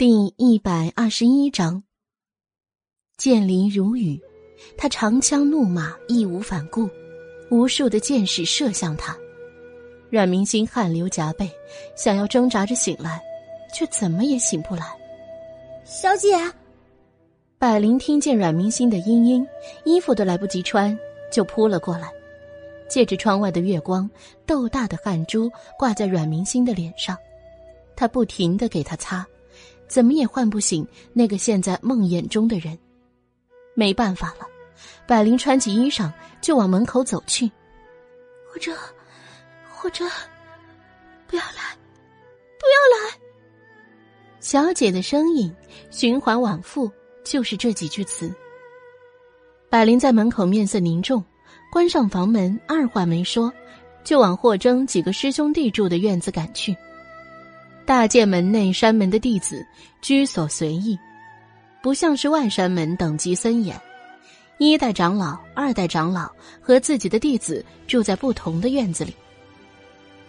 [0.00, 1.82] 第一百二十一章，
[3.18, 4.18] 剑林如雨，
[4.74, 6.88] 他长枪怒马，义无反顾，
[7.50, 9.14] 无数的箭矢射向他。
[10.08, 11.50] 阮明星汗流浃背，
[11.94, 13.20] 想要挣扎着醒来，
[13.74, 14.86] 却怎么也醒不来。
[15.84, 16.34] 小姐，
[17.58, 19.46] 百灵听见阮明星的嘤嘤，
[19.84, 20.98] 衣服都来不及穿，
[21.30, 22.10] 就扑了过来，
[22.88, 24.10] 借着窗外的月光，
[24.46, 27.14] 豆大的汗珠挂在阮明星的脸上，
[27.94, 29.26] 他不停的给他擦。
[29.90, 32.78] 怎么也唤不醒那个陷在梦魇中的人，
[33.74, 34.46] 没办法了，
[35.04, 36.08] 百灵穿起衣裳
[36.40, 37.50] 就往门口走去，
[38.48, 38.72] 或者，
[39.68, 40.04] 或者，
[41.26, 41.76] 不要来，
[42.56, 43.18] 不要来。
[44.38, 45.52] 小姐的声音
[45.90, 46.88] 循环往复，
[47.24, 48.32] 就是这几句词。
[49.68, 51.22] 百灵在门口面色凝重，
[51.72, 53.52] 关上房门，二话没说，
[54.04, 56.76] 就往霍征几个师兄弟住的院子赶去。
[57.90, 59.66] 大剑门内山门的弟子
[60.00, 60.96] 居所随意，
[61.82, 63.76] 不像是外山门等级森严。
[64.58, 66.30] 一代长老、二代长老
[66.60, 69.12] 和自己的弟子住在不同的院子里。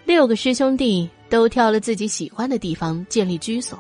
[0.05, 3.77] 六个师兄弟都挑了自己喜欢的地方建立居所。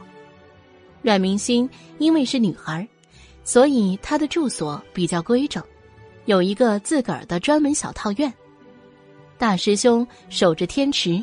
[1.01, 2.87] 阮明心因为是女孩，
[3.43, 5.63] 所以她的住所比较规整，
[6.25, 8.31] 有一个自个儿的专门小套院。
[9.39, 11.19] 大师兄守着天池，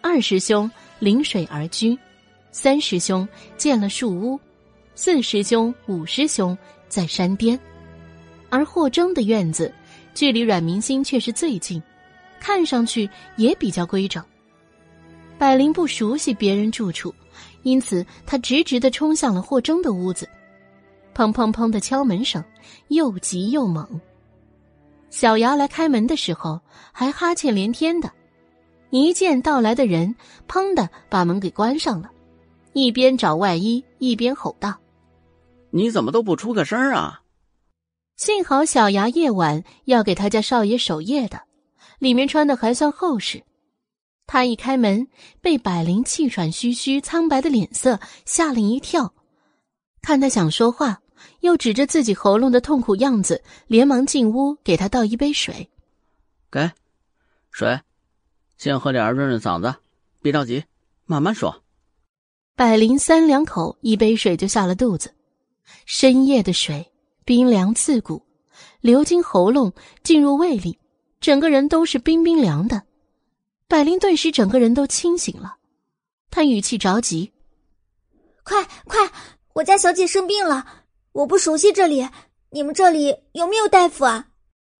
[0.00, 0.70] 二师兄。
[1.00, 1.98] 临水而居，
[2.52, 4.38] 三师兄建了树屋，
[4.94, 6.56] 四师兄、五师兄
[6.88, 7.58] 在山巅，
[8.48, 9.72] 而霍征的院子
[10.14, 11.82] 距离阮明心却是最近，
[12.38, 14.22] 看上去也比较规整。
[15.38, 17.14] 百灵不熟悉别人住处，
[17.62, 20.28] 因此他直直的冲向了霍征的屋子，
[21.14, 22.44] 砰砰砰的敲门声
[22.88, 24.00] 又急又猛。
[25.08, 26.60] 小牙来开门的时候
[26.92, 28.12] 还哈欠连天的。
[28.90, 30.14] 一见到来的人，
[30.48, 32.10] 砰的把门给关上了，
[32.72, 34.78] 一边找外衣，一边吼道
[35.70, 37.22] ：“你怎么都不出个声啊？”
[38.16, 41.40] 幸好小牙夜晚要给他家少爷守夜的，
[41.98, 43.42] 里面穿的还算厚实。
[44.26, 45.08] 他一开门，
[45.40, 49.14] 被百灵气喘吁吁、苍白的脸色吓了一跳，
[50.02, 51.00] 看他想说话，
[51.40, 55.70] 又指着自己喉咙的痛苦样子，连忙进屋给他倒一杯水，
[56.50, 56.70] 给
[57.50, 57.80] 水。
[58.60, 59.74] 先喝点润润嗓子，
[60.20, 60.62] 别着急，
[61.06, 61.62] 慢慢说。
[62.54, 65.14] 百灵三两口，一杯水就下了肚子。
[65.86, 66.92] 深夜的水，
[67.24, 68.22] 冰凉刺骨，
[68.82, 69.72] 流经喉咙
[70.02, 70.78] 进入胃里，
[71.20, 72.82] 整个人都是冰冰凉的。
[73.66, 75.56] 百灵顿时整个人都清醒了，
[76.30, 77.32] 她语气着急
[78.44, 79.10] ：“快快，
[79.54, 80.66] 我家小姐生病了，
[81.12, 82.06] 我不熟悉这里，
[82.50, 84.28] 你们这里有没有大夫啊？”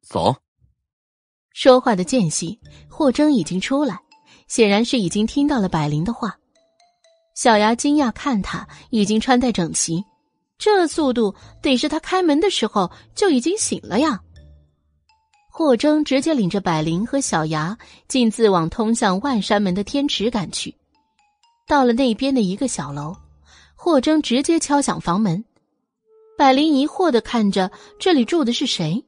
[0.06, 0.36] 走。
[1.52, 4.00] 说话的间隙，霍征已经出来，
[4.48, 6.36] 显然是已经听到了百灵的话。
[7.34, 10.04] 小牙惊讶看他，已经穿戴整齐，
[10.58, 14.20] 这速度得是他开门的时候就已经醒了呀。
[15.48, 17.76] 霍征直接领着百灵和小牙
[18.08, 20.74] 径自往通向万山门的天池赶去。
[21.66, 23.16] 到了那边的一个小楼，
[23.74, 25.44] 霍征直接敲响房门。
[26.38, 29.04] 百灵疑惑的看着这里住的是谁。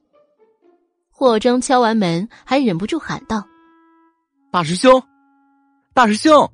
[1.15, 3.45] 霍征敲完门，还忍不住喊道
[4.51, 5.01] ：“大师兄，
[5.93, 6.51] 大师兄！”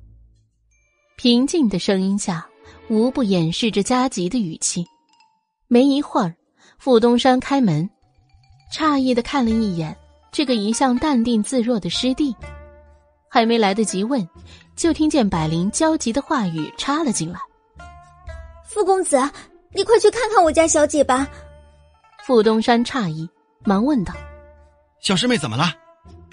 [1.16, 2.46] 平静的声音下，
[2.88, 4.84] 无不掩饰着加急的语气。
[5.66, 6.34] 没一会儿，
[6.78, 7.88] 傅东山开门，
[8.70, 9.96] 诧异的看了一眼
[10.30, 12.36] 这个一向淡定自若的师弟，
[13.30, 14.28] 还没来得及问，
[14.76, 17.40] 就听见百灵焦急的话语插了进来
[18.68, 19.18] ：“傅公子，
[19.72, 21.26] 你快去看看我家小姐吧。”
[22.26, 23.28] 傅东山诧异，
[23.64, 24.14] 忙问道。
[25.00, 25.64] 小师妹怎么了？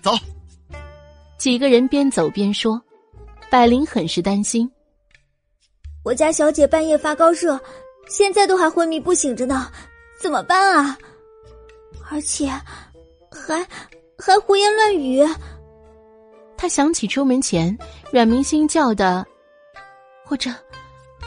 [0.02, 0.12] 走。
[1.38, 2.82] 几个人边走边说，
[3.50, 4.70] 百灵很是担心。
[6.04, 7.60] 我家小姐半夜发高热，
[8.10, 9.72] 现在都还昏迷不醒着呢，
[10.22, 10.98] 怎么办啊？
[12.10, 12.48] 而且，
[13.32, 13.66] 还
[14.18, 15.26] 还胡言乱语。
[16.58, 17.78] 他想起出门前
[18.12, 19.26] 阮明星叫的，
[20.26, 20.50] 或者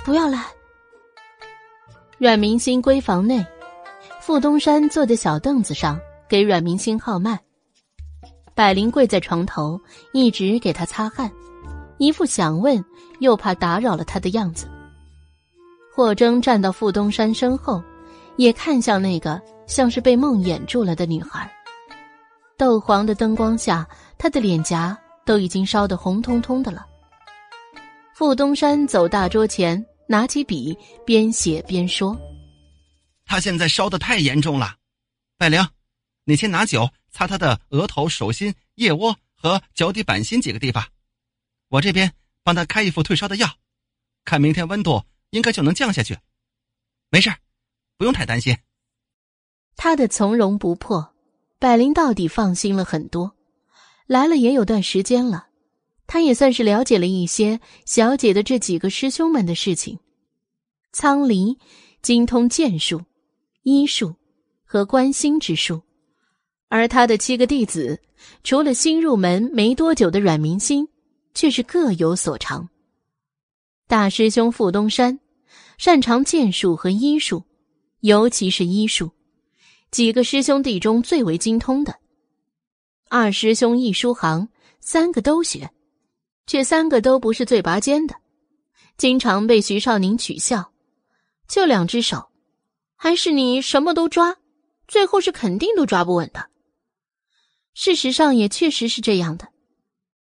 [0.05, 0.45] 不要来。
[2.19, 3.45] 阮明星闺房内，
[4.21, 5.99] 傅东山坐在小凳子上。
[6.31, 7.37] 给阮明星号脉，
[8.55, 9.81] 百灵跪在床头，
[10.13, 11.29] 一直给他擦汗，
[11.99, 12.83] 一副想问
[13.19, 14.69] 又怕打扰了他的样子。
[15.93, 17.83] 霍征站到傅东山身后，
[18.37, 21.51] 也看向那个像是被梦魇住了的女孩。
[22.57, 23.85] 豆黄的灯光下，
[24.17, 24.97] 她的脸颊
[25.27, 26.87] 都已经烧得红彤彤的了。
[28.15, 32.17] 傅东山走大桌前，拿起笔，边写边说
[33.27, 34.77] ：“他现在烧的太严重了，
[35.37, 35.61] 百灵。”
[36.31, 40.87] 你先拿酒擦他的额头、手心、腋窝和脚底板心几个地方，
[41.71, 42.13] 我这边
[42.45, 43.57] 帮他开一副退烧的药，
[44.25, 46.17] 看明天温度应该就能降下去。
[47.11, 47.35] 没事，
[47.97, 48.57] 不用太担心。
[49.75, 51.13] 他的从容不迫，
[51.59, 53.35] 百灵到底放心了很多。
[54.07, 55.49] 来了也有段时间了，
[56.07, 59.99] 他也算是了解了一些小姐的这几个师兄们的事情。
[60.93, 61.59] 苍离
[62.03, 63.05] 精通剑术、
[63.65, 64.15] 医术
[64.65, 65.83] 和观星之术，
[66.71, 68.01] 而他的七个弟子，
[68.45, 70.87] 除了新入门没多久的阮明星，
[71.35, 72.69] 却是各有所长。
[73.89, 75.19] 大师兄傅东山
[75.79, 77.43] 擅长剑术和医术，
[78.03, 79.11] 尤其是医术，
[79.91, 81.97] 几个师兄弟中最为精通的。
[83.09, 85.69] 二师兄易书行三个都学，
[86.47, 88.15] 却三个都不是最拔尖的，
[88.97, 90.71] 经常被徐少宁取笑。
[91.49, 92.29] 就两只手，
[92.95, 94.37] 还是你什么都抓，
[94.87, 96.50] 最后是肯定都抓不稳的。
[97.83, 99.49] 事实上也确实是这样的，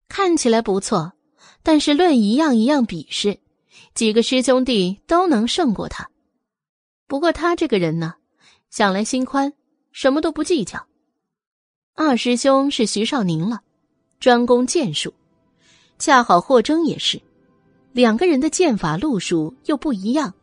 [0.07, 1.11] 看起来不错，
[1.61, 3.37] 但是论一样一样比试，
[3.93, 6.09] 几个师兄弟都能胜过他。
[7.05, 8.13] 不过他这个人呢，
[8.69, 9.51] 想来心宽，
[9.91, 10.87] 什么都不计较。
[11.95, 13.59] 二师兄是徐少宁了，
[14.21, 15.13] 专攻剑术，
[15.97, 17.21] 恰好霍征也是，
[17.91, 20.33] 两个人的剑法路数又不一样。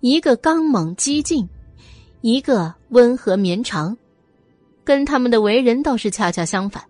[0.00, 1.46] 一个刚猛激进，
[2.22, 3.94] 一个温和绵长，
[4.84, 6.84] 跟他们的为人倒是恰恰相反。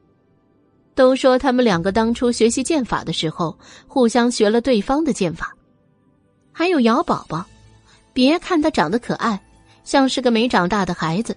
[0.95, 3.57] 都说他们两个当初学习剑法的时候，
[3.89, 5.53] 互相学了对方的剑法。
[6.53, 7.45] 还有姚宝宝，
[8.13, 9.41] 别看他长得可爱，
[9.83, 11.37] 像是个没长大的孩子，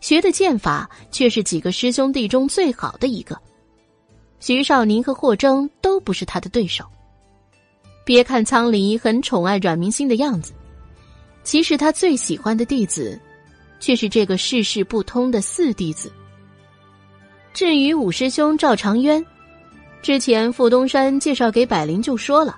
[0.00, 3.36] 学的剑法却是几个师兄弟中最好的一个。
[4.38, 6.84] 徐少宁和霍征都不是他的对手。
[8.04, 10.52] 别看苍离很宠爱阮明星的样子。
[11.42, 13.18] 其实他最喜欢的弟子，
[13.84, 16.10] 却是这个世事不通的四弟子。
[17.52, 19.22] 至于五师兄赵长渊，
[20.00, 22.56] 之前傅东山介绍给百灵就说了，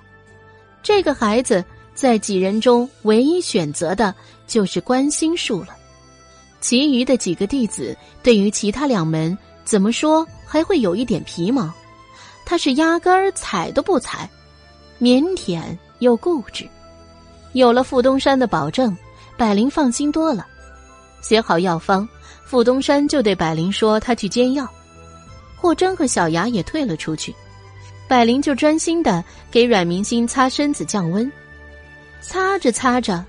[0.81, 1.61] 这个孩子
[1.93, 4.15] 在几人中唯一选择的
[4.47, 5.75] 就是观心术了。
[6.61, 7.93] 其余的几个弟子
[8.23, 11.69] 对于其他两门怎么说还会有一点皮毛，
[12.45, 14.29] 他是压根儿踩都不踩，
[15.01, 15.61] 腼腆
[15.99, 16.65] 又固执。
[17.51, 18.95] 有了傅东山的保证，
[19.35, 20.47] 百灵放心多了。
[21.21, 22.07] 写好药方，
[22.45, 24.67] 傅东山就对百灵说：“他去煎药。”
[25.55, 27.33] 霍真和小牙也退了出去，
[28.07, 31.29] 百灵就专心的给阮明星擦身子降温。
[32.21, 33.23] 擦着擦着，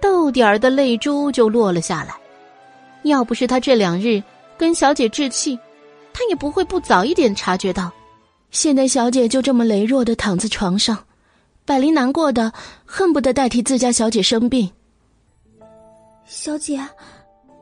[0.00, 2.14] 豆点儿的泪珠就落了下来。
[3.02, 4.22] 要不是他这两日
[4.56, 5.58] 跟小姐置气，
[6.12, 7.92] 他也不会不早一点察觉到，
[8.50, 10.98] 现在小姐就这么羸弱的躺在床上。
[11.64, 12.52] 百灵难过的
[12.84, 14.70] 恨不得代替自家小姐生病。
[16.24, 16.80] 小姐，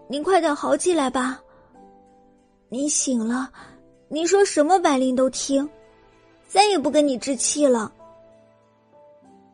[0.08, 1.40] 您快点好起来吧。
[2.68, 3.50] 您醒了，
[4.08, 5.68] 您说什么百灵都听，
[6.46, 7.90] 再也不跟你置气了。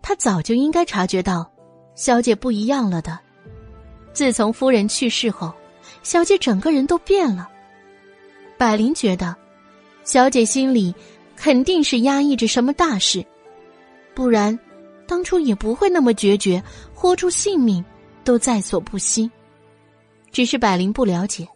[0.02, 1.48] 他早就应该察觉到，
[1.94, 3.18] 小姐不一样了的。
[4.12, 5.52] 自从夫人去世后，
[6.02, 7.48] 小姐整个人都变了。
[8.58, 9.36] 百灵觉得，
[10.02, 10.92] 小姐心里
[11.36, 13.24] 肯定是压抑着什么大事。
[14.14, 14.58] 不然，
[15.06, 16.62] 当初也不会那么决绝，
[16.92, 17.84] 豁出性命
[18.24, 19.30] 都在所不惜。
[20.32, 21.46] 只是百灵不了解，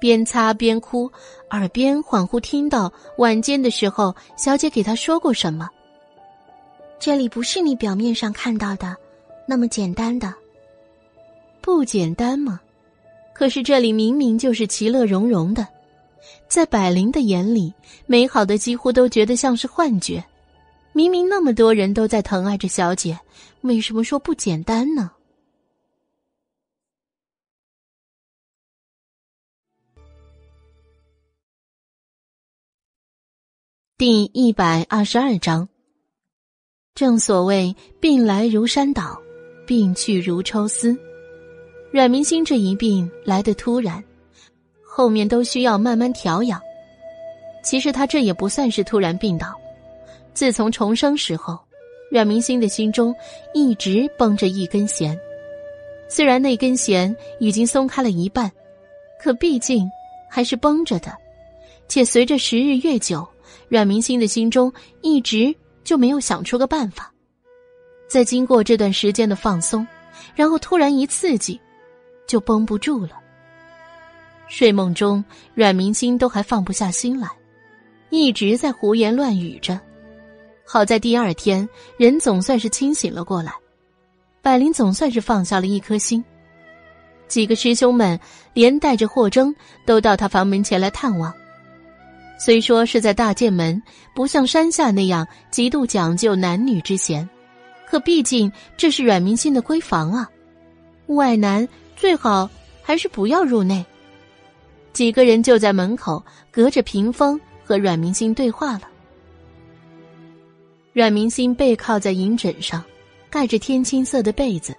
[0.00, 1.10] 边擦边哭，
[1.50, 5.68] 耳边恍惚听到晚间的时候，小姐给他说过什么。
[6.98, 8.96] 这里不是你表面上看到的
[9.46, 10.32] 那么简单的，
[11.60, 12.60] 不简单吗？
[13.32, 15.66] 可是这里明明就是其乐融融的，
[16.48, 17.72] 在百灵的眼里，
[18.06, 20.22] 美好的几乎都觉得像是幻觉。
[20.92, 23.18] 明明那么多人都在疼爱着小姐，
[23.62, 25.10] 为什么说不简单呢？
[34.04, 35.68] 第一百二十二章。
[36.92, 39.16] 正所谓病来如山倒，
[39.64, 40.98] 病去如抽丝。
[41.92, 44.02] 阮明星这一病来的突然，
[44.84, 46.60] 后面都需要慢慢调养。
[47.62, 49.54] 其实他这也不算是突然病倒。
[50.34, 51.56] 自从重生时候，
[52.10, 53.14] 阮明星的心中
[53.54, 55.16] 一直绷着一根弦。
[56.08, 58.50] 虽然那根弦已经松开了一半，
[59.22, 59.88] 可毕竟
[60.28, 61.16] 还是绷着的。
[61.86, 63.24] 且随着时日越久，
[63.72, 67.10] 阮明星的心中一直就没有想出个办法。
[68.06, 69.86] 在经过这段时间的放松，
[70.34, 71.58] 然后突然一刺激，
[72.26, 73.12] 就绷不住了。
[74.46, 75.24] 睡梦中，
[75.54, 77.26] 阮明星都还放不下心来，
[78.10, 79.80] 一直在胡言乱语着。
[80.66, 83.54] 好在第二天人总算是清醒了过来，
[84.42, 86.22] 百灵总算是放下了一颗心。
[87.26, 88.20] 几个师兄们
[88.52, 89.54] 连带着霍征
[89.86, 91.32] 都到他房门前来探望。
[92.44, 93.80] 虽说是在大剑门，
[94.16, 97.28] 不像山下那样极度讲究男女之嫌，
[97.86, 100.28] 可毕竟这是阮明心的闺房啊，
[101.06, 102.50] 外男最好
[102.82, 103.86] 还是不要入内。
[104.92, 106.20] 几个人就在门口
[106.50, 108.88] 隔着屏风和阮明心对话了。
[110.92, 112.82] 阮明心背靠在银枕上，
[113.30, 114.76] 盖着天青色的被子，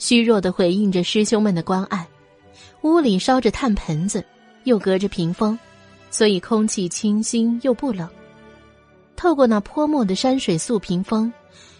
[0.00, 2.04] 虚弱的回应着师兄们的关爱。
[2.80, 4.24] 屋里烧着炭盆子，
[4.64, 5.56] 又隔着屏风，
[6.16, 8.08] 所以空气清新又不冷。
[9.16, 11.32] 透过那泼墨的山水素屏风，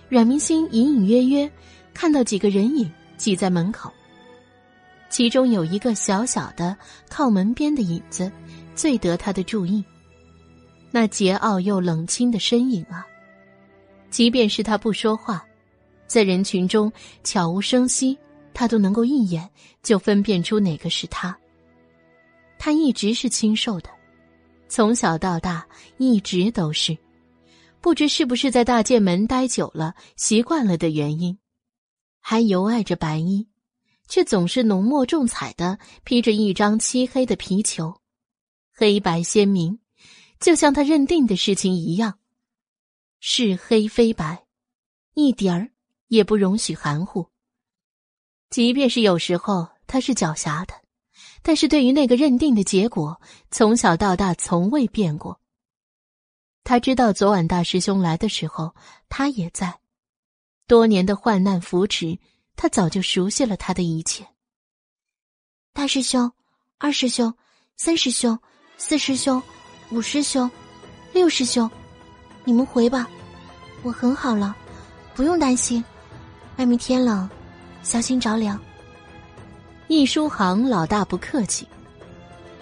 [0.08, 1.48] 阮明心隐隐约约
[1.92, 3.92] 看到几个人影挤在门口。
[5.08, 6.76] 其中有一个小小的
[7.08, 8.28] 靠门边的影子，
[8.74, 9.84] 最得他的注意。
[10.90, 13.06] 那桀骜又冷清的身影啊！
[14.10, 15.46] 即便是他不说话，
[16.08, 18.18] 在人群中悄无声息，
[18.52, 19.48] 他都能够一眼
[19.80, 21.38] 就分辨出哪个是他。
[22.58, 23.90] 他一直是清瘦的，
[24.74, 25.64] 从小到大
[25.98, 26.98] 一直都是。
[27.80, 31.38] 不知是不是在大剑门待久了习惯了的原因，
[32.18, 33.48] 还犹爱着白衣，
[34.08, 38.00] 却总是浓墨重彩的披着一张漆黑的皮裘，
[38.72, 39.78] 黑白鲜明，
[40.40, 42.18] 就像他认定的事情一样。
[43.20, 44.44] 是黑非白，
[45.14, 45.70] 一点儿
[46.08, 47.28] 也不容许含糊。
[48.50, 50.74] 即便是有时候他是狡黠的，
[51.46, 53.20] 但是对于那个认定的结果，
[53.50, 55.38] 从小到大从未变过。
[56.64, 58.74] 他知道昨晚大师兄来的时候，
[59.10, 59.78] 他也在。
[60.66, 62.18] 多年的患难扶持，
[62.56, 64.26] 他早就熟悉了他的一切。
[65.74, 66.32] 大师兄、
[66.78, 67.32] 二师兄、
[67.76, 68.38] 三师兄、
[68.78, 69.42] 四师兄、
[69.90, 70.50] 五师兄、
[71.12, 71.70] 六师兄。
[72.44, 73.06] 你们回吧，
[73.82, 74.56] 我很好了，
[75.14, 75.84] 不用担心。
[76.56, 77.28] 外面天冷，
[77.82, 78.58] 小心着凉。
[79.86, 81.66] 易书行老大不客气。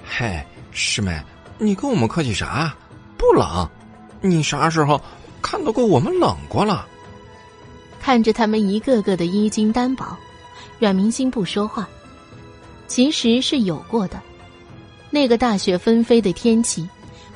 [0.05, 1.21] 嘿，师妹，
[1.59, 2.75] 你跟我们客气啥？
[3.17, 3.69] 不冷，
[4.21, 5.00] 你啥时候
[5.41, 6.87] 看到过我们冷过了？
[8.00, 10.05] 看着他们一个个的衣襟单薄，
[10.81, 11.88] 阮明星不说话。
[12.88, 14.21] 其实是有过的，
[15.09, 16.88] 那个大雪纷飞的天气，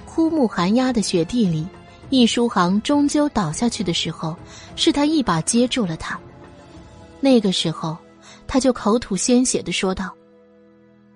[0.05, 1.66] 枯木寒鸦的雪地里。
[2.11, 4.37] 易书行终究倒下去的时候，
[4.75, 6.19] 是他一把接住了他。
[7.21, 7.97] 那个时候，
[8.47, 10.15] 他就口吐鲜血的说道：“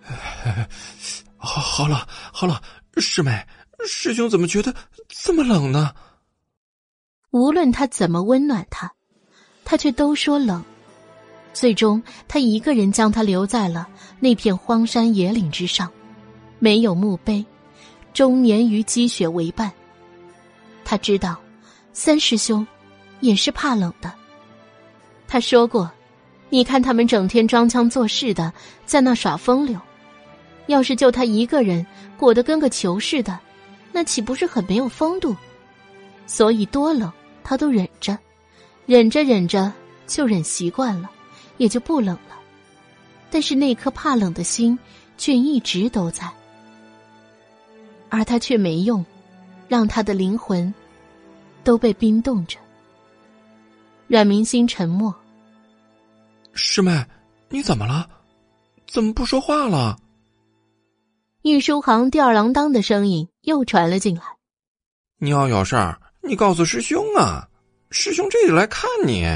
[1.36, 2.60] 好，好了，好了，
[2.98, 3.46] 师妹，
[3.86, 4.74] 师兄怎么觉得
[5.08, 5.92] 这么冷呢？”
[7.30, 8.92] 无论他怎么温暖他，
[9.64, 10.64] 他却都说冷。
[11.52, 13.88] 最终，他一个人将他留在了
[14.20, 15.90] 那片荒山野岭之上，
[16.58, 17.44] 没有墓碑，
[18.12, 19.70] 终年与积雪为伴。
[20.84, 21.40] 他知道，
[21.92, 22.66] 三师兄
[23.20, 24.12] 也是怕冷的。
[25.28, 25.90] 他说过
[26.50, 28.52] ：“你看他们整天装腔作势的，
[28.84, 29.80] 在那耍风流，
[30.66, 31.86] 要是就他一个人
[32.18, 33.38] 裹得跟个球似的，
[33.92, 35.34] 那岂不是很没有风度？
[36.26, 37.10] 所以多冷
[37.42, 38.18] 他都忍着，
[38.84, 39.72] 忍着忍着
[40.06, 41.10] 就忍习惯了，
[41.56, 42.38] 也就不冷了。
[43.30, 44.78] 但是那颗怕冷的心
[45.16, 46.28] 却一直都在，
[48.08, 49.04] 而他却没用，
[49.68, 50.72] 让他的灵魂。”
[51.62, 52.58] 都被冰冻着。
[54.08, 55.14] 阮明心沉默。
[56.52, 57.04] 师妹，
[57.48, 58.08] 你怎么了？
[58.86, 59.96] 怎么不说话了？
[61.42, 64.22] 易书航吊儿郎当的声音又传了进来。
[65.18, 67.48] 你要有事儿，你告诉师兄啊！
[67.90, 69.26] 师兄这就来看你。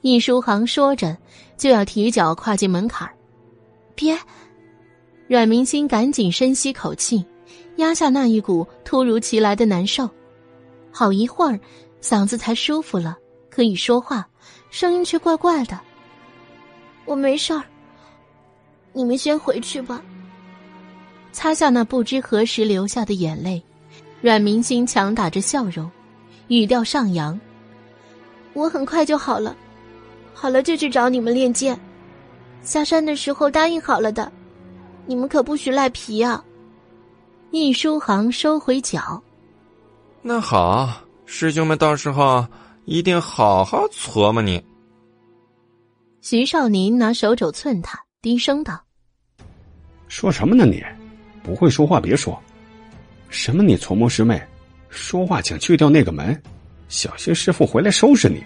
[0.00, 1.16] 易书航说着，
[1.56, 3.08] 就要提脚跨进门槛
[3.94, 4.18] 别！
[5.28, 7.24] 阮明星赶紧深吸口气，
[7.76, 10.08] 压下那一股突如其来的难受。
[10.90, 11.60] 好一会儿，
[12.00, 13.16] 嗓子才舒服了，
[13.50, 14.28] 可以说话，
[14.70, 15.78] 声音却怪怪的。
[17.04, 17.62] 我没事儿，
[18.92, 20.00] 你们先回去吧。
[21.32, 23.62] 擦下那不知何时流下的眼泪，
[24.20, 25.90] 阮明星强打着笑容，
[26.48, 27.38] 语调上扬
[28.52, 29.56] ：“我很快就好了，
[30.34, 31.78] 好了就去找你们练剑。
[32.62, 34.30] 下山的时候答应好了的，
[35.06, 36.44] 你们可不许赖皮啊。”
[37.52, 39.20] 易书行收回脚。
[40.22, 40.88] 那好，
[41.26, 42.46] 师兄们到时候
[42.84, 44.62] 一定好好琢磨你。
[46.20, 48.82] 徐少宁拿手肘寸他，低声道
[50.08, 50.84] ：“说什么呢你？
[51.42, 52.40] 不会说话别说。
[53.28, 54.40] 什么你琢磨师妹？
[54.88, 56.40] 说话请去掉那个门，
[56.88, 58.44] 小心师傅回来收拾你。”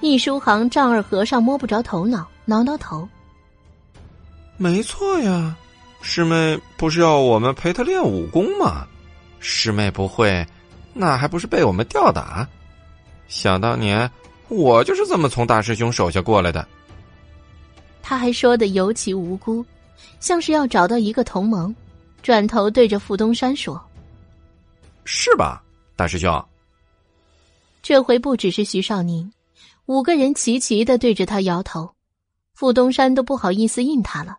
[0.00, 3.08] 一书行丈二和尚摸不着头脑，挠挠头
[4.56, 5.56] ：“没错呀，
[6.02, 8.86] 师妹不是要我们陪她练武功吗？
[9.40, 10.46] 师妹不会。”
[10.96, 12.48] 那还不是被我们吊打？
[13.28, 14.10] 想当年，
[14.48, 16.66] 我就是这么从大师兄手下过来的。
[18.02, 19.64] 他还说的尤其无辜，
[20.20, 21.74] 像是要找到一个同盟。
[22.22, 23.78] 转头对着傅东山说
[25.04, 25.62] ：“是吧，
[25.94, 26.48] 大师兄？”
[27.82, 29.30] 这回不只是徐少宁，
[29.84, 31.94] 五个人齐齐的对着他摇头，
[32.54, 34.38] 傅东山都不好意思应他了，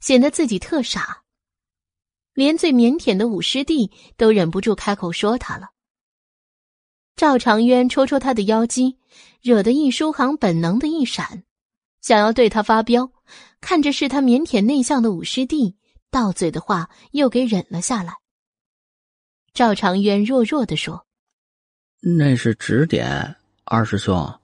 [0.00, 1.22] 显得自己特傻。
[2.34, 5.68] 连最腼腆的五师弟都忍不住开口说他了。
[7.14, 8.98] 赵长渊戳戳他的腰肌，
[9.42, 11.44] 惹得易书航本能的一闪，
[12.00, 13.12] 想要对他发飙，
[13.60, 15.76] 看着是他腼腆内向的五师弟，
[16.10, 18.14] 到嘴的话又给忍了下来。
[19.54, 21.06] 赵长渊弱弱的说
[22.00, 24.40] ：“那是指点，二师兄。”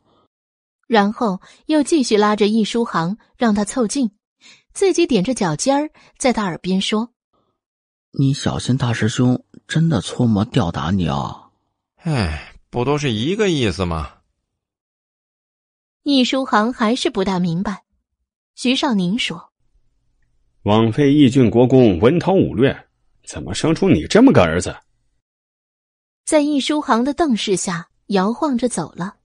[0.87, 4.10] 然后又继续拉着易书航让他凑近，
[4.72, 7.10] 自己踮着脚尖儿在他耳边说
[8.12, 11.50] ：“你小心大师兄真的搓磨吊打你哦。”
[12.04, 14.18] 哎，不都是一个意思吗？
[16.04, 17.82] 易书航还是不大明白。
[18.54, 19.50] 徐少宁说
[20.62, 22.87] ：“枉费义郡国公文韬武略，
[23.26, 24.76] 怎么生出你这么个儿子？”
[26.25, 29.16] 在易书航的瞪视下，摇晃着走了。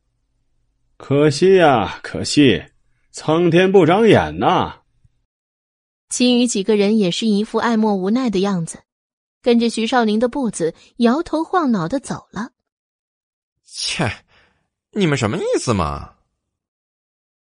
[0.98, 2.63] 可惜呀，可惜，
[3.12, 4.79] 苍天不长眼呐！
[6.10, 8.79] 其余几个人也是一副爱莫无奈的样子，
[9.43, 12.50] 跟着徐少宁的步子，摇头晃脑的走了。
[13.75, 14.08] 切，
[14.92, 16.12] 你们什么意思嘛？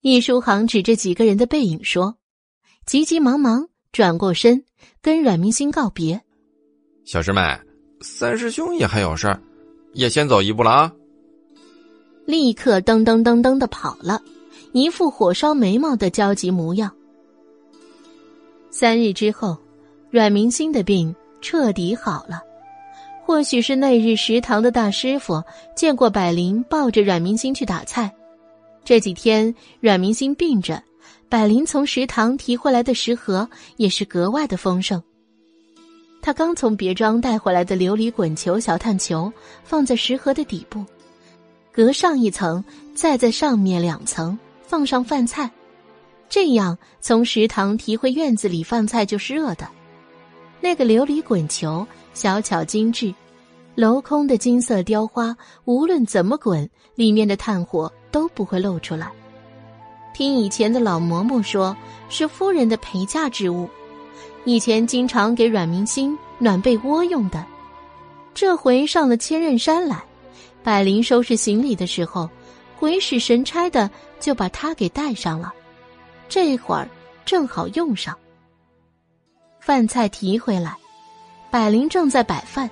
[0.02, 2.18] 易书航指着几个人的背影说，
[2.84, 4.66] 急急忙忙转过身，
[5.00, 6.20] 跟阮明星告别。
[7.06, 7.40] 小师妹。
[8.02, 9.42] 三师兄也还有事儿，
[9.92, 10.92] 也先走一步了啊！
[12.26, 14.22] 立刻噔噔噔噔的跑了，
[14.72, 16.94] 一副火烧眉毛的焦急模样。
[18.70, 19.56] 三日之后，
[20.10, 22.42] 阮明星的病彻底好了。
[23.30, 25.40] 或许是那日食堂的大师傅
[25.76, 28.12] 见过百灵抱着阮明星去打菜，
[28.82, 30.82] 这几天阮明星病着，
[31.28, 35.00] 百灵从食堂提回来的食盒也是格外的丰盛。
[36.20, 39.32] 他刚从别庄带回来的琉璃滚球小探球
[39.62, 40.84] 放在食盒的底部，
[41.70, 42.64] 隔上一层，
[42.96, 45.48] 再在上面两层放上饭菜，
[46.28, 49.68] 这样从食堂提回院子里饭菜就是热的。
[50.60, 51.86] 那个琉璃滚球
[52.20, 53.14] 小巧精致，
[53.74, 59.10] 镂空的金色雕花，无论怎么滚，里面的炭火都不会露出来。
[60.12, 61.74] 听以前的老嬷嬷说，
[62.10, 63.66] 是夫人的陪嫁之物。
[64.44, 67.42] 以前经常给阮明星暖被窝用的，
[68.34, 70.04] 这回上了千仞山来，
[70.62, 72.28] 百灵收拾行李的时候，
[72.78, 75.54] 鬼使神差的就把它给带上了，
[76.28, 76.86] 这会儿
[77.24, 78.14] 正好用上。
[79.58, 80.76] 饭菜提回来，
[81.50, 82.70] 百灵正在摆饭，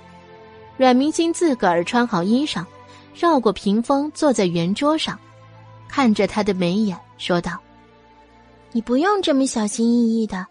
[0.77, 2.65] 阮明星自个儿穿好衣裳，
[3.13, 5.19] 绕过屏风坐在圆桌上，
[5.89, 7.59] 看着他的眉眼说道
[8.71, 10.47] ：“你不用这么小心翼翼的。”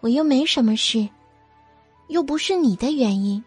[0.00, 1.08] 我又没什么事，
[2.06, 3.42] 又不是你的原因。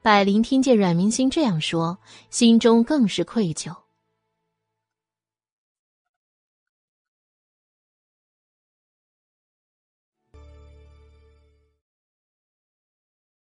[0.00, 1.98] 百灵听见阮明星这样说，
[2.30, 3.76] 心中更是愧疚。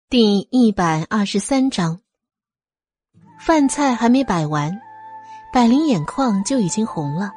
[0.10, 2.00] 第一百二十三章，
[3.42, 4.72] 饭菜还没摆完，
[5.52, 7.34] 百灵眼眶就已经红了。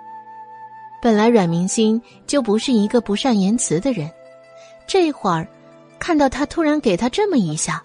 [1.03, 4.09] 本来阮明星就不是一个不善言辞的人。
[4.87, 5.49] 这会儿，
[5.99, 7.83] 看到他突然给他这么一下，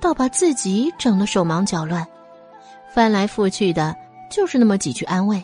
[0.00, 2.06] 倒把自己整得手忙脚乱，
[2.92, 3.96] 翻来覆去的，
[4.30, 5.42] 就是那么几句安慰：“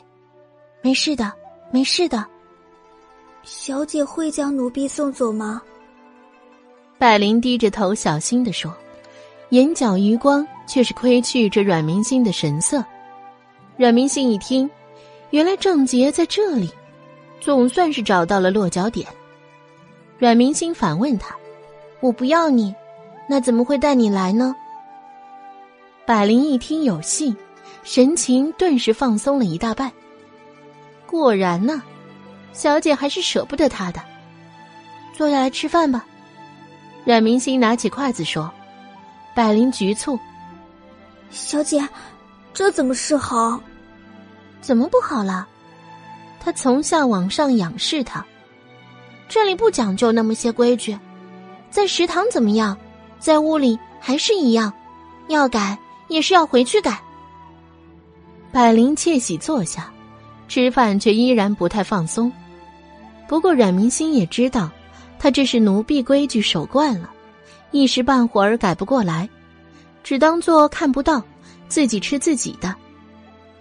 [0.84, 1.32] 没事的，
[1.70, 2.26] 没事的。”
[3.42, 5.62] 小姐会将奴婢送走吗？
[6.98, 8.70] 百灵低着头小心的说，
[9.52, 12.82] 眼角余光却是窥去这阮明星的神色。
[13.76, 14.68] 阮明星一听，
[15.28, 16.72] 原来郑杰在这里，
[17.38, 19.06] 总算是找到了落脚点。
[20.18, 21.36] 阮明星反问他
[22.00, 22.74] ：“我不要你，
[23.28, 24.56] 那怎么会带你来呢？”
[26.06, 27.36] 百灵一听有戏，
[27.82, 29.92] 神情顿时放松了一大半。
[31.06, 31.82] 果然呢，
[32.54, 34.00] 小姐还是舍不得他的。
[35.12, 36.06] 坐下来吃饭吧。
[37.04, 38.50] 阮明星拿起筷子说
[39.34, 40.18] ：“百灵局促，
[41.30, 41.82] 小姐，
[42.52, 43.58] 这怎么是好？
[44.60, 45.48] 怎么不好了？”
[46.38, 48.24] 他从下往上仰视他。
[49.28, 50.98] 这里不讲究那么些规矩，
[51.70, 52.76] 在食堂怎么样，
[53.18, 54.70] 在屋里还是一样，
[55.28, 57.00] 要改也是要回去改。
[58.50, 59.90] 百灵窃喜坐下，
[60.48, 62.30] 吃饭却依然不太放松。
[63.26, 64.70] 不过阮明星也知道，
[65.18, 67.08] 他这是奴婢规矩守惯了，
[67.72, 69.28] 一时半会儿改不过来，
[70.04, 71.22] 只当做看不到，
[71.68, 72.74] 自己吃自己的。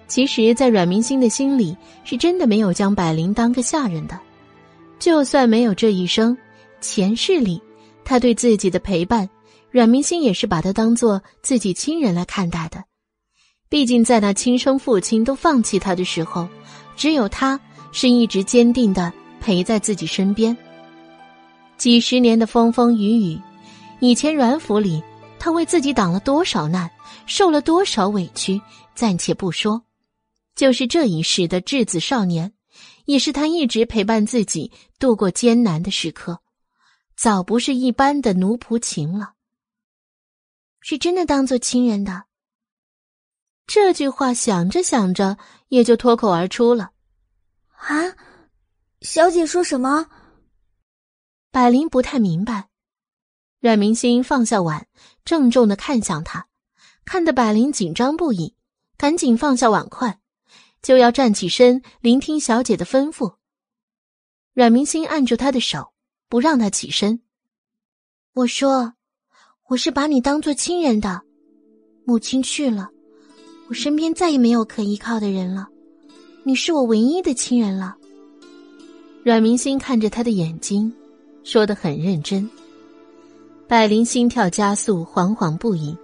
[0.08, 4.20] 其实，在阮明星的心里，是真的没有将百灵当个下人的。
[5.00, 6.38] 就算没有这一生，
[6.82, 7.62] 前世里
[8.04, 9.30] 他对自己的陪伴，
[9.72, 12.84] 阮明星也是把他当做自己亲人来看待的。
[13.70, 16.50] 毕竟在那亲生父亲都放弃他的时候，
[16.98, 17.58] 只有他
[17.94, 20.56] 是一直坚定的陪在自己身边。
[21.78, 23.40] 几十年的风风雨雨，
[24.02, 25.02] 以前阮府里
[25.40, 26.90] 他为自己挡了多少难，
[27.28, 28.60] 受了多少委屈，
[28.96, 29.84] 暂且不说，
[30.56, 32.52] 就是这一世的稚子少年，
[33.06, 36.42] 也是他一直陪伴自己度过艰难的时刻，
[37.16, 39.34] 早不是一般的奴仆情了。
[40.80, 42.24] 是真的当做亲人的。
[43.68, 45.38] 这句话想着想着，
[45.68, 46.90] 也就脱口而出了。
[47.78, 48.16] 啊，
[49.02, 50.08] 小姐说什么？
[51.52, 52.71] 百灵不太明白，
[53.62, 54.88] 阮明星放下碗，
[55.24, 56.48] 郑重的看向他，
[57.06, 58.56] 看得百灵紧张不已，
[58.98, 60.20] 赶紧放下碗筷，
[60.82, 63.36] 就要站起身聆听小姐的吩咐。
[64.56, 65.94] 阮明星按住他的手，
[66.28, 67.22] 不让他起身。
[68.34, 68.94] 我说，
[69.70, 71.22] 我是把你当做亲人的，
[72.04, 72.90] 母亲去了，
[73.70, 75.68] 我身边再也没有可依靠的人了，
[76.44, 77.96] 你是我唯一的亲人了。
[79.24, 80.92] 阮明星看着他的眼睛。
[81.44, 82.48] 说的很认真。
[83.72, 85.96] 百灵心跳加速，惶惶不已。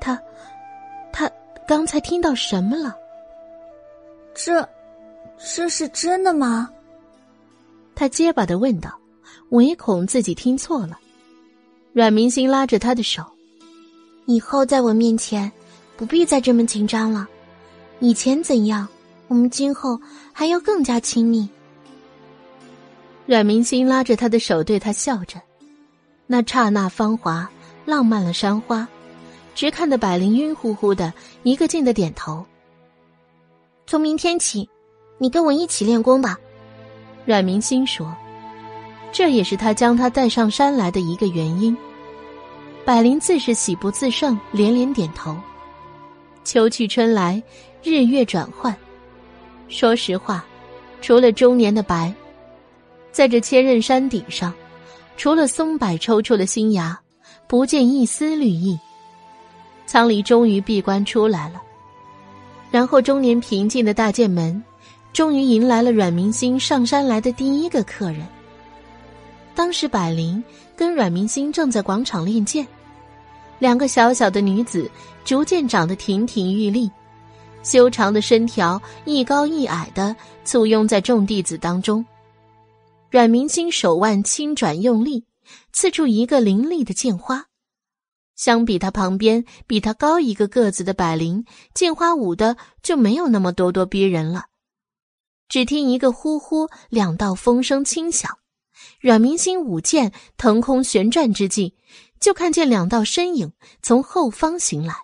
[0.00, 0.16] 他，
[1.12, 1.28] 他
[1.66, 2.96] 刚才听到什么了？
[4.32, 4.64] 这，
[5.36, 6.70] 这是真的吗？
[7.96, 8.96] 他结巴的问道，
[9.48, 10.96] 唯恐自己听错了。
[11.92, 13.24] 阮明星拉着他的手
[14.26, 15.50] ：“以后在我面前，
[15.96, 17.26] 不必再这么紧张了。
[17.98, 18.86] 以前怎样，
[19.26, 20.00] 我们今后
[20.32, 21.48] 还要更加亲密。”
[23.26, 25.40] 阮明星拉着他的手，对他笑着，
[26.32, 27.46] 那刹那芳华，
[27.84, 28.88] 浪漫了山花，
[29.54, 32.42] 直看得百灵晕乎乎的，一个劲的点头。
[33.86, 34.66] 从明天起，
[35.18, 36.38] 你跟我一起练功吧。
[37.26, 38.10] 阮明心说，
[39.12, 41.76] 这也是他将他带上山来的一个原因。
[42.82, 45.36] 百灵自是喜不自胜，连连点头。
[46.44, 47.42] 秋去春来，
[47.82, 48.74] 日月转换。
[49.68, 50.42] 说实话，
[51.02, 52.10] 除了中年的白。
[53.10, 54.50] 在这千仞山顶上，
[55.16, 56.98] 除了松柏抽出了新芽，
[57.46, 58.78] 不见一丝绿意。
[59.86, 61.60] 仓里终于闭关出来了，
[62.70, 64.62] 然后终年平静的大剑门，
[65.12, 68.26] 终于迎来了阮明星上山来的第一个客人。
[69.54, 70.42] 当时百灵
[70.74, 72.66] 跟阮明星正在广场练剑，
[73.58, 74.90] 两个小小的女子
[75.24, 76.90] 逐渐长得亭亭玉立，
[77.62, 82.02] 修长的身条一高一矮的簇拥在众弟子当中。
[83.12, 85.26] 阮明星手腕轻转用力，
[85.70, 87.48] 刺出一个凌厉的剑花。
[88.36, 91.44] 相比他旁边比他高一个个子的百灵，
[91.74, 94.46] 剑花舞的就没有那么咄咄逼人了。
[95.46, 98.38] 只听一个呼呼，两道风声轻响。
[98.98, 101.76] 阮明星舞剑腾空旋转之际，
[102.18, 104.94] 就看见两道身影从后方行来。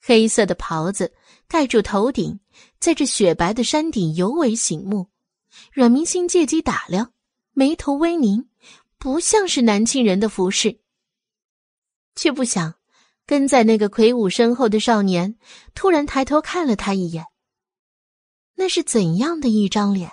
[0.00, 1.12] 黑色的袍子
[1.46, 2.40] 盖住头顶，
[2.78, 5.08] 在这雪白的山顶尤为醒目。
[5.72, 7.12] 阮明星借机打量，
[7.52, 8.48] 眉头微凝，
[8.98, 10.80] 不像是南庆人的服饰。
[12.16, 12.74] 却不想，
[13.24, 15.36] 跟在那个魁梧身后的少年
[15.74, 17.26] 突然抬头看了他一眼。
[18.56, 20.10] 那是怎样的一张脸？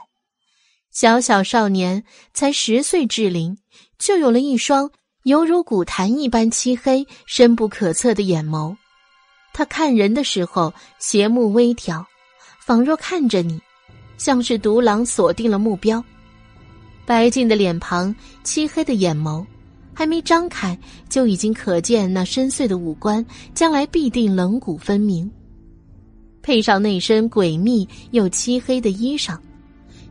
[0.92, 3.58] 小小少年才十岁稚龄，
[3.98, 4.92] 就有了一双
[5.24, 8.78] 犹如古潭一般漆黑、深不可测的眼眸。
[9.54, 12.06] 他看人的时候，斜目微挑，
[12.64, 13.60] 仿若看着你。
[14.18, 16.04] 像是独狼锁定了目标，
[17.06, 19.46] 白净的脸庞，漆黑的眼眸，
[19.94, 20.78] 还没张开，
[21.08, 25.30] 就已经可见那深邃的五官，将来必定棱骨分明。
[26.42, 29.38] 配上那身诡秘又漆黑的衣裳，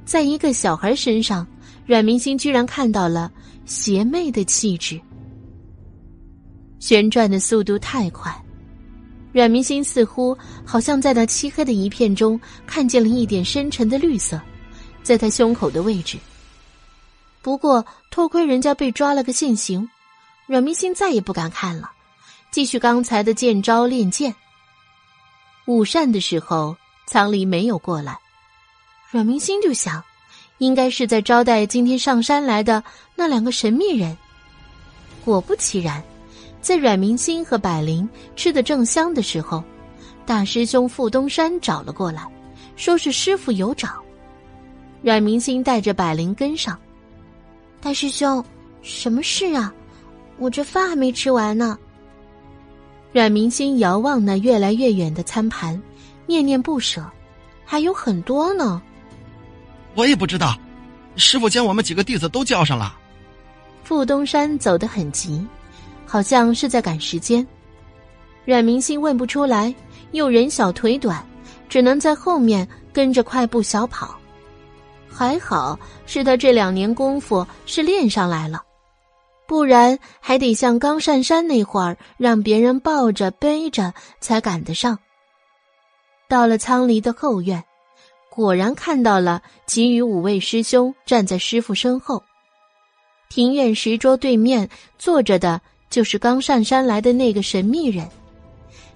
[0.05, 1.47] 在一个小孩身上，
[1.85, 3.33] 阮明星居然看到了
[3.65, 5.01] 邪魅的气质。
[6.79, 8.46] 旋转的速度太快。
[9.37, 14.41] 阮明星似乎好像在那漆黑的一片中看见了一点深沉的绿色，
[15.03, 16.17] 在他胸口的位置。
[17.43, 19.87] 不过偷窥人家被抓了个现行，
[20.47, 21.91] 阮明星再也不敢看了，
[22.51, 24.35] 继续刚才的剑招练剑。
[25.67, 26.75] 午膳的时候，
[27.07, 28.19] 仓里没有过来，
[29.11, 30.03] 阮明星就想，
[30.57, 32.83] 应该是在招待今天上山来的
[33.15, 34.17] 那两个神秘人。
[35.27, 36.03] 果不其然。
[36.67, 39.63] 在阮明星和百灵吃的正香的时候，
[40.27, 42.27] 大师兄傅东山找了过来，
[42.75, 44.03] 说是师傅有找。
[45.01, 46.77] 阮明星带着百灵跟上。
[47.81, 48.45] 大师兄，
[48.83, 49.73] 什么事啊？
[50.39, 51.79] 我这饭还没吃完呢。
[53.13, 55.81] 阮明星遥望那越来越远的餐盘，
[56.27, 57.01] 念念不舍，
[57.65, 58.83] 还有很多呢。
[59.95, 60.59] 我也不知道，
[61.15, 62.99] 师傅将我们几个弟子都叫上了。
[63.85, 65.47] 傅东山走得很急。
[66.17, 67.47] 好像是在赶时间，
[68.47, 69.75] 阮明星问不出来，
[70.13, 71.23] 又人小腿短，
[71.69, 74.17] 只能在后面跟着快步小跑。
[75.07, 78.63] 还好是他这两年功夫是练上来了，
[79.47, 84.99] 不然还得像刚上山那会儿，让别人抱着背着才赶得上。
[86.31, 87.63] 到了仓离的后院，
[88.31, 92.23] 果然看到了其余五位师兄站在师傅身后。
[93.29, 98.07] 庭院石桌对面坐着的就是刚上山来的那个神秘人，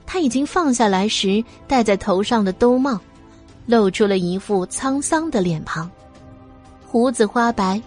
[0.05, 3.01] 他已经放下来时戴在头上的兜帽，
[3.67, 5.91] 露出了一副沧桑的脸庞。
[6.87, 7.81] 胡子花白，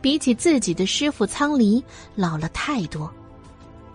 [0.00, 1.82] 比起自己的师傅苍离
[2.14, 3.10] 老了太多，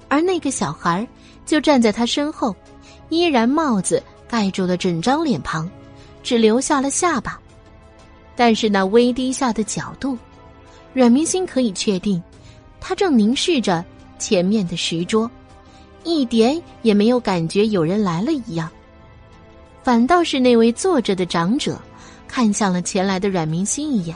[0.08, 1.08] 而那个小孩
[1.46, 2.56] 就站在他身后，
[3.10, 5.70] 依然帽子盖住了整张脸庞，
[6.24, 7.40] 只留下了下巴。
[8.36, 10.18] 但是那微低下的角度，
[10.94, 12.22] 阮明星可以确定，
[12.80, 13.86] 他正凝视着
[14.22, 15.30] 前面的石桌，
[16.04, 18.70] 一点也没有感觉有人来了一样。
[19.84, 21.82] 反倒是那位坐着的长者，
[22.28, 24.16] 看向了前来的阮明心一眼。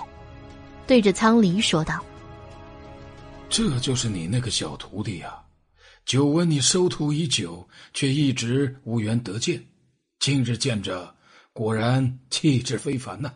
[0.86, 2.00] 对着苍离说道
[3.50, 5.34] ：“这就是你那个小徒弟呀！
[6.06, 9.66] 久闻你收徒已久，却一直无缘得见，
[10.20, 11.16] 今日见着，
[11.52, 13.34] 果然气质非凡呐。”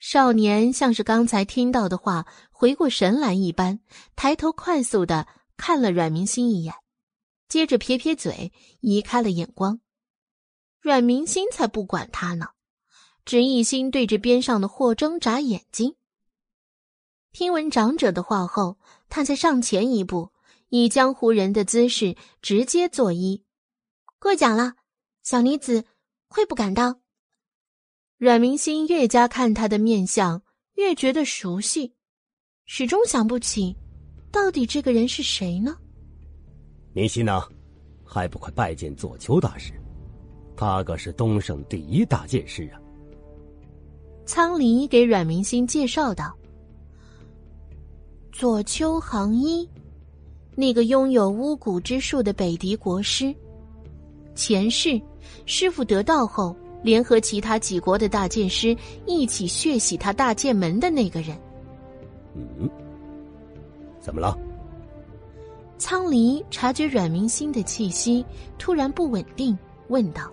[0.00, 3.78] 少年像是刚才听到的话回过神来一般，
[4.16, 5.26] 抬头快速的
[5.60, 6.74] 看了阮明星一眼，
[7.46, 9.78] 接着撇撇嘴，移开了眼光。
[10.80, 12.46] 阮明星才不管他呢，
[13.26, 15.96] 只一心对着边上的霍征眨眼睛。
[17.30, 18.78] 听闻长者的话后，
[19.10, 20.32] 他才上前一步，
[20.70, 23.42] 以江湖人的姿势直接作揖
[24.18, 24.76] ：“过奖了，
[25.22, 25.84] 小女子
[26.28, 27.02] 愧不敢当。”
[28.16, 30.42] 阮明心越加看他的面相，
[30.72, 31.94] 越觉得熟悉，
[32.64, 33.76] 始终想不起，
[34.30, 35.76] 到底这个人是谁呢？
[36.92, 37.42] 明心呢，
[38.04, 39.72] 还不快拜见左丘大师？
[40.56, 42.80] 他可是东省第一大剑师啊！
[44.26, 46.36] 苍离给阮明心介绍道。
[48.30, 49.68] 左丘行一，
[50.54, 53.34] 那个拥有巫蛊之术的北狄国师，
[54.34, 55.00] 前世
[55.46, 61.36] 师傅得道后，联合其他几国的大剑师一起血洗他大剑门的那个人。
[62.34, 62.68] 嗯，
[64.00, 64.36] 怎么了？
[65.78, 68.24] 苍离察觉阮明星的气息
[68.58, 69.56] 突然不稳定，
[69.88, 70.30] 问道。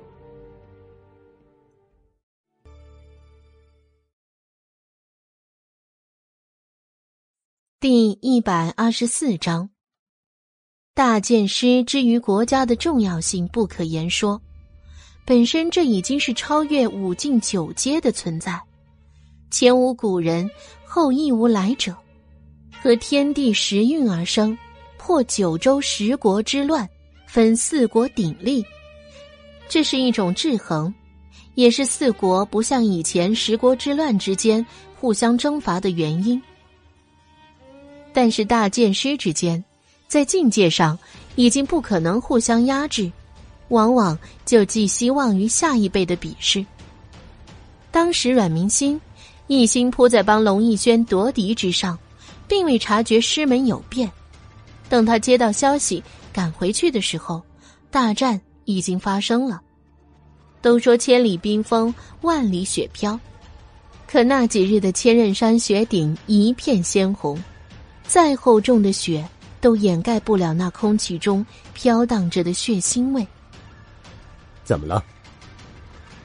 [7.80, 9.70] 第一百二十四章，
[10.94, 14.42] 大剑师之于国家的重要性不可言说。
[15.26, 18.62] 本身这已经是超越五境九阶的存在，
[19.52, 20.50] 前无古人，
[20.86, 21.96] 后亦无来者，
[22.82, 24.58] 和天地时运而生，
[24.98, 26.88] 破九州十国之乱，
[27.26, 28.66] 分四国鼎立。
[29.68, 30.94] 这是一种制衡，
[31.56, 34.66] 也是四国不像以前十国之乱之间
[35.00, 36.42] 互相征伐的原因。
[38.14, 39.64] 但是大剑师之间，
[40.08, 40.98] 在境界上
[41.36, 43.12] 已经不可能互相压制，
[43.68, 46.66] 往往就寄希望于下一辈的比试。
[47.92, 49.00] 当时阮明心
[49.48, 51.98] 一心扑在帮龙逸轩夺嫡之上，
[52.48, 54.12] 并未察觉师门有变。
[54.90, 57.42] 等他接到消息赶回去的时候，
[57.92, 59.62] 大战已经发生了。
[60.62, 63.20] 都说千里冰封，万里雪飘，
[64.08, 67.42] 可那几日的千仞山雪顶一片鲜红。
[68.06, 69.28] 再厚重的雪
[69.60, 73.26] 都掩盖不了那空气中飘荡着的血腥味。
[74.64, 75.04] 怎么了？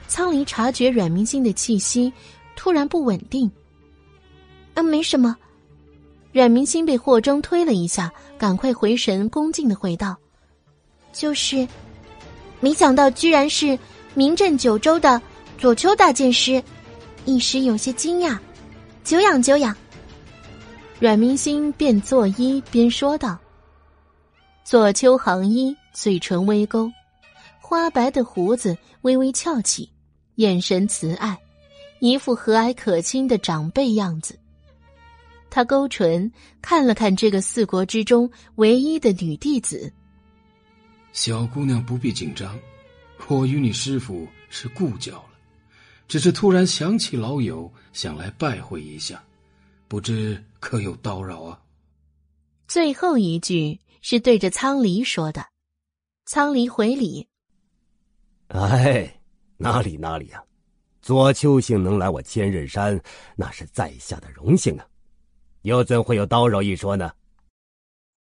[0.07, 2.11] 苍离察觉阮明星的气息
[2.55, 3.51] 突然不稳定。
[4.73, 5.35] 啊，没什么。
[6.33, 10.17] 阮明星被霍征推了一下，赶快回神，恭敬的回道
[11.13, 11.67] ：“就是，
[12.59, 13.77] 没想到居然是
[14.15, 15.21] 名震九州的
[15.59, 16.61] 左丘大剑师，
[17.25, 18.35] 一时有些惊讶。
[19.03, 19.75] 久仰久仰。”
[20.99, 23.37] 阮明星边作揖边说道
[24.65, 26.91] ：“左丘行一嘴唇微勾，
[27.59, 29.87] 花白的胡子微微翘起，
[30.37, 31.37] 眼神慈爱，
[31.99, 34.35] 一副和蔼可亲的长辈样子。
[35.53, 36.31] 他勾唇
[36.63, 39.93] 看了看这个四国之中唯一的女弟子。
[41.11, 42.59] 小姑娘不必紧张，
[43.27, 45.29] 我与你师傅是故交了，
[46.07, 49.23] 只是突然想起老友，想来拜会一下。”
[49.87, 51.61] 不知可有叨扰啊？
[52.67, 55.45] 最后一句是对着苍离说的。
[56.25, 57.27] 苍离回礼
[58.49, 59.21] ：“哎，
[59.57, 60.43] 哪里哪里呀！
[61.03, 62.99] 左丘姓能来我千仞山，
[63.35, 64.87] 那是在下的荣幸啊，
[65.63, 67.11] 又怎会有叨扰一说呢？”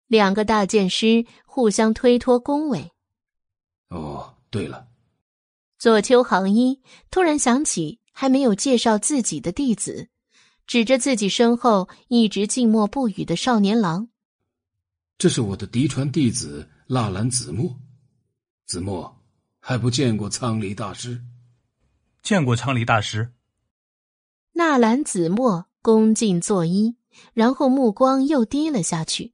[0.08, 2.92] 两个大剑师互相推脱恭维。
[3.90, 4.88] 哦，对了，
[5.78, 10.10] 左丘行一突然想起还没有介绍自己的弟子，
[10.68, 14.10] 指着自己身后一直静默不语的少年郎
[15.18, 17.80] ：“这是我的嫡传弟子纳兰子墨。
[18.66, 19.22] 子墨，
[19.60, 21.24] 还不见过苍离大师？
[22.22, 23.34] 见过苍离大师。”
[24.54, 26.96] 纳兰子墨恭敬作揖，
[27.34, 29.34] 然后目光又低了下去。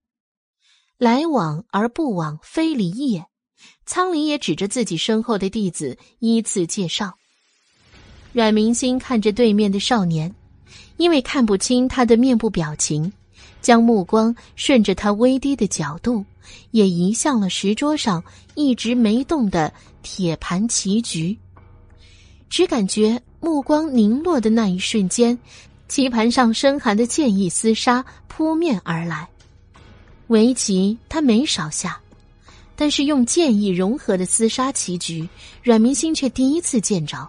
[0.97, 3.25] 来往而不往非礼也。
[3.85, 7.13] 苍林也指着自己身后的弟子依次介绍。
[8.33, 10.33] 阮明星看着对面的少年，
[10.97, 13.11] 因为看不清他的面部表情，
[13.61, 16.23] 将目光顺着他微低的角度，
[16.71, 18.23] 也移向了石桌上
[18.55, 21.37] 一直没动的铁盘棋局。
[22.49, 25.37] 只感觉目光凝落的那一瞬间，
[25.91, 29.27] 棋盘上深寒的剑意厮杀扑面而来。
[30.27, 31.99] 围棋他没少下。
[32.77, 35.27] 但是用剑意融合的厮杀棋局，
[35.61, 37.27] 阮明星却第一次见着，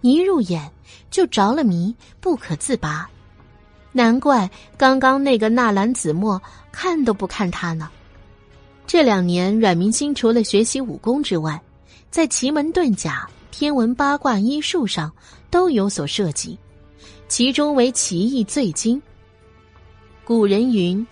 [0.00, 0.68] 一入眼
[1.08, 3.08] 就着了迷，不可自拔。
[3.92, 7.88] 难怪刚刚那个纳兰子墨看都不看他呢。
[8.88, 11.62] 这两年，阮明星除了学习武功之外，
[12.10, 15.12] 在奇门遁甲、天文八卦、医术上
[15.48, 16.58] 都有所涉及，
[17.32, 19.00] 其中为棋艺最精。
[20.22, 21.06] 古人云：“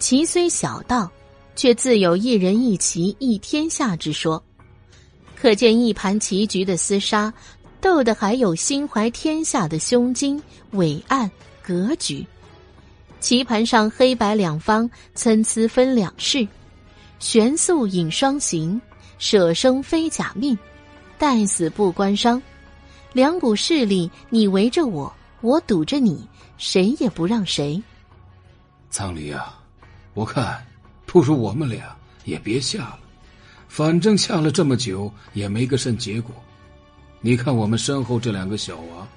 [0.00, 1.12] 棋虽小道。”
[1.54, 4.42] 却自有一人一棋一天下之说，
[5.36, 7.30] 可见一盘棋局的厮杀，
[7.82, 11.30] 斗的还有心怀天下的胸襟、伟岸、
[11.62, 12.24] 格局。
[13.20, 16.48] 棋盘上黑白两方参差分两式，
[17.18, 18.80] 玄素引双行，
[19.18, 20.56] 舍生非假命，
[21.18, 22.40] 待死不关伤。
[23.12, 27.82] 两股势力，你围着我，我堵着你，谁也不让谁。
[28.90, 29.58] 苍离啊，
[30.14, 30.64] 我看。
[31.10, 31.96] 不如我们俩
[32.26, 32.98] 也别下了，
[33.66, 36.34] 反正下了这么久也没个甚结果。
[37.22, 39.08] 你看我们身后这两个小娃，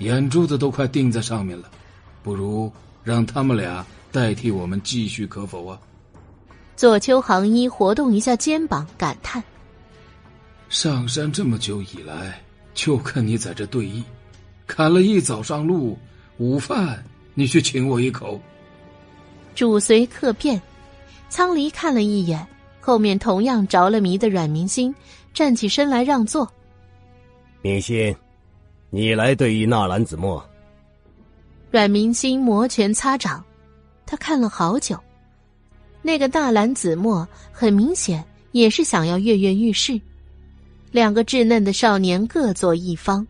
[0.00, 1.70] 眼珠子都快钉在上面了，
[2.22, 2.70] 不如
[3.02, 5.80] 让他们俩代替我们继续，可否啊？
[6.76, 9.42] 左丘行一活动一下肩膀，感叹
[10.68, 12.38] ：“上山这么久以来，
[12.74, 14.02] 就看你在这对弈，
[14.70, 15.98] 砍了一早上路，
[16.38, 17.04] 午饭
[17.34, 18.40] 你去请我一口。”
[19.56, 20.60] 主随客便。
[21.28, 22.44] 苍离看了一眼
[22.80, 24.92] 后面同样着了迷的阮明星，
[25.32, 26.48] 站起身来让座。
[27.62, 28.14] 明星，
[28.90, 30.44] 你来对弈纳兰子墨。
[31.70, 33.44] 阮明星摩拳擦掌，
[34.06, 34.98] 他看了好久。
[36.02, 40.00] 那个纳兰子墨很明显也是想要跃跃欲试。
[40.90, 43.24] 两个稚嫩的少年各坐一方。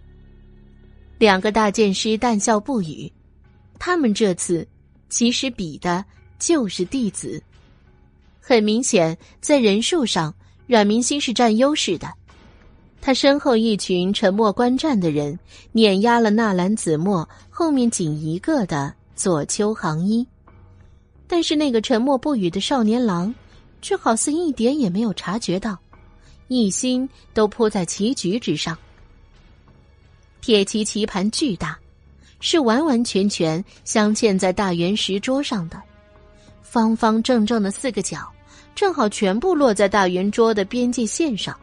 [1.21, 3.13] 两个大剑师淡笑不语。
[3.79, 4.67] 他们这次
[5.11, 6.03] 其实比的
[6.39, 7.43] 就是弟子。
[8.41, 10.35] 很明显，在人数上，
[10.67, 12.11] 阮明星是占优势的。
[13.03, 15.39] 他身后一群沉默观战的人，
[15.73, 20.27] 碾压了纳兰子墨后面仅一个的左丘行一。
[21.27, 23.35] 但是那个沉默不语的少年郎，
[23.83, 25.77] 却好似一点也没有察觉到，
[26.49, 28.75] 一心都扑在棋局之上。
[30.51, 31.79] 铁棋棋盘巨大，
[32.41, 35.81] 是完完全全镶嵌在大圆石桌上的。
[36.61, 38.29] 方方正正的四个角，
[38.75, 41.57] 正好全部落在大圆桌的边界线上。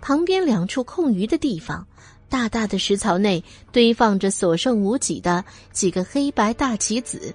[0.00, 1.84] 旁边两处空余的地方，
[2.28, 7.34] 大大的石槽内堆放着所剩无几的几个黑白大棋子。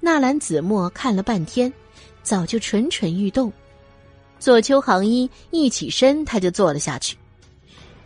[0.00, 1.72] 纳兰子墨看了半天，
[2.24, 3.52] 早就蠢蠢欲动。
[4.40, 7.16] 左丘行一一起身，他就坐了下去。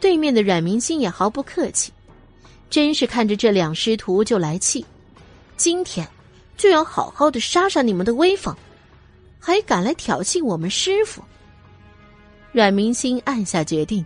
[0.01, 1.93] 对面的阮明星也毫不客气，
[2.71, 4.85] 真是看着这两师徒就来气。
[5.57, 6.07] 今天。
[6.57, 8.57] 就要好好的杀杀你们的威风，
[9.39, 11.23] 还敢来挑衅我们师傅？
[12.51, 14.03] 阮明星暗下决定，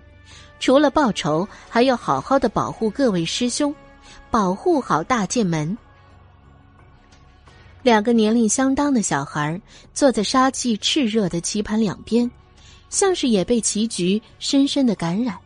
[0.59, 3.73] 除了报仇，还要好好的保护各位师兄，
[4.33, 5.79] 保护好大剑门。
[7.85, 9.61] 两个年龄相当的小孩
[9.95, 12.29] 坐在杀气炽热的棋盘两边，
[12.89, 15.39] 像是也被棋局深深的感染，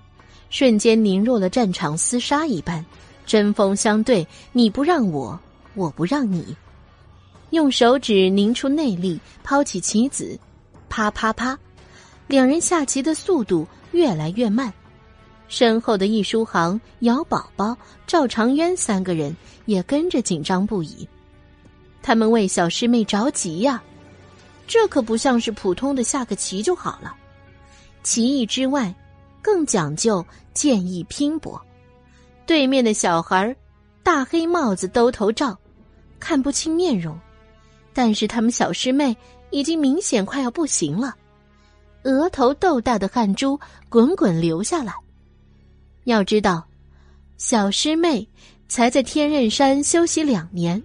[0.55, 2.87] 瞬间凝若了战场厮杀一般，
[3.27, 5.37] 针锋相对，你不让我，
[5.75, 6.57] 我不让你。
[7.51, 10.39] 用手指凝出内力，抛起棋子，
[10.89, 11.59] 啪啪啪，
[12.29, 14.73] 两人下棋的速度越来越慢。
[15.49, 17.77] 身后的易书航、姚宝宝、
[18.07, 21.09] 赵长渊三个人也跟着紧张不已。
[22.01, 23.83] 他们为小师妹着急呀，
[24.69, 27.13] 这可不像是普通的下个棋就好了。
[28.05, 28.95] 棋艺之外，
[29.43, 30.25] 更讲究
[30.55, 31.61] 剑艺拼搏。
[32.47, 33.55] 对面的小孩
[34.03, 35.59] 大黑帽子兜头罩，
[36.19, 37.19] 看不清面容。
[37.93, 39.17] 但是他们小师妹
[39.51, 41.15] 已经明显快要不行了，
[42.03, 44.93] 额头豆大的汗珠滚滚流下来，
[46.05, 46.67] 要知道，
[47.37, 48.29] 小师妹
[48.69, 50.83] 才在天刃山休息两年，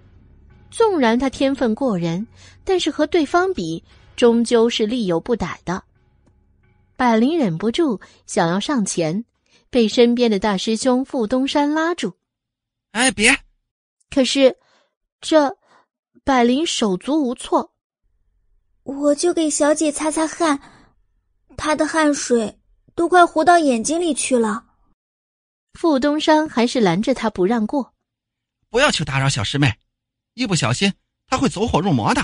[0.70, 2.26] 纵然她天分过人，
[2.64, 3.82] 但是和对方比，
[4.14, 5.82] 终究是力有不逮的。
[6.96, 9.24] 百灵忍不住想要上前，
[9.70, 12.18] 被身边的大师兄傅东山拉住。
[12.92, 13.34] “哎，别！”
[14.10, 14.58] 可是，
[15.20, 15.56] 这
[16.24, 17.72] 百灵手足无措。
[18.82, 20.60] 我就给小姐擦擦汗，
[21.56, 22.58] 她的汗水
[22.94, 24.66] 都快糊到眼睛里去了。
[25.74, 27.94] 傅东山还是拦着他不让过，
[28.68, 29.72] 不要去打扰小师妹，
[30.34, 30.92] 一不小心
[31.28, 32.20] 她会走火入魔的。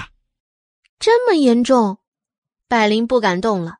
[0.98, 1.98] 这么严重，
[2.66, 3.78] 百灵不敢动了。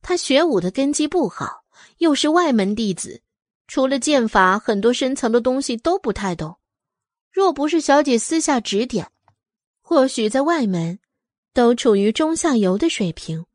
[0.00, 1.63] 他学武的根基不好，
[1.98, 3.22] 又是外门弟子，
[3.66, 6.58] 除了剑法，很多深层的东西都不太懂。
[7.30, 9.10] 若不是小姐私下指点，
[9.80, 10.98] 或许在外门
[11.52, 13.46] 都处于中下游的水平。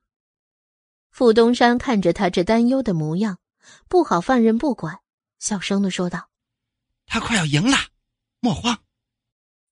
[1.11, 3.39] 傅东山看着他这担忧的模样，
[3.87, 4.99] 不好放任不管。
[5.39, 6.29] 小声的说道
[7.07, 7.77] ：“他快要赢了，
[8.39, 8.77] 莫慌。”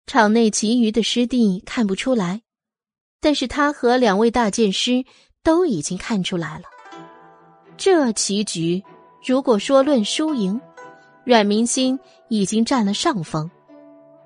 [0.08, 2.44] 场内其余的师弟看不出来，
[3.20, 5.06] 但是他和两位大剑师
[5.44, 6.66] 都已经看出来了。
[7.78, 8.84] 这棋局，
[9.24, 10.60] 如果说论输赢，
[11.24, 11.98] 阮明心
[12.28, 13.50] 已经占了上风。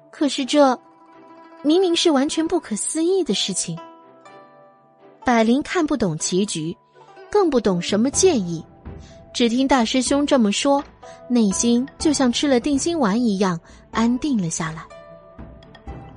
[0.10, 0.80] 可是这，
[1.62, 3.78] 明明是完全不可思议的事情。
[5.26, 6.76] 百灵看不懂棋局，
[7.30, 8.66] 更不懂什么建议。
[9.34, 10.84] 只听大师兄这么说，
[11.30, 13.60] 内心就像吃了定心丸一样
[13.92, 14.84] 安定了下来。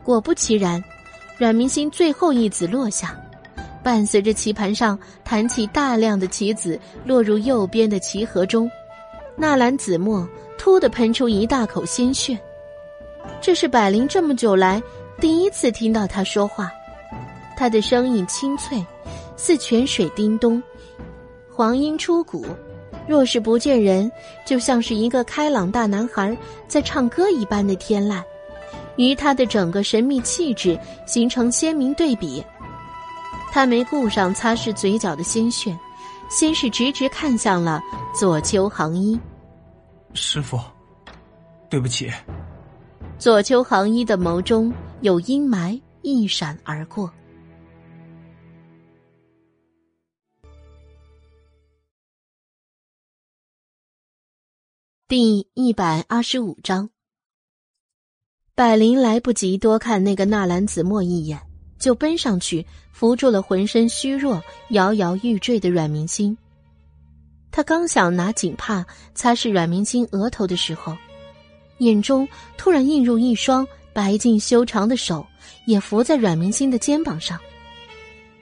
[0.03, 0.83] 果不其然，
[1.37, 3.21] 阮明心最后一子落下，
[3.85, 8.69] 伴随着棋盘上弹起大量的棋子落入右边的棋盒中，
[9.37, 10.27] 纳兰子墨
[10.57, 12.37] 突的喷出一大口鲜血。
[13.43, 14.83] 这是百灵这么久来
[15.21, 16.73] 第一次听到他说话，
[17.57, 18.83] 他的声音清脆，
[19.37, 20.63] 似泉水叮咚，
[21.53, 22.47] 黄莺出谷。
[23.07, 24.11] 若是不见人，
[24.47, 26.35] 就像是一个开朗大男孩
[26.67, 28.23] 在唱歌一般的天籁，
[28.97, 32.43] 与他的整个神秘气质形成鲜明对比。
[33.55, 35.79] 他没顾上擦拭嘴角的鲜血，
[36.29, 37.81] 先是直直看向了
[38.13, 39.17] 左丘行一。
[40.13, 40.59] 师傅，
[41.71, 42.11] 对不起。
[43.17, 47.09] 左丘行一的眸中有阴霾一闪而过。
[55.07, 56.91] 第一百二十五章，
[58.57, 61.41] 百灵来不及多看那个纳兰子墨一眼，
[61.85, 66.35] 就奔上去扶住了浑身虚弱、摇摇欲坠的阮明星。
[67.51, 70.97] 他刚想拿锦帕擦拭阮明星额头的时候，
[71.81, 72.27] 眼中
[72.57, 75.27] 突然映入一双白净修长的手，
[75.67, 77.39] 也扶在阮明星的肩膀上。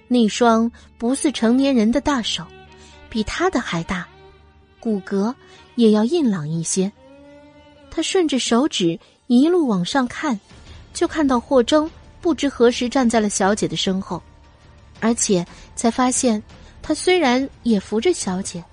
[0.07, 2.47] 那双不似成年人的大手，
[3.11, 4.07] 比他的还大，
[4.79, 5.35] 骨骼。
[5.75, 6.93] 也要硬朗一些。
[7.91, 10.39] 他顺着手指一路往上看，
[10.93, 11.91] 就看到霍征
[12.23, 14.23] 不知何时站在了小姐的身后，
[15.01, 15.45] 而且
[15.75, 16.41] 才发现，
[16.81, 18.65] 他虽然也扶着小姐，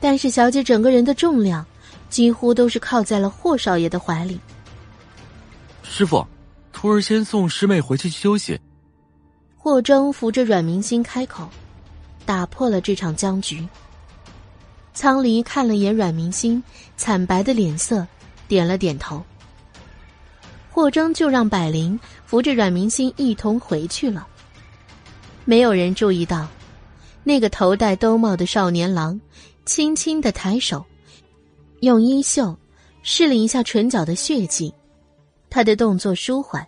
[0.00, 1.64] 但是小姐整个人的重量
[2.08, 4.40] 几乎都是靠在了霍少爷的怀里。
[5.84, 6.26] 师傅，
[6.72, 8.60] 徒儿先送师妹回去休息。
[9.56, 11.48] 霍征扶着阮明星开口，
[12.26, 13.66] 打破了这场僵局。
[14.92, 16.60] 苍离看了眼阮明星
[16.96, 18.04] 惨白的脸色，
[18.48, 19.22] 点了点头。
[20.70, 21.98] 霍征就让百灵
[22.30, 24.24] 扶着阮明星一同回去了。
[25.44, 26.46] 没有人注意到，
[27.24, 29.20] 那个头戴兜帽的少年郎，
[29.64, 30.86] 轻轻的抬手，
[31.80, 32.56] 用衣袖
[33.02, 34.72] 试了一下唇角的血迹。
[35.50, 36.64] 他的动作舒缓，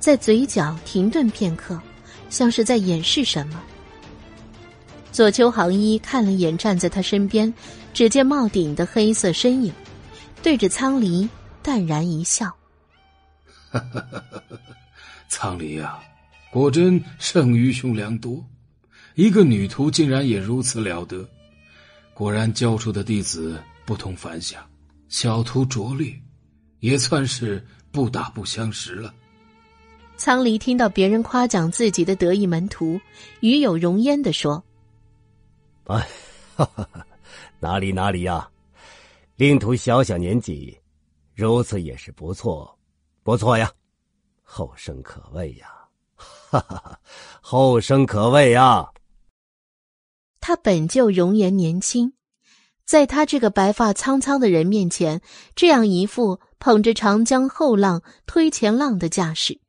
[0.00, 1.80] 在嘴角停顿片刻，
[2.28, 3.62] 像是在掩饰什么。
[5.12, 7.54] 左丘行一看了眼站在他身边，
[7.94, 9.72] 只见帽顶的黑色身影，
[10.42, 11.28] 对着苍离
[11.62, 12.52] 淡然一笑
[15.28, 16.02] ：“苍离啊，
[16.50, 18.44] 果真胜于兄良多，
[19.14, 21.28] 一个女徒竟然也如此了得，
[22.14, 24.68] 果然教出的弟子不同凡响，
[25.08, 26.12] 小徒拙劣，
[26.80, 29.14] 也算是不打不相识了。”
[30.16, 33.00] 苍离听到别人夸奖自己的得意门徒，
[33.40, 34.64] 与有容焉的说。
[35.84, 36.08] 哎，
[36.56, 37.06] 哈哈哈，
[37.60, 38.48] 哪里哪里呀！
[39.36, 40.76] 令徒小小年纪，
[41.36, 42.76] 如此也是不错，
[43.22, 43.70] 不错呀，
[44.50, 45.68] 后生可畏呀！
[46.16, 47.00] 哈哈哈，
[47.42, 48.90] 后生可畏呀！
[50.40, 52.14] 他本就容颜年轻，
[52.86, 55.20] 在他这个白发苍苍的人面前，
[55.54, 59.60] 这样一副捧着长江后浪推前浪的架势。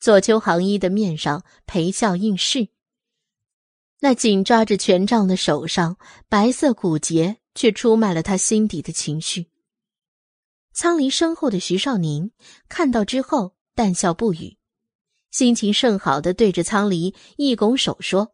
[0.00, 2.68] 左丘行一的面上陪笑应是。
[4.00, 5.96] 那紧抓着权杖的手上，
[6.28, 9.46] 白色骨节却出卖了他心底的情绪。
[10.72, 12.32] 苍离身后的徐少宁
[12.68, 14.56] 看到之后，淡笑不语，
[15.30, 18.32] 心情甚好的对着苍离一拱手说：“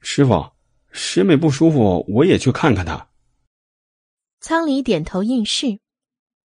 [0.00, 0.50] 师傅，
[0.90, 3.08] 师妹不舒服，我也去看看她。”
[4.40, 5.78] 苍离点头应是，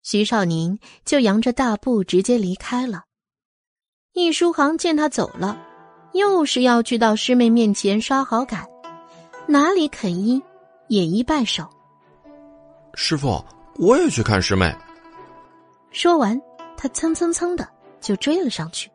[0.04, 3.04] 徐少宁就扬着大步直接离开了。
[4.14, 5.60] 易书航见他走了，
[6.14, 8.68] 又是要去到师妹面前刷好感，
[9.48, 10.42] 哪里肯依，
[10.88, 11.70] 也一拜手
[12.96, 13.44] ：“师傅。”
[13.80, 14.76] 我也去看师妹。
[15.90, 16.38] 说完，
[16.82, 17.68] 他蹭蹭蹭的
[18.00, 18.90] 就追了上去。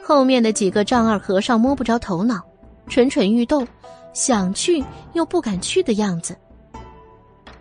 [0.00, 2.40] 后面的几个丈二和尚摸不着头脑，
[2.86, 3.66] 蠢蠢欲动，
[4.12, 6.36] 想去又不敢去的样子。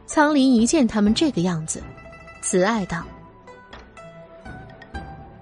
[0.05, 1.81] 苍林一见他们这个样子，
[2.43, 3.01] 慈爱道：“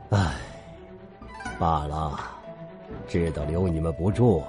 [0.09, 0.36] 唉，
[1.59, 2.17] 罢了，
[3.09, 4.41] 知道留你们不住，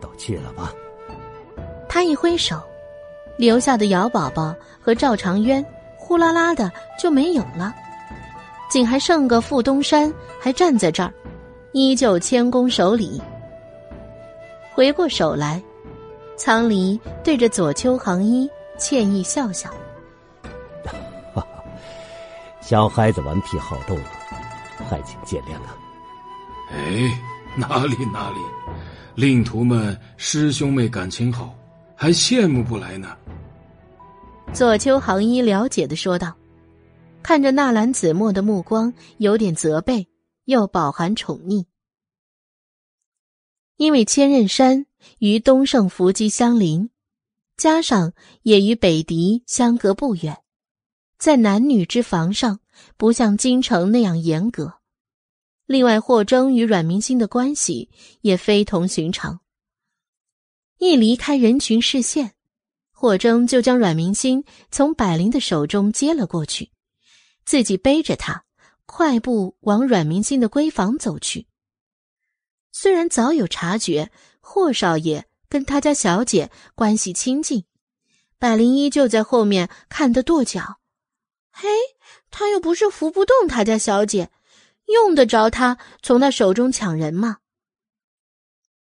[0.00, 0.72] 都去了吧。”
[1.90, 2.62] 他一挥手。
[3.36, 5.62] 留下的姚宝宝和赵长渊，
[5.98, 7.74] 呼啦啦的就没有了，
[8.68, 11.12] 仅还剩个傅东山还站在这儿，
[11.72, 13.20] 依旧谦恭守礼。
[14.72, 15.62] 回过手来，
[16.36, 18.48] 苍离对着左丘行一
[18.78, 19.70] 歉意笑笑
[22.60, 23.98] ：“小孩子顽皮好动，
[24.88, 25.76] 还请见谅啊。”
[26.72, 27.18] 哎，
[27.56, 28.36] 哪里哪里，
[29.14, 31.54] 令徒们师兄妹感情好。
[31.98, 33.16] 还羡慕不来呢。
[34.52, 36.30] 左丘行一了解的说道，
[37.26, 40.06] 看着纳兰子墨的目光有点责备，
[40.44, 41.66] 又饱含宠溺。
[43.74, 44.86] 因为千仞山
[45.18, 46.88] 与东胜伏击相邻，
[47.56, 48.12] 加上
[48.42, 50.40] 也与北狄相隔不远，
[51.18, 52.60] 在男女之防上
[52.96, 54.74] 不像京城那样严格。
[55.66, 59.40] 另外，霍征与阮明星的关系也非同寻常。
[60.78, 62.34] 一离开人群视线，
[62.92, 66.70] 霍征就将阮明星从百灵的手中接了过去，
[67.46, 68.44] 自己背着他，
[68.84, 71.46] 快步往阮明心的闺房走去。
[72.72, 77.64] 虽然早有察觉霍少爷跟他家小姐关系亲近，
[78.38, 80.80] 百灵依旧在后面看得跺脚。
[81.50, 81.68] 嘿，
[82.30, 84.30] 他又不是扶不动他家小姐，
[84.86, 87.38] 用得着他从他手中抢人吗？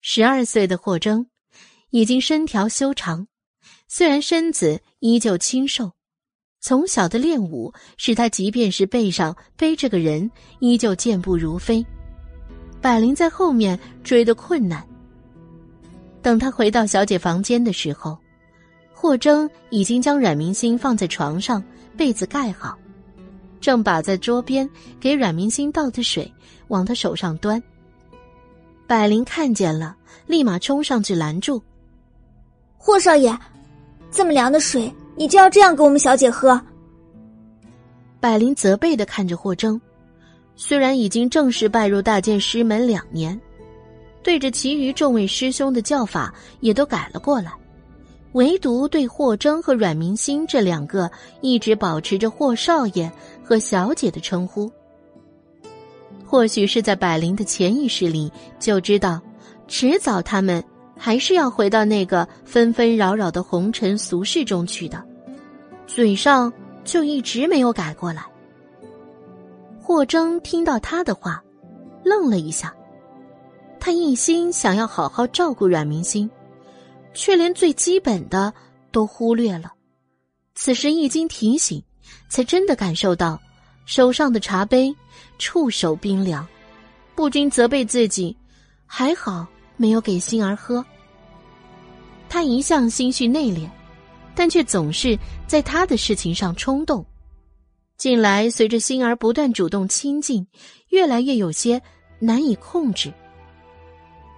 [0.00, 1.28] 十二岁的霍征。
[1.90, 3.28] 已经身条修长，
[3.86, 5.92] 虽然身子依旧清瘦，
[6.64, 11.84] 从小的练武使他即便是背上背着个人，依旧健步如飞。
[12.80, 14.82] 百灵在后面追得困难。
[16.22, 18.16] 等他回到小姐房间的时候，
[18.94, 21.62] 霍征已经将阮明星放在床上，
[21.98, 22.78] 被子盖好，
[23.60, 24.66] 正把在桌边
[24.98, 26.32] 给阮明星倒的水
[26.68, 27.62] 往他手上端。
[28.86, 29.94] 百灵看见了，
[30.26, 31.62] 立马冲上去拦住。
[32.78, 33.38] 霍少爷，
[34.10, 36.60] 这么凉的水，你就要这样给我们小姐喝？
[38.20, 39.80] 百灵责备的看着霍征，
[40.56, 43.38] 虽然已经正式拜入大剑师门两年，
[44.22, 47.52] 对着其余众位师兄的叫法也都改了过来，
[48.32, 51.10] 唯独对霍征和阮明星这两个
[51.42, 53.10] 一直保持着霍少爷
[53.44, 54.70] 和小姐的称呼。
[56.24, 59.20] 或许是在百灵的潜意识里就知道，
[59.68, 60.64] 迟早他们。
[60.96, 65.04] 还是要回到那个纷纷扰扰的红尘俗世中去的，
[65.86, 66.52] 嘴上
[66.84, 68.24] 就一直没有改过来。
[69.80, 71.42] 霍征听到他的话，
[72.02, 72.74] 愣了一下，
[73.78, 76.30] 他一心想要好好照顾阮明星，
[77.12, 78.52] 却连最基本的
[78.90, 79.72] 都忽略了。
[80.54, 81.82] 此时一经提醒，
[82.28, 83.38] 才真的感受到
[83.84, 84.94] 手上的茶杯
[85.38, 86.46] 触手冰凉，
[87.14, 88.34] 不禁责备自己，
[88.86, 89.46] 还好。
[89.76, 90.84] 没有给心儿喝。
[92.28, 93.68] 他一向心绪内敛，
[94.34, 97.04] 但却总是在他的事情上冲动。
[97.96, 100.44] 近来随着心儿不断主动亲近，
[100.88, 101.80] 越来越有些
[102.18, 103.12] 难以控制。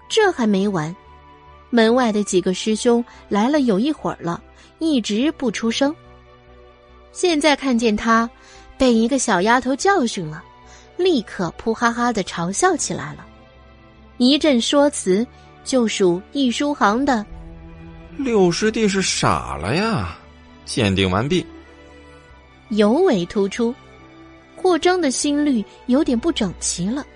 [0.09, 0.95] 这还没完，
[1.70, 4.43] 门外的几个师兄来了有一会儿了，
[4.78, 5.95] 一直不出声。
[7.12, 8.28] 现在看见他
[8.76, 10.45] 被一个小丫头教训了，
[10.99, 13.26] 立刻扑哈哈的嘲笑起来了。
[14.19, 15.27] 一阵说辞，
[15.64, 17.25] 就属易书行的。
[18.17, 20.17] 六师弟是傻了呀！
[20.64, 21.45] 鉴定完毕。
[22.71, 23.75] 尤为突出，
[24.57, 27.07] 霍征的心率有点不整齐了。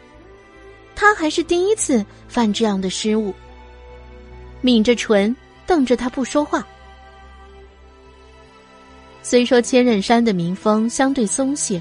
[0.95, 3.35] 他还是第一次犯这样的失误。
[4.61, 5.35] 抿着唇，
[5.67, 6.65] 瞪着他不说话。
[9.23, 11.81] 虽说千仞山的民风相对松懈，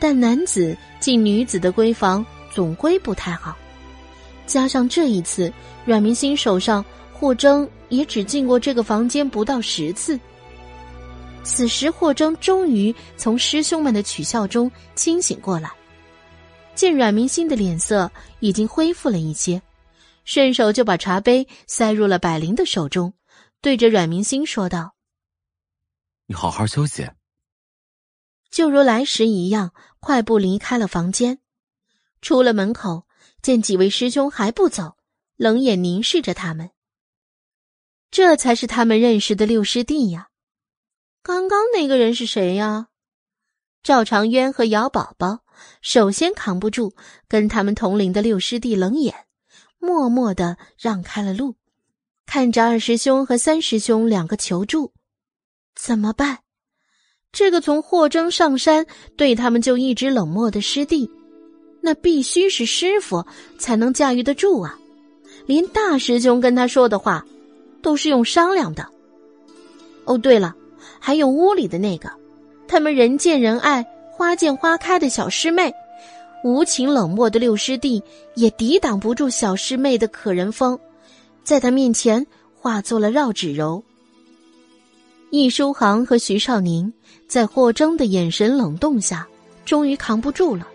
[0.00, 3.56] 但男子进女子的闺房总归不太好。
[4.46, 5.52] 加上这一次，
[5.84, 10.18] 阮明星手上霍征也只进过这个房间不到十次。
[11.44, 15.70] 此时，霍征终于从师兄们的取笑中清醒过来，
[16.74, 19.60] 见阮明星的脸色已经恢复了一些，
[20.24, 23.12] 顺手就把茶杯塞入了百灵的手中，
[23.60, 24.94] 对着阮明星说道
[26.26, 27.10] ：“你好好休息。”
[28.50, 31.38] 就如来时一样，快步离开了房间。
[32.20, 33.06] 出了门口，
[33.42, 34.96] 见几位师兄还不走，
[35.36, 36.70] 冷眼凝视着他们。
[38.10, 40.28] 这才是他们认识的六师弟呀。
[41.22, 42.88] 刚刚那个人是谁呀？
[43.82, 45.40] 赵长渊和姚宝宝
[45.80, 46.94] 首先扛不住
[47.26, 49.26] 跟他们同龄的六师弟冷眼，
[49.78, 51.56] 默默的让开了路，
[52.26, 54.92] 看着二师兄和三师兄两个求助，
[55.74, 56.40] 怎么办？
[57.32, 58.86] 这个从霍征上山
[59.16, 61.10] 对他们就一直冷漠的师弟，
[61.82, 63.22] 那必须是师傅
[63.58, 64.78] 才能驾驭得住啊！
[65.44, 67.26] 连大师兄跟他说的话，
[67.82, 68.88] 都是用商量的。
[70.04, 70.54] 哦，对了。
[71.04, 72.08] 还有屋里的那个，
[72.68, 75.74] 他们人见人爱、花见花开的小师妹，
[76.44, 78.00] 无情冷漠的六师弟
[78.36, 80.78] 也抵挡不住小师妹的可人风，
[81.42, 82.24] 在他面前
[82.54, 83.82] 化作了绕指柔。
[85.30, 86.92] 易书航和徐少宁
[87.26, 89.26] 在霍征的眼神冷冻下，
[89.64, 90.68] 终于扛不住了，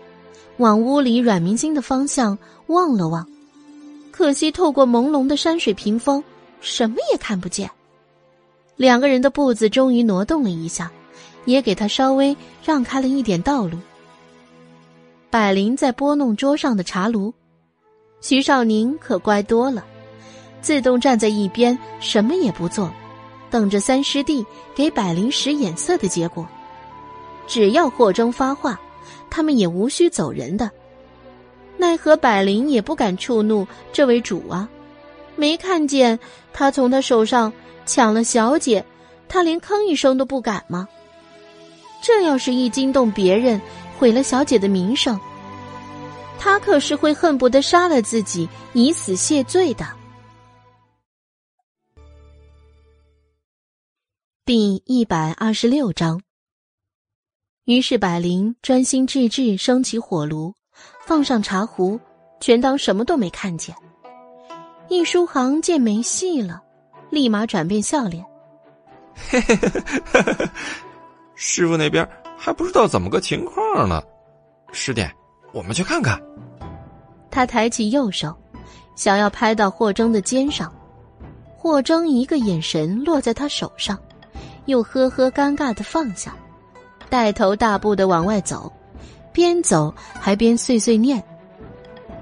[0.58, 2.36] 往屋里阮明星的方向
[2.66, 3.26] 望了望，
[4.10, 6.22] 可惜透过朦胧的山水屏风，
[6.60, 7.70] 什么也看不见。
[8.76, 10.90] 两个人的步子终于挪动了一下，
[11.44, 13.78] 也给他稍微让开了一点道路。
[15.30, 17.32] 百灵在拨弄桌上的茶炉，
[18.20, 19.84] 徐少宁可乖多了，
[20.60, 22.92] 自动站在一边，什么也不做，
[23.50, 24.44] 等着三师弟
[24.74, 26.46] 给百灵使眼色的结果。
[27.46, 28.80] 只要霍征发话，
[29.30, 30.70] 他们也无需走人的。
[31.76, 34.68] 奈何百灵也不敢触怒这位主啊，
[35.36, 36.18] 没看见
[36.52, 37.52] 他从他手上。
[37.86, 38.84] 抢了小姐，
[39.30, 40.86] 他连吭一声都不敢吗？
[42.02, 43.58] 这要是一惊动别人，
[43.96, 45.18] 毁了小姐的名声，
[46.38, 49.86] 他可是会恨不得杀了自己以死谢罪的。
[54.44, 56.20] 第一百二十六章。
[57.68, 60.54] 于是百灵专心致志升起火炉，
[61.04, 62.00] 放上茶壶，
[62.40, 63.76] 全当什么都没看见。
[64.88, 66.62] 易书航见没戏了。
[67.10, 68.24] 立马转变笑脸，
[69.14, 70.50] 嘿嘿嘿嘿嘿，
[71.34, 72.08] 师傅那边
[72.38, 74.02] 还不知道怎么个情况呢。
[74.72, 75.06] 师弟，
[75.52, 76.18] 我们去看看。
[77.30, 78.34] 他抬起右手，
[78.96, 80.72] 想要拍到霍征的肩上。
[81.54, 83.98] 霍征一个眼神落在他手上，
[84.64, 86.34] 又呵呵尴尬的放下，
[87.08, 88.72] 带头大步的往外走，
[89.32, 91.22] 边走还边碎碎念：“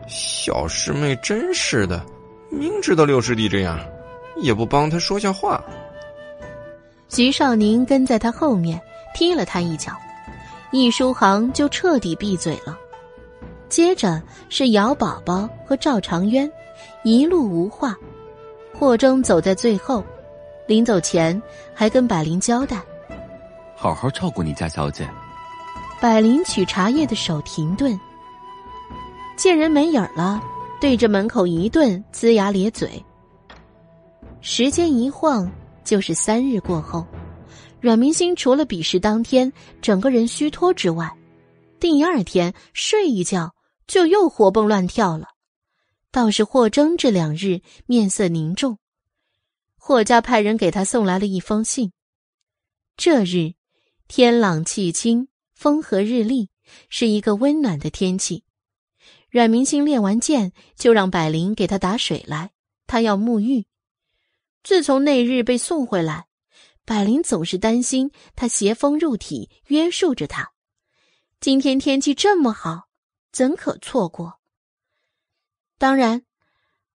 [0.09, 2.05] 小师妹真是的，
[2.51, 3.79] 明知道六师弟这样。”
[4.39, 5.65] 也不帮他说下话。
[7.09, 8.79] 徐少宁跟在他后面
[9.15, 9.93] 踢了他一脚，
[10.73, 12.79] 易书航就彻底闭嘴了。
[13.71, 16.53] 接着是姚宝宝和赵长渊，
[17.03, 17.97] 一路无话。
[18.79, 20.05] 霍征走在最后，
[20.67, 21.41] 临走前
[21.73, 22.83] 还跟百灵交代
[23.77, 25.09] ：“好好照顾你家小姐。”
[26.01, 27.99] 百灵取茶叶的手停顿，
[29.37, 30.43] 见人没影儿了，
[30.81, 33.03] 对着门口一顿龇牙咧嘴。
[34.43, 35.51] 时间一晃
[35.85, 37.07] 就是三日过后，
[37.81, 39.51] 阮明星除了比试当天
[39.81, 41.11] 整个人虚脱之外，
[41.81, 43.55] 第二天睡一觉
[43.87, 45.29] 就又活蹦乱跳了。
[46.13, 48.79] 倒是霍征这两日面色凝重，
[49.79, 51.91] 霍家派人给他送来了一封信。
[52.97, 53.53] 这日
[54.09, 56.49] 天朗气清，风和日丽，
[56.89, 58.45] 是一个温暖的天气。
[59.29, 62.53] 阮明星练完剑，就让百灵给他打水来，
[62.87, 63.67] 他要沐浴。
[64.63, 66.29] 自从那日被送回来，
[66.85, 70.53] 百灵总是担心他邪风入体，约束着他。
[71.41, 72.89] 今天天气这么好，
[73.33, 74.39] 怎可错过？
[75.79, 76.23] 当然，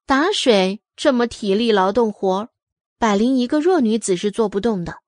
[0.06, 2.50] 打水这么体力劳动活
[2.98, 5.02] 百灵一个弱女子是做不动的。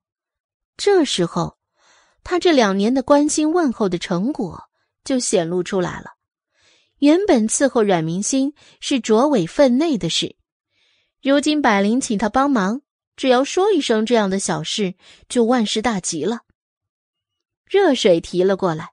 [0.76, 1.58] 这时候，
[2.24, 4.64] 他这两年的关心问候的成果
[5.04, 6.12] 就显露出来了。
[7.00, 10.36] 原本伺候阮明心是卓伟分内的事。
[11.22, 12.82] 如今百灵请他帮忙，
[13.16, 14.96] 只要说一声这样的小事，
[15.28, 16.42] 就万事大吉了。
[17.66, 18.92] 热水提了过来，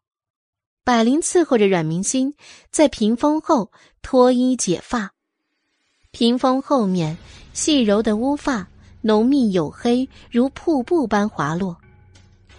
[0.84, 2.34] 百灵伺候着阮明心
[2.70, 3.70] 在屏风后
[4.02, 5.12] 脱衣解发。
[6.10, 7.16] 屏风后面
[7.52, 8.66] 细柔的乌发
[9.02, 11.76] 浓密黝黑，如瀑布般滑落。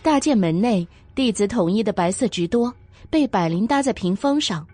[0.03, 2.73] 大剑门内弟子统一的白色直多
[3.09, 4.65] 被百灵搭在屏风上，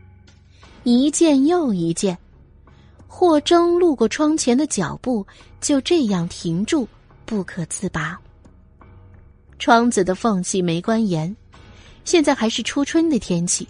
[0.83, 2.17] 一件又一件。
[3.07, 5.25] 霍征路过窗前的脚步
[5.59, 6.87] 就这样停住，
[7.25, 8.17] 不可自拔。
[9.59, 11.35] 窗子的缝隙没关严，
[12.05, 13.67] 现在还是初春的天气，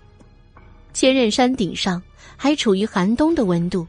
[0.94, 2.02] 千仞山顶上
[2.36, 3.88] 还处于寒冬的温度。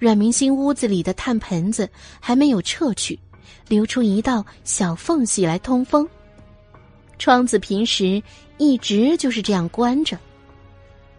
[0.00, 1.88] 阮明星屋子里的炭盆子
[2.20, 3.18] 还没有撤去，
[3.68, 6.06] 留出一道小缝隙来通风。
[7.18, 8.22] 窗子平时
[8.58, 10.18] 一直就是这样关着。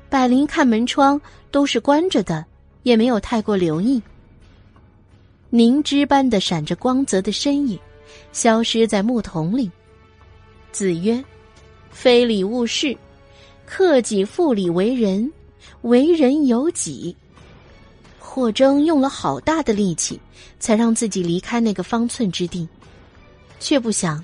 [0.09, 1.19] 百灵看门窗
[1.51, 2.45] 都是关着的，
[2.83, 4.01] 也没有太过留意。
[5.49, 7.79] 凝脂般的闪着光泽的身影，
[8.31, 9.69] 消失在木桶里。
[10.71, 11.23] 子曰
[11.89, 12.95] ：“非礼勿视，
[13.65, 15.31] 克己复礼为人，
[15.81, 17.15] 为人有己。”
[18.19, 20.19] 霍征用了好大的力气，
[20.59, 22.67] 才让自己离开那个方寸之地，
[23.61, 24.21] 却不想，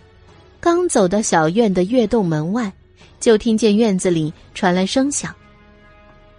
[0.61, 2.71] 刚走到小院的月洞门外，
[3.19, 5.33] 就听见院子里传来声响。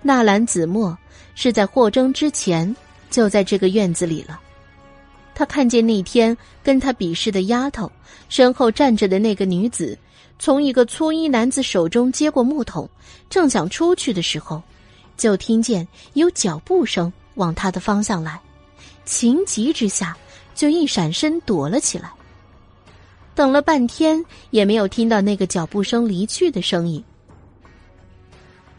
[0.01, 0.97] 纳兰子墨
[1.35, 2.75] 是在霍征之前
[3.11, 4.41] 就在这个院子里了。
[5.35, 7.91] 他看见那天跟他比试的丫头
[8.29, 9.99] 身后站着的那个女子，
[10.39, 12.89] 从一个粗衣男子手中接过木桶，
[13.29, 14.63] 正想出去的时候，
[15.17, 17.13] 就听见有脚步声。
[17.35, 18.39] 往他的方向来，
[19.07, 20.15] 情急之下
[20.55, 22.13] 就一闪身躲了起来。
[23.35, 27.03] 等了半天也没有听到那个脚步声离去的声音。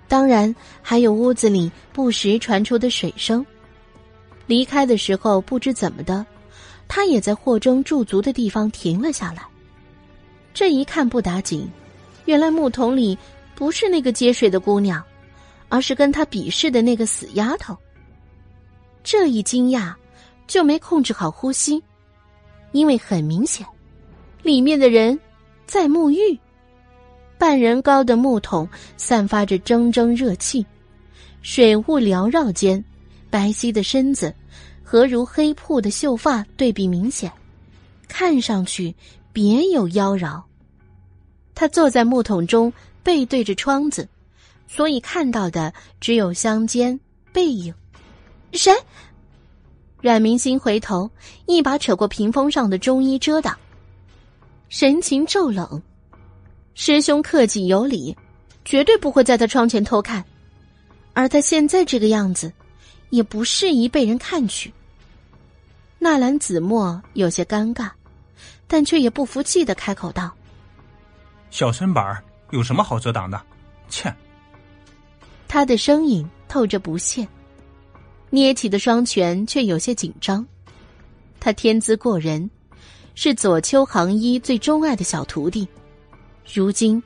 [0.07, 3.45] 当然还有屋子里不时传出的水声。
[4.45, 6.25] 离开的时候不知怎么的，
[6.87, 9.43] 他也在霍征驻足的地方停了下来。
[10.53, 11.67] 这一看不打紧，
[12.25, 13.17] 原来木桶里
[13.55, 15.03] 不是那个接水的姑娘，
[15.69, 17.75] 而是跟他比试的那个死丫头。
[19.03, 19.93] 这一惊讶，
[20.45, 21.81] 就没控制好呼吸，
[22.71, 23.65] 因为很明显，
[24.43, 25.19] 里面的人
[25.65, 26.37] 在沐浴。
[27.37, 30.65] 半人高的木桶散发着蒸蒸热气，
[31.41, 32.83] 水雾缭绕间，
[33.29, 34.33] 白皙的身子
[34.83, 37.31] 和如黑瀑的秀发对比明显，
[38.07, 38.93] 看上去
[39.33, 40.41] 别有妖娆。
[41.55, 42.71] 他坐在木桶中，
[43.01, 44.07] 背对着窗子，
[44.67, 46.97] 所以看到的只有香肩
[47.31, 47.73] 背影。
[48.53, 48.71] 谁？
[49.99, 51.09] 阮明星回头，
[51.45, 53.57] 一把扯过屏风上的中衣遮挡，
[54.73, 55.79] 神情骤冷。
[56.73, 58.17] 师兄克己有礼，
[58.65, 60.25] 绝对不会在他窗前偷看，
[61.13, 62.51] 而他现在这个样子，
[63.11, 64.73] 也不适宜被人看去。
[65.99, 67.91] 纳兰子墨有些尴尬，
[68.65, 70.33] 但却也不服气的开口道
[71.51, 72.19] ：“小身板
[72.49, 73.39] 有什么好遮挡的？
[73.89, 74.11] 切！”
[75.47, 77.27] 他的声音透着不屑。
[78.31, 80.43] 捏起的双拳却有些紧张，
[81.39, 82.49] 他天资过人，
[83.15, 85.67] 是左丘行医最钟爱的小徒弟，
[86.53, 87.01] 如今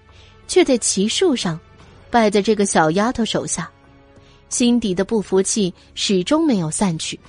[0.47, 1.60] 却在奇术上
[2.10, 3.70] 败在这个小丫头手下，
[4.49, 7.20] 心底的不服气始终没有散去。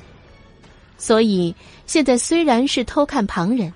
[0.97, 1.55] 所以
[1.87, 3.73] 现在虽然是偷看旁人，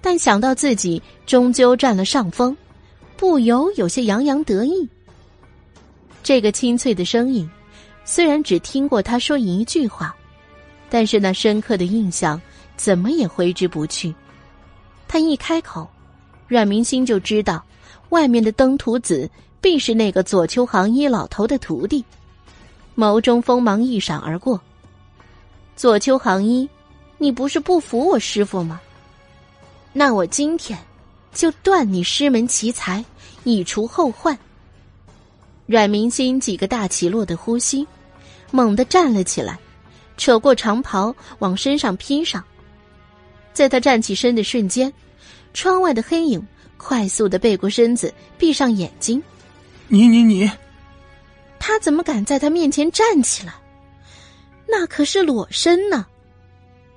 [0.00, 2.56] 但想到自己终究占了上风，
[3.16, 4.88] 不由有些洋洋得意。
[6.22, 7.48] 这个清脆的声音。
[8.04, 10.12] 虽然只听过他说一句话，
[10.90, 12.40] 但是那深刻的印象
[12.76, 14.14] 怎么也挥之不去。
[15.06, 15.88] 他一开口，
[16.48, 17.62] 阮明星就知道，
[18.08, 19.28] 外面的登徒子
[19.60, 22.04] 必是那个左丘行一老头的徒弟，
[22.96, 24.60] 眸中锋芒一闪而过。
[25.76, 26.68] 左丘行一，
[27.18, 28.80] 你不是不服我师傅吗？
[29.92, 30.78] 那我今天
[31.32, 33.04] 就断你师门奇才，
[33.44, 34.38] 以除后患。
[35.66, 37.86] 阮明心几个大起落的呼吸，
[38.50, 39.58] 猛地站了起来，
[40.16, 42.42] 扯过长袍往身上披上。
[43.52, 44.92] 在他站起身的瞬间，
[45.52, 46.44] 窗外的黑影
[46.76, 49.22] 快速的背过身子，闭上眼睛。
[49.88, 50.50] 你你你，
[51.58, 53.54] 他怎么敢在他面前站起来？
[54.66, 56.06] 那可是裸身呢！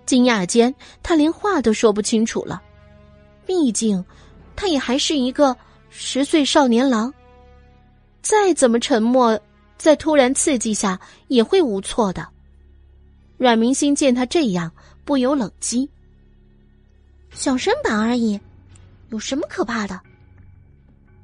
[0.06, 2.62] 惊讶间，他连话都说不清楚了。
[3.46, 4.04] 毕竟，
[4.56, 5.56] 他也还是一个
[5.90, 7.14] 十岁少年郎。
[8.22, 9.40] 再怎么沉默，
[9.78, 12.26] 在突然刺激下也会无措的。
[13.38, 14.72] 阮明星见他这样，
[15.04, 15.90] 不由冷击
[17.36, 18.40] ：“小身板而已，
[19.10, 20.02] 有什么可怕的？”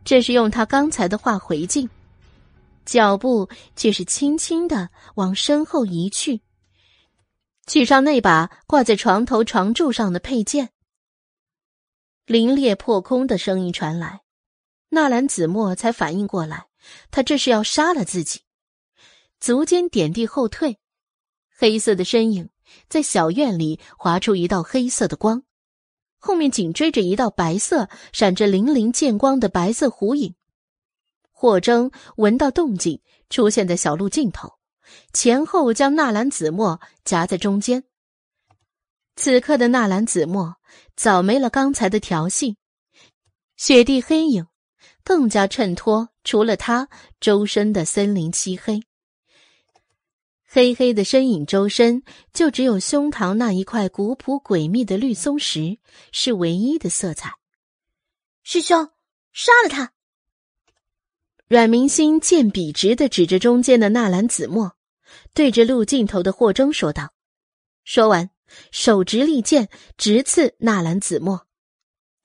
[0.05, 1.89] 这是用他刚才的话回敬，
[2.85, 6.41] 脚步却是轻轻的往身后移去，
[7.65, 10.69] 取上那把挂在床头床柱上的佩剑。
[12.25, 14.21] 凌冽破空的声音传来，
[14.89, 16.67] 纳兰子墨才反应过来。
[17.11, 18.41] 他这是要杀了自己，
[19.39, 20.79] 足尖点地后退，
[21.55, 22.49] 黑色的身影
[22.89, 25.43] 在小院里划出一道黑色的光，
[26.23, 30.35] 后面紧追着一道白色、闪着粼粼剑光的白色弧影。
[31.31, 33.01] 霍征闻到动静，
[33.31, 34.53] 出现在小路尽头，
[35.13, 37.83] 前后将纳兰子墨夹在中间。
[39.15, 40.57] 此刻的纳兰子墨
[40.95, 42.55] 早没了刚才的调戏，
[43.57, 44.45] 雪地黑影
[45.03, 46.87] 更加衬托除了他
[47.19, 48.79] 周身的森林漆黑。
[50.53, 55.77] 黑黑的身影周身，就只有胸膛那一块古朴诡秘的绿松石
[56.11, 57.35] 是唯一的色彩。
[58.43, 58.89] 师兄，
[59.31, 59.93] 杀了他！
[61.47, 64.73] 阮明星剑笔直的指着中间的纳兰子墨，
[65.33, 67.13] 对着路尽头的霍征说道。
[67.85, 68.29] 说完，
[68.71, 71.47] 手执利剑直刺纳兰子墨。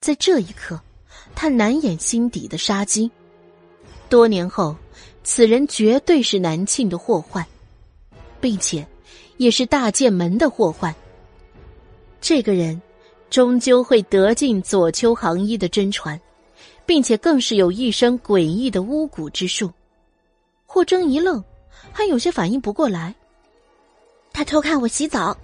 [0.01, 0.81] 在这一刻，
[1.33, 3.09] 他难掩心底的杀机。
[4.09, 4.75] 多年后，
[5.23, 7.47] 此人绝对是南庆的祸患。
[8.47, 8.87] 并且，
[9.35, 10.95] 也是大剑门的祸患。
[12.21, 12.81] 这个人，
[13.29, 16.17] 终究会得尽左丘行医的真传，
[16.85, 19.69] 并且更是有一身诡异的巫蛊之术。
[20.65, 21.43] 霍征一愣，
[21.91, 23.13] 还有些反应不过来。
[24.31, 25.37] 他偷看我洗澡，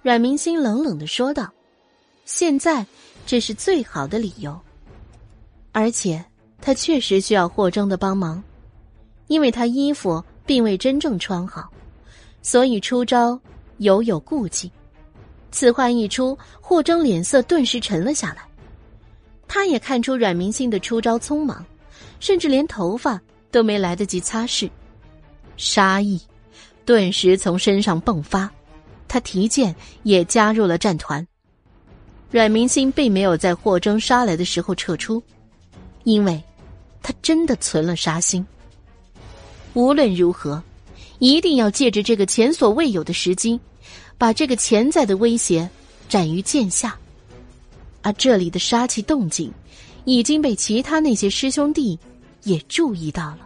[0.00, 1.52] 阮明心冷冷的说道
[2.24, 2.86] ：“现在
[3.26, 4.58] 这是最好的理由，
[5.72, 6.24] 而且
[6.62, 8.42] 他确实需要霍征的帮忙，
[9.26, 11.70] 因为他衣服并未真正穿好。”
[12.48, 13.38] 所以出招
[13.76, 14.72] 犹有顾忌，
[15.50, 18.38] 此话一出，霍征脸色顿时沉了下来。
[19.46, 21.62] 他也看出阮明星的出招匆忙，
[22.20, 23.20] 甚至连头发
[23.50, 24.70] 都没来得及擦拭，
[25.58, 26.18] 杀意
[26.86, 28.50] 顿时从身上迸发。
[29.06, 31.28] 他提剑也加入了战团。
[32.30, 35.22] 阮明星并没有在霍征杀来的时候撤出，
[36.04, 36.42] 因为
[37.02, 38.42] 他真的存了杀心。
[39.74, 40.62] 无论如何。
[41.18, 43.58] 一定要借着这个前所未有的时机，
[44.16, 45.68] 把这个潜在的威胁
[46.08, 46.98] 斩于剑下。
[48.02, 49.52] 而这里的杀气动静，
[50.04, 51.98] 已经被其他那些师兄弟
[52.44, 53.40] 也注意到了。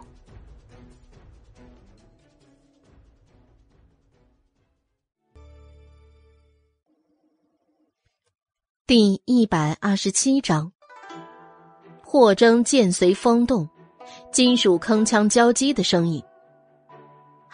[8.85, 10.71] 第一百二十七章：
[12.03, 13.67] 霍征剑随风动，
[14.31, 16.21] 金属铿锵交击的声音。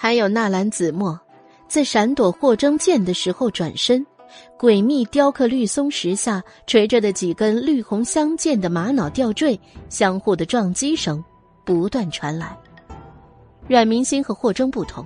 [0.01, 1.19] 还有纳兰子墨，
[1.67, 4.07] 在闪躲霍征剑的时候转身，
[4.57, 11.21] 诡秘雕刻绿松石下垂着的几根绿红相间的玛瑙吊坠相互的撞击声
[11.65, 12.57] 不断传来。
[13.67, 15.05] 阮明心和霍征不同，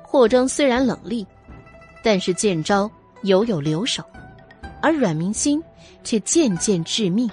[0.00, 1.26] 霍征虽然冷厉，
[2.00, 2.88] 但是剑招
[3.22, 4.04] 犹有留手，
[4.80, 5.60] 而阮明心
[6.04, 7.28] 却渐渐致命。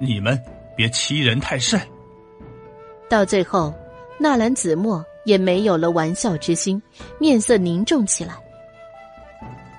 [0.00, 0.36] 你们
[0.76, 1.80] 别欺人太甚。
[3.08, 3.72] 到最后，
[4.18, 5.00] 纳兰子墨。
[5.24, 6.80] 也没有了玩笑之心，
[7.18, 8.34] 面色凝重起来。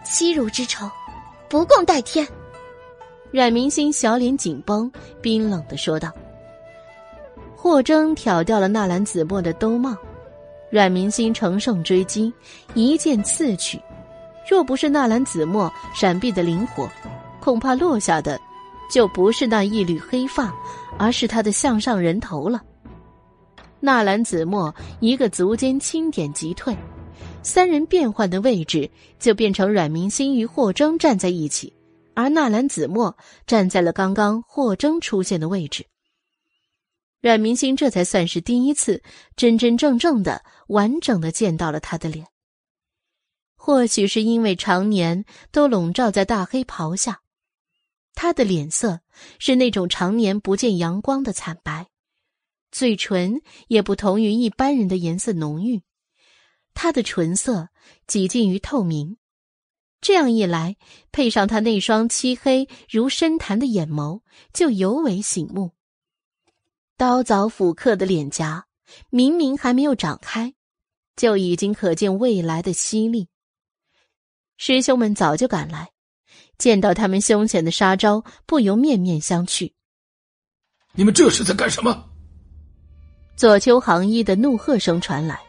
[0.04, 0.90] 欺辱之仇，
[1.50, 2.28] 不共戴天。
[3.32, 4.92] 阮明星小脸紧绷，
[5.22, 6.12] 冰冷的说道。
[7.56, 9.96] 霍征挑掉了纳兰子墨的兜帽，
[10.70, 12.32] 阮明星乘胜追击，
[12.74, 13.82] 一剑刺去。
[14.50, 16.90] 若不是纳兰子墨闪避的灵活，
[17.40, 18.40] 恐怕落下的
[18.92, 20.54] 就不是那一缕黑发，
[21.00, 22.62] 而是他的项上人头了。
[23.86, 26.74] 纳兰子墨一个足尖轻点急退，
[27.44, 31.74] 三人变换的位置就变成阮明星与霍征站在一起，
[32.14, 35.86] 而纳兰子墨站在了刚刚霍征出现的位置。
[37.20, 39.04] 阮明星这才算是第一次
[39.36, 42.26] 真真正正的完整的见到了他的脸。
[43.58, 47.20] 或许是因为常年都笼罩在大黑袍下，
[48.16, 49.02] 他的脸色
[49.40, 51.90] 是那种常年不见阳光的惨白。
[52.74, 55.84] 嘴唇也不同于一般人的颜色浓郁，
[56.74, 57.70] 他的唇色
[58.08, 59.18] 几近于透明，
[60.02, 60.76] 这样一来，
[61.12, 64.22] 配上他那双漆黑如深潭的眼眸，
[64.54, 65.74] 就尤为醒目。
[66.98, 68.66] 刀凿斧刻的脸颊，
[69.12, 70.56] 明明还没有长开，
[71.16, 73.28] 就已经可见未来的犀利。
[74.58, 75.92] 师兄们早就赶来，
[76.58, 79.74] 见到他们胸前的杀招，不由面面相觑。
[80.94, 82.10] 你们这是在干什么？
[83.36, 85.40] 左丘行一的怒喝声传来，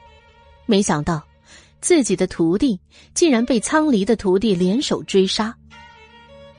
[0.66, 1.22] 没想到
[1.80, 2.80] 自己的徒弟
[3.12, 5.54] 竟然被苍离的徒弟联手追杀。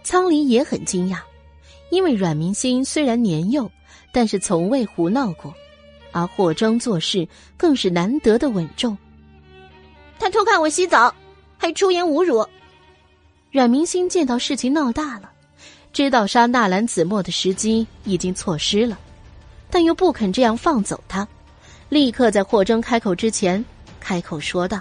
[0.04, 1.18] 苍离也很惊讶，
[1.90, 3.70] 因为阮明星虽然年幼，
[4.12, 5.54] 但是从未胡闹过，
[6.12, 8.96] 而霍征做事更是难得的稳重。
[10.20, 11.14] 他偷看我洗澡，
[11.58, 12.48] 还出言侮辱。
[13.52, 15.32] 阮明星见到事情闹大了，
[15.92, 19.00] 知道杀纳兰子墨的时机已经错失了。
[19.76, 21.28] 但又不肯这样放走他，
[21.90, 23.62] 立刻在霍征开口之前
[24.00, 24.80] 开口说道：“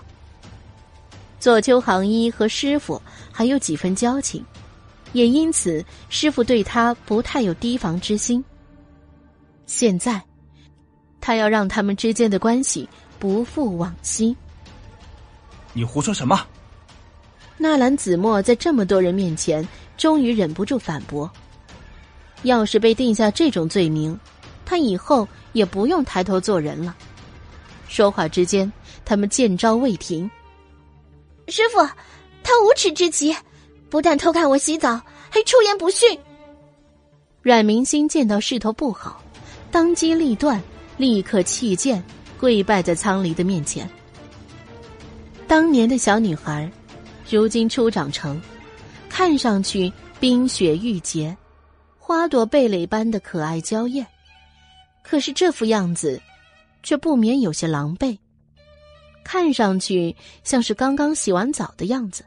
[1.40, 4.47] 左丘行一和师傅还有几分交情，
[5.12, 8.45] 也因此师傅对他不太有提防之心。
[9.66, 10.22] 现在，
[11.20, 12.88] 他要让他们之间的关系
[13.18, 14.36] 不复往昔。
[15.72, 16.40] 你胡说什么？
[17.59, 19.66] 纳兰子墨在这么多人面前，
[19.97, 21.28] 终于忍不住反驳
[22.45, 24.16] ：“要是被定下这种罪名，
[24.65, 26.97] 他以后也不用抬头做人了。”
[27.89, 28.71] 说话之间，
[29.05, 30.31] 他们见招未停。
[31.49, 31.79] 师傅，
[32.43, 33.37] 他无耻至极，
[33.89, 35.01] 不但偷看我洗澡，
[35.31, 36.19] 还出言不逊。
[37.43, 39.23] 阮明星见到势头不好，
[39.71, 40.62] 当机立断，
[40.97, 42.03] 立刻弃剑，
[42.41, 43.89] 跪拜在苍离的面前。
[45.47, 46.71] 当年的小女孩。
[47.31, 48.39] 如今初长成，
[49.09, 49.91] 看上去
[50.21, 51.35] 冰雪玉洁，
[51.99, 54.07] 花朵蓓蕾般的可爱娇艳。
[55.05, 56.21] 可是这副样子，
[56.83, 58.19] 却不免有些狼狈，
[59.23, 62.25] 看上去像是刚刚洗完澡的样子，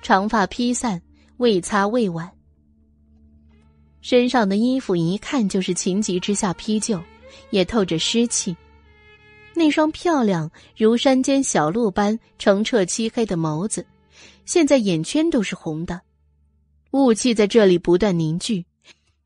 [0.00, 1.00] 长发披散，
[1.36, 2.28] 未擦未挽，
[4.00, 7.00] 身上的衣服一看就是情急之下披就，
[7.50, 8.56] 也透着湿气。
[9.54, 13.86] 那双漂亮如山间小鹿般澄澈漆黑的眸子。
[14.46, 16.00] 现在眼圈都是红的，
[16.92, 18.64] 雾气在这里不断凝聚，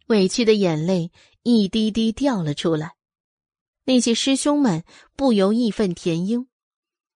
[0.09, 1.11] 委屈的眼泪
[1.47, 2.97] 一滴滴掉了出来。
[3.85, 4.83] 那些师兄们
[5.15, 6.49] 不由义愤填膺，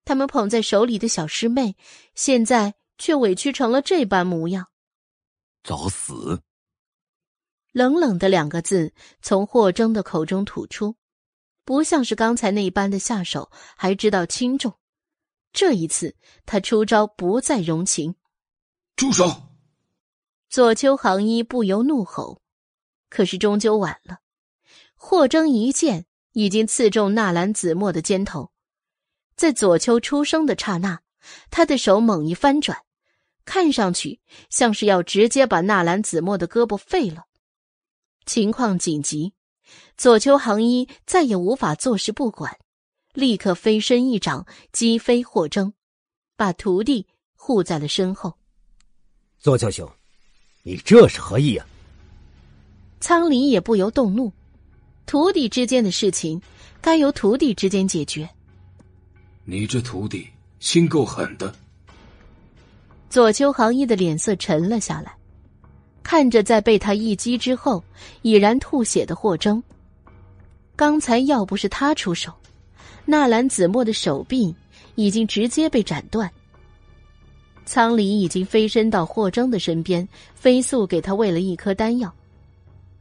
[0.05, 1.75] 他们捧在手里的小师妹，
[2.13, 4.67] 现在却委屈成了这般模样。
[5.63, 6.43] 找死！
[7.71, 10.95] 冷冷的两个字从霍征的口中吐出，
[11.65, 14.75] 不像是刚才那般的下手，还知道轻重。
[15.51, 16.15] 这一次，
[16.45, 18.13] 他出招不再容情。
[18.95, 19.41] 住手！
[20.51, 22.43] 左丘行一不由怒吼，
[23.09, 24.19] 可是终究晚了。
[24.95, 28.51] 霍征一剑已经刺中纳兰子墨的肩头，
[29.35, 31.01] 在左丘出生的刹那，
[31.49, 32.83] 他的手猛一翻转，
[33.45, 37.25] 看上去像是要直接把纳兰子墨的胳膊废了。
[38.25, 39.33] 情况紧急，
[39.97, 42.57] 左丘行一再也无法坐视不管。
[43.13, 45.73] 立刻飞身一掌击飞霍征，
[46.37, 48.37] 把徒弟护在了身后。
[49.39, 49.91] 左丘兄，
[50.61, 51.65] 你这是何意啊？
[52.99, 54.31] 苍林也不由动怒，
[55.05, 56.41] 徒弟之间的事情
[56.81, 58.29] 该由徒弟之间解决。
[59.45, 60.27] 你这徒弟
[60.59, 61.53] 心够狠的。
[63.09, 65.11] 左丘行一的脸色沉了下来，
[66.03, 67.83] 看着在被他一击之后
[68.21, 69.63] 已然吐血的霍征，
[70.75, 72.31] 刚才要不是他出手。
[73.05, 74.53] 纳兰子墨的手臂
[74.93, 76.29] 已经直接被斩断。
[77.65, 82.13] 苍林已经飞身到霍征的身边，飞速给他喂了一颗丹药。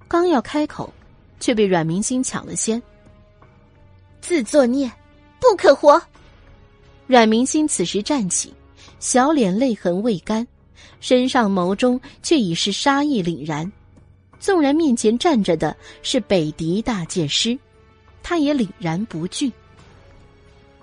[0.09, 0.91] 刚要开口，
[1.39, 2.83] 却被阮明星抢了先。
[4.23, 4.91] 自作孽，
[5.39, 6.01] 不可活！
[7.07, 8.53] 阮明星此时站起，
[8.99, 10.47] 小脸泪痕未干，
[11.01, 13.71] 身上眸中却已是杀意凛然。
[14.41, 17.59] 纵然面前站着的是北狄大剑师，
[18.23, 19.53] 他也凛然不惧。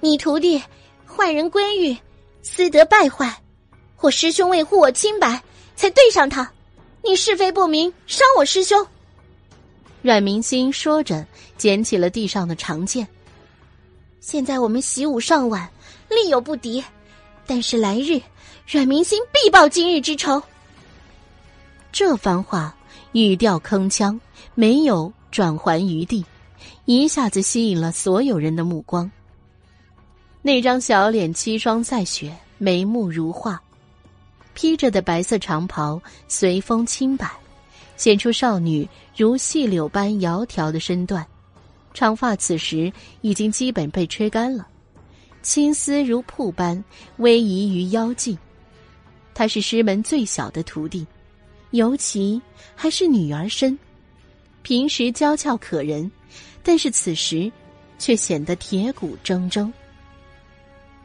[0.02, 0.62] 你徒弟
[1.06, 1.98] 坏人归狱，
[2.44, 3.42] 私德败坏，
[4.02, 5.42] 我师兄为护我清白，
[5.76, 6.52] 才对上他。
[7.04, 8.86] 你是非不明，伤我师兄。
[10.06, 11.26] 阮明星说着，
[11.58, 13.08] 捡起了地上的长剑。
[14.20, 15.68] 现在我们习武尚晚，
[16.10, 16.84] 力有不敌，
[17.48, 18.22] 但是来日，
[18.68, 20.40] 阮明星必报今日之仇。
[21.92, 22.72] 这番话
[23.14, 24.20] 语调铿锵，
[24.54, 26.24] 没有转还余地，
[26.86, 29.10] 一下子吸引了所有人的目光。
[30.44, 33.60] 那张小脸凄霜赛雪，眉目如画，
[34.54, 37.28] 披着的白色长袍随风轻摆，
[37.98, 41.26] 显出少女如细柳般窈窕的身段。
[41.94, 42.92] 长发此时
[43.22, 44.68] 已经基本被吹干了，
[45.42, 46.76] 青丝如瀑般
[47.18, 48.38] 逶迤于腰际。
[49.34, 51.06] 她是师门最小的徒弟，
[51.72, 52.42] 尤其
[52.76, 53.78] 还是女儿身。
[54.62, 56.12] 平时娇俏可人，
[56.64, 57.52] 但是此时
[57.98, 59.72] 却显得铁骨铮铮。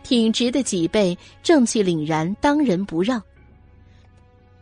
[0.02, 3.22] 挺直的脊背，正气凛然，当仁不让。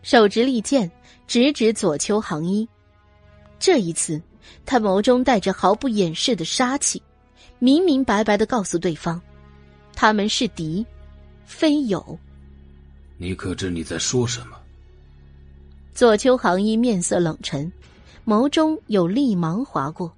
[0.03, 0.91] 手执利剑，
[1.29, 2.69] 直指左丘行一。
[3.61, 4.21] 这一次，
[4.65, 7.01] 他眸中带着毫不掩饰的杀气，
[7.59, 9.21] 明明白白的告诉对方：
[9.95, 10.85] 他们是敌，
[11.45, 12.19] 非友。
[13.19, 14.57] 你可知你在说什么？
[15.93, 17.71] 左丘行一面色冷沉，
[18.25, 20.11] 眸中有厉芒划过。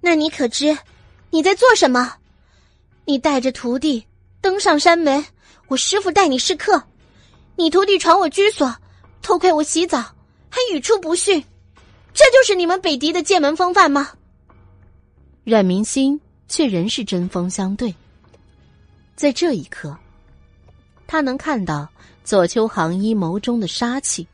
[0.00, 0.76] 那你可知
[1.30, 2.14] 你在做什么？
[3.04, 4.04] 你带着徒弟
[4.40, 5.24] 登上山门，
[5.66, 6.80] 我师傅带你试课。
[7.56, 8.74] 你徒弟闯我居所，
[9.22, 9.98] 偷窥我洗澡，
[10.50, 11.42] 还语出不逊，
[12.12, 14.10] 这就是你们北狄的剑门风范吗？
[15.44, 17.94] 阮明心却仍是针锋相对。
[19.14, 19.96] 在这一刻，
[21.06, 21.88] 他能看到
[22.24, 24.26] 左丘行一眸中的杀气。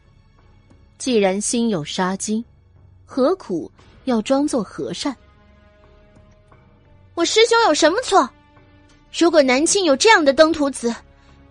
[0.98, 2.44] 既然心有杀机，
[3.04, 3.70] 何苦
[4.04, 5.14] 要装作和善？
[7.14, 8.28] 我师兄有什么错？
[9.16, 10.94] 如果南庆有这样的登徒子，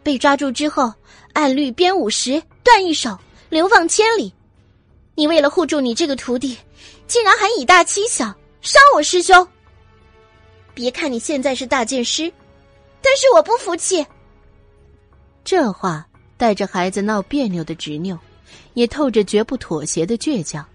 [0.03, 0.91] 被抓住之后，
[1.33, 3.17] 按律编五十，断一手，
[3.49, 4.33] 流放千里。
[5.15, 6.57] 你为了护住你这个徒弟，
[7.07, 8.25] 竟然还以大欺小，
[8.61, 9.47] 伤我师兄。
[10.73, 12.31] 别看你现在是大剑师，
[13.01, 14.05] 但是我不服气。
[15.43, 16.05] 这话
[16.37, 18.17] 带着孩子闹别扭的执拗，
[18.73, 20.65] 也透着绝不妥协的倔强。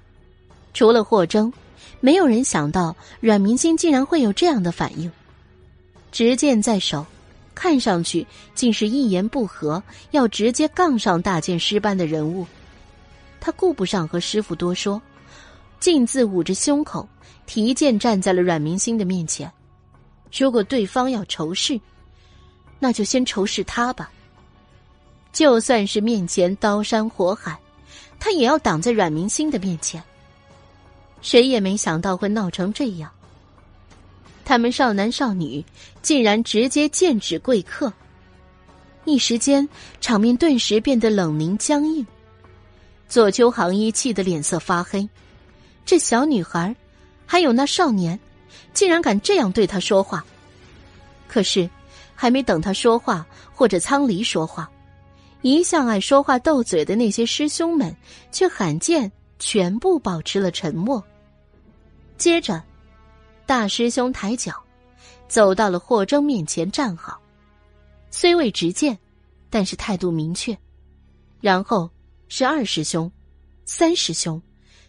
[0.75, 1.53] 除了霍征，
[2.01, 5.11] 没有人想到阮明星竟然会有这样的反应。
[6.13, 7.05] 执剑在手，
[7.57, 12.47] 看上去竟是一言不合要直接杠上大剑师般的人物。
[13.41, 15.01] 他顾不上和师傅多说，
[15.81, 17.09] 径自捂着胸口，
[17.47, 19.51] 提剑站在了阮明星的面前。
[20.37, 21.81] 如果对方要仇视，
[22.79, 24.11] 那就先仇视他吧。
[25.33, 27.59] 就算是面前刀山火海，
[28.19, 30.03] 他也要挡在阮明星的面前。
[31.23, 33.11] 谁也没想到会闹成这样。
[34.47, 35.63] 他们少男少女
[36.03, 37.93] 竟然直接剑指贵客，
[39.05, 39.69] 一时间
[40.01, 42.07] 场面顿时变得冷凝僵硬。
[43.09, 45.07] 左丘行一气得脸色发黑，
[45.85, 46.75] 这小女孩，
[47.27, 48.19] 还有那少年，
[48.73, 50.25] 竟然敢这样对他说话。
[51.27, 51.69] 可是，
[52.15, 54.71] 还没等他说话，或者苍离说话，
[55.43, 57.95] 一向爱说话斗嘴的那些师兄们
[58.31, 61.03] 却罕见全部保持了沉默。
[62.17, 62.63] 接着，
[63.47, 64.53] 大师兄抬脚，
[65.29, 67.21] 走到了霍征面前站好，
[68.11, 68.99] 虽未执剑，
[69.49, 70.59] 但是态度明确，
[71.41, 71.91] 然后。
[72.29, 73.09] 是二师兄、
[73.65, 74.43] 三师兄、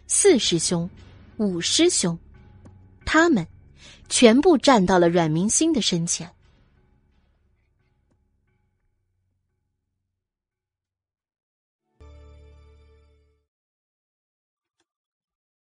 [0.08, 0.90] 四师兄、
[1.36, 2.18] 五师兄，
[3.06, 3.46] 他们
[4.08, 6.28] 全部站到了阮明星的身前。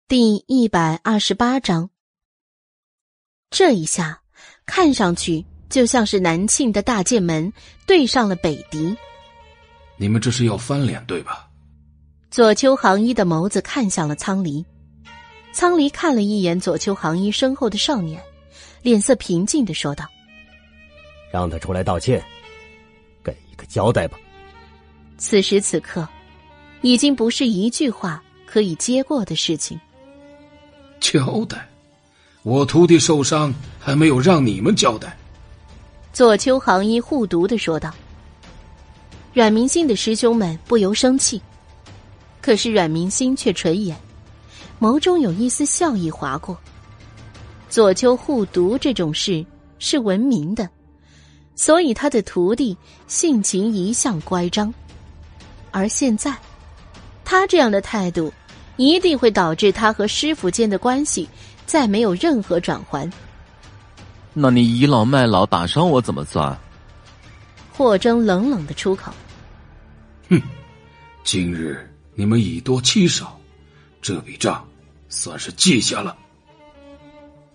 [0.07, 1.89] 第一百二十八章，
[3.55, 4.19] 这一下
[4.65, 7.53] 看上去就像是南庆的大剑门
[7.87, 8.93] 对上了北狄。
[9.95, 11.47] 你们这是要翻脸对吧？
[12.29, 14.65] 左丘行一的眸子看向了苍离，
[15.53, 18.21] 苍离看了一眼左丘行一身后的少年，
[18.81, 20.05] 脸色平静的说道
[21.31, 22.21] ：“让他出来道歉，
[23.23, 24.19] 给一个交代吧。”
[25.17, 26.05] 此时此刻，
[26.81, 29.79] 已经不是一句话可以接过的事情。
[30.99, 31.65] 交代，
[32.45, 35.17] 我徒弟受伤还没有让你们交代。
[36.13, 37.91] 左丘行一护犊的说道。
[39.33, 41.41] 阮明信的师兄们不由生气。
[42.43, 43.97] 可是阮明星却垂眼，
[44.79, 46.55] 眸中有一丝笑意划过。
[47.67, 49.43] 左丘护犊这种事
[49.79, 50.69] 是闻名的，
[51.55, 52.77] 所以他的徒弟
[53.07, 54.71] 性情一向乖张。
[55.71, 56.37] 而现在，
[57.23, 58.31] 他这样的态度，
[58.77, 61.27] 一定会导致他和师傅间的关系
[61.65, 63.11] 再没有任何转圜。
[64.33, 66.57] 那你倚老卖老打伤我怎么算？
[67.71, 69.11] 霍征冷冷的出口
[70.29, 70.41] ：“哼，
[71.23, 73.37] 今日。”你们以多欺少，
[74.01, 74.65] 这笔账
[75.09, 76.15] 算是记下了。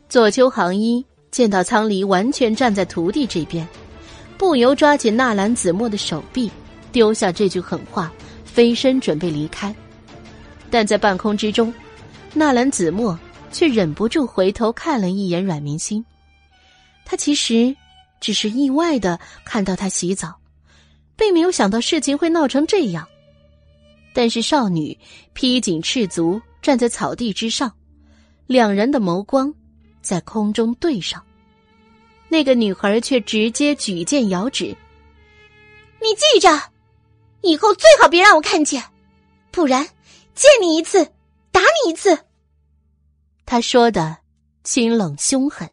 [0.07, 3.67] 左丘行一见到苍离完全站在徒弟这边，
[4.37, 6.53] 不由抓紧纳兰子墨的手臂，
[6.93, 8.13] 丢下这句狠话，
[8.45, 9.75] 飞身准备离开。
[10.71, 11.73] 但在半空之中，
[12.35, 13.19] 纳兰子墨
[13.53, 16.05] 却忍不住回头看了一眼阮明星。
[17.05, 17.77] 他其实
[18.21, 20.39] 只是意外的看到他洗澡，
[21.17, 23.07] 并没有想到事情会闹成这样。
[24.13, 24.97] 但是少女
[25.33, 27.73] 披锦赤足站在草地之上，
[28.47, 29.53] 两人的眸光
[30.03, 31.25] 在空中对上。
[32.29, 34.67] 那个女孩却直接举剑遥指
[36.01, 36.49] ：“你记着，
[37.43, 38.83] 以后最好别让我看见，
[39.51, 39.85] 不然
[40.35, 41.05] 见你一次
[41.51, 42.17] 打你一次。”
[43.51, 44.19] 她说的
[44.63, 45.69] 清冷凶狠，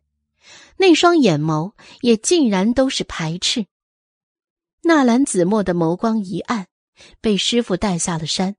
[0.78, 3.68] 那双眼眸也竟然都是排斥。
[4.82, 6.66] 纳兰子墨的眸光一暗。
[7.22, 8.56] 被师傅带下了山，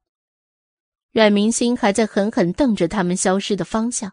[1.11, 4.13] 阮明星还在狠狠瞪着他们消失的方向，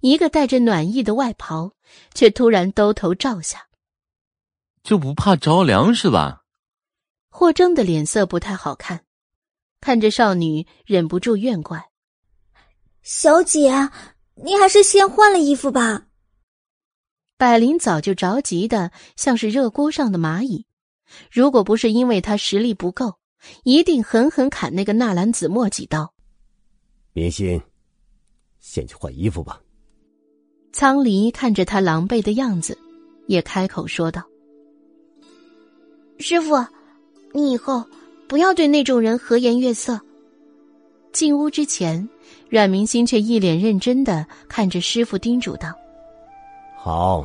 [0.00, 1.76] 一个带着暖意的外袍
[2.14, 3.68] 却突然兜头照下，
[4.82, 6.42] 就不怕着凉是吧？
[7.28, 9.04] 霍征的脸色不太好看，
[9.80, 11.90] 看着少女忍不住怨怪
[13.02, 13.70] ：“小姐，
[14.34, 16.06] 你还是先换了衣服吧。”
[17.38, 20.66] 百灵早就着急的像是热锅上的蚂蚁，
[21.30, 23.14] 如果不是因为他实力不够。
[23.64, 26.14] 一定狠狠砍那个纳兰子墨几刀。
[27.12, 27.60] 明心，
[28.58, 29.60] 先去换衣服吧。
[30.72, 32.78] 苍离看着他狼狈的样子，
[33.26, 34.24] 也开口说道
[36.18, 36.56] ：“师傅，
[37.34, 37.84] 你以后
[38.26, 40.00] 不要对那种人和颜悦色。”
[41.12, 42.08] 进屋之前，
[42.48, 45.72] 阮明心却一脸认真的看着师傅，叮嘱道
[46.76, 47.24] ：“好，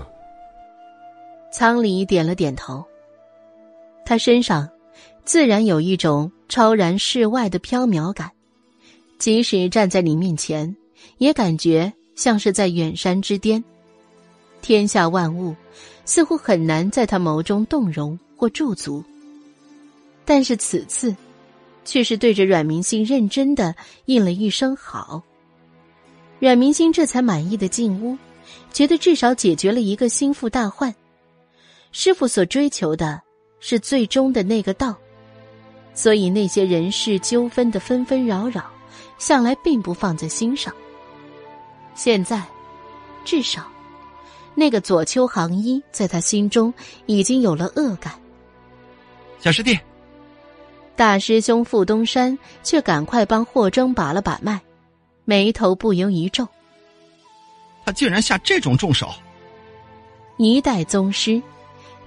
[1.52, 2.84] 仓里点了点头。
[4.06, 4.68] 他身上
[5.24, 8.32] 自然有一种超然世外的飘渺感，
[9.20, 10.76] 即使站在你面前，
[11.20, 13.64] 也感觉像是在远山之巅。
[14.62, 15.56] 天下万物
[16.06, 19.04] 似乎很难在他眸中动容或驻足。
[20.26, 21.16] 但是此次，
[21.90, 23.74] 却是对着阮明星认真的
[24.06, 25.24] 应了一声好。
[26.38, 28.16] 阮明星这才满意的进屋，
[28.72, 30.94] 觉得至少解决了一个心腹大患。
[31.92, 33.20] 师傅所追求的
[33.60, 34.96] 是最终的那个道，
[35.96, 38.66] 所以那些人事纠纷的纷纷扰扰，
[39.18, 40.72] 向来并不放在心上。
[41.96, 42.46] 现在，
[43.26, 43.68] 至少，
[44.54, 46.72] 那个左丘行一在他心中
[47.08, 48.14] 已经有了恶感。
[49.40, 49.76] 小师弟，
[51.00, 54.60] 大师兄傅东山却赶快帮霍征把了把脉，
[55.24, 56.46] 眉头不由一皱。
[57.86, 59.10] 他竟然下这种重手！
[60.36, 61.42] 一代宗师。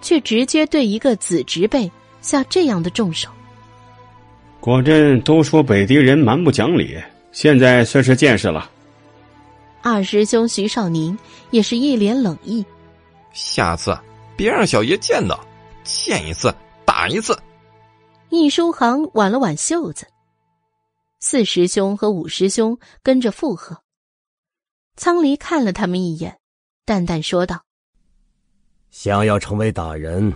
[0.03, 1.89] 却直接对一个子侄辈
[2.21, 3.29] 下这样的重手。
[4.61, 7.01] 果真都说北狄人蛮不讲理，
[7.31, 8.69] 现在算是见识了。
[9.81, 11.17] 二师兄徐少宁
[11.51, 12.67] 也是一脸冷意。
[13.33, 13.97] 下次
[14.37, 15.39] 别让小爷见到，
[15.85, 16.53] 见一次
[16.85, 17.39] 打一次。
[18.35, 20.07] 易书航挽了挽袖子，
[21.21, 23.83] 四师兄和五师兄跟着附和。
[24.97, 26.41] 苍离看了他们一眼，
[26.87, 27.63] 淡淡说道。
[28.91, 30.35] 想要成为打人，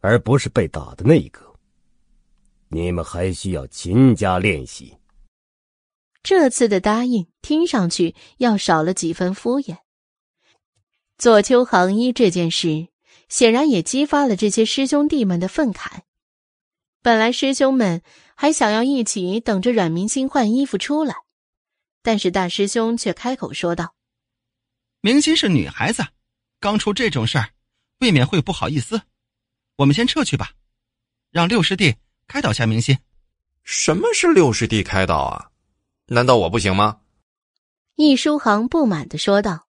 [0.00, 1.40] 而不是被打的那一个，
[2.68, 4.94] 你们还需要勤加练习。
[6.22, 9.78] 这次的答应听上去要少了几分敷衍。
[11.16, 12.88] 左丘行医这件事，
[13.30, 16.02] 显然也激发了这些师兄弟们的愤慨。
[17.02, 18.02] 本来师兄们
[18.34, 21.14] 还想要一起等着阮明星换衣服出来，
[22.02, 23.94] 但是大师兄却开口说道
[25.00, 26.04] ：“明星是女孩子，
[26.60, 27.50] 刚出这种事儿。”
[28.00, 29.02] 未免会不好意思，
[29.74, 30.52] 我们先撤去吧，
[31.32, 31.96] 让六师弟
[32.28, 32.96] 开导下明星。
[33.64, 35.50] 什么是六师弟开导啊？
[36.06, 37.00] 难道我不行吗？
[37.96, 39.66] 易书航不满的说道。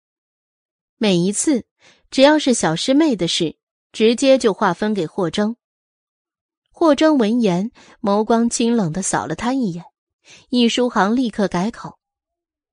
[0.97, 1.65] 每一次
[2.11, 3.57] 只要是小师妹的事，
[3.91, 5.55] 直接就划分给霍征。
[6.79, 9.83] 霍征闻言，眸光清冷的扫了他一眼。
[10.47, 11.99] 易书航立刻改口：“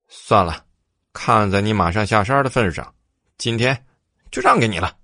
[0.07, 0.63] 算了，
[1.11, 2.95] 看在你马上下山的份上，
[3.37, 3.85] 今天
[4.31, 4.95] 就让给你了。”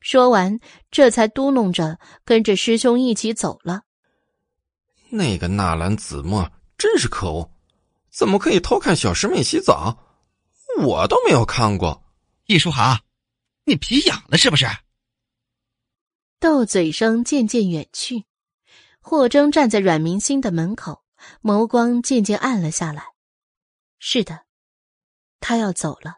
[0.00, 0.58] 说完，
[0.90, 3.82] 这才嘟哝着跟着师兄一起走了。
[5.10, 7.50] 那个纳兰子墨真是可恶，
[8.10, 9.94] 怎么可以偷看小师妹洗澡？
[10.78, 12.02] 我都没有看过。
[12.46, 12.98] 易书航，
[13.64, 14.64] 你皮痒了是不是？
[16.40, 18.24] 斗嘴声渐渐远去，
[19.00, 21.02] 霍征站在阮明星的门口，
[21.42, 23.04] 眸光渐渐暗了下来。
[24.00, 24.40] 是的，
[25.38, 26.16] 他要走了。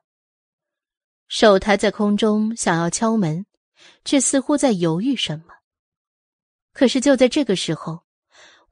[1.28, 3.44] 手抬在空中，想要敲门。
[4.04, 5.46] 却似乎在犹豫什么。
[6.72, 8.04] 可是就在这个时候，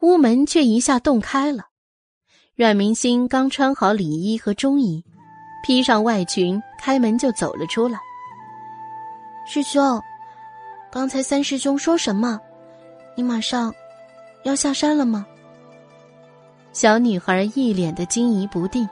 [0.02, 1.70] 屋门却一下洞开了。
[2.54, 5.04] 阮明星刚穿好里衣和中衣，
[5.64, 7.98] 披上外裙，开门就走了出来。
[9.46, 10.00] 师兄，
[10.92, 12.40] 刚才三师兄说什么？
[13.14, 13.72] 你马上
[14.42, 15.24] 要下山了吗？
[16.72, 18.88] 小女孩一脸的惊疑不定。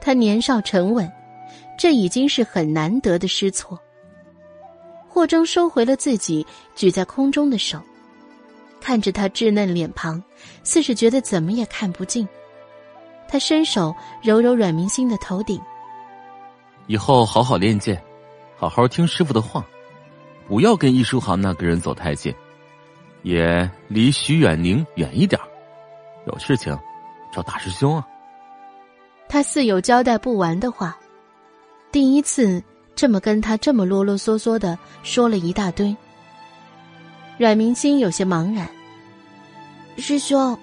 [0.00, 1.10] 她年少沉稳，
[1.76, 3.78] 这已经是很难得的失措。
[5.08, 6.46] 霍征收回了自己
[6.76, 7.80] 举在空中的手，
[8.80, 10.22] 看着他稚嫩脸庞，
[10.62, 12.26] 似是觉得怎么也看不进。
[13.28, 15.60] 他伸手揉揉阮明星的头顶，
[16.86, 18.00] 以后好好练剑，
[18.56, 19.66] 好好听师傅的话，
[20.52, 22.30] 不要跟易书航那个人走太近，
[23.22, 25.40] 也离徐远宁远一点。
[26.26, 26.78] 有事情
[27.32, 28.06] 找大师兄啊。
[29.30, 30.94] 他似有交代不完的话，
[31.90, 32.62] 第一次。
[32.94, 35.96] 这么跟他这么啰啰嗦嗦的说了一大堆，
[37.38, 38.68] 阮明星有些茫然。
[39.96, 40.56] 师兄，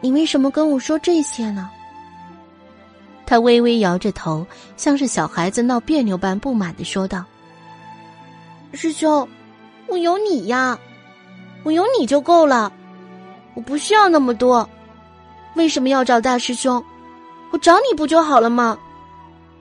[0.00, 1.70] 你为什么跟我说这些呢？
[3.26, 4.46] 他微微摇着头，
[4.78, 7.22] 像是小孩子闹别扭般不满的说道
[8.72, 9.28] ：“师兄，
[9.86, 10.78] 我有你呀，
[11.62, 12.72] 我有你就够了，
[13.54, 14.68] 我不需要那么多。
[15.54, 16.82] 为什么要找大师兄？
[17.50, 18.78] 我找你不就好了吗？”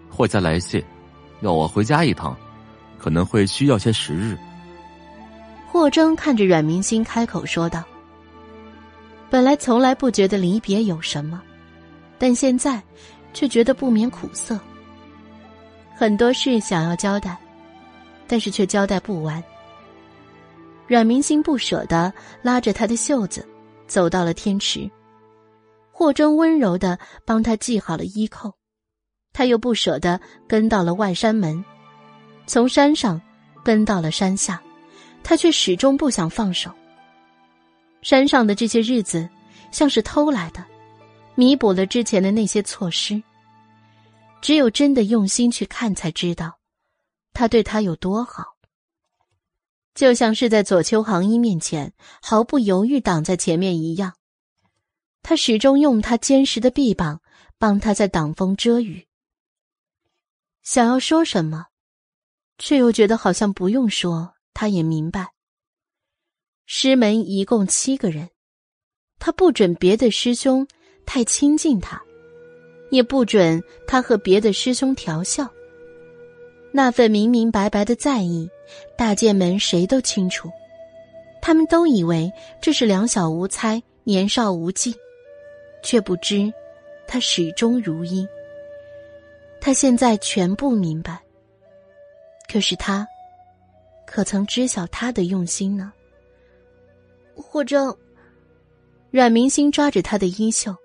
[0.09, 0.83] 霍家来信。
[1.41, 2.37] 要我回家一趟，
[2.99, 4.37] 可能会需要些时日。
[5.67, 7.83] 霍征看着阮明星，开口说道
[9.27, 11.41] ：“本来从来不觉得离别有什么，
[12.19, 12.79] 但现在
[13.33, 14.59] 却觉得不免苦涩。
[15.95, 17.35] 很多事想要交代，
[18.31, 19.43] 但是却交代不完。”
[20.87, 23.45] 阮明星不舍得拉着他的袖子，
[23.87, 24.89] 走到了天池。
[25.91, 28.55] 霍征温柔的帮他系好了衣扣。
[29.33, 31.63] 他又不舍得跟到了外山门，
[32.47, 33.21] 从山上
[33.63, 34.61] 跟到了山下，
[35.23, 36.71] 他却始终不想放手。
[38.01, 39.29] 山上的这些日子，
[39.71, 40.65] 像是偷来的，
[41.35, 43.21] 弥补了之前的那些错失。
[44.41, 46.57] 只有真的用心去看，才知道
[47.33, 48.57] 他对他有多好。
[49.93, 54.13] 就像是在左丘行一面前毫不犹豫挡在前面一样，
[55.21, 57.21] 他始终用他坚实的臂膀
[57.57, 59.07] 帮他在挡风遮雨。
[60.63, 61.67] 想要说什么，
[62.57, 65.33] 却又觉得好像不用说，他也明白。
[66.65, 68.29] 师门一共七个人，
[69.19, 70.65] 他不准别的师兄
[71.05, 72.01] 太亲近他。
[72.91, 75.49] 也不准他和别的师兄调笑。
[76.71, 78.49] 那份明明白白的在意，
[78.97, 80.49] 大剑门谁都清楚。
[81.41, 82.31] 他们都以为
[82.61, 84.95] 这是两小无猜、年少无忌，
[85.83, 86.51] 却不知
[87.07, 88.27] 他始终如一。
[89.59, 91.19] 他现在全部明白。
[92.51, 93.07] 可是他，
[94.05, 95.91] 可曾知晓他的用心呢？
[97.35, 97.97] 或者，
[99.09, 100.75] 阮明星抓着他的衣袖，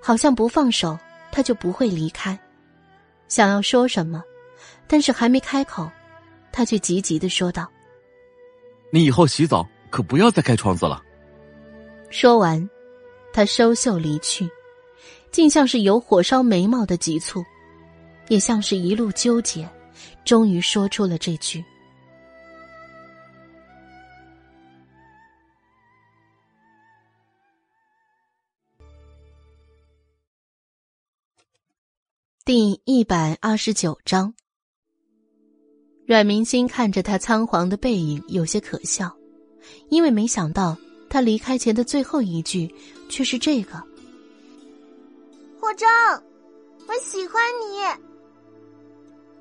[0.00, 0.98] 好像不放手。
[1.32, 2.38] 他就不会离开。
[3.26, 4.22] 想要说什么，
[4.86, 5.90] 但是还没开口，
[6.52, 7.70] 他却急急的说道
[8.90, 11.02] ：“你以后洗澡可不要再开窗子了。”
[12.10, 12.68] 说完，
[13.32, 14.48] 他收袖离去，
[15.32, 17.44] 竟像是有火烧眉毛的急促，
[18.28, 19.68] 也像是一路纠结，
[20.24, 21.64] 终于说出了这句。
[32.44, 34.34] 第一百二十九章，
[36.06, 39.10] 阮明星看着他仓皇的背影，有些可笑，
[39.88, 40.76] 因为没想到
[41.08, 42.72] 他离开前的最后一句
[43.08, 43.82] 却是这个
[45.58, 45.88] ：“霍征，
[46.86, 48.02] 我喜欢你。”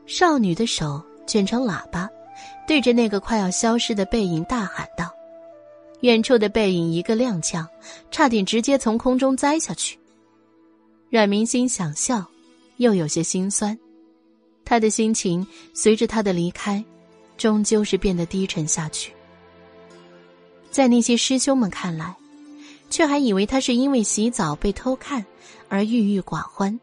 [0.08, 2.10] 少女的手卷成喇叭，
[2.68, 5.12] 对着那个快要消失的背影大喊道
[6.02, 7.68] ：“远处的背影一个踉跄，
[8.10, 10.00] 差点直接从空中栽下去。”
[11.12, 12.26] 阮明星想笑。
[12.78, 13.78] 又有些心酸，
[14.66, 16.84] 他的心情随着他的离开，
[17.38, 19.12] 终究是变得低沉下去。
[20.72, 22.16] 在那些师兄们看来，
[22.90, 25.26] 却还以为他是因为洗澡被偷看
[25.70, 26.80] 而郁郁寡欢，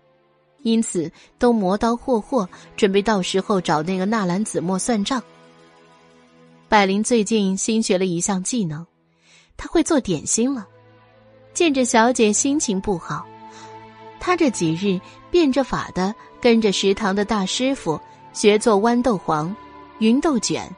[0.62, 5.23] 因此都磨刀霍霍，准备到时候找那个纳兰子墨算账。
[6.69, 8.86] 百灵最近新学了一项技能，
[9.57, 10.66] 他会做点心了。
[11.52, 13.27] 见着小姐心情不好。
[14.20, 15.01] 他这几日
[15.32, 18.00] 变着法的跟着食堂的大师傅
[18.32, 19.54] 学做豌豆黄、
[19.98, 20.68] 芸豆卷、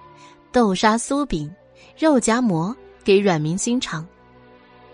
[0.50, 1.54] 豆沙酥饼、
[1.98, 2.74] 肉夹馍
[3.04, 4.06] 给阮明星尝。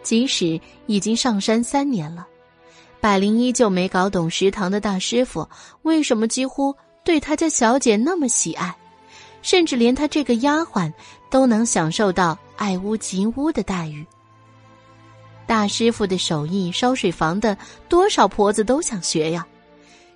[0.02, 2.26] 即使已经上山三年了，
[3.00, 5.46] 百灵依旧没搞懂食堂的大师傅
[5.82, 6.74] 为什么几乎
[7.04, 8.74] 对他家小姐那么喜爱，
[9.42, 10.92] 甚至连他这个丫鬟
[11.30, 14.06] 都能享受到爱屋及乌的待遇。
[15.46, 17.56] 大师傅的手艺，烧水房的
[17.88, 19.46] 多少婆子都想学呀，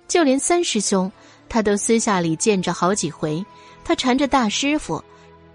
[0.07, 1.11] 就连三师兄，
[1.49, 3.43] 他都私下里见着好几回。
[3.83, 5.03] 他缠着大师傅，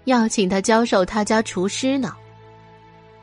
[0.05, 2.15] 要请他教授他家厨师呢。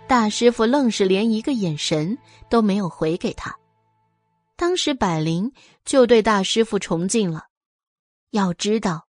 [0.08, 2.16] 大师傅愣是连一个眼神
[2.48, 3.56] 都没有回给他。
[4.56, 5.52] 当时百灵
[5.84, 7.46] 就对大师傅崇敬了。
[8.30, 9.06] 要知道，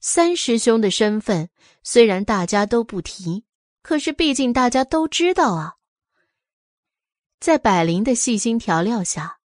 [0.00, 1.48] 三师兄的身份
[1.82, 3.44] 虽然大家都不提，
[3.82, 5.74] 可是毕竟大家都知道啊。
[7.40, 9.38] 在百灵的细心调料下，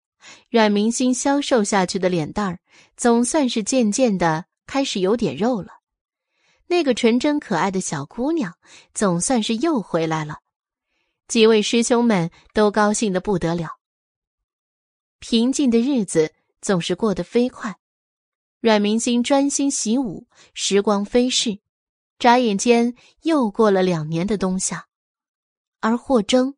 [0.50, 2.60] 阮明星消瘦下去的脸蛋儿
[2.98, 5.82] 总算是渐渐的开始有点肉了。
[6.68, 8.56] 那个纯真可爱的小姑娘
[8.94, 10.38] 总算是又回来了，
[11.28, 13.78] 几位师兄们都高兴的不得了。
[15.20, 17.78] 平静的日子总是过得飞快，
[18.60, 21.60] 阮明星专心习武，时光飞逝，
[22.18, 24.88] 眨眼间又过了两年的冬夏，
[25.80, 26.56] 而霍征。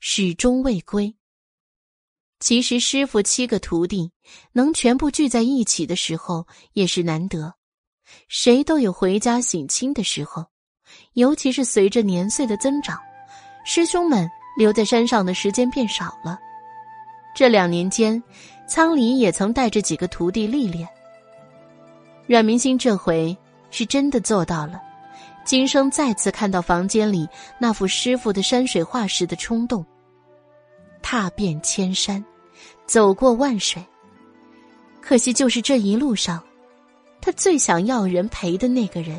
[0.00, 1.16] 始终未归。
[2.42, 4.10] 其实师傅七个徒弟
[4.50, 7.54] 能全部聚在一起的时候也是难得，
[8.26, 10.46] 谁都有回家省亲的时候。
[11.12, 12.98] 尤其是随着年岁的增长，
[13.64, 14.28] 师兄们
[14.58, 16.36] 留在山上的时间变少了。
[17.32, 18.20] 这两年间，
[18.66, 20.88] 仓里也曾带着几个徒弟历练。
[22.26, 23.38] 阮明星这回
[23.70, 24.82] 是真的做到了。
[25.44, 27.28] 今生再次看到房间里
[27.60, 29.86] 那幅师傅的山水画时的冲动。
[31.00, 32.24] 踏遍千山，
[32.92, 33.82] 走过万水。
[35.00, 36.42] 可惜就是这一路上，
[37.22, 39.18] 他最想要人陪的那个人，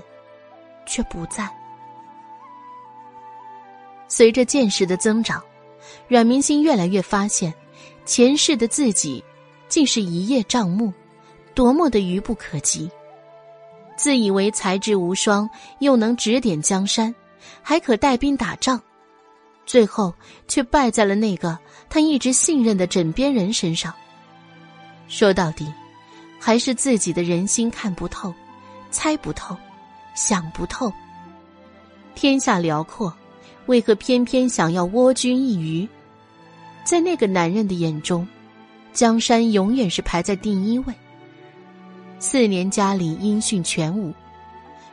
[0.86, 1.50] 却不在。
[4.08, 5.44] 随着见识的增长，
[6.08, 7.52] 阮明星越来越发现，
[8.06, 9.24] 前世的自己，
[9.68, 10.94] 竟是一叶障目，
[11.56, 12.88] 多么的愚不可及。
[13.98, 17.14] 自以为才智无双，又能指点江山，
[17.64, 18.80] 还可带兵打仗，
[19.66, 20.14] 最后
[20.48, 21.58] 却败在了那个
[21.90, 23.94] 他一直信任的枕边人身上。
[25.08, 25.72] 说到底，
[26.40, 28.34] 还是自己的人心看不透，
[28.92, 29.56] 猜不透，
[30.16, 30.92] 想不透。
[32.16, 33.14] 天下辽阔，
[33.68, 35.88] 为何偏偏想要蜗居一隅？
[36.84, 38.28] 在那个男人的眼中，
[38.92, 40.94] 江山永远是排在第一位。
[42.20, 44.14] 四年家里音讯全无，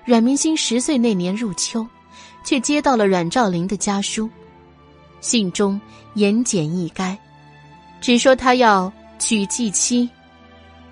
[0.04, 1.86] 阮明星十岁那年入秋，
[2.44, 4.28] 却接到了阮兆林的家书，
[5.20, 5.80] 信中
[6.14, 7.16] 言简意赅，
[8.00, 10.08] 只说他要娶继妻，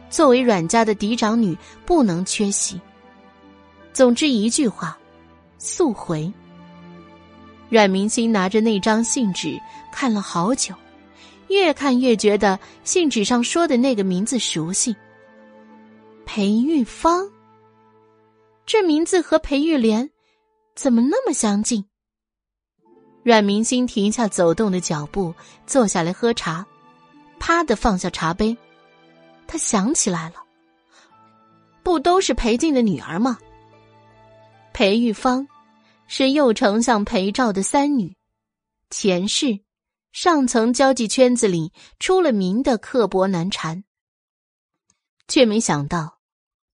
[0.09, 2.81] 作为阮家的嫡长女，不能缺席。
[3.93, 4.97] 总之一句话。
[5.61, 6.33] 速回。
[7.69, 9.59] 阮明星拿着那张信纸
[9.93, 10.73] 看了好久，
[11.49, 14.95] 越看越觉得信纸上说的那个名字熟悉。
[16.25, 17.29] 裴玉芳，
[18.65, 20.09] 这名字和裴玉莲
[20.77, 21.85] 怎么那么相近？
[23.29, 25.35] 阮明星停下走动的脚步，
[25.67, 26.67] 坐下来喝茶，
[27.39, 28.57] 啪的放下茶杯。
[29.47, 30.37] 他想起来了，
[31.83, 33.39] 不都是裴静的女儿吗？
[34.73, 35.47] 裴玉芳，
[36.07, 38.17] 是右丞相裴照的三女，
[38.89, 39.61] 前世
[40.11, 43.85] 上层交际圈子里出了名的刻薄难缠。
[45.27, 46.19] 却没想到，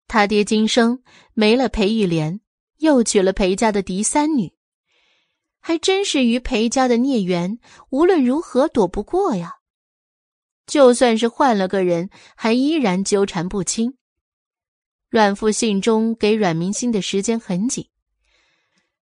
[0.08, 1.04] 他爹今生
[1.36, 2.42] 没了裴玉莲，
[2.78, 4.52] 又娶了裴家的嫡三女，
[5.70, 7.60] 还真是与裴家的孽缘，
[7.91, 9.58] 无论如何躲不过呀。
[10.66, 13.96] 就算是换了个人，还依然纠缠不清。
[15.10, 17.88] 阮父信中给阮明星的时间很紧，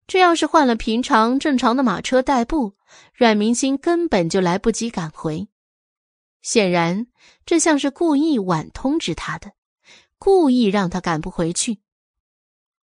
[0.09, 2.75] 这要是换了平常正常的马车代步，
[3.15, 5.47] 阮明星根本就来不及赶回。
[6.43, 7.07] 显然，
[7.45, 9.53] 这像是故意晚通知他的，
[10.19, 11.79] 故意让他赶不回去。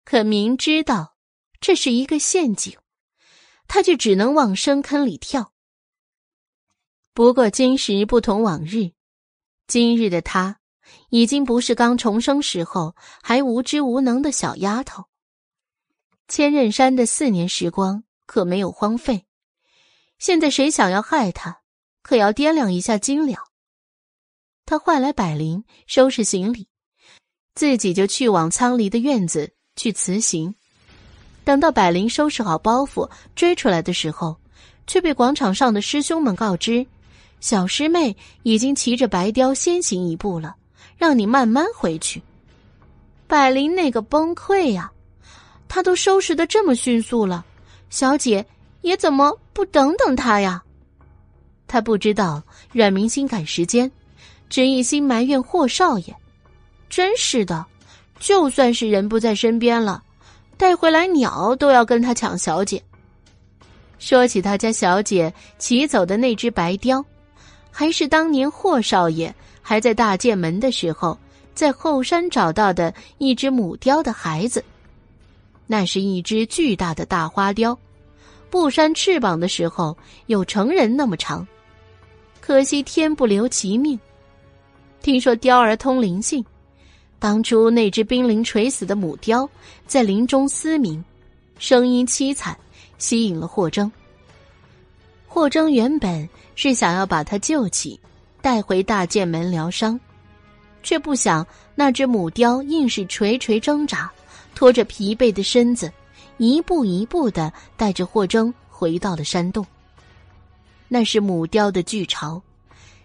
[0.04, 1.16] 可明知道
[1.60, 2.76] 这是一个陷阱，
[3.68, 5.52] 他却只能往深坑里跳。
[7.12, 8.92] 不过今时不同往日，
[9.66, 10.58] 今日的他。
[11.10, 15.04] 已经不是刚重生时候还无知无能的小丫头。
[16.26, 19.26] 千仞山的四年时光可没有荒废，
[20.18, 21.62] 现在谁想要害他，
[22.02, 23.42] 可要掂量一下斤两。
[24.66, 26.68] 他唤来百灵，收拾行李，
[27.54, 30.56] 自己就去往仓黎的院子去辞行。
[31.44, 34.36] 等到百灵收拾好包袱追出来的时候，
[34.86, 36.86] 却被广场上的师兄们告知，
[37.40, 40.56] 小师妹已经骑着白雕先行一步了。
[40.98, 42.22] 让你慢慢回去。
[43.26, 44.88] 百灵那个崩溃呀，
[45.66, 47.44] 他都收拾的这么迅速了，
[47.90, 48.46] 小姐
[48.82, 50.62] 也怎么不等等他呀？
[51.66, 52.40] 他不知道
[52.70, 53.90] 阮明星赶时间，
[54.48, 56.14] 只一心埋怨霍少爷。
[56.88, 57.66] 真是的，
[58.20, 60.04] 就算是人不在身边了，
[60.62, 62.80] 带回来鸟都要跟他抢小姐。
[63.98, 67.04] 说起他家小姐骑走的那只白雕，
[67.68, 69.34] 还是当年霍少爷。
[69.60, 71.18] 还在大剑门的时候，
[71.52, 74.64] 在后山找到的一只母雕的孩子，
[75.66, 77.76] 那是一只巨大的大花雕，
[78.48, 81.44] 不扇翅膀的时候有成人那么长。
[82.40, 83.98] 可惜天不留其命，
[85.00, 86.44] 听说雕儿通灵性，
[87.22, 89.48] 当初那只濒临垂死的母雕
[89.86, 91.02] 在林中嘶鸣，
[91.56, 92.58] 声音凄惨，
[92.98, 93.88] 吸引了霍征。
[95.28, 97.96] 霍征原本是想要把他救起。
[98.40, 100.00] 带回大剑门疗伤，
[100.82, 101.46] 却不想
[101.76, 104.10] 那只母雕硬是垂垂挣扎，
[104.52, 105.92] 拖着疲惫的身子，
[106.38, 109.64] 一步一步的带着霍征回到了山洞。
[110.88, 112.42] 那是母雕的巨巢，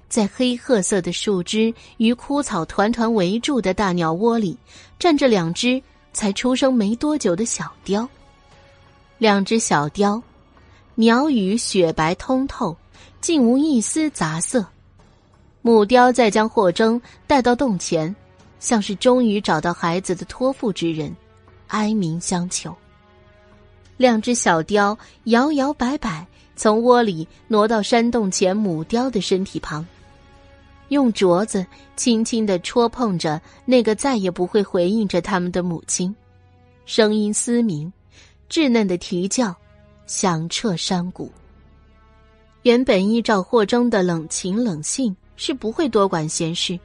[0.10, 4.58] 在黑褐色的树枝与枯草团团围住的大鸟窝里，
[4.98, 5.82] 站着两只
[6.14, 8.08] 才出生没多久的小雕。
[9.18, 10.22] 两只小雕，
[10.96, 12.76] 鸟羽雪白通透，
[13.20, 14.66] 竟无一丝杂色。
[15.62, 18.16] 母雕再将霍征带到洞前，
[18.60, 21.14] 像是终于找到孩子的托付之人，
[21.68, 22.74] 哀鸣相求。
[23.98, 26.26] 两只小雕摇摇摆摆
[26.56, 29.86] 从窝里挪到山洞前母雕的身体旁，
[30.90, 31.66] 用镯子
[31.96, 36.16] 轻轻的戳碰着那个再也不会回应着他们的母亲，
[36.86, 37.92] 声音嘶鸣，
[38.50, 39.56] 稚嫩的啼叫，
[40.06, 41.32] 响彻山谷。
[42.64, 45.16] 原本依照霍征的冷情冷性。
[45.40, 46.80] 是不会多管闲事，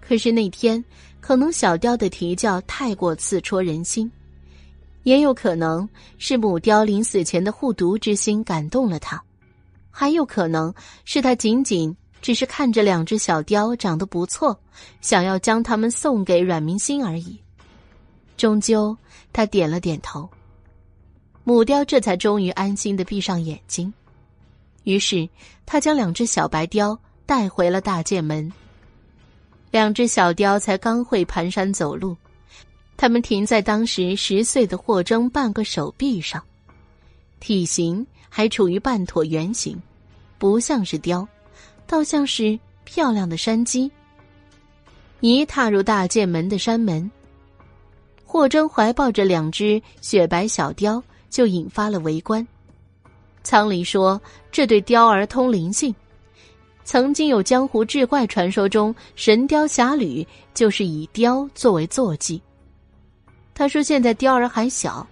[0.00, 0.84] 可是那天
[1.20, 4.10] 可能小雕的啼叫太过刺戳人心，
[5.04, 5.88] 也有可能
[6.18, 9.22] 是母雕临死前的护犊之心感动了他，
[9.88, 11.96] 还有可能是他仅仅
[12.26, 14.58] 只是看着两只小雕长得不错，
[15.00, 17.40] 想要将它们送给阮明星而已。
[18.36, 18.96] 终究，
[19.32, 20.28] 他点了点头。
[21.44, 23.94] 母雕这才终于安心的闭上眼睛。
[24.82, 25.28] 于是，
[25.64, 28.52] 他将两只小白雕带回了大剑门。
[29.70, 32.16] 两只小雕才刚会蹒跚走路，
[32.96, 36.42] 它们停在当时十岁的霍征半个手臂上，
[37.38, 39.80] 体型还处于半椭圆形，
[40.38, 41.24] 不像是雕，
[41.86, 43.90] 倒像是漂亮的山鸡。
[45.20, 47.10] 一踏入大剑门的山门，
[48.24, 52.46] 霍征怀抱着两只雪白小雕，就引发了围观。
[53.42, 54.20] 仓里说
[54.52, 55.94] ：“这对雕儿通灵性，
[56.84, 62.40] 曾经有江湖志怪传说中，神雕侠侣就是以雕作为坐骑。”
[63.54, 65.06] 他说：“现在雕儿还小，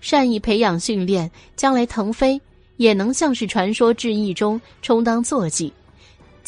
[0.00, 2.40] 善于培养训练，将来腾飞
[2.76, 5.72] 也能像是传说志异中充当坐骑，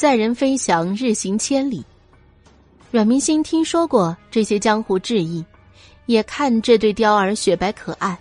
[0.01, 1.85] 载人飞翔，日行千里。”
[2.91, 5.45] 阮明星听说过这些江湖志异，
[6.07, 8.19] 也看这对雕儿雪白可爱。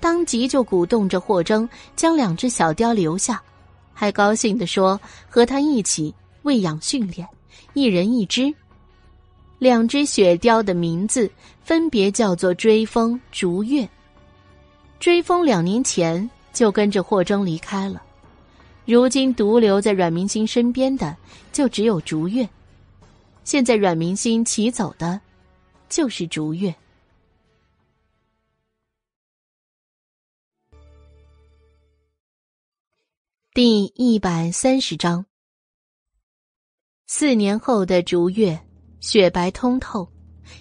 [0.00, 3.42] 当即就鼓动着霍征将两只小雕留下，
[3.94, 7.26] 还高兴地说：“和他一起喂养训练，
[7.72, 8.52] 一人一只。”
[9.58, 11.30] 两只雪雕的名字
[11.62, 13.88] 分别叫做追风、逐月。
[15.00, 18.02] 追风两年前就跟着霍征离开了，
[18.86, 21.16] 如今独留在阮明星身边的
[21.52, 22.46] 就只有竹月。
[23.42, 25.20] 现在阮明星骑走的，
[25.88, 26.74] 就是竹月。
[33.54, 35.24] 第一百三十章。
[37.06, 38.58] 四年后的竹月，
[39.00, 40.06] 雪白通透，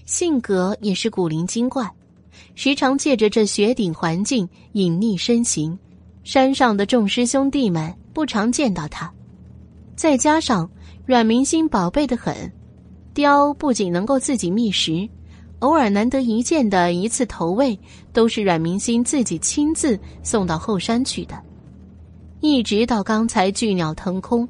[0.06, 1.90] 性格也是古灵精怪，
[2.56, 5.78] 时常借着这雪顶环境隐匿身形。
[6.24, 9.12] 山上的众师兄弟们不常见到他，
[9.96, 10.70] 再加上
[11.06, 12.36] 阮明星宝贝的很，
[13.14, 15.10] 雕不仅能够自己觅食，
[15.60, 17.78] 偶尔难得一见的一次投喂，
[18.12, 21.36] 都是阮明星自己亲自送到后山去的。
[22.40, 24.48] 一直到刚才巨鸟腾空，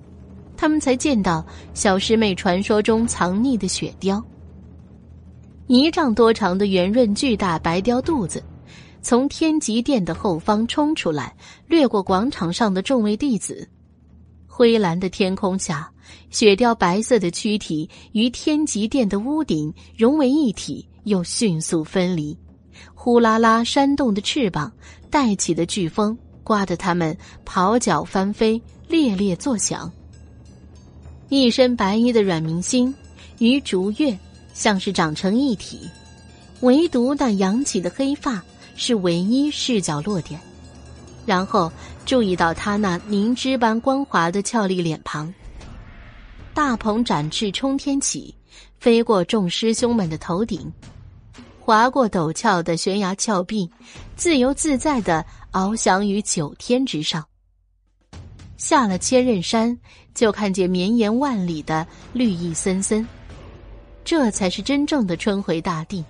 [0.57, 4.23] 他们才见到小师妹传说中藏匿的雪雕。
[5.67, 8.43] 一丈多长的圆润巨大白雕肚子，
[9.03, 11.35] 从天极殿的后方冲出来，
[11.67, 13.67] 掠过广场上的众位弟子。
[14.47, 15.91] 灰蓝的天空下，
[16.29, 22.35] 雪雕白色的躯体与天极殿的屋顶融为一体，又迅速分离。
[22.95, 24.71] 呼啦啦扇动的翅膀，
[25.09, 26.17] 带起的飓风。
[26.45, 29.91] 刮得他们跑脚翻飞，猎猎作响。
[31.29, 32.93] 一身白衣的阮明星
[33.39, 34.17] 与竹月
[34.53, 35.89] 像是长成一体，
[36.59, 38.43] 唯独那扬起的黑发
[38.75, 40.39] 是唯一视角落点。
[41.25, 41.71] 然后
[42.05, 45.33] 注意到他那凝脂般光滑的俏丽脸庞。
[46.53, 48.35] 大鹏展翅冲天起，
[48.79, 50.71] 飞过众师兄们的头顶，
[51.59, 53.69] 划过陡峭的悬崖峭壁，
[54.15, 55.25] 自由自在的。
[55.53, 57.23] 翱翔于九天之上，
[58.57, 59.77] 下了千仞山，
[60.15, 63.07] 就看见绵延万里的绿意森森。
[64.03, 66.03] 这才是真正的春回大地。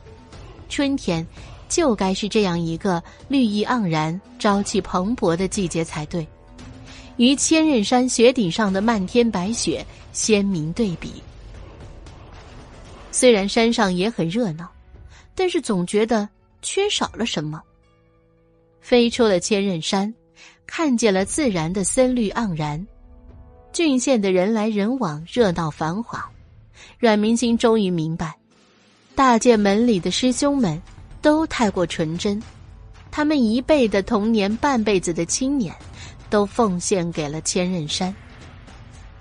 [0.70, 1.28] 春天
[1.74, 6.28] 就该是这样一个绿意盎然、朝气蓬勃的季节才对，
[7.18, 11.14] 与千仞山雪顶上的漫天白雪鲜明对比。
[13.12, 14.70] 虽然山上也很热闹，
[15.34, 16.30] 但是总觉得
[16.62, 17.60] 缺少了什么。
[18.80, 20.14] 飞出了千仞山，
[20.68, 22.86] 看见了自然的森绿盎然，
[23.72, 26.24] 郡县的人来人往，热闹繁华。
[27.00, 28.36] 阮明星终于明白，
[29.16, 30.80] 大剑门里的师兄们
[31.24, 32.40] 都太过纯真，
[33.10, 35.74] 他们一辈的童年、半辈子的青年，
[36.30, 38.14] 都奉献给了千仞山，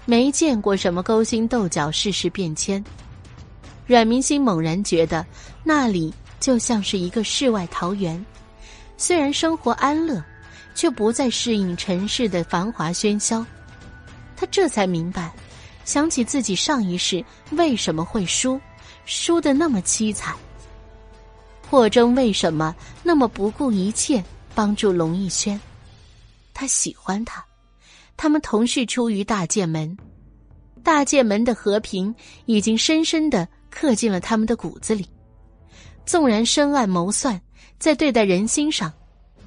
[0.05, 2.85] 没见过什么勾心斗角、世事变迁。
[3.87, 5.25] 阮明星猛然觉得，
[5.63, 8.23] 那里就像是一个世外桃源。
[8.97, 10.21] 虽然生活安乐，
[10.75, 13.47] 却不再适应尘世的繁华喧嚣。
[14.37, 15.33] 他这才明白，
[15.85, 18.61] 想起自己上一世为什么会输，
[19.05, 20.35] 输的那么凄惨。
[21.73, 24.23] 霍征为什么那么不顾一切
[24.55, 25.59] 帮助龙逸轩？
[26.53, 27.43] 他喜欢他，
[28.15, 29.97] 他们同是出于大剑门，
[30.83, 35.09] 大剑门的和平已经深深的刻进了他们的骨子里。
[36.05, 37.41] 纵然深暗谋算。
[37.79, 38.93] 在对待人心上，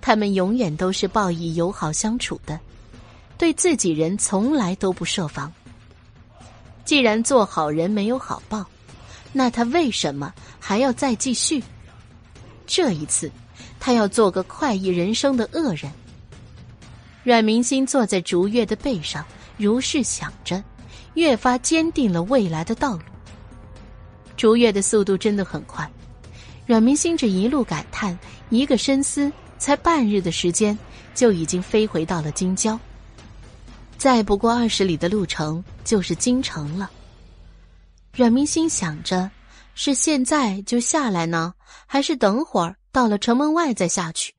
[0.01, 2.59] 他们永远都是报以友好相处的，
[3.37, 5.53] 对自己人从来都不设防。
[6.85, 8.65] 既然做好人没有好报，
[9.31, 11.63] 那他为什么还要再继续？
[12.67, 13.31] 这一次，
[13.79, 15.91] 他要做个快意人生的恶人。
[17.23, 19.25] 阮明星坐在竹月的背上，
[19.57, 20.63] 如是想着，
[21.15, 23.01] 越发坚定了未来的道路。
[24.37, 25.89] 竹月的速度真的很快。
[26.65, 28.17] 阮明心这一路感叹，
[28.49, 30.77] 一个深思，才半日的时间，
[31.13, 32.79] 就已经飞回到了京郊。
[33.97, 36.91] 再不过二十里的路程，就是京城了。
[38.13, 39.29] 阮明心想着，
[39.75, 41.53] 是现在就下来呢，
[41.85, 44.33] 还是等会儿到了城门外再下去？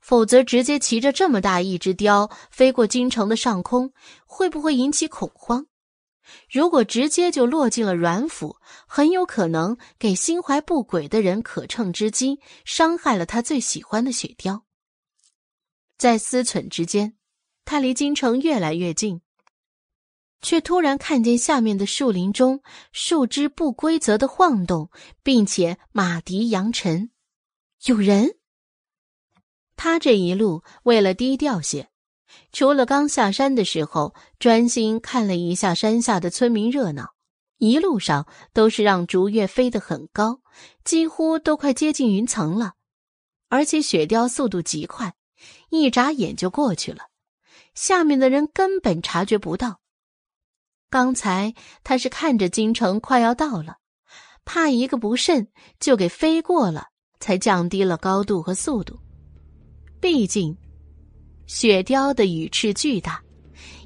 [0.00, 3.92] 否则，直接骑着这么大一只雕飞过京城的上空，
[4.26, 5.66] 会不会引起恐慌？
[6.50, 8.56] 如果直接就落进了阮府，
[8.86, 14.64] 很有可能给心怀不轨的人可乘之机，伤害了他最喜欢的雪雕。
[15.96, 17.14] 在思忖之间，
[17.64, 19.20] 他离京城越来越近，
[20.40, 22.62] 却突然看见下面的树林中
[22.92, 24.90] 树枝不规则的晃动，
[25.22, 27.10] 并且马蹄扬尘，
[27.84, 28.36] 有人。
[29.76, 31.88] 他这一路为了低调些。
[32.52, 37.14] 除了刚下山的时候专心看了一下山下的村民热闹，
[37.56, 40.40] 一路上都是让竹叶飞得很高，
[40.84, 42.74] 几乎都快接近云层了。
[43.48, 45.14] 而且雪雕速度极快，
[45.70, 47.04] 一眨眼就过去了，
[47.74, 49.80] 下面的人根本察觉不到。
[50.90, 51.54] 刚才
[51.84, 53.76] 他是看着京城快要到了，
[54.44, 55.48] 怕一个不慎
[55.78, 56.86] 就给飞过了，
[57.20, 58.98] 才降低了高度和速度。
[60.00, 60.56] 毕竟。
[61.46, 63.22] 雪雕的羽翅巨大，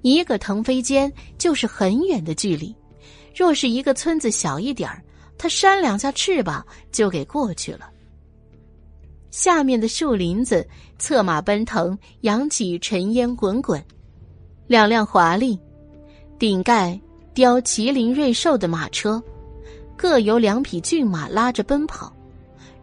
[0.03, 2.75] 一个腾飞间就是很远的距离。
[3.33, 5.01] 若是一个村子小一点儿，
[5.39, 7.89] 它扇两下翅膀就给过去了。
[9.31, 10.69] 下面的树林子
[10.99, 13.81] 策马奔腾，扬起尘烟滚滚。
[14.67, 15.57] 两辆华丽、
[16.43, 16.99] 顶盖
[17.35, 19.23] 雕麒麟瑞兽的马车，
[19.97, 22.13] 各由两匹骏马拉着奔跑，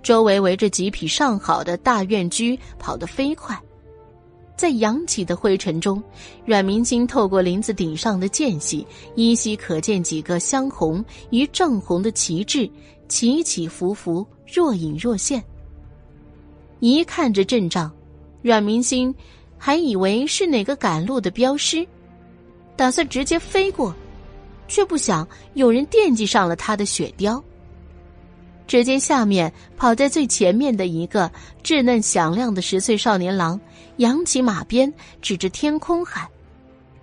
[0.02, 3.62] 周围围着几匹上好的大院驹，跑得飞快。
[4.56, 6.02] 在扬起的灰尘中，
[6.46, 12.72] 阮明星透过林子顶上的间隙，依稀可见几个镶红与正红的旗帜
[13.10, 15.44] 起起伏伏，若隐若现。
[16.80, 17.92] 一看这阵仗，
[18.42, 19.14] 阮明星
[19.58, 21.86] 还以为是哪个赶路的镖师，
[22.80, 23.94] 打算直接飞过，
[24.70, 27.44] 却不想有人惦记上了他的雪雕。
[28.68, 31.30] 只见下面跑在最前面的一个
[31.62, 33.60] 稚嫩响亮的十岁少年郎，
[33.98, 36.26] 扬起马鞭，指着天空喊：“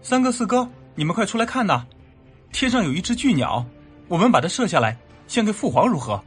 [0.00, 1.84] 三哥、四哥，你们快出来看呐！
[2.52, 3.62] 天上有一只巨鸟，
[4.08, 4.96] 我们把它射下来，
[5.28, 6.18] 献给父皇，如何？”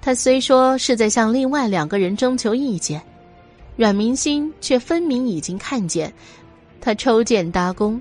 [0.00, 3.02] 他虽说是在向另外两个人征求意见，
[3.76, 6.10] 阮明心却分明已经看见，
[6.80, 8.00] 他抽剑搭弓，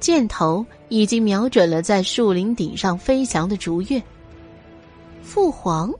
[0.00, 4.02] 箭头已经瞄准了在树林顶上飞翔的竹月。
[5.22, 5.92] 父皇，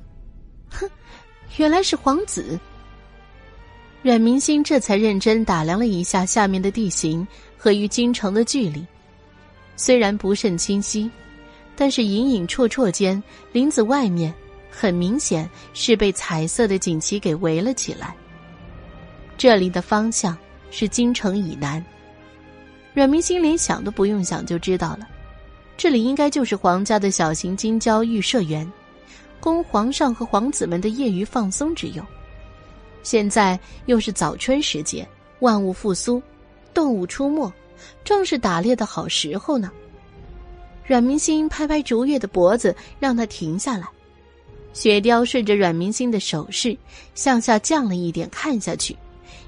[0.70, 0.88] 哼，
[1.56, 2.58] 原来是皇子。
[4.02, 7.26] 阮明星这才认真打量了一下下面的地形
[7.56, 8.86] 和与京城的距离，
[9.76, 11.10] 虽然不甚清晰，
[11.76, 13.20] 但是隐隐绰绰间，
[13.52, 14.32] 林子外面
[14.70, 18.14] 很明显是被彩色的锦旗给围了起来。
[19.36, 20.38] 这里的方向
[20.70, 21.84] 是京城以南，
[22.98, 25.06] 阮明星连想都不用想就知道了，
[25.76, 28.68] 这里应该就是皇家的小型金郊御舍园。
[29.38, 32.04] 供皇上和皇子们的业余放松之用。
[33.04, 33.56] 现在
[33.86, 35.08] 又是早春时节，
[35.38, 36.20] 万物复苏，
[36.74, 37.48] 动物出没，
[38.02, 39.70] 正是打猎的好时候呢。
[40.84, 43.86] 阮明星拍拍竹月的脖子，让他停下来。
[44.72, 46.76] 雪雕顺着阮明星的手势
[47.14, 48.96] 向下降了一点，看下去，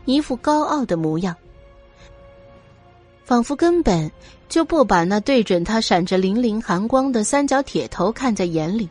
[0.05, 1.35] 一副高傲的模样，
[3.31, 4.11] 仿佛根本
[4.49, 8.89] 就不把那对准他闪着粼粼寒光的三角铁头看在眼里。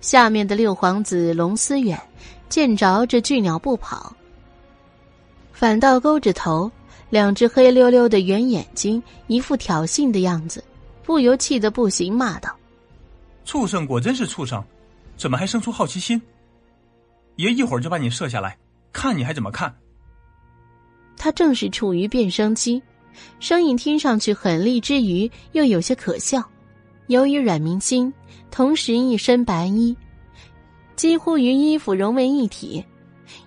[0.00, 1.96] 下面的六皇子龙思远
[2.48, 4.12] 见着这巨鸟不跑，
[5.52, 6.68] 反倒勾着头，
[7.10, 10.64] 两只黑溜溜的圆眼睛，一副挑衅的样子，
[11.04, 12.52] 不由气得不行，骂道
[13.46, 14.60] ：“畜生果真是畜生，
[15.16, 16.20] 怎么还生出好奇心？
[17.36, 18.58] 爷一会儿就把你射下来，
[18.92, 19.72] 看你还怎么看？”
[21.16, 22.82] 他正是处于变声期，
[23.38, 26.42] 声音听上去狠厉之余又有些可笑。
[27.08, 28.12] 由于阮明心
[28.50, 29.94] 同时一身白衣，
[30.96, 32.84] 几乎与衣服融为一体，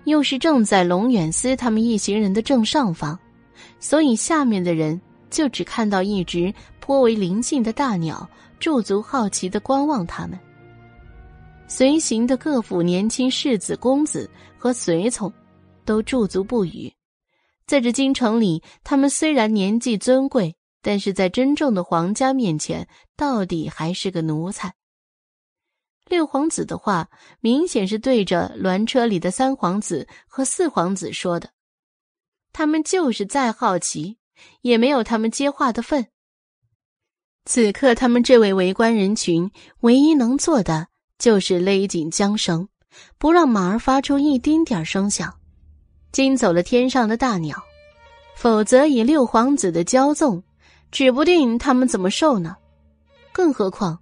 [0.04, 3.18] 又是正在龙远思他们一行人的正上方，
[3.80, 8.28] 所以下面的人就只看到一只颇为灵性的大鸟
[8.60, 10.38] 驻足好奇的观望他们。
[11.66, 15.32] 随行的各府年轻世子、公子和随从，
[15.84, 16.92] 都驻足不语。
[17.66, 20.56] 在这京城里，他们虽然年纪尊贵。
[20.82, 22.86] 但是在真正的皇家面前，
[23.16, 24.76] 到底还是个奴才。
[26.08, 27.08] 六皇子的话，
[27.40, 31.50] 明显是对着銮车里的三皇子和四皇子说的。
[32.52, 34.18] 他们就是再好奇，
[34.60, 36.06] 也没有他们接话的份。
[37.46, 40.86] 此刻，他们这位围观人群唯一能做的，
[41.18, 42.68] 就是勒紧缰绳，
[43.18, 45.40] 不让马儿发出一丁点声响，
[46.16, 47.62] 惊走了天上的大鸟。
[48.34, 50.42] 否则，以六皇子的骄纵，
[50.90, 52.56] 指不定他们怎么受呢。
[53.32, 53.98] 更何况，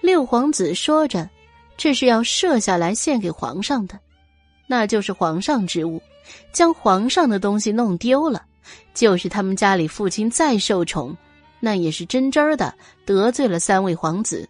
[0.00, 1.28] 六皇子说着，
[1.76, 4.00] 这是要射下来献给皇上的，
[4.66, 6.00] 那就是皇上之物。
[6.52, 8.46] 将皇上的东西弄丢了，
[8.94, 11.14] 就是他们家里父亲再受宠，
[11.60, 12.74] 那也是真真的
[13.04, 14.48] 得罪了三位皇子，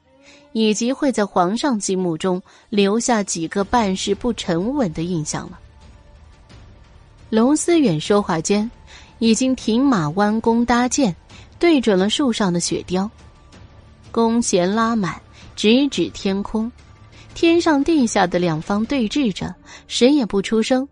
[0.53, 5.59] 以及会在皇上心目中留下几个办事不沉稳的印象了。
[7.33, 8.71] 龙思远说话间。
[9.19, 11.15] 已经停马弯弓搭箭，
[11.59, 13.09] 对准了树上的雪雕，
[14.11, 15.23] 弓弦拉满，
[15.55, 16.71] 直指天空。
[17.33, 19.55] 天上地下的两方对峙着，
[19.87, 20.87] 谁也不出声。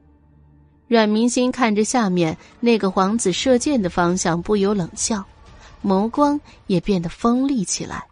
[0.86, 5.24] 阮明心看着下面那个皇子射箭的方向，不由冷笑，
[5.84, 8.06] 眸光也变得锋利起来。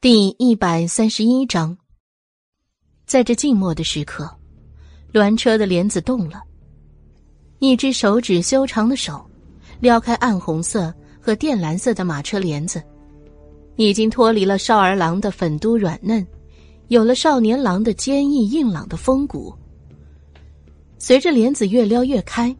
[0.00, 1.76] 第一百三十一章，
[3.06, 4.30] 在这静默的时刻。
[5.12, 6.42] 鸾车的帘子动了，
[7.60, 9.24] 一只手指修长的手
[9.78, 12.82] 撩开暗红色和靛蓝色的马车帘子，
[13.76, 16.26] 已经脱离了少儿郎的粉嘟软嫩，
[16.88, 19.54] 有了少年郎的坚毅硬朗的风骨。
[20.98, 22.52] 随着帘子越撩越开，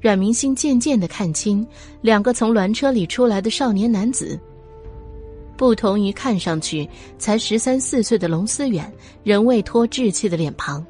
[0.00, 1.66] 阮明星渐渐的看清
[2.02, 4.38] 两个从鸾车里出来的少年男子。
[5.60, 6.88] 不同于看上去
[7.18, 8.90] 才十三四岁的龙思远，
[9.22, 10.82] 仍未脱稚气的脸庞。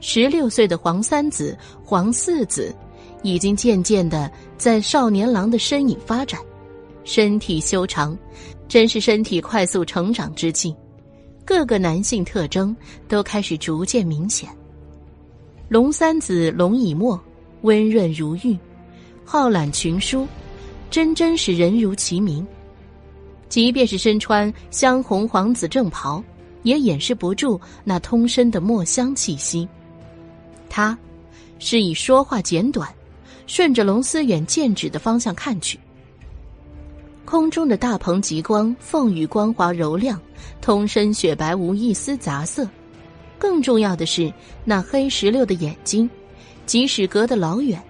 [0.00, 2.74] 十六岁的黄三子、黄四子，
[3.22, 6.40] 已经渐渐的在少年郎的身影发展，
[7.04, 8.18] 身体修长，
[8.66, 10.74] 真是身体快速成长之际，
[11.44, 12.76] 各个男性特征
[13.06, 14.48] 都开始逐渐明显。
[15.68, 17.16] 龙三子龙以沫，
[17.62, 18.58] 温润如玉，
[19.24, 20.26] 好览群书，
[20.90, 22.44] 真真是人如其名。
[23.48, 26.22] 即便是身穿香红黄紫正袍，
[26.62, 29.68] 也掩饰不住那通身的墨香气息。
[30.68, 30.96] 他，
[31.58, 32.92] 是以说话简短，
[33.46, 35.78] 顺着龙思远剑指的方向看去。
[37.24, 40.20] 空中的大鹏极光，凤羽光滑柔亮，
[40.60, 42.68] 通身雪白无一丝杂色。
[43.38, 44.32] 更重要的是，
[44.64, 46.08] 那黑石榴的眼睛，
[46.66, 47.82] 即使隔得老远，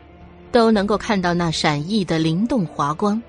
[0.51, 3.20] 都能够看到那闪熠的灵动华光。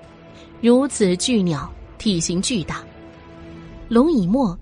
[0.60, 2.82] 如此巨鸟，体型巨大。
[3.88, 4.58] 龙以沫，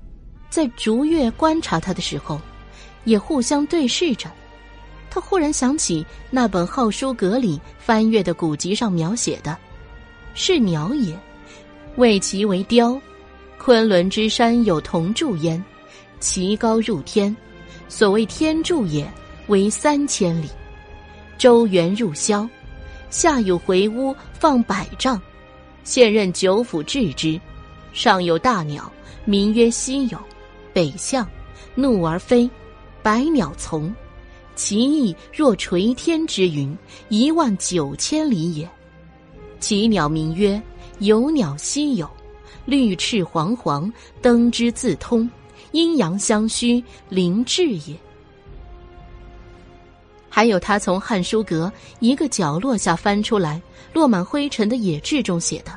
[0.51, 2.41] 在逐月观察他的时候，
[3.05, 4.31] 也互相对视着。
[5.11, 9.57] 他忽然想起那本号书阁里翻阅的古籍上描写的，
[10.35, 11.19] 是鸟也，
[11.97, 13.01] 谓其为雕。
[13.59, 15.63] 昆仑之山有铜柱焉，
[16.21, 17.35] 其高入天，
[17.89, 19.11] 所谓天柱也，
[19.49, 20.49] 为三千里。
[21.39, 22.49] 周原入霄，
[23.11, 25.21] 下有回屋放百丈，
[25.87, 27.41] 现任九府治之。
[27.93, 28.93] 上有大鸟，
[29.25, 30.19] 名曰西有，
[30.73, 31.27] 北向，
[31.77, 32.51] 怒而飞，
[33.03, 33.95] 百鸟从。
[34.57, 36.77] 其翼若垂天之云，
[37.09, 38.69] 一万九千里也。
[39.61, 40.61] 其鸟名曰
[40.99, 42.11] 有鸟西有，
[42.65, 43.91] 绿翅黄黄，
[44.21, 45.31] 登之自通，
[45.71, 47.97] 阴阳相虚，灵智也。
[50.37, 53.59] 还有他从汉书阁一个角落下翻出来，
[53.95, 55.73] 落满灰尘的野志中写的：“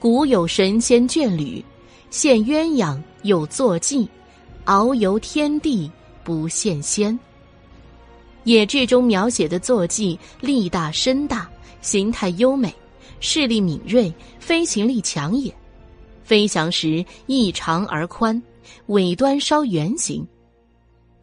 [0.00, 1.64] 古有神仙眷侣，
[2.10, 4.08] 现鸳鸯有坐骑，
[4.64, 5.88] 遨游天地
[6.24, 7.16] 不羡仙。”
[8.42, 11.48] 野志中描写的坐骑力大身大，
[11.80, 12.74] 形态优美，
[13.20, 15.54] 视力敏锐，飞行力强也。
[16.24, 18.42] 飞翔时翼长而宽，
[18.86, 20.26] 尾端稍圆形，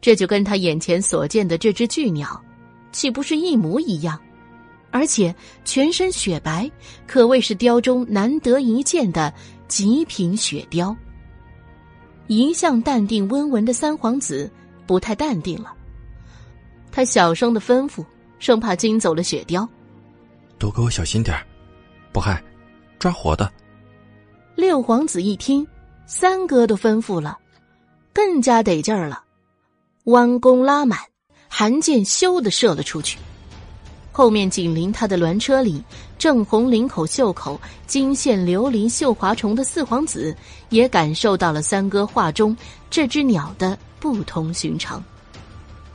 [0.04, 2.38] 这就跟他眼前所见的这只巨鸟，
[2.92, 4.20] 岂不是一模一样？
[4.90, 6.70] 而且全身雪白，
[7.06, 9.32] 可谓是雕中难得一见的
[9.66, 10.94] 极品雪雕。
[12.26, 14.50] 一向淡定温文的三皇子，
[14.86, 15.74] 不太淡定了。
[16.92, 18.04] 他小声的吩咐，
[18.38, 19.66] 生怕惊走了雪雕。
[20.58, 21.34] 都给我小心点
[22.12, 22.44] 不害，
[22.98, 23.50] 抓活的。
[24.54, 25.66] 六皇子一听，
[26.04, 27.38] 三哥都吩咐了，
[28.12, 29.24] 更加得劲儿了，
[30.04, 30.98] 弯弓拉满，
[31.48, 33.18] 寒箭咻的射了出去。
[34.12, 35.82] 后面紧邻他的鸾车里，
[36.18, 40.36] 正红领口袖口金线琉璃绣华虫的四皇子，
[40.68, 42.54] 也感受到了三哥话中
[42.90, 45.02] 这只鸟的不同寻常。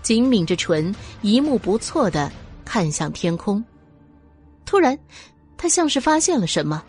[0.02, 2.32] 紧抿着唇，一目不错的
[2.66, 3.64] 看向天空。
[4.66, 4.98] 突然，
[5.56, 6.84] 他像是发现了什么，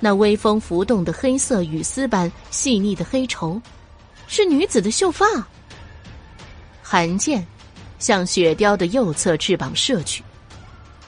[0.00, 3.58] 那微风浮动的黑色羽丝般细腻的黑绸，
[4.26, 5.24] 是女子的秀发。
[6.92, 7.42] 寒剑
[7.98, 10.22] 向雪雕的右侧翅膀射去，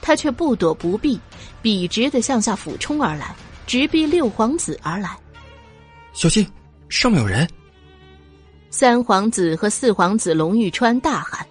[0.01, 1.19] 他却不躲不避，
[1.61, 3.35] 笔直的向下俯冲而来，
[3.67, 5.15] 直逼六皇子而来。
[6.11, 6.43] 小心，
[6.89, 7.47] 上面有人！
[8.71, 11.45] 三皇子和四皇子龙玉川大喊。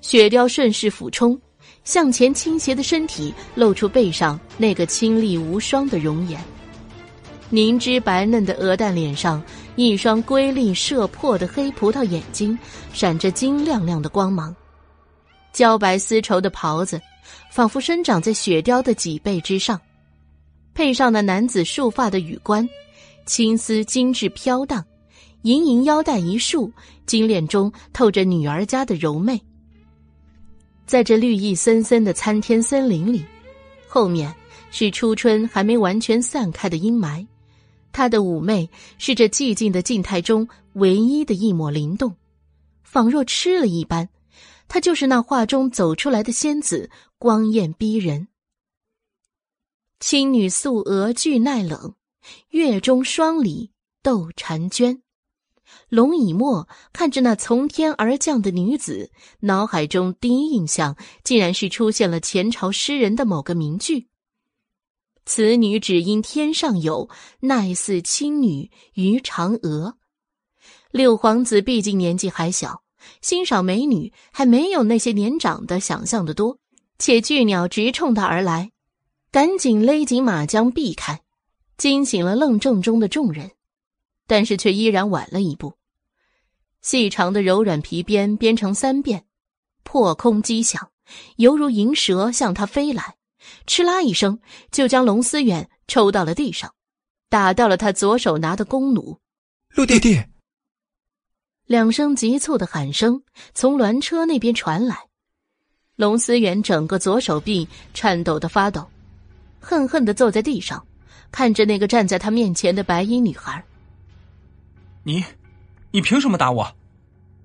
[0.00, 1.36] 雪雕顺势俯冲，
[1.82, 6.40] 向前倾斜的身体露出背上那个清丽无双的容颜。
[7.50, 9.42] 凝脂白嫩的鹅蛋脸上，
[9.76, 12.58] 一双瑰丽射破的黑葡萄眼睛，
[12.94, 14.54] 闪着金亮亮的光芒。
[15.52, 17.00] 焦白丝绸的袍子，
[17.50, 19.78] 仿佛生长在雪雕的脊背之上，
[20.72, 22.66] 配上那男子束发的羽冠，
[23.26, 24.82] 青丝精致飘荡，
[25.42, 26.72] 盈盈腰带一束，
[27.04, 29.38] 金链中透着女儿家的柔媚。
[30.86, 33.22] 在这绿意森森的参天森林里，
[33.86, 34.34] 后面
[34.70, 37.26] 是初春还没完全散开的阴霾。
[37.96, 38.68] 她的妩媚
[38.98, 42.14] 是这寂静的静态中唯一的一抹灵动，
[42.82, 44.10] 仿若吃了一般。
[44.68, 48.28] 她就是那画中走出来的仙子，光艳逼人。
[49.98, 51.94] 青女素娥俱耐冷，
[52.50, 53.70] 月中霜里
[54.02, 55.00] 斗婵娟。
[55.88, 59.10] 龙以沫看着那从天而降的女子，
[59.40, 64.08] 脑海中第一印象竟然是出现了前朝诗人的某个名句。
[65.26, 69.98] 此女只因天上有，奈似青女于嫦娥。
[70.92, 72.82] 六皇子毕竟年纪还小，
[73.20, 76.58] 欣赏美女还没有那些年长的想象的多。
[76.98, 78.70] 且巨鸟直冲他而来，
[79.30, 81.20] 赶紧勒紧马缰避开，
[81.76, 83.50] 惊醒了愣怔中的众人，
[84.26, 85.74] 但是却依然晚了一步。
[86.80, 89.26] 细长的柔软皮鞭编成三遍，
[89.82, 90.90] 破空击响，
[91.36, 93.16] 犹如银蛇向他飞来。
[93.66, 94.38] 哧啦一声，
[94.70, 96.72] 就将龙思远抽到了地上，
[97.28, 99.18] 打到了他左手拿的弓弩。
[99.74, 100.22] 陆弟弟，
[101.66, 103.22] 两声急促的喊声
[103.54, 104.96] 从鸾车那边传来。
[105.96, 108.86] 龙思远整个左手臂颤抖的发抖，
[109.60, 110.86] 恨恨的坐在地上，
[111.30, 113.64] 看着那个站在他面前的白衣女孩。
[115.02, 115.24] 你，
[115.90, 116.70] 你凭什么打我？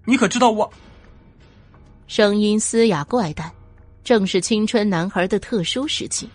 [0.05, 0.71] 你可知道我？
[2.07, 3.49] 声音嘶哑怪诞。
[4.03, 6.29] 正是青春男孩的特殊时期。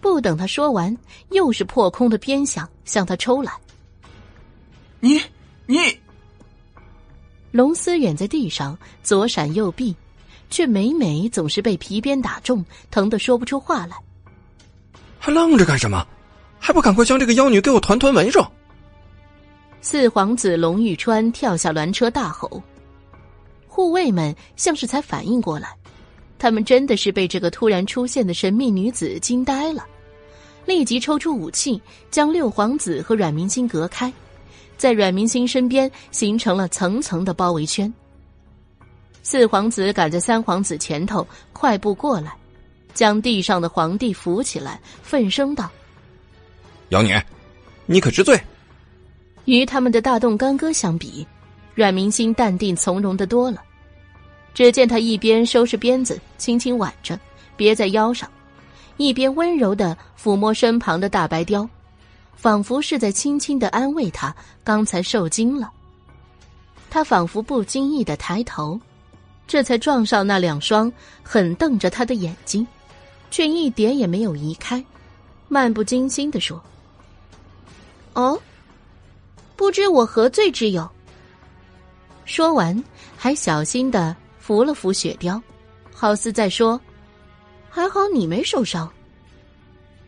[0.00, 0.96] 不等他说完，
[1.30, 3.52] 又是破空的鞭响向他抽来。
[5.00, 5.20] 你
[5.66, 5.78] 你，
[7.50, 9.94] 龙思远在地上左闪右避，
[10.50, 13.96] 却每每总是被皮鞭打中，疼得说不出话来。
[15.18, 16.06] 还愣着干什么？
[16.58, 18.44] 还不赶快将这个妖女给我团团围住！
[19.80, 22.62] 四皇子龙玉川跳下鸾车大吼，
[23.66, 25.76] 护卫们像是才反应过来。
[26.42, 29.86] 他们真的是被这个突然出现的神秘女子惊呆了，
[30.66, 34.12] 立即抽出武器，将六皇子和阮明星隔开，
[34.76, 37.94] 在阮明星身边形成了层层的包围圈。
[39.22, 42.36] 四皇子赶在三皇子前头快步过来，
[42.92, 45.70] 将地上的皇帝扶起来，愤声道
[46.90, 47.16] ：“妖女，
[47.86, 48.36] 你可知罪？”
[49.46, 51.24] 与他们的大动干戈相比，
[51.72, 53.62] 阮明星淡定从容的多了。
[54.54, 57.18] 只见他一边收拾鞭子，轻轻挽着，
[57.56, 58.30] 别在腰上，
[58.96, 61.68] 一边温柔的抚摸身旁的大白雕，
[62.36, 65.70] 仿佛是在轻轻的安慰他刚才受惊了。
[66.90, 68.78] 他仿佛不经意的抬头，
[69.46, 70.92] 这才撞上那两双
[71.22, 72.66] 狠瞪着他的眼睛，
[73.30, 74.84] 却一点也没有移开，
[75.48, 76.62] 漫不经心的说
[78.12, 78.38] ：“哦，
[79.56, 80.86] 不知我何罪之有？”
[82.26, 82.84] 说完，
[83.16, 84.14] 还小心的。
[84.42, 85.40] 扶了扶雪貂，
[85.94, 86.78] 好似在说
[87.70, 88.92] ：“还好你没受伤。”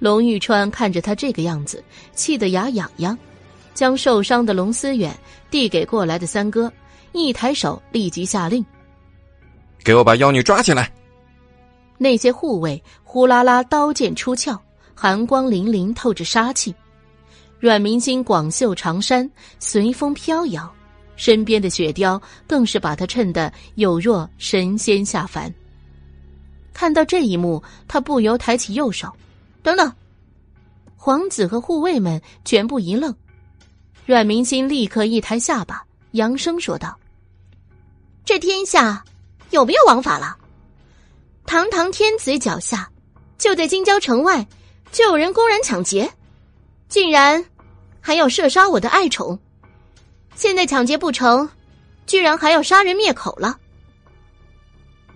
[0.00, 1.82] 龙玉川看着他这个样子，
[2.14, 3.16] 气得牙痒痒，
[3.74, 5.16] 将受伤的龙思远
[5.52, 6.70] 递给过来的三哥，
[7.12, 8.66] 一抬手立即下令
[9.84, 10.92] ：“给我把妖女抓起来！”
[11.96, 14.58] 那些护卫呼啦啦刀剑出鞘，
[14.96, 16.74] 寒光凛凛，透着杀气。
[17.60, 19.30] 阮明星广袖长衫
[19.60, 20.68] 随风飘摇。
[21.16, 25.52] 身边的雪雕更是把他衬得有若神仙下凡。
[26.72, 29.10] 看到这一幕，他不由抬起右手。
[29.62, 29.92] 等等，
[30.96, 33.14] 皇子和护卫们全部一愣。
[34.04, 36.98] 阮明心立刻一抬下巴，扬声说道
[38.24, 39.02] ：“这天下
[39.50, 40.36] 有没有王法了？
[41.46, 42.90] 堂堂天子脚下，
[43.38, 44.46] 就在京郊城外，
[44.90, 46.10] 就有人公然抢劫，
[46.88, 47.44] 竟然
[48.00, 49.38] 还要射杀我的爱宠！”
[50.34, 51.48] 现在抢劫不成，
[52.06, 53.58] 居然还要杀人灭口了。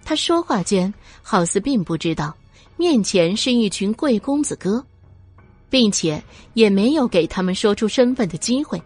[0.04, 0.92] 他说话间，
[1.22, 2.34] 好似并不知道
[2.76, 4.84] 面前是一群贵公子哥，
[5.68, 6.22] 并且
[6.54, 8.80] 也没有给他们说出身份的机会。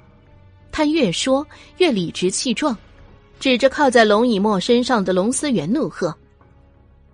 [0.72, 1.46] 他越说
[1.76, 2.76] 越理直气壮，
[3.38, 6.12] 指着靠在龙以沫身上的龙思远怒喝：“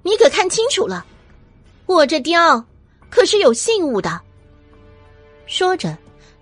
[0.02, 1.04] 你可看清楚了，
[1.86, 2.64] 我这雕
[3.10, 4.20] 可是有信物的。”
[5.46, 5.96] 说着。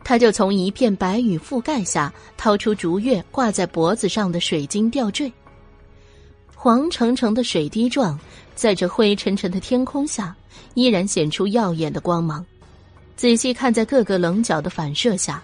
[0.09, 5.31] 他就从一片白羽覆盖下掏出竹月挂在脖子上的水晶吊坠。
[6.55, 8.16] 黄澄澄的水滴状，
[8.55, 10.33] 在这灰沉沉的天空下，
[10.74, 12.47] 依然显出耀眼的光芒。
[13.16, 15.43] 仔细看，在各个棱角的反射下，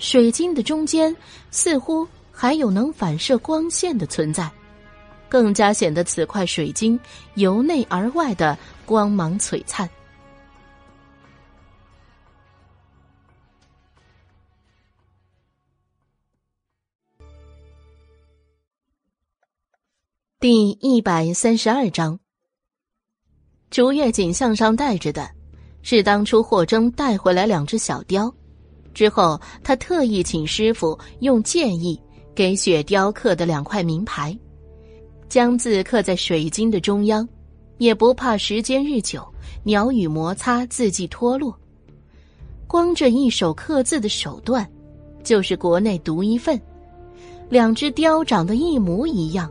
[0.00, 1.14] 水晶的中间
[1.52, 4.50] 似乎还有能反射光线的存在，
[5.28, 6.98] 更加显得此块水晶
[7.34, 9.88] 由内而外的光芒璀璨。
[20.42, 22.18] 第一百三十二章，
[23.70, 25.30] 竹叶锦项上戴着的，
[25.82, 28.28] 是当初霍征带回来两只小雕，
[28.92, 31.96] 之后他特意请师傅用剑意
[32.34, 34.36] 给雪雕刻的两块名牌，
[35.28, 37.28] 将字刻在水晶的中央，
[37.78, 39.24] 也不怕时间日久，
[39.62, 41.56] 鸟羽摩擦，字迹脱落。
[42.66, 44.68] 光这一手刻字的手段，
[45.22, 46.60] 就是国内独一份，
[47.48, 49.48] 两只雕长得一模一样。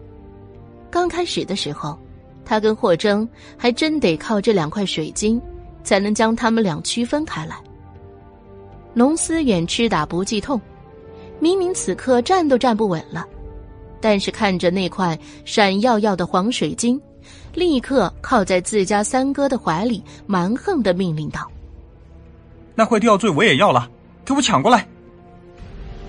[0.92, 1.98] 刚开始的时候，
[2.44, 3.28] 他跟霍征
[3.58, 5.42] 还真得靠这两块水晶，
[5.84, 7.56] 才能将他们俩区分开来。
[8.94, 10.60] 龙思远吃打不记痛，
[11.40, 13.26] 明明此刻站都站不稳了，
[14.02, 17.02] 但是看着那块闪耀耀的黄水晶，
[17.54, 21.50] 立刻靠在自家三哥的怀里，蛮横的命令道
[22.76, 23.90] ：“那块吊坠我也要了，
[24.26, 24.86] 给我抢过来！”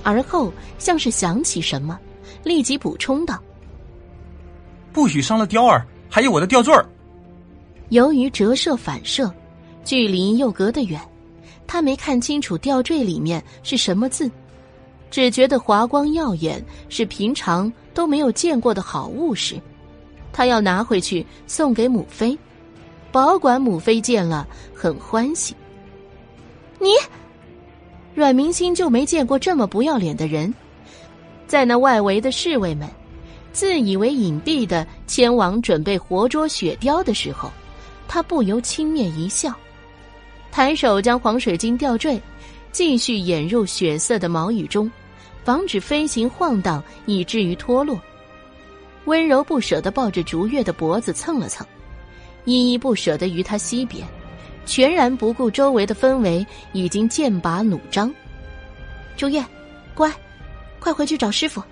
[0.03, 1.97] 而后像是想起什么，
[2.43, 3.41] 立即补充道。
[4.93, 6.87] 不许伤了雕儿，还有我的吊坠儿。
[7.89, 9.33] 由于折射反射，
[9.85, 11.01] 距离又隔得远，
[11.67, 14.31] 他没看清楚吊坠里面是什么字，
[15.11, 19.61] 只觉得华光耀眼，是平常都没有见过的好物事，
[20.33, 22.39] 他要拿回去送给母妃，
[23.11, 25.55] 保管母妃见了很欢喜。
[26.79, 26.91] 你，
[28.15, 30.53] 阮明星就没见过这么不要脸的人，
[31.47, 32.89] 在那外围的侍卫们。
[33.53, 37.51] 自以为隐蔽的前往准备活捉雪雕的时候，
[38.09, 39.55] 他不由轻蔑一笑，
[40.51, 42.21] 抬手将黄水晶吊坠
[42.73, 44.91] 继续掩入血色的毛羽中，
[45.45, 48.01] 防止飞行晃荡以至于脱落。
[49.05, 51.67] 温柔不舍的抱着竹月的脖子蹭了蹭，
[52.45, 54.03] 依依不舍的与他惜别，
[54.65, 58.13] 全然不顾周围的氛围已经剑拔弩张。
[59.17, 59.45] 竹月，
[59.95, 60.11] 乖，
[60.81, 61.63] 快回去找师傅。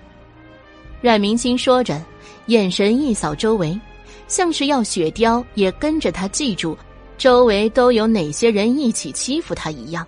[1.01, 1.99] 阮明星说着，
[2.45, 3.79] 眼神一扫周围，
[4.27, 6.77] 像是要雪雕也跟着他记住
[7.17, 10.05] 周围都有哪些人一起欺负他一样，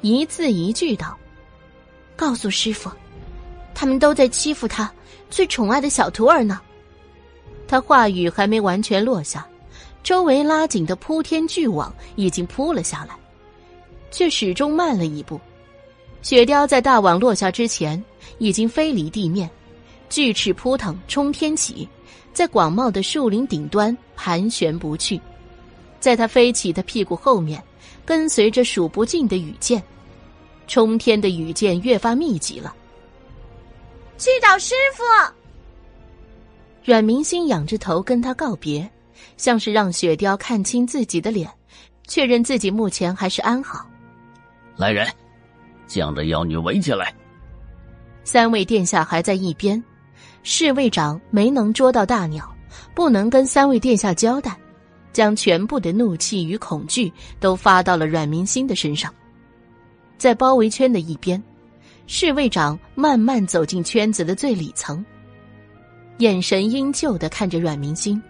[0.00, 1.14] 一字一句道
[2.16, 2.90] ：“告诉师傅，
[3.74, 4.90] 他们都在欺负他
[5.28, 6.58] 最宠爱的小徒儿呢。”
[7.68, 9.46] 他话语还没完全落下，
[10.02, 13.14] 周围拉紧的铺天巨网已经扑了下来，
[14.10, 15.38] 却始终慢了一步。
[16.22, 18.02] 雪雕在大网落下之前，
[18.38, 19.48] 已经飞离地面。
[20.10, 21.88] 巨翅扑腾，冲天起，
[22.32, 25.18] 在广袤的树林顶端盘旋不去。
[26.00, 27.62] 在它飞起的屁股后面，
[28.04, 29.82] 跟随着数不尽的羽箭，
[30.66, 32.74] 冲天的羽箭越发密集了。
[34.18, 35.02] 去找师傅。
[36.84, 38.90] 阮明星仰着头跟他告别，
[39.36, 41.48] 像是让雪雕看清自己的脸，
[42.08, 43.86] 确认自己目前还是安好。
[44.76, 45.06] 来人，
[45.86, 47.14] 将这妖女围起来。
[48.24, 49.82] 三位殿下还在一边。
[50.42, 52.50] 侍卫长没能捉到大鸟，
[52.94, 54.56] 不能跟三位殿下交代，
[55.12, 59.12] 将全部的怒气与恐惧都发到了阮明心的身上。
[60.16, 61.42] 在包围圈的一边，
[62.06, 65.04] 侍卫长慢慢走进圈子的最里层，
[66.18, 68.22] 眼神阴旧的看着阮明心，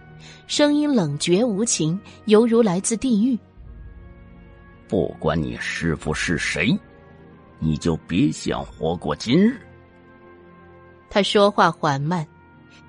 [0.47, 3.37] 声音冷绝无情，犹如来自地狱。
[4.87, 6.77] 不管你师傅是谁，
[7.59, 9.57] 你就别想活过今日。
[11.13, 12.25] 他说话缓慢，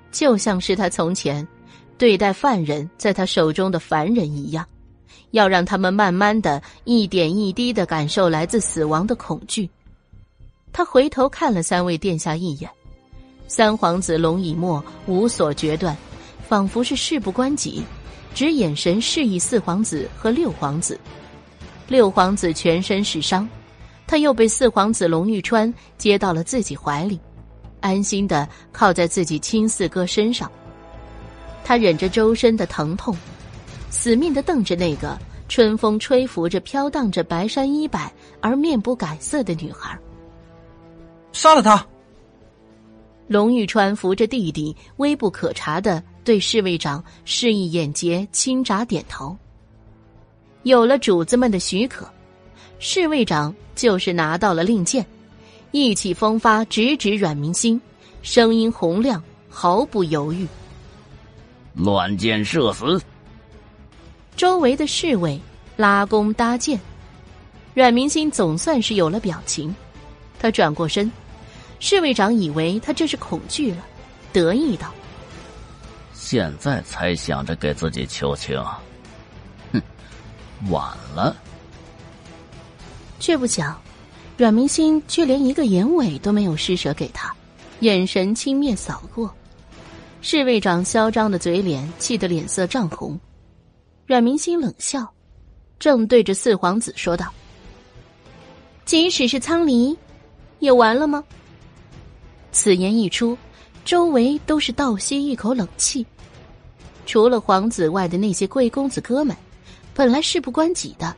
[0.09, 1.45] 就像是他从前
[1.97, 4.65] 对待犯人在他手中的凡人一样，
[5.31, 9.69] 要让他们慢慢的一点一滴的感受来自死亡的恐惧。
[10.71, 12.71] 他回头看了三位殿下一眼，
[13.45, 15.95] 三皇子龙以沫无所决断，
[16.47, 17.83] 仿佛是事不关己，
[18.33, 20.97] 只眼神示意四皇子和六皇子。
[21.89, 23.47] 六皇子全身是伤，
[24.07, 27.19] 他又被四皇子龙玉川接到了自己怀里。
[27.83, 30.49] 安心的靠在自己亲四哥身上，
[31.65, 33.13] 他忍着周身的疼痛，
[33.89, 35.19] 死命的瞪着那个
[35.49, 39.99] 春风吹拂着、飘荡着白衫衣摆而面不改色的女孩。
[41.33, 41.85] 杀了他！
[43.27, 49.35] 龙玉川扶着弟弟，微不可察的对侍卫长示意眼睫轻眨点头。
[50.63, 52.07] 有了主子们的许可，
[52.79, 55.05] 侍卫长就是拿到了令箭，
[55.73, 57.81] 意气风发，直指阮明星，
[58.21, 60.47] 声音洪亮，毫不犹豫
[61.73, 63.01] ：“乱箭射死！”
[64.37, 65.41] 周围的侍卫
[65.75, 66.79] 拉弓搭箭，
[67.73, 69.73] 阮明星总算是有了表情。
[70.39, 71.11] 他转过身，
[71.79, 73.83] 侍卫长以为他这是恐惧了，
[74.31, 74.93] 得意道
[76.13, 78.63] ：“现在才想着给自己求情，
[79.71, 79.81] 哼，
[80.69, 81.35] 晚了。”
[83.19, 83.75] 却不想，
[84.35, 87.33] 阮明星却连一个眼尾都没有施舍给他，
[87.81, 89.31] 眼神轻蔑扫过，
[90.21, 93.19] 侍卫长嚣张的嘴脸气得脸色涨红。
[94.07, 95.07] 阮明星冷笑，
[95.77, 97.31] 正对着四皇子说道
[98.85, 99.95] ：“即使是苍离，
[100.59, 101.23] 也完了吗？”
[102.51, 103.37] 此言一出，
[103.85, 106.05] 周围都是倒吸一口冷气。
[107.05, 109.35] 除了皇子外的那些贵公子哥们，
[109.93, 111.15] 本来事不关己的，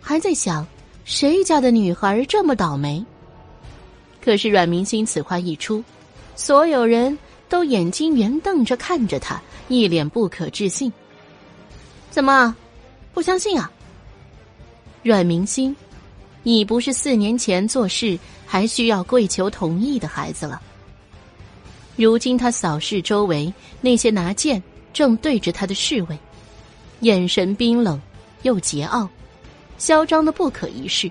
[0.00, 0.64] 还在想。
[1.04, 3.04] 谁家的女孩这么倒霉？
[4.22, 5.84] 可是阮明星此话一出，
[6.34, 7.16] 所有人
[7.46, 10.90] 都眼睛圆瞪着看着他，一脸不可置信。
[12.10, 12.56] 怎么，
[13.12, 13.70] 不相信啊？
[15.02, 15.76] 阮明星，
[16.42, 20.60] 已不是四年前做事还需要跪求同意的孩子了。
[21.96, 23.52] 如今他扫视周围
[23.82, 24.60] 那些拿剑
[24.94, 26.18] 正对着他的侍卫，
[27.00, 28.00] 眼神冰冷
[28.40, 29.06] 又桀骜。
[29.78, 31.10] 嚣张的不可一世，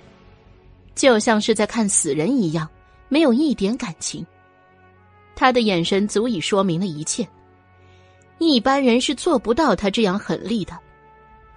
[0.96, 2.68] 就像是在看死人一样，
[3.10, 4.26] 没有一点感情。
[5.36, 7.28] 他的眼神足以说明了一切。
[8.40, 10.78] 一般人是做不到他这样狠厉的，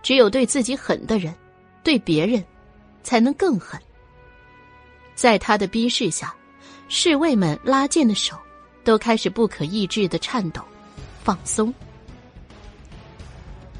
[0.02, 1.34] 只有对自己狠的人，
[1.82, 2.44] 对别人
[3.02, 3.80] 才能更狠。
[5.14, 6.34] 在他的逼视下，
[6.88, 8.36] 侍卫们拉剑的手
[8.84, 10.62] 都开始不可抑制的颤抖、
[11.24, 11.72] 放松。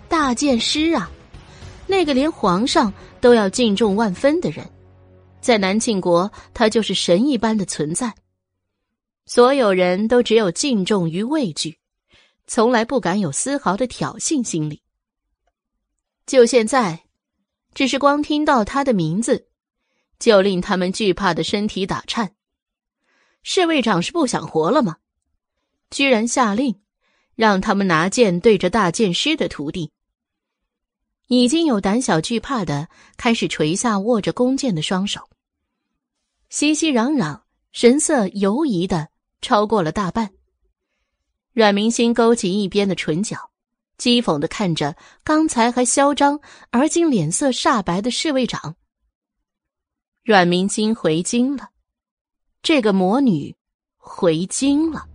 [0.09, 1.11] 大剑师啊！
[1.87, 4.69] 那个连皇上都要敬重万分的人，
[5.41, 8.15] 在南庆国，他就是神一般的存在。
[9.25, 11.79] 所有人都只有敬重与畏惧，
[12.47, 14.83] 从来不敢有丝毫的挑衅心理。
[16.27, 17.05] 就现在，
[17.75, 19.49] 只是光听到他的名字，
[20.19, 22.35] 就令他们惧怕的身体打颤。
[23.43, 24.97] 侍卫长是不想活了吗？
[25.91, 26.81] 居然下令，
[27.37, 29.93] 让他们拿剑对着大剑师的徒弟。
[31.29, 35.29] 已经有胆小惧怕的开始垂下握着弓箭的双手，
[36.51, 37.41] 熙熙攘攘，
[37.73, 39.09] 神色犹疑的
[39.41, 40.31] 超过了大半。
[41.53, 43.51] 阮明星勾起一边的唇角，
[43.99, 44.95] 讥讽的看着
[45.25, 46.39] 刚才还嚣张
[46.71, 48.77] 而今脸色煞白的侍卫长。
[50.23, 51.71] 阮明星回京了，
[52.63, 53.57] 这个魔女
[53.97, 55.09] 回京了。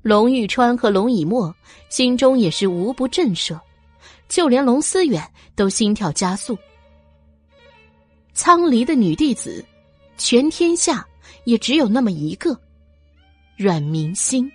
[0.00, 1.54] 龙玉川和龙以沫
[1.90, 3.60] 心中也是无不震慑。
[4.32, 5.22] 就连龙思远
[5.54, 6.56] 都心跳加速。
[8.32, 9.62] 苍离的女弟子，
[10.16, 11.06] 全天下
[11.44, 12.58] 也只有那么一个，
[13.58, 14.50] 阮明心。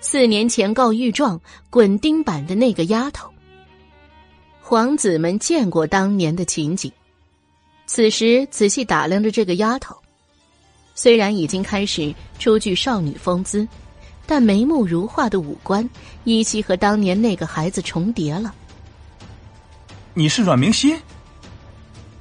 [0.00, 1.40] 四年前告御状
[1.70, 3.32] 滚钉板的那个丫头。
[4.60, 6.90] 皇子们见过当年的情景，
[7.86, 9.96] 此时仔细打量着这个丫头，
[10.96, 13.66] 虽然已经开始初具少女风姿。
[14.26, 15.88] 但眉目如画的五官，
[16.24, 18.52] 依稀和当年那个孩子重叠了。
[20.14, 20.98] 你是阮明心？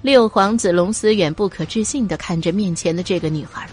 [0.01, 3.67] 六皇子龙思远不可置信的看着面前的这个女孩。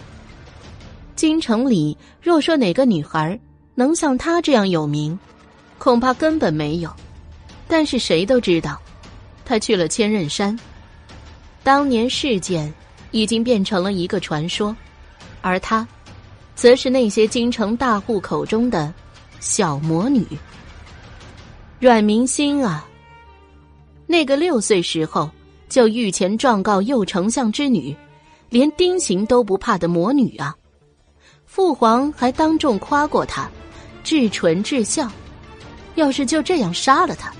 [1.14, 3.38] 京城里若说哪个女孩
[3.74, 5.18] 能像她这样有名，
[5.76, 6.90] 恐怕根本没有。
[7.68, 8.80] 但是谁都知道，
[9.44, 10.58] 她去了千仞山。
[11.62, 12.72] 当年事件
[13.10, 14.74] 已经变成了一个传说，
[15.42, 15.86] 而她。
[16.54, 18.92] 则是那些京城大户口中的
[19.40, 20.26] 小魔女。
[21.80, 22.86] 阮明星啊，
[24.06, 25.28] 那个六岁时候
[25.68, 27.96] 就御前状告右丞相之女，
[28.48, 30.54] 连丁刑都不怕的魔女啊！
[31.44, 33.50] 父皇还当众夸过她，
[34.04, 35.10] 至纯至孝。
[35.96, 37.32] 要是就这样杀了她，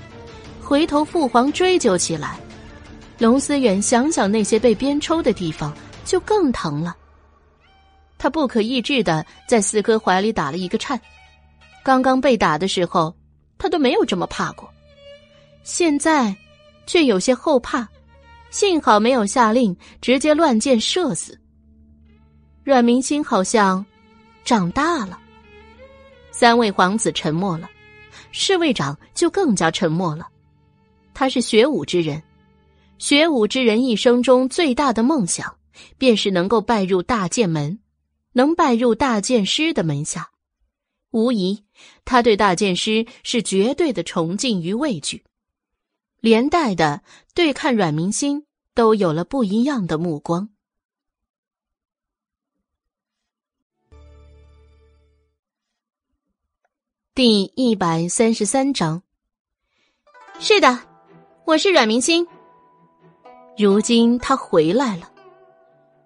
[0.61, 2.37] 回头父皇追究起来，
[3.17, 5.73] 龙思远想想那些被鞭抽的地方，
[6.03, 6.95] 就更疼了。
[8.23, 10.97] 他不可抑制的在四哥怀里打了一个颤，
[11.83, 13.13] 刚刚被打的时候，
[13.57, 14.73] 他都没有这么怕过，
[15.63, 16.33] 现在
[16.87, 17.85] 却有些后怕，
[18.49, 21.37] 幸好没有下令直接乱箭射死。
[22.63, 23.85] 阮明星好像
[24.45, 25.19] 长大了。
[26.31, 27.69] 三位皇子沉默了，
[28.31, 30.29] 侍卫长就更加沉默了。
[31.13, 32.23] 他是学武之人，
[32.99, 35.53] 学武之人一生中最大的梦想，
[35.97, 37.77] 便是能够拜入大剑门。
[38.33, 40.31] 能拜入大剑师的门下，
[41.11, 41.63] 无疑，
[42.03, 45.23] 他对大剑师是绝对的崇敬与畏惧，
[46.19, 47.03] 连带的
[47.33, 50.49] 对看阮明星都有了不一样的目光。
[57.15, 59.03] 第一百三十三章，
[60.39, 60.79] 是的，
[61.45, 62.27] 我是阮明星。
[63.55, 65.11] 如今他回来了。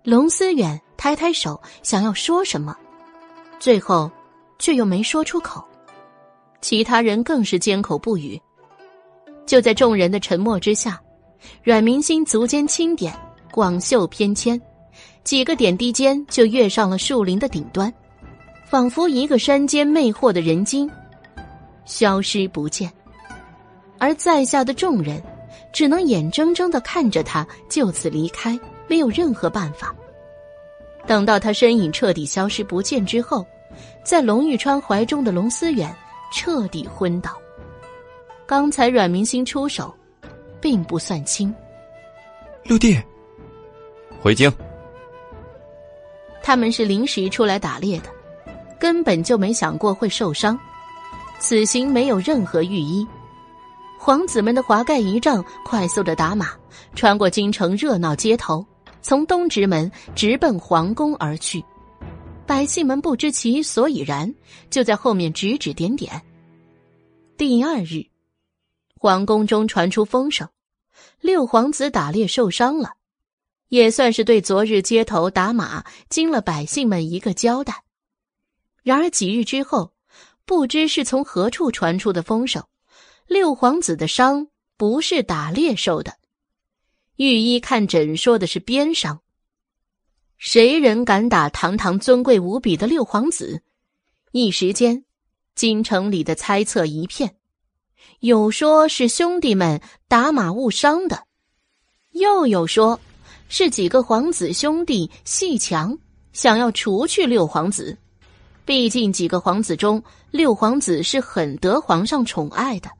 [0.03, 2.75] 龙思远抬抬手，想要说什么，
[3.59, 4.09] 最后
[4.59, 5.63] 却又没说出口。
[6.59, 8.41] 其他人更是缄口不语。
[9.45, 10.99] 就在众人的沉默之下，
[11.63, 13.17] 阮明星足尖轻点，
[13.51, 14.59] 广袖翩跹，
[15.23, 17.93] 几个点滴间就跃上了树林的顶端。
[18.65, 20.91] 仿佛一个山间魅惑的人精，
[21.85, 22.91] 消失不见，
[23.97, 25.23] 而在下的众人
[25.71, 28.59] 只能眼睁睁的看着他就此离开，
[28.89, 29.95] 没有任何办法。
[31.07, 33.43] 等到他身影彻底消失不见之后，
[34.03, 35.95] 在龙玉川怀中的龙思远
[36.31, 37.31] 彻底昏倒。
[38.45, 39.93] 刚才阮明星出手，
[40.61, 41.53] 并不算轻。
[42.63, 43.01] 六弟，
[44.21, 44.51] 回京。
[46.43, 48.09] 他们是临时出来打猎的。
[48.79, 50.55] 根本就没想过会受伤，
[51.39, 53.07] 此行没有任何御医。
[53.97, 56.51] 皇子们的华盖仪仗快速的打马，
[56.93, 58.63] 穿过京城热闹街头，
[59.07, 61.63] 从东直门直奔皇宫而去。
[62.45, 64.35] 百姓们不知其所以然，
[64.69, 66.21] 就在后面指指点点。
[67.37, 68.05] 第二日，
[68.99, 70.49] 皇宫中传出风声，
[71.21, 72.95] 六皇子打猎受伤了，
[73.69, 77.83] 也算是对昨日街头打马惊了百姓们一个交代。
[78.83, 79.93] 然而几日之后，
[80.45, 82.61] 不知是从何处传出的风声，
[83.25, 86.11] 六皇子的伤不是打猎受的，
[87.17, 89.21] 御医看诊说的是鞭伤。
[90.37, 93.63] 谁人敢打堂堂尊贵无比的六皇子？
[94.31, 95.03] 一时间，
[95.55, 97.35] 京城里的猜测一片，
[98.19, 101.23] 有说是兄弟们打马误伤的，
[102.11, 102.99] 又有说
[103.49, 105.97] 是几个皇子兄弟戏强，
[106.33, 107.97] 想要除去六皇子。
[108.63, 112.91] 毕竟几个皇子中，六皇子是很得皇上宠爱的。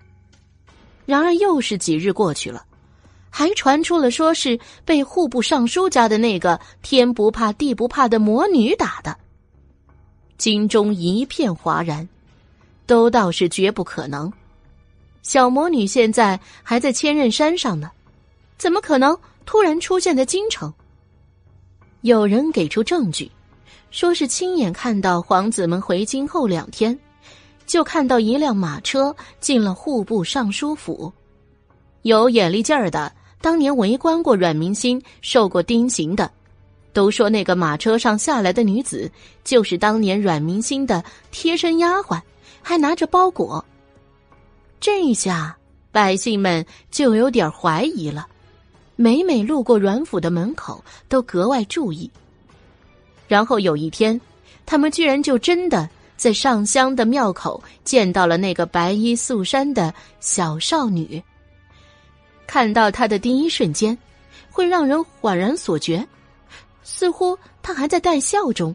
[1.05, 2.65] 然而又是几日过去了，
[3.29, 9.15] 还传出了说是被户部尚书家的那个天不怕地不怕的魔女打的。
[10.37, 12.07] 京中一片哗然，
[12.85, 14.31] 都道是绝不可能。
[15.23, 17.91] 小魔女现在还在千仞山上呢，
[18.57, 20.73] 怎么可能突然出现在京城？
[22.01, 23.31] 有人给出证据。
[23.89, 26.97] 说是亲眼看到皇子们回京后两天，
[27.65, 31.11] 就看到一辆马车进了户部尚书府。
[32.01, 36.29] 有眼力劲儿的，当年围观过阮明心受过钉刑的，
[36.91, 39.09] 都说那个马车上下来的女子
[39.43, 42.19] 就是当年阮明心的贴身丫鬟，
[42.61, 43.63] 还拿着包裹。
[44.79, 45.55] 这下
[45.91, 48.27] 百姓们就有点怀疑了，
[48.95, 52.09] 每每路过阮府的门口都格外注意。
[53.27, 54.19] 然后有一天，
[54.65, 61.21] 他们居然就真的在上香的庙口见到了那个白衣素衫的小少女。
[62.47, 63.95] 看到她的第一瞬间，
[64.49, 66.07] 会让人恍然所觉，
[66.81, 68.73] 似乎她还在带笑中，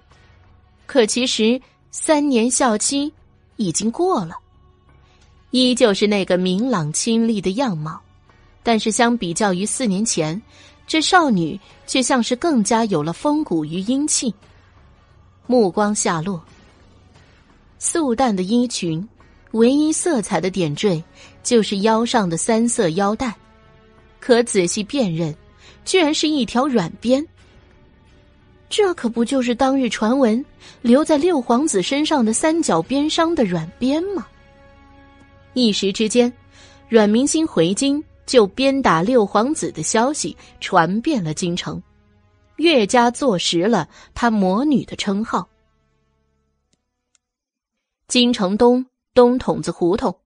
[0.87, 3.13] 可其实三年孝期
[3.57, 4.37] 已经过了，
[5.51, 8.01] 依旧是那个明朗清丽的样貌，
[8.63, 10.41] 但是相比较于四年前。
[10.85, 14.35] 这少女却像是更加有了风骨与英气。
[15.47, 16.43] 目光下落，
[17.79, 19.09] 素淡的衣裙，
[19.53, 21.03] 唯一色彩的点缀
[21.43, 23.35] 就是腰上的三色腰带，
[24.23, 25.35] 可仔细辨认，
[25.85, 27.27] 居然是一条软鞭。
[28.71, 30.43] 这可不就是当日传闻
[30.81, 34.25] 留在六皇子身上的三角鞭伤的软鞭吗？
[35.55, 36.33] 一时之间，
[36.89, 38.03] 阮明星回京。
[38.25, 41.83] 就鞭打六皇子的消息传遍了京城，
[42.55, 45.47] 越加坐实了他魔女的称号。
[48.07, 50.17] 京城东东筒子胡同，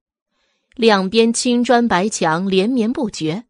[0.74, 3.45] 两边青砖白墙连绵不绝，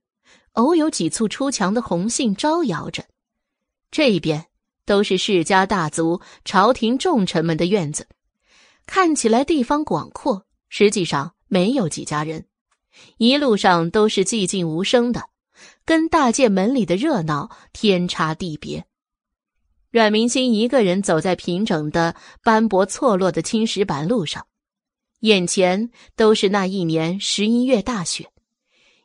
[0.57, 3.05] 偶有几簇出墙的红杏招摇着。
[3.91, 4.47] 这一边
[4.85, 8.07] 都是世家大族、朝廷重臣们的院子，
[8.85, 12.47] 看起来地方广阔，实际上没有几家人。
[13.19, 15.29] 一路上都是寂静无声的，
[15.85, 18.87] 跟大界门里的热闹天差地别。
[19.91, 24.47] 阮明星一个人走在平整的斑驳错落的青石板路上，
[25.21, 28.31] 眼前都是那一年十一月大雪，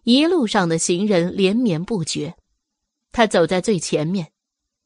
[0.04, 2.36] 一路上的行人连绵不绝。
[3.12, 4.32] 他走在最前面，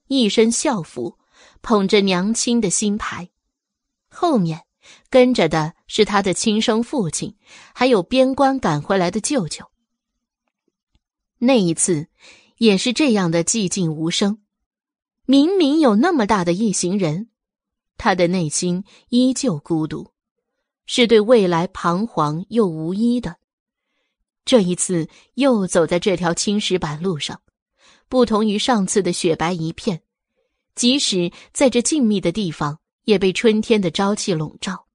[0.08, 1.18] 一身校服，
[1.62, 3.30] 捧着娘亲的新牌，
[4.08, 4.62] 后面。
[5.10, 7.36] 跟着的是他的亲生父亲，
[7.74, 9.66] 还有边关赶回来的舅舅。
[11.40, 12.08] 那一次，
[12.60, 14.44] 也是这样的寂静无声。
[15.26, 17.30] 明明有那么大的一行人，
[17.98, 20.12] 他的内心依旧孤独，
[20.86, 23.38] 是对未来彷徨又无依的。
[24.46, 27.42] 这一次又走在这条青石板路上，
[28.08, 30.04] 不同于上次的雪白一片，
[30.76, 34.86] 即使在这静谧的地方，也被春天的朝气笼罩。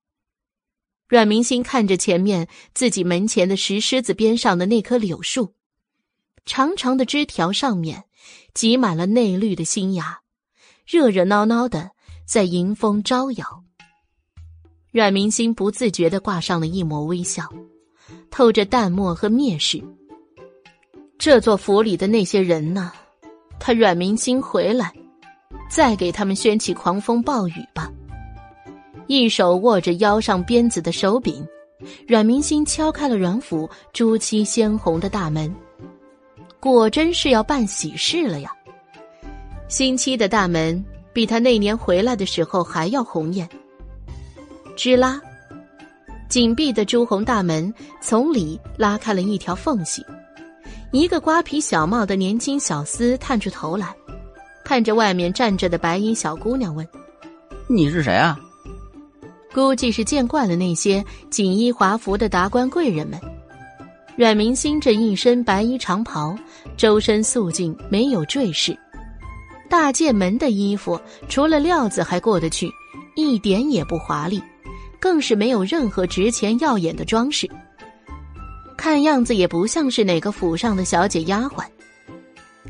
[1.09, 5.57] 阮明星看着前面自己门前的石狮子边上的那棵柳树，
[6.47, 8.05] 长长的枝条上面
[8.55, 10.21] 挤满了嫩绿的新芽，
[10.87, 11.91] 热热闹闹的
[12.25, 13.65] 在迎风招摇。
[14.93, 17.53] 阮明星不自觉的挂上了一抹微笑。
[18.31, 19.83] 透着淡漠和蔑视。
[21.19, 22.93] 这座府里的那些人呢？
[23.59, 24.91] 他阮明心回来，
[25.71, 27.93] 再给他们掀起狂风暴雨吧。
[29.07, 31.47] 一手握着腰上鞭子的手柄，
[32.07, 35.55] 阮明心敲开了阮府朱漆鲜红的大门。
[36.59, 38.51] 果真是要办喜事了呀！
[39.69, 40.83] 新期的大门
[41.13, 43.49] 比他那年回来的时候还要红艳。
[44.77, 45.21] 吱啦。
[46.31, 50.01] 紧闭的朱红大门从里拉开了一条缝隙，
[50.93, 53.93] 一个瓜皮小帽的年轻小厮探出头来，
[54.65, 56.87] 看着外面站着的白衣小姑娘问
[57.69, 58.39] ：“你是谁啊？”
[59.53, 63.21] 估计是见惯了那些锦衣华服的达官贵人们。
[64.15, 66.39] 阮明星这一身白衣长袍，
[66.77, 68.79] 周身素净，没有坠饰。
[69.69, 72.71] 大界门的衣服除了料子还过得去，
[73.17, 74.41] 一点也不华丽。
[75.01, 77.51] 更是没有任何值钱耀眼的装饰，
[78.77, 81.65] 看样子也不像是哪个府上的小姐丫鬟。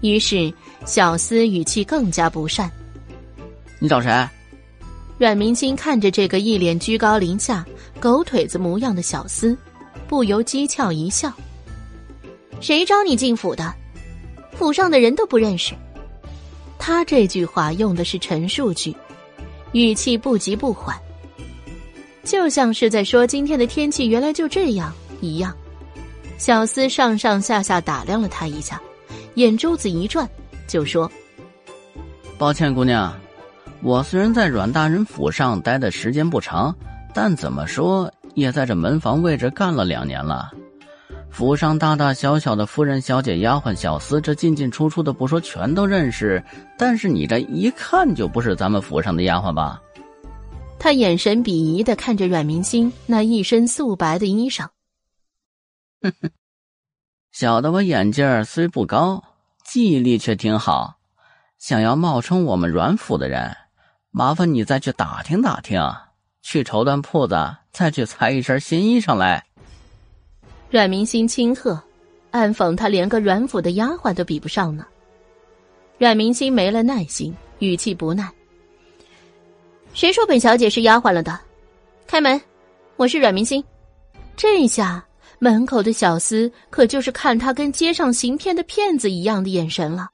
[0.01, 0.51] 于是
[0.87, 2.71] 小厮语气更加不善
[3.81, 4.11] ：“你找谁？”
[5.19, 7.67] 阮明星看着这个一脸居高临下、
[7.99, 9.55] 狗腿子模样的小厮，
[10.09, 11.31] 不由讥诮一笑
[12.63, 13.75] ：“谁招你进府的？
[14.53, 15.75] 府上的人都不认识。”
[16.79, 18.97] 他这句话用的是陈述句，
[19.73, 20.97] 语气不急不缓。
[22.23, 25.55] 就像是在说今天的天气原来就这样一样，
[26.39, 28.81] 小厮上上下下打量了他一下，
[29.35, 30.29] 眼珠子一转，
[30.67, 31.11] 就说
[32.39, 33.13] ：“抱歉，姑娘，
[33.83, 36.75] 我虽然在阮大人府上待的时间不长，
[37.15, 40.51] 但怎么说也在这门房位置干了两年了。
[41.31, 46.43] 府上大大小小的夫人、小姐、丫鬟、小厮，这进进出出的不说全都认识，
[46.77, 49.81] 但是你这一看就不是咱们府上的丫鬟吧？”
[50.83, 54.67] 他眼神鄙夷的看着阮明星那一身素白的衣裳，
[56.01, 56.31] 哼哼，
[57.33, 59.23] 小的我眼镜虽不高，
[59.63, 60.97] 记忆力却挺好。
[61.59, 63.55] 想要冒充我们阮府的人，
[64.11, 65.79] 麻烦你再去打听打听，
[66.41, 67.37] 去绸缎铺子
[67.71, 69.45] 再去裁一身新衣裳来。
[70.71, 71.79] 阮明星轻喝，
[72.31, 74.87] 暗讽他连个阮府的丫鬟都比不上呢。
[75.99, 78.33] 阮明星没了耐心，语气不耐。
[79.93, 81.39] 谁说本小姐是丫鬟了的？
[82.07, 82.41] 开门，
[82.97, 83.63] 我是阮明星。
[84.37, 85.05] 这下
[85.41, 90.09] 门口的小厮可就是看他跟街上行骗的骗子一样的眼神了。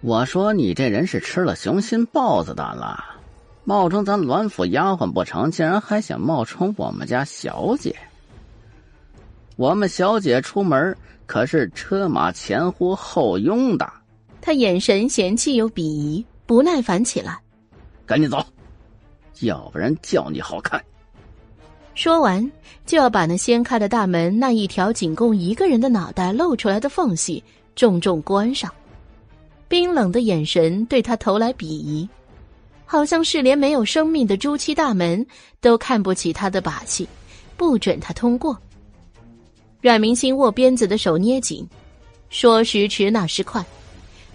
[0.00, 3.04] 我说你这人是吃了雄心豹子胆了，
[3.64, 7.94] 冒充咱栾府丫鬟不成，竟然还想冒充我们家小姐。
[9.56, 13.92] 我们小姐出门可是车马前呼后拥的。
[14.40, 17.38] 他眼神嫌弃又鄙夷，不耐烦起来。
[18.04, 18.44] 赶紧走，
[19.40, 20.82] 要不然叫你好看。
[21.94, 22.50] 说完，
[22.86, 27.42] 就要把那掀开的大门那一条仅供一个人的脑袋露出来的缝隙
[27.76, 28.72] 重重关上。
[29.68, 32.08] 冰冷的眼神对他投来鄙夷，
[32.84, 35.26] 好像是连没有生命的朱漆大门
[35.60, 37.08] 都看不起他的把戏，
[37.56, 38.56] 不准他通过。
[39.80, 41.66] 阮明星握鞭子的手捏紧，
[42.30, 43.64] 说时迟，那时快，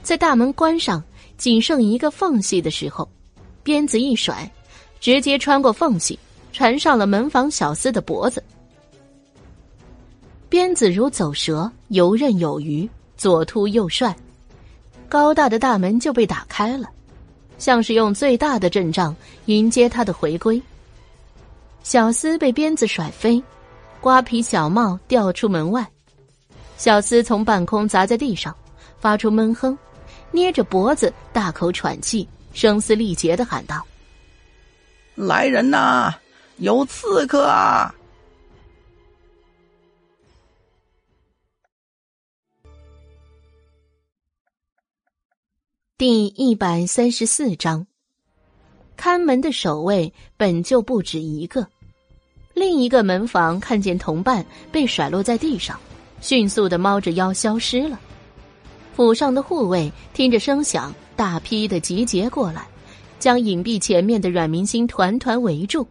[0.03, 1.03] 在大门关上
[1.37, 3.07] 仅剩一个缝隙的时候。
[3.63, 4.49] 鞭子一甩，
[4.99, 6.17] 直接穿过缝隙，
[6.51, 8.43] 缠上了门房小厮的脖子。
[10.49, 14.15] 鞭子如走蛇，游刃有余，左突右帅，
[15.09, 16.89] 高大的大门就被打开了，
[17.57, 19.15] 像是用最大的阵仗
[19.45, 20.61] 迎接他的回归。
[21.83, 23.41] 小厮被鞭子甩飞，
[24.01, 25.85] 瓜皮小帽掉出门外，
[26.77, 28.55] 小厮从半空砸在地上，
[28.99, 29.77] 发出闷哼，
[30.31, 32.27] 捏着脖子大口喘气。
[32.53, 33.85] 声嘶力竭的喊道
[35.17, 36.13] ：“来人呐，
[36.57, 37.91] 有刺客啊！”
[45.97, 47.87] 第一百三十四章，
[48.95, 51.67] 看门的守卫本就不止一个，
[52.53, 55.79] 另一个门房看见同伴被甩落在地上，
[56.21, 57.99] 迅速的猫着腰消失了。
[58.95, 62.67] 府上的护卫听着声响，大批的集结过来，
[63.19, 65.87] 将隐蔽前面的阮明星团团围住。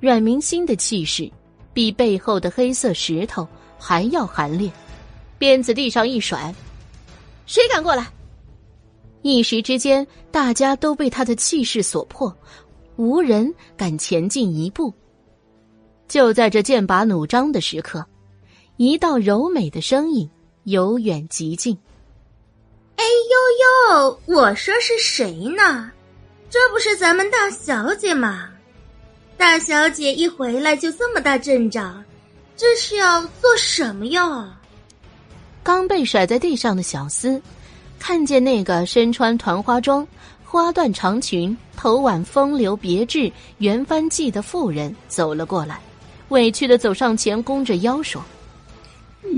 [0.00, 1.30] 阮明星的气势
[1.72, 3.46] 比背后的黑色石头
[3.78, 4.70] 还要寒烈，
[5.38, 6.54] 鞭子地上一甩，
[7.46, 8.06] 谁敢过来？
[9.22, 12.36] 一时之间，大家都被他的气势所迫，
[12.96, 14.92] 无人敢前进一步。
[16.06, 18.04] 就在这剑拔弩张的时刻，
[18.76, 20.28] 一道柔美的声音
[20.64, 21.74] 由远及近。
[22.96, 24.20] 哎呦呦！
[24.26, 25.90] 我说是谁呢？
[26.54, 28.48] 这不是咱们大小姐吗？
[29.36, 32.00] 大小姐一回来就这么大阵仗，
[32.56, 34.48] 这是要做什么哟？
[35.64, 37.42] 刚被甩在地上的小厮，
[37.98, 40.06] 看见那个身穿团花装、
[40.44, 45.80] 花缎长裙、头挽风流别致圆翻髻的妇人走了过来，
[46.28, 48.24] 委屈的走上前，弓着腰说：“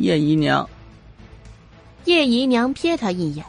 [0.02, 0.68] 叶姨娘。”
[2.04, 3.42] 叶姨娘瞥他一眼，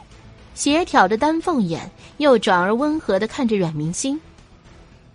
[0.58, 4.20] 斜挑着丹凤眼，又转而温和的看着阮明星。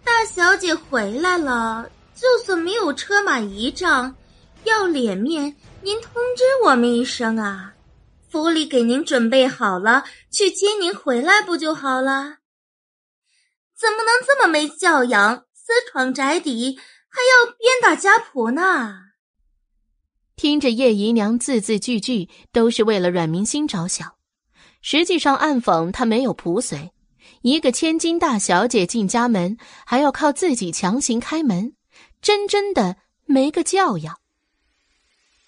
[0.01, 4.15] 大小姐回来了，就算没有车马仪仗，
[4.63, 7.73] 要脸面，您通知我们一声啊，
[8.29, 12.37] 府里给您准备好了，去接您回来不就好了？
[13.77, 16.79] 怎么能这么没教养，私闯宅邸，
[17.09, 18.97] 还要鞭打家仆呢？
[20.37, 24.13] 听着，叶姨娘字字句句都是为了阮明星着想，
[24.83, 26.91] 实际上暗讽她没有仆随。
[27.41, 31.73] 一个千金大小姐进家门，还要靠自己强行开门，
[32.21, 32.95] 真真的
[33.25, 34.15] 没个教养。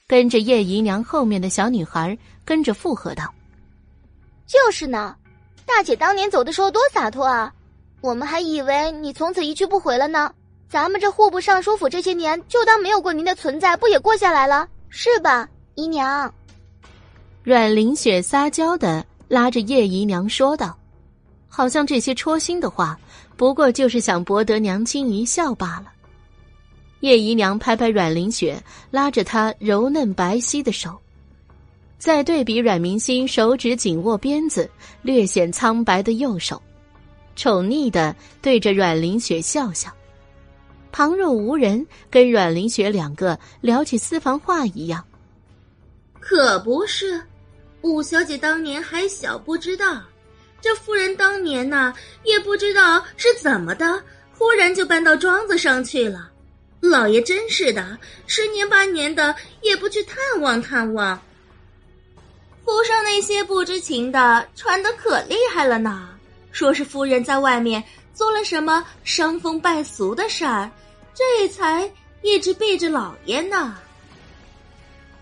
[0.07, 3.34] 跟着叶姨娘后面的小女孩跟着附和道
[4.45, 5.16] ：“就是呢，
[5.66, 7.53] 大姐当年走的时候多洒脱啊，
[8.02, 10.34] 我们还以为你从此一去不回了呢。
[10.70, 14.68] 咱们这户部尚书府这些年就当没有过您的存在，不也过下来了？
[14.90, 16.34] 是吧，姨娘？”
[17.44, 20.77] 阮玲雪撒娇的拉着叶姨娘说道。
[21.47, 22.99] 好像这些戳心的话，
[23.38, 25.85] 不过就是想博得娘亲一笑罢了。
[26.99, 28.61] 叶姨娘拍拍阮玲雪，
[28.91, 30.99] 拉着她柔嫩白皙的手，
[31.97, 34.69] 再对比阮明心手指紧握鞭子、
[35.02, 36.61] 略显苍白的右手，
[37.38, 39.89] 宠溺的对着阮玲雪笑笑。
[40.91, 45.03] 旁若无人，跟阮玲雪两个聊起私房话一样。
[46.19, 47.22] 可不是，
[47.86, 50.02] 五小姐当年还小，不知道。
[50.60, 51.94] 这夫人当年呐，
[52.24, 54.02] 也不知道是怎么的，
[54.36, 56.32] 忽然就搬到庄子上去了。
[56.80, 57.95] 老爷真是的，
[58.26, 61.22] 十年八年的也不去探望探望。
[62.64, 66.10] 府上那些不知情的传的可厉害了呢，
[66.52, 67.84] 说是夫人在外面
[68.16, 70.72] 做了什么伤风败俗的事儿，
[71.14, 71.88] 这才
[72.24, 73.78] 一直避着老爷呢。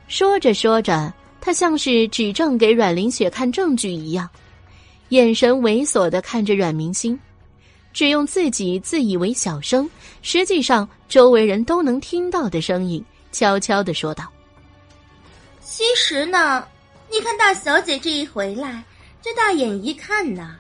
[0.08, 1.14] 说着说着，
[1.46, 4.30] 他像是指证给阮玲雪看证据一样。
[5.10, 7.20] 眼神猥琐的看着阮明星，
[7.92, 9.88] 只用自己自以为小声，
[10.22, 13.04] 实际上周围人都能听到的声音，
[13.34, 14.32] 悄悄的说道
[15.62, 16.66] ：“其实呢，
[17.12, 18.82] 你看大小姐这一回来，
[19.22, 20.56] 这大眼一看呢，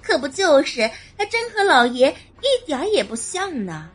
[0.00, 3.90] 可不就是还真和老爷一点也不像呢。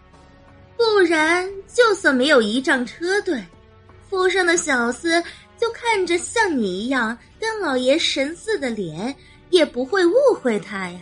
[0.75, 3.41] 不然就算没有仪仗车队，
[4.09, 5.23] 府上的小厮
[5.57, 9.15] 就看着像你一样跟老爷神似的脸。”
[9.53, 10.99] 也不会误会他呀。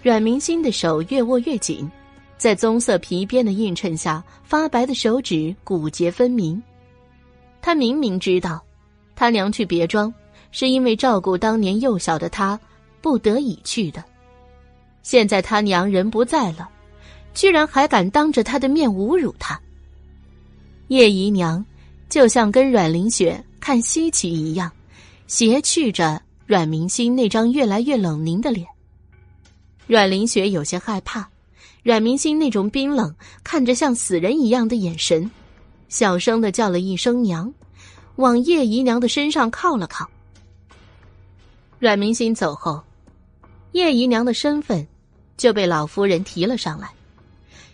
[0.00, 1.90] 阮明星的手越握越紧，
[2.38, 6.62] 在棕色皮鞭的映衬下，发白的手指骨节分明。
[7.60, 8.64] 他明明知道，
[9.16, 10.14] 他娘去别庄
[10.52, 12.56] 是因为照顾当年幼小的他，
[13.00, 14.04] 不得已去的。
[15.02, 16.68] 现在他娘人不在了，
[17.34, 19.60] 居然还敢当着他的面侮辱他。
[20.86, 21.66] 叶姨娘
[22.08, 24.70] 就像跟阮玲雪看稀奇一样，
[25.26, 26.22] 斜觑着。
[26.46, 28.64] 阮明星那张越来越冷凝的脸，
[29.88, 31.28] 阮玲雪有些害怕，
[31.82, 33.12] 阮明星那种冰冷、
[33.42, 35.28] 看着像死人一样的眼神，
[35.88, 37.52] 小声的叫了一声“娘”，
[38.14, 40.08] 往叶姨娘的身上靠了靠。
[41.80, 42.80] 阮明星走后，
[43.72, 44.86] 叶姨娘的身份
[45.36, 46.88] 就被老夫人提了上来，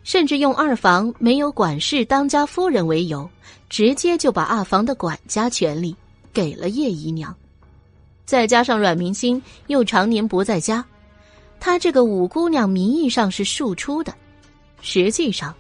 [0.04, 3.28] 甚至用二房没有管事当家夫人为由，
[3.68, 5.94] 直接就把二房的管家权力
[6.32, 7.34] 给了叶姨娘。
[8.24, 10.84] 再加上阮明星又常年不在家，
[11.60, 14.14] 她这个五姑娘名义上是庶出的，
[14.80, 15.54] 实际上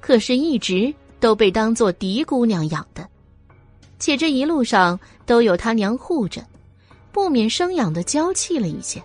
[0.00, 3.06] 可是一直都被当做嫡姑娘养的，
[3.98, 6.44] 且这一路上都有她娘护着，
[7.12, 9.02] 不免生养的娇气了一些。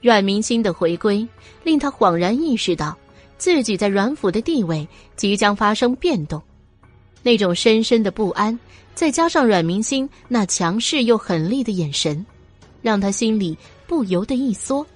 [0.00, 1.26] 阮明星的回归
[1.64, 2.96] 令他恍然意识到，
[3.38, 4.86] 自己在阮府的地位
[5.16, 6.42] 即将发生变动，
[7.22, 8.58] 那种深深的不安，
[8.94, 12.24] 再加上阮明星那强势又狠厉的眼神，
[12.82, 13.56] 让他心里
[13.86, 14.86] 不由得一缩，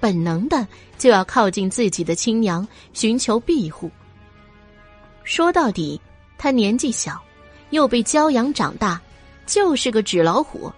[0.00, 0.66] 本能的
[0.96, 3.90] 就要靠近自己的亲娘，寻求庇护。
[5.24, 6.00] 说到底，
[6.38, 7.22] 他年纪小，
[7.70, 9.00] 又被娇养长大，
[9.46, 10.72] 就是个纸老虎。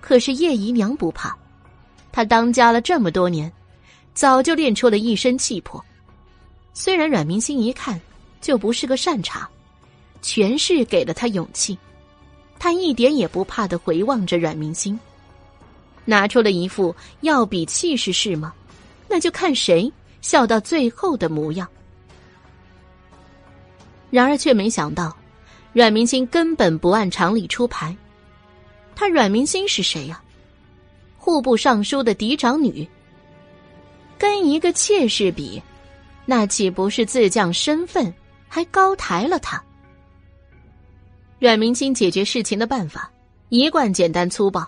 [0.00, 1.36] 可是叶姨娘不怕，
[2.12, 3.50] 她当家了这么多年，
[4.14, 5.84] 早就练出了一身气魄。
[6.78, 7.98] 虽然阮明星一看
[8.38, 9.48] 就不是个善茬，
[10.20, 11.76] 全是给了他勇气，
[12.58, 15.00] 他一点也不怕的回望着阮明星，
[16.04, 18.52] 拿出了一副要比气势是吗？
[19.08, 19.90] 那就看谁
[20.20, 21.66] 笑到最后的模样。
[24.10, 25.16] 然而却没想到，
[25.72, 27.96] 阮明星根本不按常理出牌。
[28.94, 30.22] 他阮明星是谁呀？
[31.16, 32.86] 户部尚书的嫡长女。
[34.18, 35.62] 跟一个妾室比，
[36.26, 38.12] 那岂不是自降身份，
[38.48, 39.62] 还高抬了他？
[41.38, 43.10] 阮明清解决事情的办法
[43.48, 44.66] 一贯简单粗暴，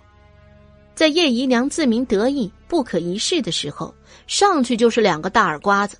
[0.94, 3.92] 在叶姨娘自鸣得意、不可一世的时候，
[4.26, 5.98] 上去就是两个大耳刮子。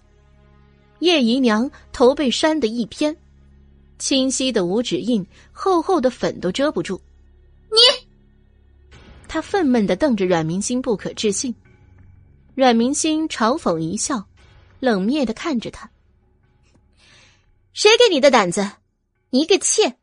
[1.01, 3.17] 叶姨娘头被扇得一偏。
[3.99, 7.01] 清晰的五指印，厚厚的粉都遮不住。
[7.71, 8.07] 你，
[9.27, 11.53] 他愤懑的瞪着阮明星，不可置信。
[12.55, 14.25] 阮明星嘲讽一笑，
[14.81, 15.91] 冷冽的看着他
[17.73, 18.73] ：“谁给你的胆子？
[19.31, 19.99] 一个妾，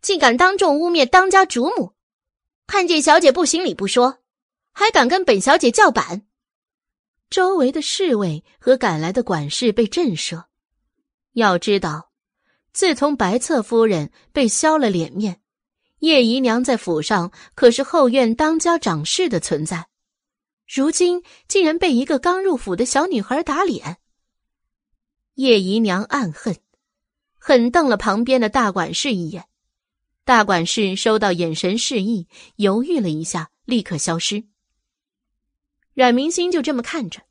[0.00, 1.92] 竟敢当众污蔑当家主母！
[2.66, 4.18] 看见小姐不行礼不说，
[4.72, 6.22] 还敢跟本小姐叫板！”
[7.30, 10.44] 周围的侍卫和赶来的管事被震慑。
[11.32, 12.10] 要知道。
[12.74, 15.42] 自从白侧夫人被削了脸面，
[15.98, 19.88] 叶姨娘在府上可是后院当家长事的存在，
[20.66, 23.98] 如今竟然被一个刚入府的小女孩打脸。
[25.34, 26.56] 叶姨娘暗恨，
[27.38, 29.46] 狠瞪了旁边的大管事一眼。
[30.24, 34.44] 大管事收到眼神示意，犹豫了一下，立刻消失。
[35.94, 37.22] 阮明星就这么看着，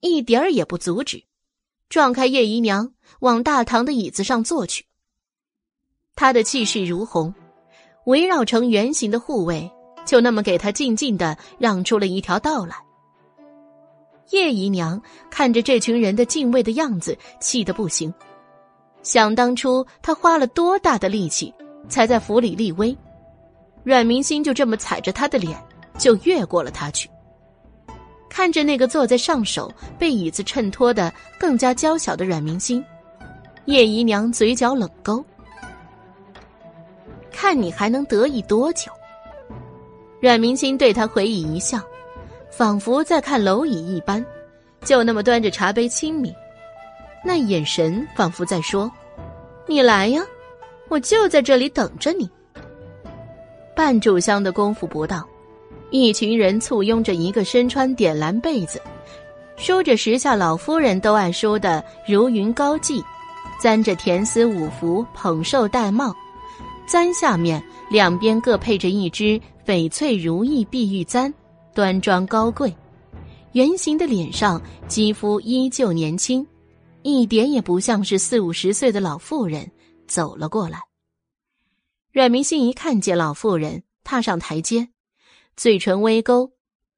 [0.00, 1.24] 一点儿也不阻止。
[1.88, 4.86] 撞开叶姨娘，往大堂的椅子上坐去。
[6.16, 7.32] 他的气势如虹，
[8.06, 9.70] 围绕成圆形的护卫
[10.04, 12.87] 就那么给他静静的让出了一条道来。
[14.30, 15.00] 叶姨娘
[15.30, 18.12] 看着这群人的敬畏的样子，气得不行。
[19.02, 21.54] 想当初她花了多大的力气
[21.88, 22.96] 才在府里立威，
[23.84, 25.58] 阮明星就这么踩着她的脸
[25.96, 27.08] 就越过了他去。
[28.28, 32.84] 看着那个坐在上首、被椅子衬托的更加娇小的阮明星，
[33.64, 35.24] 叶姨娘嘴角冷勾。
[37.32, 38.92] 看你还能得意多久？
[40.20, 41.80] 阮明星对他回以一笑，
[42.58, 44.20] 仿佛在看蝼蚁一般，
[44.84, 46.34] 就那么端着茶杯亲抿，
[47.24, 48.90] 那眼神仿佛在说
[49.64, 50.20] ：“你来呀，
[50.88, 52.28] 我就在这里等着你。”
[53.76, 55.24] 半炷香的功夫不到。
[55.92, 58.82] 一群人簇拥着一个身穿点蓝被子、
[59.56, 63.00] 梳着时下老夫人都爱梳的如云高髻，
[63.60, 66.12] 簪着甜丝五福捧寿戴帽，
[66.88, 71.32] 簪下面两边各配着一只翡翠如意碧玉簪，
[71.78, 72.76] 端庄高贵，
[73.52, 76.44] 圆形的脸上肌肤依旧年轻，
[77.02, 79.70] 一点也不像是四五十岁的老妇人
[80.08, 80.80] 走了过来。
[82.10, 84.88] 阮明星一看见老妇人踏上台阶。
[85.56, 86.50] 嘴唇微勾，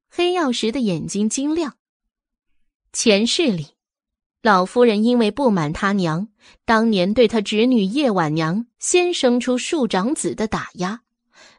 [0.09, 1.75] 黑曜石的眼睛晶亮。
[2.91, 3.67] 前世里，
[4.41, 6.27] 老夫人因为不满他娘
[6.65, 11.03] 当年对他侄女叶婉娘先生出庶长子的打压，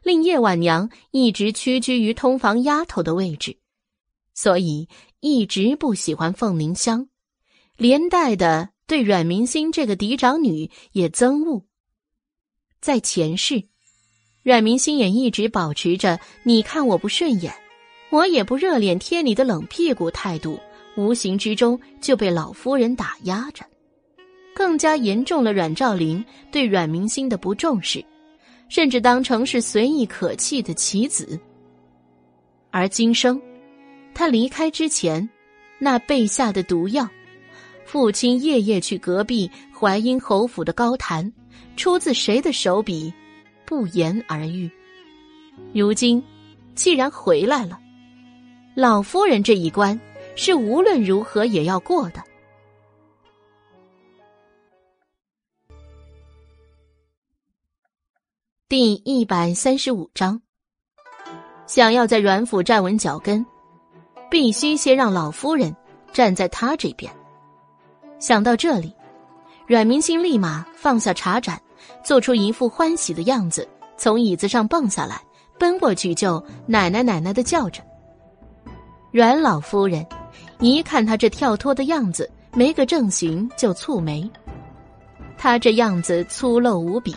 [0.03, 3.57] 令叶婉娘一直屈居于通房丫头的位置，
[4.33, 4.87] 所以
[5.19, 7.07] 一直不喜欢凤凝香，
[7.77, 11.65] 连带的对阮明星这个嫡长女也憎恶。
[12.79, 13.63] 在前世。
[14.43, 17.55] 阮明星也一直保持着“你看我不顺眼，
[18.11, 20.59] 我也不热脸贴你的冷屁股”态度，
[20.97, 23.65] 无形之中就被老夫人打压着，
[24.53, 26.21] 更加严重了阮兆林
[26.51, 28.03] 对阮明星的不重视，
[28.69, 31.39] 甚至当成是随意可弃的棋子。
[32.71, 33.39] 而今生，
[34.13, 35.29] 他离开之前，
[35.79, 37.07] 那备下的毒药，
[37.85, 41.31] 父亲夜夜去隔壁淮阴侯府的高坛，
[41.75, 43.13] 出自谁的手笔？
[43.65, 44.69] 不言而喻。
[45.73, 46.21] 如今，
[46.75, 47.79] 既然回来了，
[48.75, 49.99] 老夫人这一关
[50.35, 52.23] 是无论如何也要过的。
[58.75, 60.41] 第一百三十五章，
[61.67, 63.45] 想要在阮府站稳脚跟，
[64.31, 65.75] 必须先让老夫人
[66.11, 67.13] 站在他这边。
[68.17, 68.91] 想到这里，
[69.67, 71.61] 阮明星立马放下茶盏。
[72.03, 75.21] 做出一副欢喜的样子，从椅子上蹦下来，
[75.59, 77.79] 奔过去就奶奶奶奶的叫着。
[79.11, 80.03] 阮老夫人
[80.59, 84.27] 一看他这跳脱的样子，没个正形，就蹙眉。
[85.37, 87.15] 他这样子粗陋无比，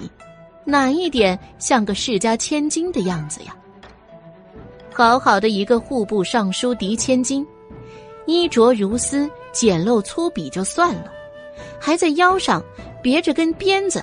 [0.67, 3.57] 哪一点像个世家千金的样子呀？
[4.93, 7.47] 好好的一个户部尚书嫡千金，
[8.27, 11.13] 衣着如丝，简陋粗鄙就算了，
[11.79, 12.63] 还在腰上
[13.01, 14.03] 别着根鞭子，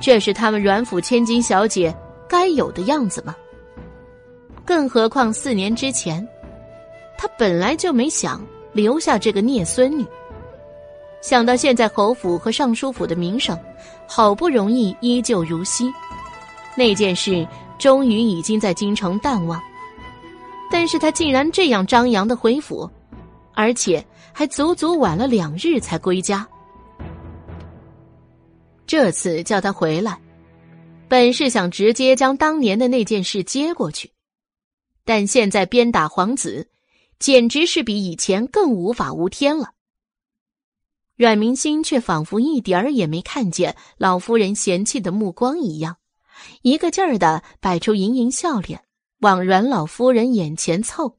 [0.00, 1.94] 这是他们阮府千金小姐
[2.26, 3.36] 该有的样子吗？
[4.64, 6.26] 更何况四年之前，
[7.18, 8.42] 他本来就没想
[8.72, 10.06] 留下这个孽孙女。
[11.24, 13.58] 想到现在侯府和尚书府的名声，
[14.06, 15.90] 好不容易依旧如昔，
[16.76, 17.48] 那件事
[17.78, 19.58] 终于已经在京城淡忘。
[20.70, 22.86] 但是他竟然这样张扬的回府，
[23.54, 26.46] 而且还足足晚了两日才归家。
[28.86, 30.20] 这次叫他回来，
[31.08, 34.10] 本是想直接将当年的那件事接过去，
[35.06, 36.68] 但现在鞭打皇子，
[37.18, 39.70] 简直是比以前更无法无天了。
[41.16, 45.96] 阮明心却仿佛一点儿也没看见老夫人嫌弃的目光一样，
[46.62, 48.82] 一个劲儿的摆出盈盈笑脸，
[49.20, 51.18] 往阮老夫人眼前凑。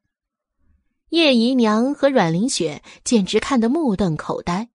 [1.10, 4.70] 叶姨娘和阮玲雪简直看得目瞪口呆，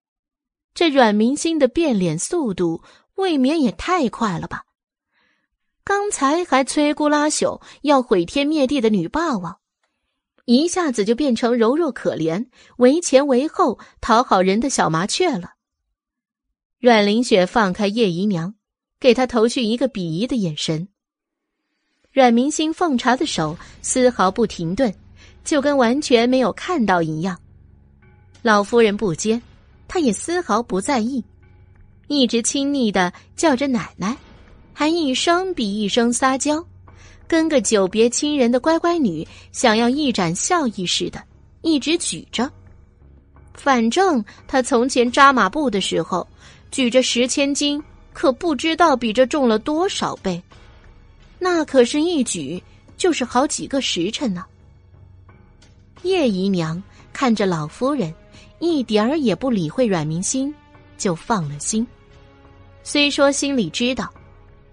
[0.72, 2.82] 这阮明心的变脸速度
[3.16, 4.64] 未免也太快了吧！
[5.84, 9.58] 刚才还摧枯拉朽、要毁天灭地的女霸王。
[10.52, 12.44] 一下子就变成柔弱可怜、
[12.78, 15.52] 为前为后讨好人的小麻雀了。
[16.80, 18.54] 阮玲雪放开叶姨娘，
[18.98, 20.88] 给她投去一个鄙夷的眼神。
[22.10, 24.92] 阮明星奉茶的手丝毫不停顿，
[25.44, 27.38] 就跟完全没有看到一样。
[28.42, 29.40] 老夫人不接，
[29.86, 31.24] 他也丝毫不在意，
[32.08, 34.16] 一直亲昵的叫着奶奶，
[34.72, 36.66] 还一声比一声撒娇。
[37.30, 41.22] 跟个久别亲人的乖乖女，想要一展笑意似的，
[41.62, 42.50] 一直举着。
[43.54, 46.26] 反正他从前扎马步的时候，
[46.72, 47.80] 举着十千斤，
[48.12, 50.42] 可不知道比这重了多少倍。
[51.38, 52.60] 那可是一举
[52.96, 54.44] 就是好几个时辰呢。
[56.02, 58.12] 叶姨娘看着老夫人，
[58.58, 60.52] 一点儿也不理会阮明心，
[60.98, 61.86] 就放了心。
[62.82, 64.12] 虽说心里知道，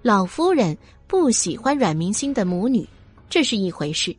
[0.01, 0.75] 老夫人。
[1.07, 2.87] 不喜欢阮明星的母女，
[3.29, 4.13] 这是一回事；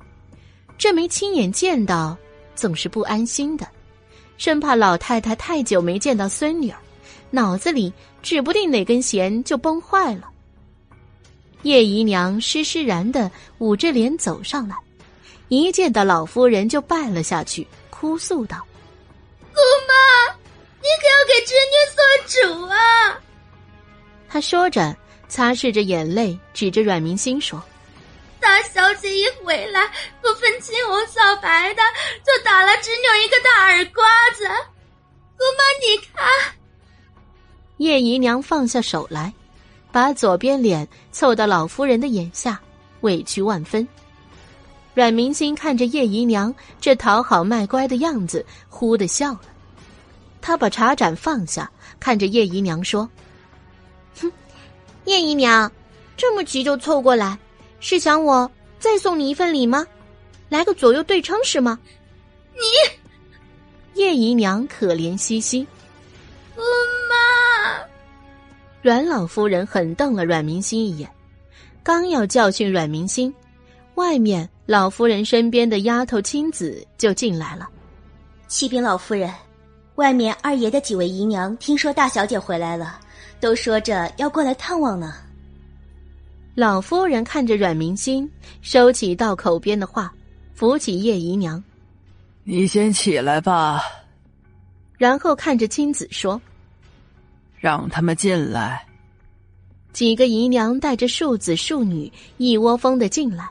[0.79, 2.17] 这没亲眼见到，
[2.55, 3.69] 总是不安心的，
[4.39, 6.79] 生怕老太太太久没见到孙女儿，
[7.31, 7.93] 脑子里
[8.23, 10.31] 指不定哪根弦就崩坏了。
[11.63, 14.75] 叶姨娘施施然的捂着脸走上来，
[15.49, 18.65] 一见到老夫人就拜了下去，哭诉道
[19.53, 20.35] ：“姑妈，
[20.81, 23.21] 你可要给侄女做主啊！”
[24.27, 24.97] 她说着。
[25.29, 27.63] 擦拭着眼泪，指着阮明星说
[28.41, 29.87] ：“大小姐一回来，
[30.23, 31.83] 不分青红皂白的
[32.25, 34.45] 就打了侄女一个大耳刮子。
[35.37, 36.27] 姑妈，你看。”
[37.77, 39.33] 叶姨娘放下手来，
[39.93, 42.59] 把左边脸凑到老夫人的眼下，
[43.03, 43.87] 委屈万分。
[44.95, 49.43] 阮明星看着叶姨娘这讨好卖乖的样子，忽的笑了。
[50.41, 53.09] 他把茶盏放下，看着叶姨娘说。
[55.09, 55.73] 叶姨娘，
[56.19, 57.39] 这么急就凑过来，
[57.81, 59.87] 是想我再送你一份礼吗？
[60.51, 61.79] 来个左右对称是吗？
[62.53, 65.67] 你，叶姨娘可怜兮兮。
[66.55, 66.61] 姑
[67.09, 67.83] 妈，
[68.83, 71.11] 阮老夫人狠瞪了阮明心一眼，
[71.83, 73.35] 刚要教训阮明心，
[73.95, 77.67] 外面老夫人身边的丫头青子就进来了。
[78.47, 79.33] 启禀老夫人，
[79.95, 83.01] 外面二爷的几位姨娘听说大小姐回来了。
[83.41, 85.15] 都说着要过来探望呢。
[86.55, 88.29] 老夫人看着阮明心，
[88.63, 90.13] 收起到口边的话，
[90.55, 91.63] 扶起叶姨娘
[92.43, 93.81] ：“你先起来吧。”
[94.99, 96.41] 然后看着亲子说
[97.61, 98.85] ：“让他们进来。”
[99.95, 103.49] 几个姨娘带着庶子庶女一窝蜂的进来，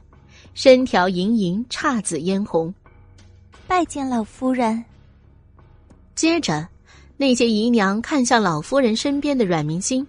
[0.54, 2.74] 身条盈盈，姹紫嫣红。
[3.68, 4.84] 拜见老夫人。
[6.14, 6.68] 接着。
[7.20, 10.06] 那些姨娘看向老夫人身边的阮明星，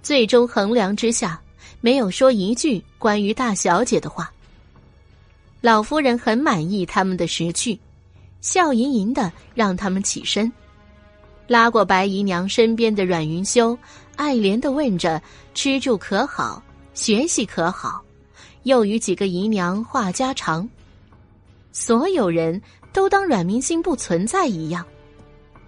[0.00, 1.40] 最终衡量之下，
[1.80, 4.30] 没有说一句关于大小姐的话。
[5.60, 7.76] 老夫人很满意他们的识趣，
[8.40, 10.50] 笑盈盈的让他们起身，
[11.48, 13.76] 拉过白姨娘身边的阮云修，
[14.14, 15.20] 爱怜的问着
[15.52, 16.62] ：“吃住可好？
[16.94, 18.00] 学习可好？”
[18.62, 20.68] 又与几个姨娘话家常。
[21.72, 24.86] 所有人都当阮明星不存在一样。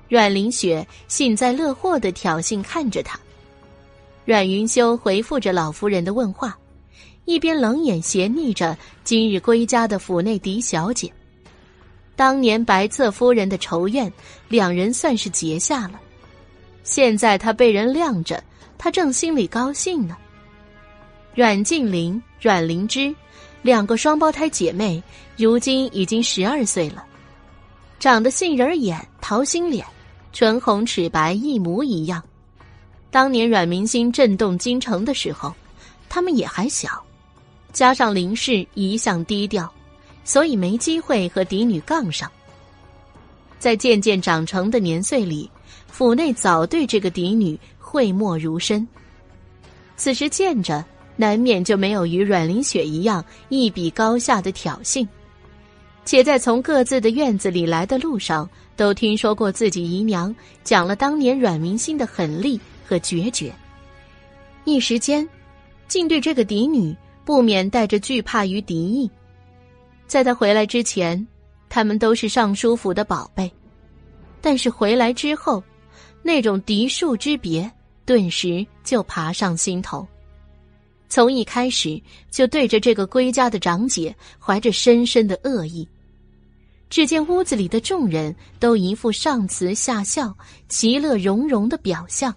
[0.08, 3.20] 阮玲雪幸灾乐祸的挑衅看着他，
[4.24, 6.56] 阮云修回复着老夫人的问话，
[7.26, 11.12] 一边冷眼斜睨着今日归家的府内嫡小姐。
[12.16, 14.10] 当年白侧夫人的仇怨，
[14.48, 16.00] 两人算是结下了。
[16.82, 18.42] 现在他被人晾着，
[18.78, 20.16] 他正心里高兴呢。
[21.34, 23.14] 阮静玲、阮灵芝，
[23.60, 25.02] 两个双胞胎姐妹，
[25.36, 27.04] 如今已经十二岁了，
[28.00, 29.86] 长得杏仁眼、桃心脸，
[30.39, 32.23] 唇红齿白，一模一样。
[33.10, 35.52] 当年阮明心震动京城的时候，
[36.08, 37.05] 他们也还小，
[37.73, 39.68] 加上林氏一向低调。
[40.23, 42.31] 所以没机会和嫡女杠上。
[43.58, 45.50] 在渐渐长成的年岁里，
[45.89, 48.86] 府内早对这个嫡女讳莫如深。
[49.97, 50.84] 此时见着，
[51.17, 55.05] 难免就没有与阮玲雪一样一比高下的挑衅。
[56.05, 60.32] 且在从各自的院子里来的路上，都听说过自己姨娘
[60.62, 63.52] 讲了当年阮明心的狠厉和决绝。
[64.62, 65.28] 一时间，
[65.89, 69.10] 竟对这个嫡女不免带着惧怕与敌意。
[70.07, 71.26] 在他回来之前，
[71.68, 73.50] 他们都是尚书府的宝贝，
[74.40, 75.60] 但是回来之后，
[76.23, 77.68] 那种嫡庶之别
[78.07, 80.07] 顿时就爬上心头。
[81.08, 82.00] 从一开始
[82.31, 85.89] 就对着这个归家的长姐怀着深深的恶意。
[86.91, 90.36] 只见屋子里的众人都一副上慈下孝、
[90.68, 92.34] 其乐融融的表象。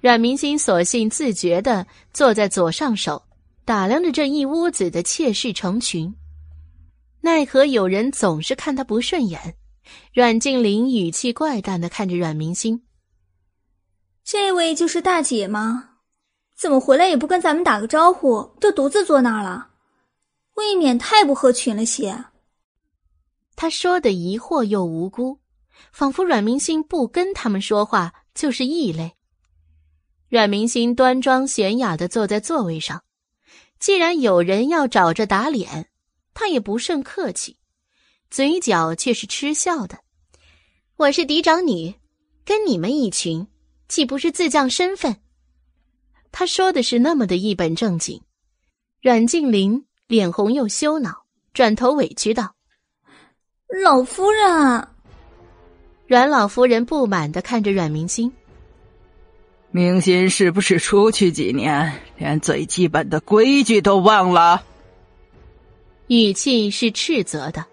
[0.00, 3.22] 阮明心索性自觉的坐在左上手，
[3.64, 6.14] 打量着这一屋子的妾室成群。
[7.22, 9.56] 奈何有人总是看他不顺眼，
[10.12, 12.82] 阮静玲语气怪诞的看着阮明星
[14.22, 15.90] ：“这位就是大姐吗？
[16.54, 19.70] 怎么回来也不跟咱们打个招呼，就独自坐那儿了？
[20.54, 22.26] 未免太不合群了些。”
[23.56, 25.38] 他说的疑惑又无辜，
[25.92, 29.14] 仿佛阮明星不跟他们说话就是异类。
[30.28, 33.02] 阮明星端庄娴雅的坐在座位上，
[33.78, 35.88] 既然有人要找着打脸。
[36.36, 37.58] 他也不甚客气，
[38.28, 40.00] 嘴角却是嗤笑的。
[40.96, 41.94] 我是嫡长女，
[42.44, 43.46] 跟你们一群，
[43.88, 45.20] 岂不是自降身份？
[46.32, 48.20] 他说的是那么的一本正经。
[49.00, 52.56] 阮静林脸红又羞恼，转头委屈道
[53.82, 54.88] ：“老夫人。”
[56.06, 58.30] 阮老夫人不满的看着阮明心
[59.72, 64.62] ：“明心是不是出去几年，连最基本的规矩都忘了？”
[66.08, 67.64] 语气是斥责的，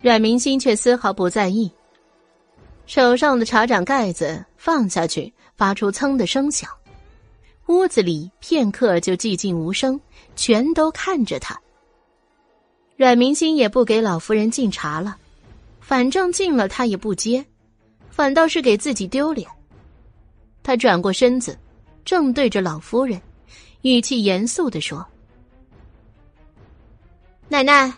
[0.00, 1.70] 阮明心却丝毫不在意。
[2.86, 6.70] 手上的茶盏盖子放下去，发出噌的声响。
[7.66, 10.00] 屋子里片刻就寂静无声，
[10.34, 11.60] 全都看着他。
[12.98, 15.16] 阮明心也不给老夫人敬茶了，
[15.80, 17.46] 反正敬了他也不接，
[18.10, 19.48] 反倒是给自己丢脸。
[20.64, 21.56] 他转过身子，
[22.04, 23.22] 正对着老夫人，
[23.82, 25.06] 语气严肃的说。
[27.46, 27.94] 奶奶，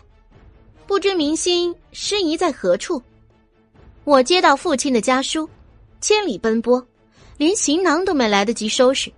[0.85, 3.01] 不知明心失仪在何处？
[4.03, 5.49] 我接到父亲的家书，
[5.99, 6.85] 千里奔波，
[7.37, 9.11] 连行囊都没来得及收拾，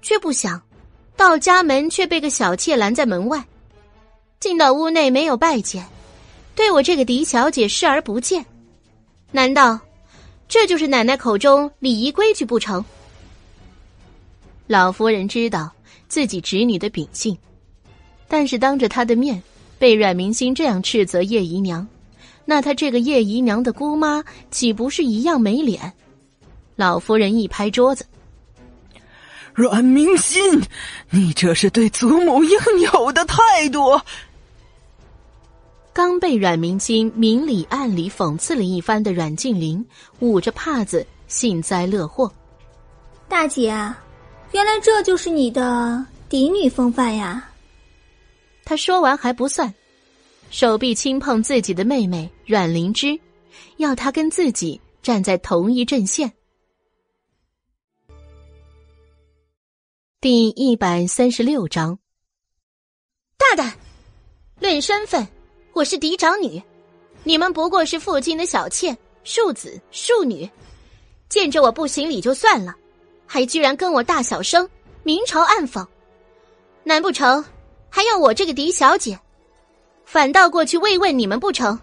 [0.00, 0.58] 却不想
[1.18, 3.46] 到家门却被个小妾拦在门外，
[4.42, 5.86] 进到屋内没有拜见，
[6.56, 8.44] 对我这个嫡小姐视而不见。
[9.30, 9.78] 难道
[10.48, 12.84] 这就是奶奶口中礼仪规矩不成？
[14.66, 15.70] 老夫人知道
[16.08, 17.38] 自己侄女的秉性，
[18.26, 19.40] 但是当着她的面。
[19.78, 21.86] 被阮明星这样斥责叶姨娘，
[22.44, 25.92] 那她这个叶姨娘的姑妈岂不是一样没脸？
[26.74, 28.04] 老夫人一拍桌子
[29.54, 30.60] ：“阮明心，
[31.10, 32.58] 你这是对祖母应
[32.92, 34.00] 有的态度！”
[35.94, 39.84] 刚被阮明金明里暗里讽刺了一番的阮静玲，
[40.20, 42.32] 捂着帕子幸灾乐祸
[43.28, 44.02] ：“大姐啊，
[44.52, 47.46] 原来这就是你的嫡女风范呀！”
[48.64, 49.74] 他说完还不算，
[50.50, 53.20] 手臂轻碰自己的妹妹阮灵芝，
[53.76, 56.32] 要她跟自己站在同一阵线。
[60.22, 61.98] 第一百三十六章，
[63.36, 63.76] 大胆！
[64.60, 65.26] 论身份，
[65.74, 66.62] 我是嫡长女，
[67.24, 68.94] 你们不过是父亲的小妾、
[69.24, 70.48] 庶子、庶女，
[71.30, 72.74] 见着我不行礼就算了，
[73.26, 74.68] 还居然跟我大小声，
[75.02, 75.86] 明嘲暗讽，
[76.84, 77.42] 难不成？
[77.88, 79.18] 还要我这个嫡小姐，
[80.04, 81.78] 反倒过去慰问你们不成？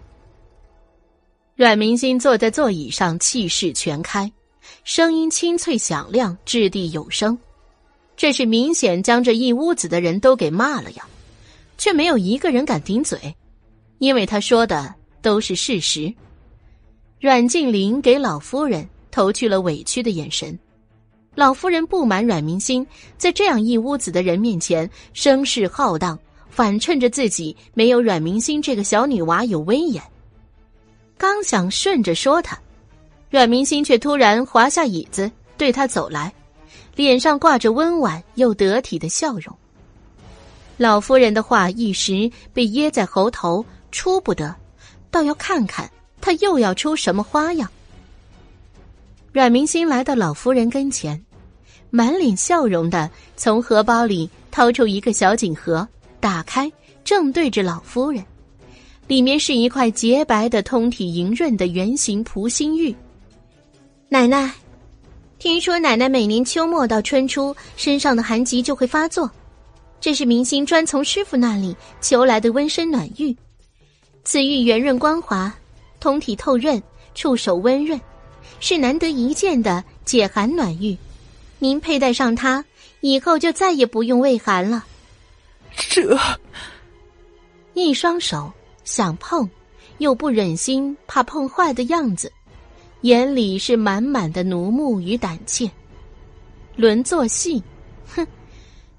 [1.56, 4.30] 阮明心坐在座椅上，气势全开，
[4.84, 7.36] 声音清脆响亮，掷地有声。
[8.16, 11.04] 这是明显将这一屋子的人都给骂了呀，
[11.76, 13.34] 却没有一个人敢顶嘴，
[14.00, 16.12] 因为他说的都是事实。
[17.20, 20.58] 阮静玲给老夫人投去了委屈的眼神，
[21.34, 22.84] 老夫人不满阮明星
[23.18, 30.02] 在这样一屋子的人面前声势浩荡，反衬着自己没有阮明星这个小女娃有威严。
[31.18, 32.58] 刚想顺着说他，
[33.28, 36.32] 阮明星却突然滑下椅子，对他走来，
[36.96, 39.54] 脸上挂着温婉又得体的笑容。
[40.78, 44.54] 老夫人的话一时被噎在喉头，出不得，
[45.10, 47.68] 倒要看看他又要出什么花样。
[49.32, 51.20] 阮明心来到老夫人跟前，
[51.90, 55.86] 满脸笑容的从荷包里掏出一个小锦盒，
[56.18, 56.70] 打开，
[57.04, 58.24] 正对着老夫人，
[59.06, 62.94] 里面是一块洁白的、通体莹润的圆形蒲心玉。
[64.08, 64.52] 奶奶，
[65.38, 69.30] 听说奶奶每年秋末到春初，身上的寒疾就会发作，
[70.00, 73.36] 这是明星专从师傅那里求来的温身暖玉。
[74.24, 75.52] 此玉圆润光滑，
[75.98, 76.82] 通体透润，
[77.14, 78.00] 触手温润。
[78.58, 80.96] 是难得一见的解寒暖玉，
[81.58, 82.62] 您佩戴上它
[83.00, 84.84] 以后就再也不用畏寒了。
[85.74, 86.18] 这
[87.72, 88.52] 一双手
[88.84, 89.48] 想碰，
[89.98, 92.30] 又不忍心怕碰坏的样子，
[93.02, 95.70] 眼里是满满的奴慕与胆怯。
[96.76, 97.62] 轮做戏，
[98.14, 98.26] 哼！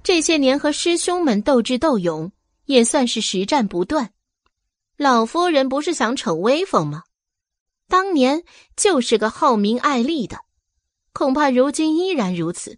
[0.01, 2.32] 这些年和师兄们斗智斗勇，
[2.66, 4.09] 也算是实战不断。
[5.02, 7.02] 老夫人不是想逞威风吗？
[7.88, 8.44] 当年
[8.76, 10.38] 就是个好名爱利的，
[11.12, 12.78] 恐怕如今依然如此。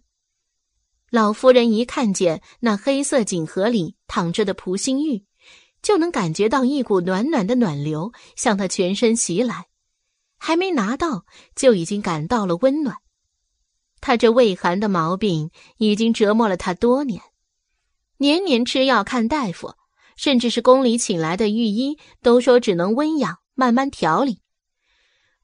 [1.10, 5.26] 老夫人一看见那黑色锦盒里躺着的蒲心玉，
[5.82, 9.66] 就能感觉到一股暖暖的暖流向她全身袭来，
[10.38, 12.96] 还没拿到就已经感到了温暖。
[14.00, 17.20] 她这畏寒的毛病已经折磨了她多年，
[18.16, 19.74] 年年吃药看大夫，
[20.16, 24.40] 甚至是宫里请来的御医都说只能温养，慢慢调理。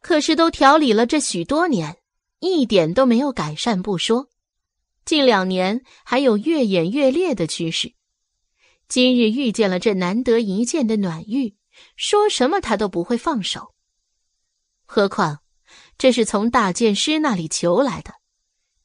[0.00, 1.98] 可是都调理了这许多年，
[2.38, 4.28] 一点都没有改善不说，
[5.04, 7.94] 近两年还有越演越烈的趋势。
[8.88, 11.54] 今日遇见了这难得一见的暖玉，
[11.96, 13.74] 说什么他都不会放手。
[14.86, 15.40] 何况
[15.98, 18.12] 这是从大剑师那里求来的，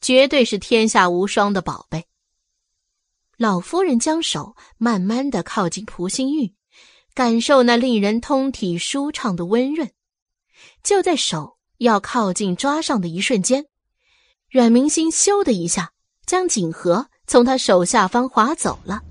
[0.02, 2.06] 绝对是天下无双的宝贝。
[3.38, 6.54] 老夫人将手慢慢的靠近蒲心玉，
[7.14, 9.92] 感受那令人通体舒畅的温润。
[10.84, 13.66] 就在手要靠近抓上的一瞬间，
[14.50, 15.92] 阮明心咻的一下
[16.26, 19.02] 将锦盒从他手下方划走了。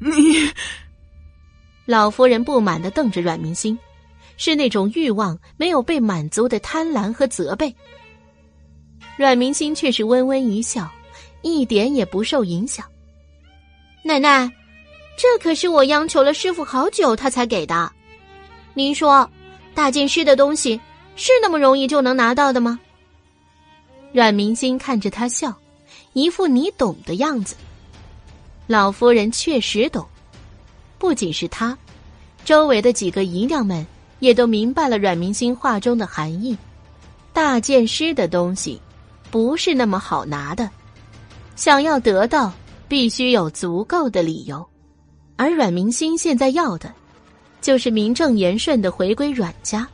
[0.00, 0.50] 你，
[1.84, 3.78] 老夫人不满的瞪着阮明心，
[4.36, 7.72] 是那种欲望没有被满足的贪婪和责备。
[9.16, 10.90] 阮明心却是微微一笑，
[11.42, 12.84] 一点也不受影响。
[14.06, 14.48] 奶奶，
[15.18, 17.90] 这可是我央求了师傅好久，他才给的。
[18.72, 19.28] 您说。
[19.74, 20.80] 大剑师的东西
[21.16, 22.80] 是那么容易就能拿到的吗？
[24.10, 25.52] 阮明心看着他笑，
[26.14, 27.54] 一副你懂的样子。
[28.66, 30.06] 老夫人确实懂，
[30.98, 31.76] 不仅是他，
[32.42, 33.86] 周围的几个姨娘们
[34.20, 36.56] 也都明白了阮明心话中的含义。
[37.34, 38.80] 大剑师的东西
[39.30, 40.70] 不是那么好拿的，
[41.54, 42.50] 想要得到
[42.88, 44.66] 必须有足够的理由，
[45.36, 46.92] 而阮明心现在要的。
[47.60, 49.88] 就是名正言顺的回归阮家，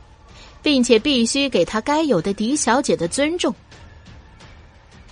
[0.61, 3.53] 并且必须给他该有的狄小姐的尊重。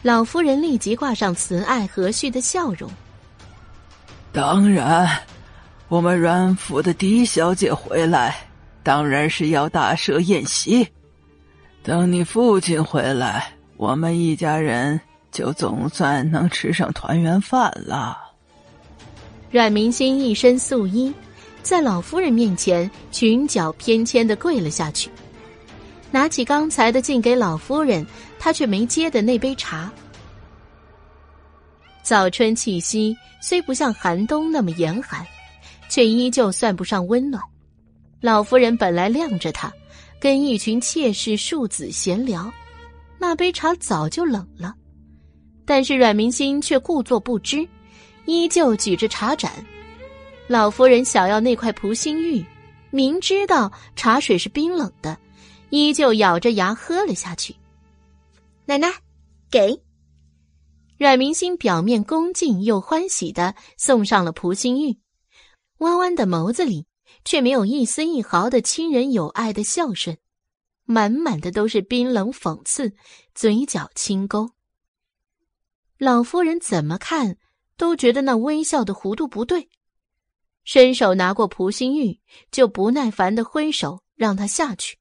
[0.04, 2.92] 老夫人立即挂上慈爱和煦的笑容。
[4.32, 5.10] 当然，
[5.88, 8.36] 我们阮府的狄小姐回来，
[8.84, 10.88] 当然是要大设宴席。
[11.82, 15.00] 等你父亲回来，我们一家人
[15.32, 18.18] 就总算能吃上团圆饭了。
[19.50, 21.14] 阮明心一身素衣。
[21.64, 25.12] 在老夫人面前，裙角翩跹的跪了下去，
[26.10, 28.04] 拿起刚才的敬给老夫人，
[28.40, 29.94] 他却没接的那杯茶。
[32.02, 35.24] 早春气息虽不像寒冬那么严寒，
[35.88, 37.40] 却依旧算不上温暖。
[38.22, 39.72] 老夫人本来晾着他，
[40.20, 42.52] 跟一群妾室庶子闲聊，
[43.20, 44.74] 那杯茶早就冷了，
[45.66, 47.68] 但是阮明心却故作不知，
[48.26, 49.52] 依旧举着茶盏。
[50.48, 52.46] 老夫人想要那块蒲心玉，
[52.90, 55.18] 明知道茶水是冰冷的，
[55.70, 57.56] 依旧咬着牙喝了下去。
[58.66, 58.92] 奶奶，
[59.50, 59.82] 给。
[60.98, 65.00] 阮明心表面恭敬又欢喜的送上了蒲心玉，
[65.80, 66.86] 弯弯的眸子里
[67.26, 70.18] 却没有一丝一毫的亲人友爱的孝顺，
[70.86, 72.94] 满满的都是冰冷讽刺，
[73.34, 74.52] 嘴角轻勾。
[76.04, 77.38] 老夫人怎么看
[77.78, 79.70] 都觉得那微笑的弧度不对。
[80.64, 84.98] 伸手拿过蒲心玉，就不耐烦的挥手让他下去。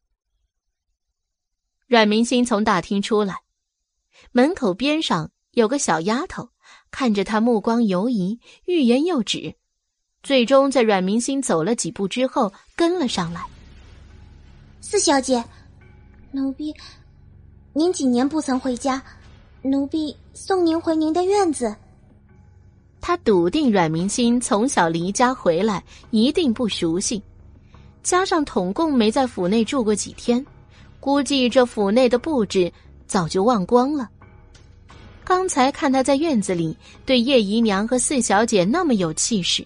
[1.87, 3.37] 阮明星从大厅出来，
[4.33, 6.51] 门口边上有个小丫头，
[6.91, 9.55] 看着他目光游移，欲言又止，
[10.23, 13.43] 最终在阮明星走了几步之后跟了上来。
[14.83, 15.43] 四小姐，
[16.31, 16.75] 奴婢，
[17.73, 19.03] 您几年不曾回家，
[19.62, 21.77] 奴婢送您回您的院子。
[22.99, 27.23] 他笃定阮明心从小离家回来，一定不熟悉，
[28.02, 30.44] 加上统共没在府内住过几天，
[30.99, 32.73] 估计这府内的布置
[33.07, 34.09] 早就忘光了。
[35.25, 39.62] 刚才看他在院子里对叶姨娘和四小姐那么有气势，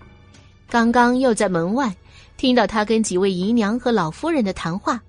[0.69, 1.95] 刚刚又在门外
[2.37, 5.01] 听到他跟几位姨娘和老夫人的谈话。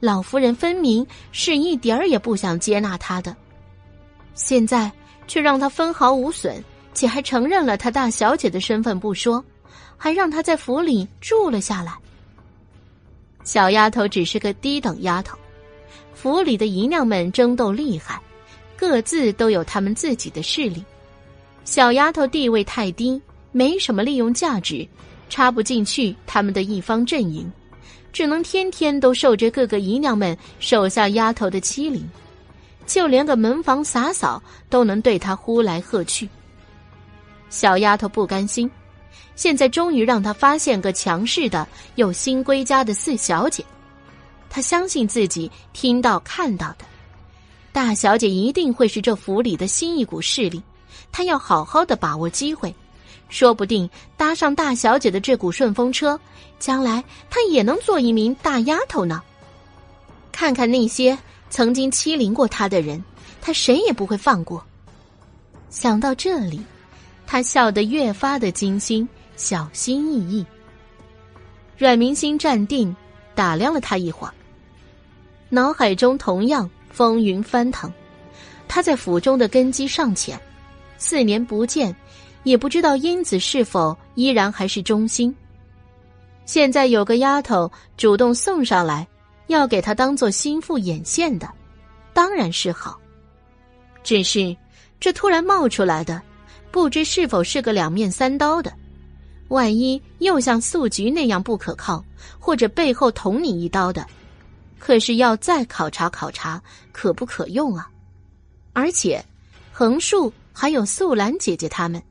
[0.00, 3.36] 老夫人分明是一点儿也不想接纳他的，
[4.34, 4.90] 现在
[5.26, 9.42] 却让他分毫无损，且还承认了他大小姐的身份不说，
[9.96, 11.92] 还让他在府里住了下来。
[13.44, 15.36] 小丫头只是个低等丫头，
[16.14, 18.20] 府里的姨娘们争斗厉害，
[18.76, 20.84] 各自都有他们自己的势力。
[21.64, 23.20] 小丫头地位太低，
[23.52, 24.86] 没什么利用价值，
[25.28, 27.50] 插不进去他们的一方阵营。
[28.12, 32.08] 只能天天都受着各个姨娘们手下丫头的欺凌，
[32.86, 36.28] 就连个门房洒扫都能对她呼来喝去。
[37.50, 38.70] 小丫头不甘心，
[39.36, 43.64] 现在终于让她发现个强势的又新归家的四小姐。
[44.50, 46.84] 她相信自己听到看到的，
[47.72, 50.62] 大小姐一定会是这府里的新一股势力。
[51.10, 52.74] 她要好好的把握机会。
[53.30, 56.18] 说不定搭上大小姐的这股顺风车，
[56.60, 59.20] 将来她也能做一名大丫头呢。
[60.30, 61.16] 看看那些
[61.54, 63.00] 曾经欺凌过他的人，
[63.40, 64.60] 他谁也不会放过。
[65.70, 66.60] 想到这里，
[67.28, 70.44] 她笑得越发的精心、小心翼翼。
[71.78, 72.92] 阮明心站定，
[73.36, 74.34] 打量了他一会儿，
[75.48, 77.88] 脑海中同样风云翻腾。
[78.66, 80.36] 他在府中的根基尚浅，
[80.98, 81.94] 四年不见。
[82.42, 85.32] 也不知道英子是否依然还是忠心。
[86.46, 89.06] 现在有个丫头主动送上来，
[89.46, 91.48] 要给他当做心腹眼线的，
[92.12, 92.98] 当然是好。
[94.02, 94.56] 只是
[95.00, 96.20] 这突然冒出来的，
[96.70, 98.72] 不知是否是个两面三刀的。
[99.48, 102.04] 万一又像素菊那样不可靠，
[102.38, 104.06] 或者背后捅你一刀的，
[104.78, 106.60] 可是要再考察考察
[106.92, 107.90] 可不可用啊？
[108.72, 109.24] 而且，
[109.70, 112.02] 横竖还有素兰姐姐他们。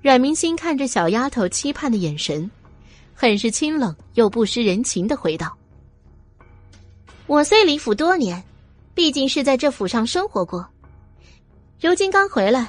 [0.00, 2.50] 阮明心看着小丫头期盼的眼神，
[3.14, 5.56] 很是清冷又不失人情的回道
[7.28, 8.42] ：“我虽离府多年，
[8.94, 10.66] 毕竟是在这府上生活过，
[11.78, 12.66] 如今刚回来，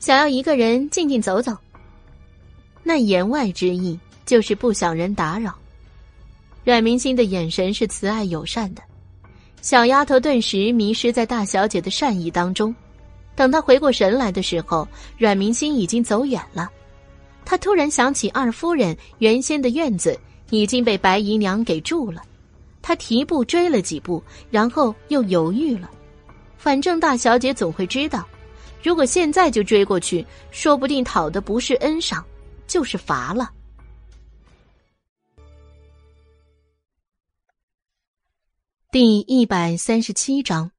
[0.00, 1.54] 想要一个人静静走走。”
[2.82, 5.54] 那言外之意就是不想人打扰。
[6.64, 8.80] 阮明心的眼神是慈爱友善的，
[9.60, 12.74] 小丫头顿时迷失在大小姐的善意当中。
[13.34, 14.88] 等她回过神来的时候，
[15.18, 16.70] 阮明心已经走远了。
[17.44, 22.22] 他突然想起二夫人原先的院子已经被白姨娘给住了，
[22.86, 25.90] 他提步追了几步，然后又犹豫了。
[26.56, 28.24] 反正大小姐总会知道，
[28.80, 32.24] 如果现在就追过去，说不定讨的不是恩赏，
[32.68, 33.50] 就是罚了。
[38.92, 40.70] 第一百三十七章。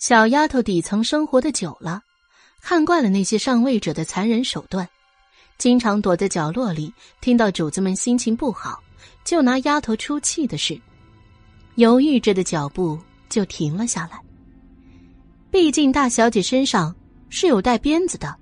[0.00, 2.02] 小丫头底层生活的久了，
[2.60, 4.88] 看惯了那些上位者的残忍手段，
[5.58, 8.82] 经常躲在角落里，听到主子们心情不好，
[9.26, 10.80] 就拿丫头出气的事，
[11.74, 12.96] 犹豫着的脚步
[13.28, 14.18] 就停了下来。
[15.50, 16.94] 毕竟大小姐身上
[17.28, 18.34] 是有带鞭子的，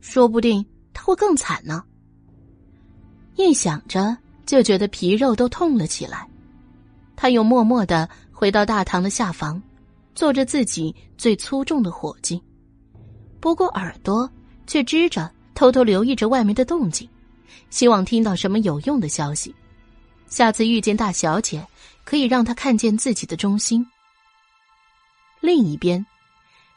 [0.00, 0.64] 说不定
[0.94, 1.84] 她会更惨呢。
[3.36, 6.26] 一想着，就觉得皮肉都痛了起来。
[7.14, 9.62] 他又默默的回到大堂的下房。
[10.12, 12.42] 做着自己最粗重的伙计，
[13.38, 14.28] 不过耳朵
[14.66, 17.08] 却支着，偷偷留意着外面的动静，
[17.70, 19.54] 希望听到什么有用的消息。
[20.30, 21.66] 下次遇见大小姐，
[22.04, 23.86] 可以让她看见自己的忠心。
[25.40, 26.06] 另一边，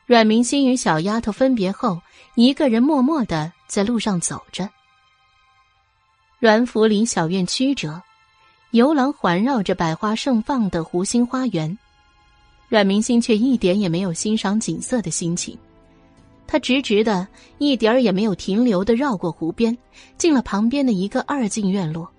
[0.06, 2.02] 阮明心与小丫头分别后，
[2.36, 4.68] 一个人默默的在路上走着。
[6.40, 8.02] 阮府林小院曲折，
[8.72, 11.78] 游廊环绕着百花盛放的湖心花园。
[12.68, 15.58] 阮明星却一点也没有欣赏景色的心情，
[16.48, 17.28] 他直直的，
[17.60, 19.78] 一点儿也没有停留的绕过湖边，
[20.18, 22.12] 进了旁边的一个二进院落。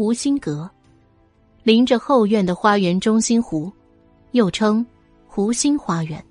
[0.00, 0.66] 湖心阁，
[1.62, 3.70] 临着后院的花园中心湖，
[4.30, 4.84] 又称
[5.26, 6.24] 湖心花园。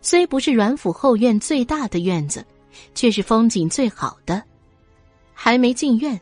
[0.00, 2.46] 虽不是阮府后院最大的院子，
[2.94, 4.40] 却是风景最好的。
[5.34, 6.20] 还没进院，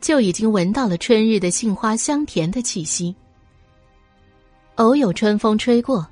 [0.00, 3.14] 就已经闻到了春日的杏花香甜的气息。
[4.76, 6.08] 偶有春风吹过，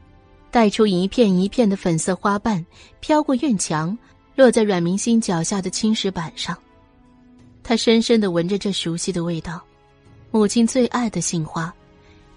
[0.51, 2.63] 带出一片一片的粉色花瓣，
[3.01, 3.97] 飘过院墙，
[4.37, 6.55] 落在阮明心脚下的青石板上。
[7.63, 9.65] 他深深的闻着这熟悉的味道，
[10.31, 11.73] 母亲最爱的杏花，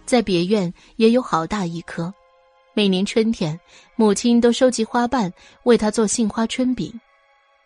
[0.05, 2.13] 在别院也有好大一棵。
[2.73, 3.59] 每年春天，
[3.97, 5.31] 母亲都收集花瓣
[5.63, 6.97] 为他做杏花春饼，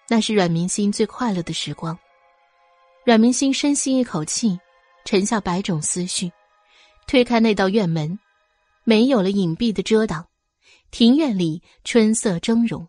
[0.09, 1.95] 那是阮明星最快乐的时光。
[3.03, 4.59] 阮明星深吸一口气，
[5.05, 6.31] 沉下百种思绪，
[7.05, 8.17] 推开那道院门，
[8.83, 10.25] 没有了隐蔽的遮挡。
[10.89, 12.87] 庭院里春色峥嵘，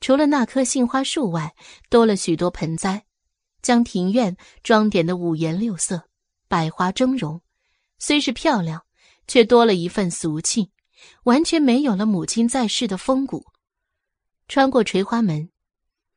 [0.00, 1.52] 除了那棵杏花树外，
[1.90, 3.02] 多了许多盆栽，
[3.62, 6.04] 将庭院装点的五颜六色、
[6.52, 7.40] 百花峥嵘。
[7.98, 8.84] 虽是漂亮，
[9.26, 10.70] 却多了一份俗气，
[11.24, 13.46] 完全没有了母亲在世的风骨。
[14.48, 15.48] 穿过垂花门，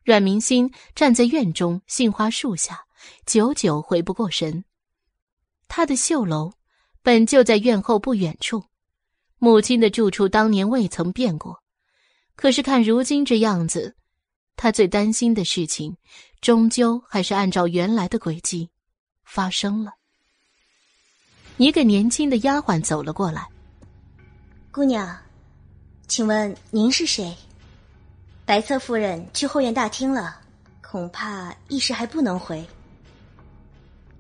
[0.04, 2.84] 阮明心站在院中杏花树下，
[3.26, 4.66] 久久回不过神。
[5.70, 6.52] 他的绣楼
[7.02, 8.66] 本就在院后不远处。
[9.38, 11.64] 母亲的住处当年未曾变过，
[12.36, 13.96] 可是看如今这样子，
[14.58, 15.96] 他最担心的事情，
[16.42, 18.70] 终究还是按照原来的轨迹
[19.24, 19.94] 发生了。
[21.58, 23.48] 一个年轻的丫鬟走了过来
[24.72, 25.16] ：“姑娘，
[26.08, 27.36] 请问您是谁？
[28.46, 30.38] 白侧夫人去后院大厅了，
[30.82, 32.66] 恐怕一时还不能回。”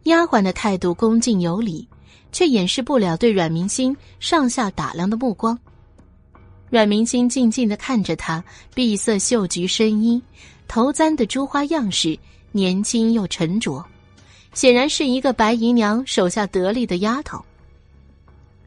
[0.03, 1.88] 丫鬟的态度恭敬有礼。
[2.35, 5.57] 却掩饰不了对阮明星上下打量的目光。
[6.69, 10.22] 阮明星静静的看着她，碧色绣菊深衣，
[10.67, 12.19] 头簪的珠花样式，
[12.51, 13.81] 年轻又沉着，
[14.56, 17.43] 显然是一个白姨娘手下得力的丫头。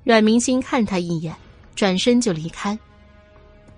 [0.05, 1.35] 阮明星看她一眼，
[1.75, 2.79] 转身就离开。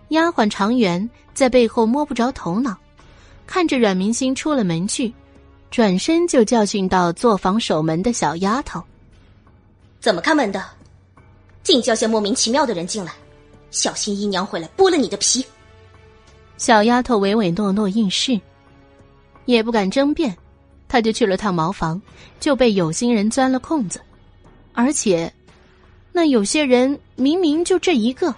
[0.08, 2.76] 丫鬟常媛在背后摸不着头脑，
[3.46, 5.14] 看着阮明星出了门去，
[5.70, 8.82] 转身就教训到作坊守门的小丫头。
[10.00, 10.62] 怎么看门的？
[11.62, 13.12] 净叫些莫名其妙的人进来，
[13.70, 15.44] 小心姨娘回来剥了你的皮。
[16.56, 18.40] 小丫头唯唯诺诺应是，
[19.44, 20.36] 也不敢争辩，
[20.90, 22.02] 他就去了趟茅房，
[22.40, 24.00] 就被有心人钻了空子，
[24.72, 25.32] 而且，
[26.10, 28.34] 那有些人明明就这一个。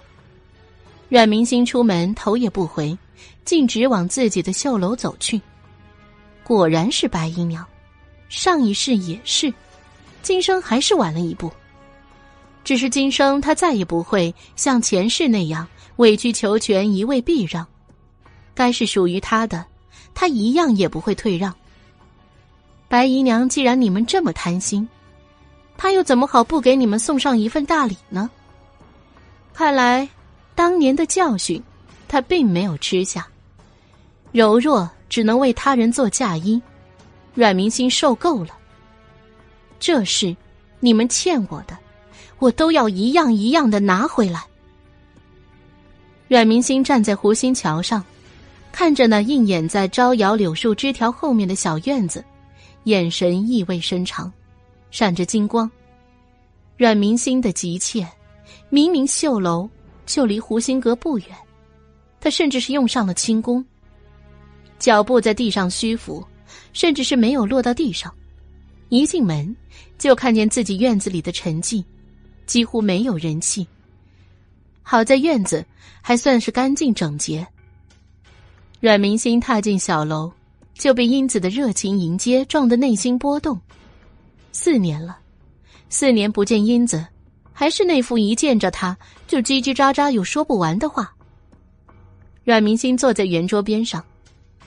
[1.09, 2.95] 阮明星出门头也不回，
[3.43, 5.41] 径直往自己的绣楼走去。
[6.43, 7.65] 果然是白姨娘，
[8.29, 9.51] 上一世也是。
[10.21, 11.51] 今生还是晚了一步，
[12.63, 17.65] 只是今生他再也不会像前世那样委曲求全、一味避让，
[18.53, 19.65] 该是属于他的，
[20.13, 21.51] 他一样也不会退让。
[22.93, 24.87] 白姨娘，既然你们这么贪心，
[25.75, 28.29] 他又怎么好不给你们送上一份大礼呢？
[29.51, 30.07] 看来，
[30.53, 31.59] 当年的教训，
[32.07, 33.27] 他并没有吃下。
[34.31, 36.61] 柔弱只能为他人做嫁衣，
[37.33, 38.55] 阮明心受够了。
[39.79, 40.37] 这事，
[40.79, 41.75] 你们欠我的，
[42.37, 44.43] 我都要一样一样的拿回来。
[46.27, 48.05] 阮明星站在湖心桥上，
[48.71, 52.23] 看着那映眼在招摇柳树枝条后面的小院子，
[52.85, 54.31] 眼神意味深长，
[54.91, 55.69] 闪着金光。
[56.77, 58.07] 阮明星的急切，
[58.69, 59.69] 明明绣楼
[60.05, 61.27] 就离湖心阁不远，
[62.19, 63.63] 他甚至是用上了轻功，
[64.79, 66.25] 脚步在地上虚浮，
[66.73, 68.13] 甚至是没有落到地上。
[68.89, 69.55] 一进门，
[69.97, 71.83] 就看见自己院子里的沉寂，
[72.45, 73.65] 几乎没有人气。
[74.81, 75.65] 好在院子
[76.01, 77.47] 还算是干净整洁。
[78.81, 80.29] 阮明星踏进小楼，
[80.73, 83.59] 就被英子的热情迎接撞得内心波动。
[84.51, 85.17] 四年了，
[85.89, 87.05] 四年不见英子，
[87.51, 91.13] 还是那副一见着他就叽叽喳喳有说不完的话。
[92.43, 94.03] 阮明星坐在圆桌边上，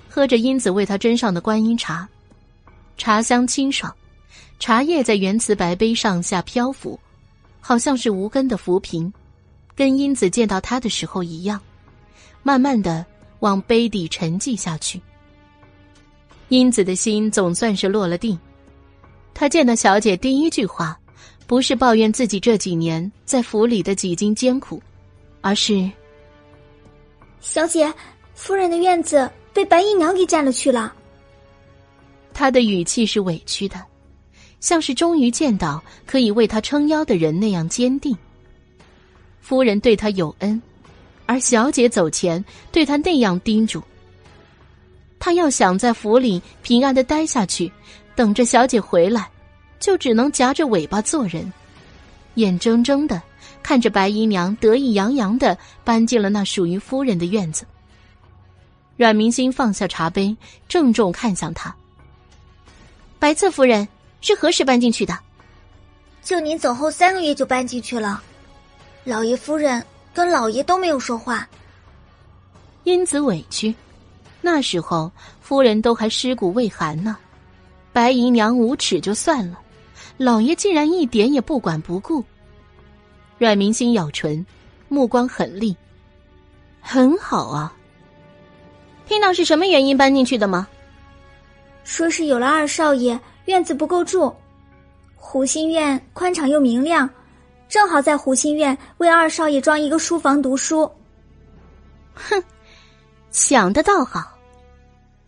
[0.09, 2.09] 喝着英子为他斟上的观音茶，
[2.97, 3.95] 茶香清爽。
[4.59, 6.99] 茶叶在原瓷白杯上下漂浮，
[7.61, 9.13] 好像是无根的浮萍，
[9.75, 11.61] 跟英子见到他的时候一样，
[12.43, 13.05] 慢慢的
[13.41, 14.99] 往杯底沉寂下去。
[16.49, 18.39] 英子的心总算是落了地，
[19.35, 20.99] 她见到小姐第一句话，
[21.47, 24.81] 不是抱怨自己这几年在府里的几经艰苦，
[25.41, 25.91] 而是
[27.41, 27.93] ：“小姐，
[28.35, 30.95] 夫人的院子被白姨娘给占了去了。”
[32.33, 33.83] 她的语气是委屈的。
[34.59, 38.17] 像是终于见到可以为她撑腰的人那样坚定。
[39.41, 40.61] 夫人对她有恩，
[41.27, 42.43] 而小姐走前
[42.73, 43.83] 对她那样叮嘱。
[45.19, 47.71] 他要想在府里平安的待下去，
[48.15, 49.29] 等着小姐回来，
[49.81, 51.53] 就只能夹着尾巴做人，
[52.35, 53.21] 眼睁睁的
[53.63, 57.65] 看着白姨娘得意洋洋的搬进了那属于夫人的院子。
[58.97, 60.37] 阮明星放下茶杯，
[60.69, 61.75] 郑重看向他
[63.19, 63.87] ：“白侧夫人。”
[64.23, 65.17] 是何时搬进去的？
[66.25, 68.21] 就您走后三个月就搬进去了。
[69.05, 71.47] 老爷夫人跟老爷都没有说话。
[72.85, 73.73] 英子委屈，
[74.41, 77.17] 那时候夫人都还尸骨未寒呢。
[77.93, 79.59] 白姨娘无耻就算了，
[80.17, 82.25] 老爷竟然一点也不管不顾。
[83.39, 84.45] 阮明心咬唇，
[84.89, 85.77] 目光狠厉。
[86.81, 87.75] 很好啊。
[89.07, 90.67] 听到是什么原因搬进去的吗？
[91.85, 94.35] 说是有了二少爷，院子不够住。
[95.15, 97.09] 湖心院宽敞又明亮，
[97.69, 100.91] 正好在湖心院为二少爷装一个书房读书。
[102.15, 102.43] 哼，
[103.37, 104.33] 想的倒好。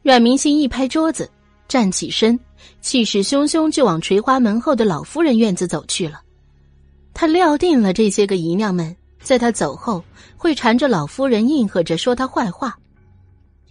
[0.00, 1.30] 阮明心一拍桌子，
[1.68, 2.40] 站起身，
[2.80, 6.22] 气势汹汹就往垂花门后的老夫人院子走去了。
[7.12, 10.02] 他料定了这些个姨娘们在他走后
[10.38, 12.78] 会缠着老夫人应和着说他坏话，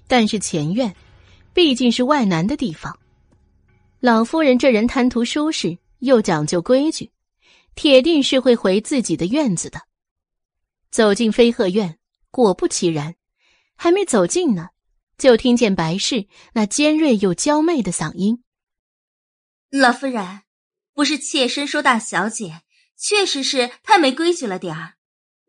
[0.08, 0.94] 但是前院
[1.52, 2.96] 毕竟是外男的地方，
[4.00, 7.10] 老夫人这人贪图舒适又讲究规矩，
[7.74, 9.82] 铁定是会回自己的院子的。
[10.92, 11.98] 走进飞鹤院，
[12.30, 13.16] 果不其然，
[13.78, 14.72] 还没走近呢，
[15.18, 18.44] 就听见白氏那尖锐又娇媚的嗓音
[19.72, 20.42] ：“老夫人，
[20.94, 22.64] 不是妾身说大小姐。”
[23.00, 24.96] 确实是太没规矩了点儿，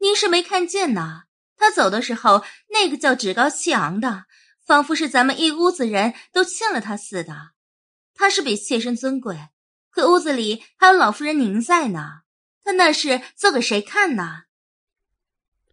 [0.01, 1.23] 您是没看见呢。
[1.57, 4.27] 她走的时候，那个叫趾高气昂的，
[4.67, 7.53] 仿佛是咱们一屋子人都欠了她似的。
[8.13, 9.49] 她是比妾身尊贵，
[9.89, 12.21] 可屋子里还有老夫人您在呢，
[12.63, 14.43] 她那是做给谁看呢？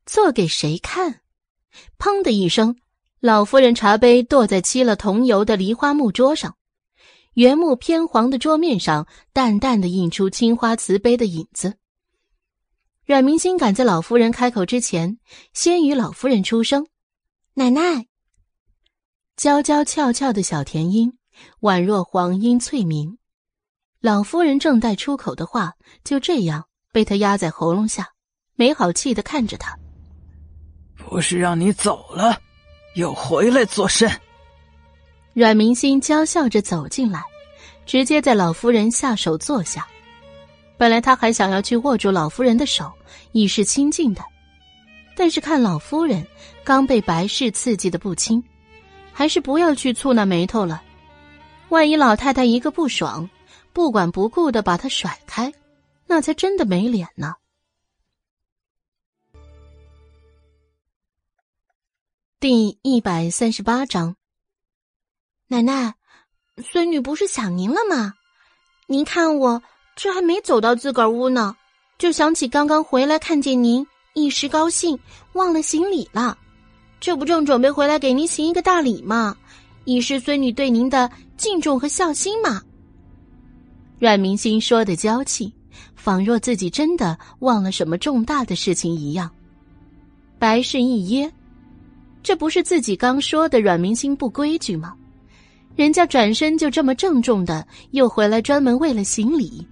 [0.06, 1.20] 做给谁看？
[1.98, 2.76] 砰的一声，
[3.20, 6.56] 老夫人茶杯剁在漆了桐油的梨花木桌上。
[7.34, 11.76] 原木偏黄的桌面上，淡淡的映出青花瓷杯的影子。
[13.06, 15.20] 阮明心赶在老夫人开口之前，
[15.54, 16.88] 先与老夫人出声
[17.56, 18.08] ：“奶奶。”
[19.38, 21.18] 娇娇俏俏的小甜音，
[21.60, 23.18] 宛若黄莺翠鸣。
[24.00, 25.74] 老夫人正待出口的话，
[26.04, 28.14] 就这样被他压在喉咙下，
[28.56, 29.78] 没好气的看着他
[31.08, 32.40] ：“不是让你走了，
[32.96, 34.10] 又回来作甚？”
[35.34, 37.22] 阮明心娇笑着走进来，
[37.86, 39.86] 直接在老夫人下手坐下。
[40.78, 42.92] 本来他还想要去握住老夫人的手，
[43.32, 44.22] 以示亲近的，
[45.16, 46.26] 但是看老夫人
[46.64, 48.44] 刚被白氏刺激的不轻，
[49.14, 50.82] 还是不要去蹙那眉头了。
[51.70, 53.30] 万一老太太一个不爽，
[53.72, 55.52] 不管不顾的把他甩开，
[56.08, 57.34] 那才真的没脸呢。
[62.48, 64.16] 第一百三十八章。
[65.48, 65.96] 奶奶，
[66.64, 68.14] 孙女不是想您了吗？
[68.86, 69.64] 您看我
[69.96, 71.58] 这还没走到自个儿屋呢，
[71.98, 73.84] 就想起刚刚回来看见您，
[74.14, 75.00] 一时高兴
[75.34, 76.38] 忘了行礼了。
[77.00, 79.36] 这不正准备回来给您行一个大礼吗？
[79.86, 82.62] 以示孙女对您的敬重和孝心嘛。
[83.98, 85.52] 阮明心说的娇气，
[85.96, 89.32] 仿若自己真的忘了什么重大的事情一样。
[90.38, 91.34] 白氏一噎，
[92.26, 94.96] 这不是自己刚说的阮明心不规矩吗？
[95.76, 99.68] 人家转身就这么郑重的又回来，专门为了行礼，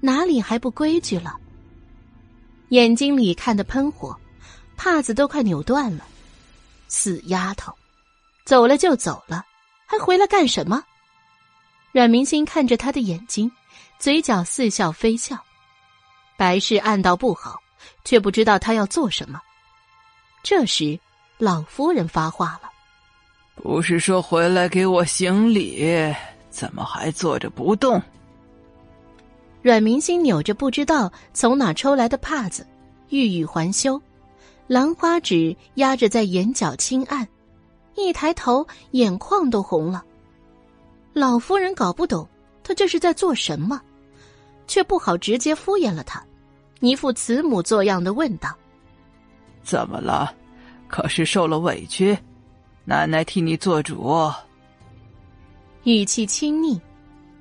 [0.00, 1.36] 哪里还不规矩了？
[2.70, 4.18] 眼睛里看得喷火，
[4.76, 6.04] 帕子都快扭断了。
[6.88, 7.72] 死丫头，
[8.44, 9.46] 走了就走了，
[9.86, 10.82] 还回来干什么？
[11.92, 13.48] 阮明心看着他的眼睛，
[14.00, 15.38] 嘴角似笑非笑。
[16.36, 17.62] 白氏暗道不好，
[18.04, 19.40] 却不知道他要做什么。
[20.42, 20.98] 这时，
[21.42, 22.70] 老夫人发话了。
[23.56, 25.92] 不是说回来给我行礼，
[26.50, 28.00] 怎么还坐着不动？
[29.60, 32.64] 阮明星扭着不知道从哪抽来的帕子，
[33.08, 34.00] 欲语还休，
[34.68, 37.26] 兰花指压着在眼角轻按，
[37.96, 40.04] 一抬头眼眶都红了。
[41.12, 42.24] 老夫人搞不懂
[42.62, 43.82] 他这是在做什么，
[44.68, 46.24] 却不好直接敷衍了他，
[46.78, 48.56] 一副慈母作样的问道
[49.64, 50.32] ：“怎么了？
[50.92, 52.16] 可是受了委屈？”
[52.84, 54.30] 奶奶替你做主，
[55.84, 56.80] 语气亲昵，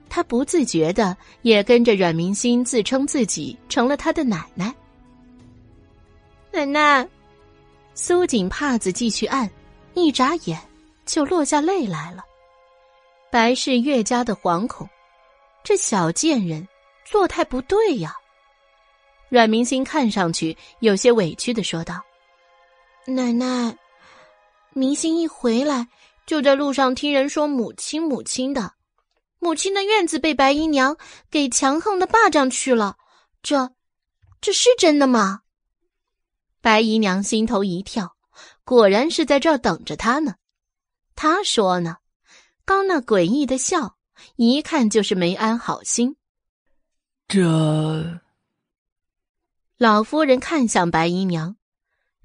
[0.08, 4.72] 他不自觉的也跟着阮明心自称自己成了他的奶奶。
[6.52, 7.08] 奶奶，
[7.96, 9.50] 苏锦帕子继续按，
[9.96, 10.60] 一眨眼
[11.08, 12.24] 就落下泪来了。
[13.32, 14.88] 白氏越加的惶恐，
[15.64, 16.68] 这小贱人
[17.04, 18.16] 做态不对呀。
[19.28, 22.00] 阮明心看上去有些委屈的说道
[23.06, 23.78] ：“奶奶。”
[24.74, 25.90] 明星一回来，
[26.26, 28.74] 就在路上听人说母亲母亲的，
[29.40, 30.96] 母亲的院子被白姨娘
[31.30, 32.98] 给强横的霸占去了，
[33.44, 33.74] 这，
[34.40, 35.42] 这是真的吗？
[36.62, 38.16] 白姨娘心头一跳，
[38.64, 40.36] 果然是在这儿等着他呢。
[41.16, 41.98] 他说呢，
[42.64, 43.98] 刚那诡异的笑，
[44.38, 46.16] 一看就是没安好心。
[47.28, 48.22] 这，
[49.78, 51.58] 老夫人看向白姨娘。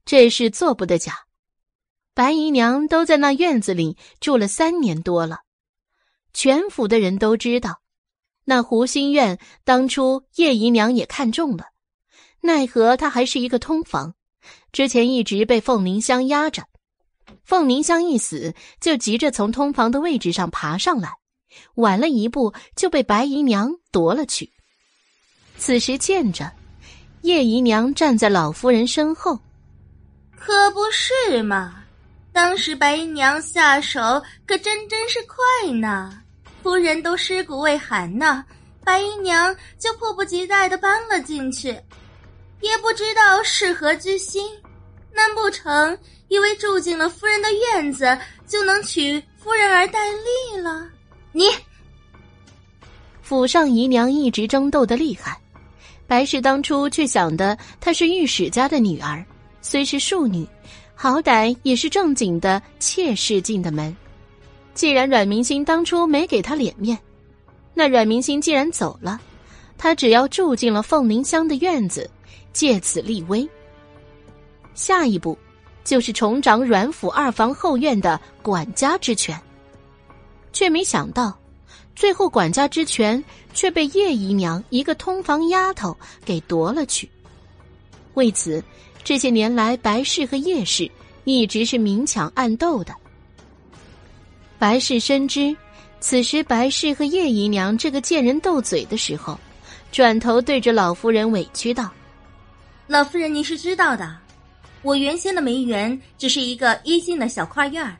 [0.06, 1.26] 这事做不得假。
[2.14, 5.40] 白姨娘都在那院子里住了三年多了，
[6.32, 7.82] 全府的人都知道，
[8.44, 11.66] 那湖心院当初叶姨娘也看中了，
[12.40, 14.14] 奈何她还是一个通房，
[14.72, 16.62] 之前一直被凤凝香压着。
[17.44, 21.10] 凤凝香一死，就急着从通房的位置上爬上来，
[21.74, 24.52] 晚了一步就被白姨娘夺了去。
[25.58, 26.52] 此时见着
[27.22, 29.38] 叶姨娘站在老夫人身后，
[30.47, 31.83] 可不是嘛？
[32.33, 34.00] 当时白姨娘下手
[34.47, 36.23] 可真真是快呢，
[36.62, 38.44] 夫人都尸骨未寒呢，
[38.84, 41.76] 白姨娘就迫不及待的搬了进去，
[42.60, 44.49] 也不知道是何居心，
[45.12, 48.16] 难不成以为住进了夫人的院子
[48.47, 50.86] 就能娶夫人而戴笠了？
[51.33, 51.47] 你
[53.20, 55.36] 府上姨娘一直争斗的厉害。
[56.07, 59.26] 白氏当初却想的，她是御史家的女儿，
[59.68, 60.46] 虽是庶女，
[60.94, 63.94] 好歹也是正经的妾室进的门。
[64.74, 66.96] 既然阮明星当初没给她脸面，
[67.74, 69.20] 那阮明星既然走了，
[69.76, 72.08] 她只要住进了凤鸣香的院子，
[72.52, 73.44] 借此立威。
[74.76, 75.36] 下一步，
[75.82, 79.36] 就是重掌阮府二房后院的管家之权，
[80.52, 81.36] 却没想到。
[81.96, 83.22] 最后，管家之权
[83.52, 87.10] 却被叶姨娘一个通房丫头给夺了去。
[88.14, 88.62] 为此，
[89.06, 90.90] 这些年来，白氏和叶氏
[91.22, 92.92] 一直是明抢暗斗的。
[94.58, 95.56] 白氏深知，
[96.00, 99.38] 此时白氏和叶姨娘这个贱人斗嘴的时候，
[99.92, 101.88] 转头对着老夫人委屈道
[102.88, 104.16] ：“老夫人，您是知道的，
[104.82, 107.96] 我原先的梅园只是一个一进的小跨院儿，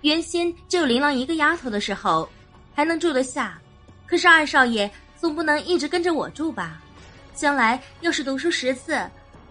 [0.00, 2.26] 原先只有琳琅一个丫头的时候。”
[2.74, 3.60] 还能住得下，
[4.06, 6.80] 可是二少爷总不能一直跟着我住吧？
[7.34, 8.98] 将来要是读书识字，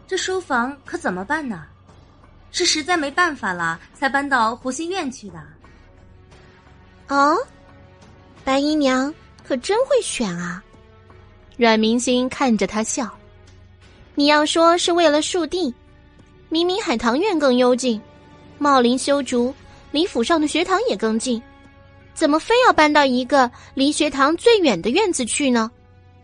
[0.08, 1.66] 这书房可怎么办呢？
[2.50, 5.44] 是实在没办法了，才搬到湖心院去的。
[7.10, 7.38] 哦，
[8.46, 9.14] 白姨娘
[9.46, 10.64] 可真会选啊！
[11.58, 13.12] 阮明星看着他笑。
[14.16, 15.74] 你要说是为了树地，
[16.48, 18.02] 明明海棠院更幽静，
[18.58, 19.54] 茂林修竹，
[19.92, 21.42] 离府上的学堂也更近。
[22.14, 25.70] 怎么非要搬到一个离学堂最远的院子去呢？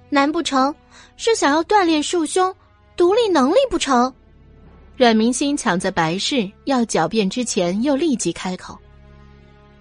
[0.10, 0.74] 难不成
[1.18, 2.56] 是想要锻炼树胸、
[2.96, 4.14] 独立能力不成？
[4.96, 8.78] 阮明心抢在白氏要狡辩之前，又立即开口：“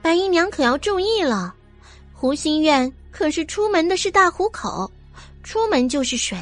[0.00, 1.55] 白姨娘可要注意了，
[2.12, 4.91] 湖心院可是出门的是大湖口，
[5.42, 6.39] 出门就是水，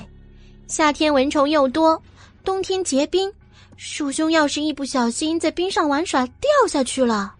[0.69, 2.01] 夏天蚊虫又多，
[2.45, 3.33] 冬天结冰，
[3.77, 7.35] 鼠兄要是一不小心在冰上玩耍掉下去了。”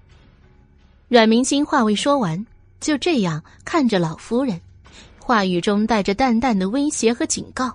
[1.07, 2.45] 阮明星话未说完，
[2.81, 4.61] 就这样看着老夫人，
[5.19, 7.73] 话语中带着淡淡的威胁和警告。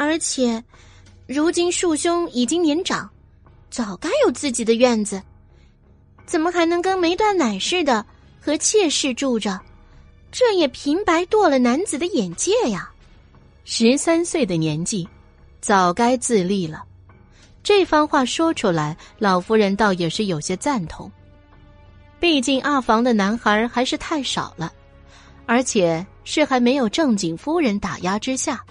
[0.00, 0.64] 而且，
[1.26, 3.06] 如今树兄已经年长，
[3.68, 5.22] 早该有自己的院子，
[6.24, 8.02] 怎么还能跟没断奶似的
[8.40, 9.60] 和妾室住着？
[10.32, 12.90] 这也平白堕了男子的眼界呀！
[13.66, 15.06] 十三岁的年纪，
[15.60, 16.82] 早该自立了。
[17.62, 21.12] 这番话说出来，老夫人倒也是有些赞同。
[22.18, 24.72] 毕竟二房的男孩还是太少了，
[25.44, 28.64] 而且是还没有正经夫人打压之下。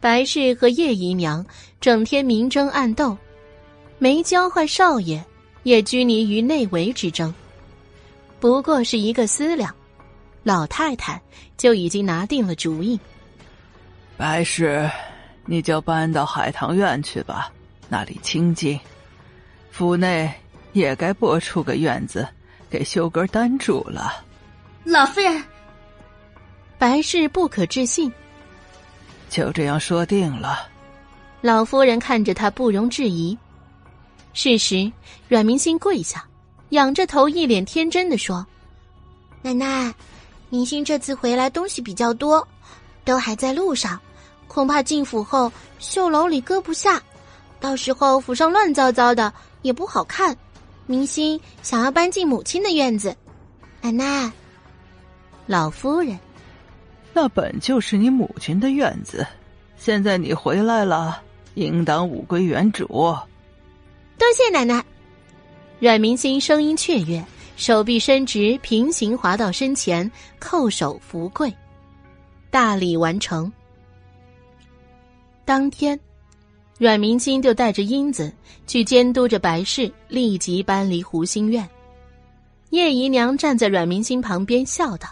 [0.00, 1.44] 白氏和叶姨娘
[1.80, 3.16] 整天明争暗斗，
[3.98, 5.22] 没教坏少爷，
[5.62, 7.32] 也拘泥于内围之争。
[8.40, 9.74] 不过是一个思量，
[10.42, 11.20] 老太太
[11.58, 12.98] 就已经拿定了主意。
[14.16, 14.90] 白氏，
[15.44, 17.52] 你就搬到海棠院去吧，
[17.88, 18.80] 那里清静，
[19.70, 20.32] 府内
[20.72, 22.26] 也该拨出个院子。
[22.70, 24.24] 给修哥单住了，
[24.84, 25.42] 老夫人。
[26.78, 28.10] 白氏不可置信。
[29.30, 30.68] 就这样说定了。
[31.40, 33.38] 老夫人看着他，不容置疑。
[34.34, 34.92] 是时，
[35.28, 36.24] 阮明星跪下，
[36.70, 38.46] 仰着头，一脸天真的说
[39.40, 39.94] ：“奶奶，
[40.50, 42.46] 明星这次回来东西比较多，
[43.04, 43.98] 都还在路上，
[44.46, 47.00] 恐怕进府后绣楼里搁不下，
[47.58, 50.36] 到时候府上乱糟糟的也不好看。”
[50.86, 53.16] 明星想要搬进母亲的院子，
[53.80, 54.30] 奶奶，
[55.46, 56.18] 老夫人，
[57.12, 59.26] 那本就是你母亲的院子，
[59.76, 61.22] 现在你回来了，
[61.54, 62.86] 应当物归原主。
[62.86, 64.84] 多谢奶奶。
[65.78, 67.24] 阮明星声音雀跃，
[67.56, 71.52] 手臂伸直，平行滑到身前，叩首福跪，
[72.50, 73.52] 大礼完成。
[75.44, 75.98] 当天。
[76.78, 78.32] 阮明星就带着英子
[78.66, 81.68] 去监督着白氏立即搬离湖心院。
[82.70, 85.06] 叶姨娘站在阮明星旁边笑道：“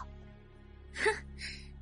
[0.96, 1.10] 哼，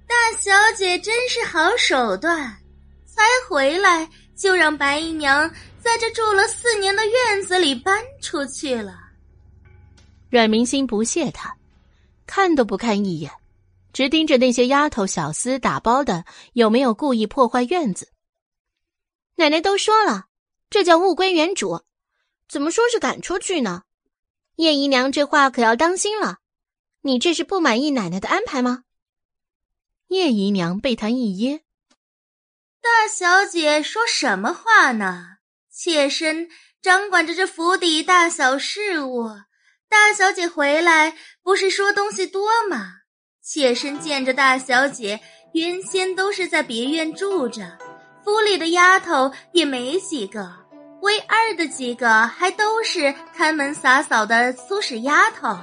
[0.07, 2.57] 大小姐真是好手段，
[3.05, 8.95] 才回来就让白姨娘在这住了四年的院子里搬出去了。
[10.31, 11.57] 阮明心不屑他，
[12.27, 13.31] 看都不看一眼，
[13.93, 18.13] 直盯着那些丫头小厮打包的有没有故意破坏院子。
[19.37, 20.27] 奶奶都说了，
[20.71, 21.83] 这叫物归原主，
[22.49, 23.83] 怎么说是赶出去呢？
[24.57, 26.39] 叶姨娘这话可要当心了。
[27.03, 28.85] 你这是不满意奶奶的安排吗？
[30.09, 31.63] 叶姨娘被他一噎。
[32.81, 35.39] 大小姐说什么话呢？
[35.71, 36.49] 妾身
[36.81, 39.29] 掌管着这府邸大小事务，
[39.89, 42.93] 大小姐回来不是说东西多吗？
[43.43, 45.21] 妾身见着大小姐，
[45.53, 47.77] 原先都是在别院住着，
[48.25, 50.51] 府里的丫头也没几个，
[51.03, 55.57] 唯二的几个还都是看门洒扫的粗使丫头。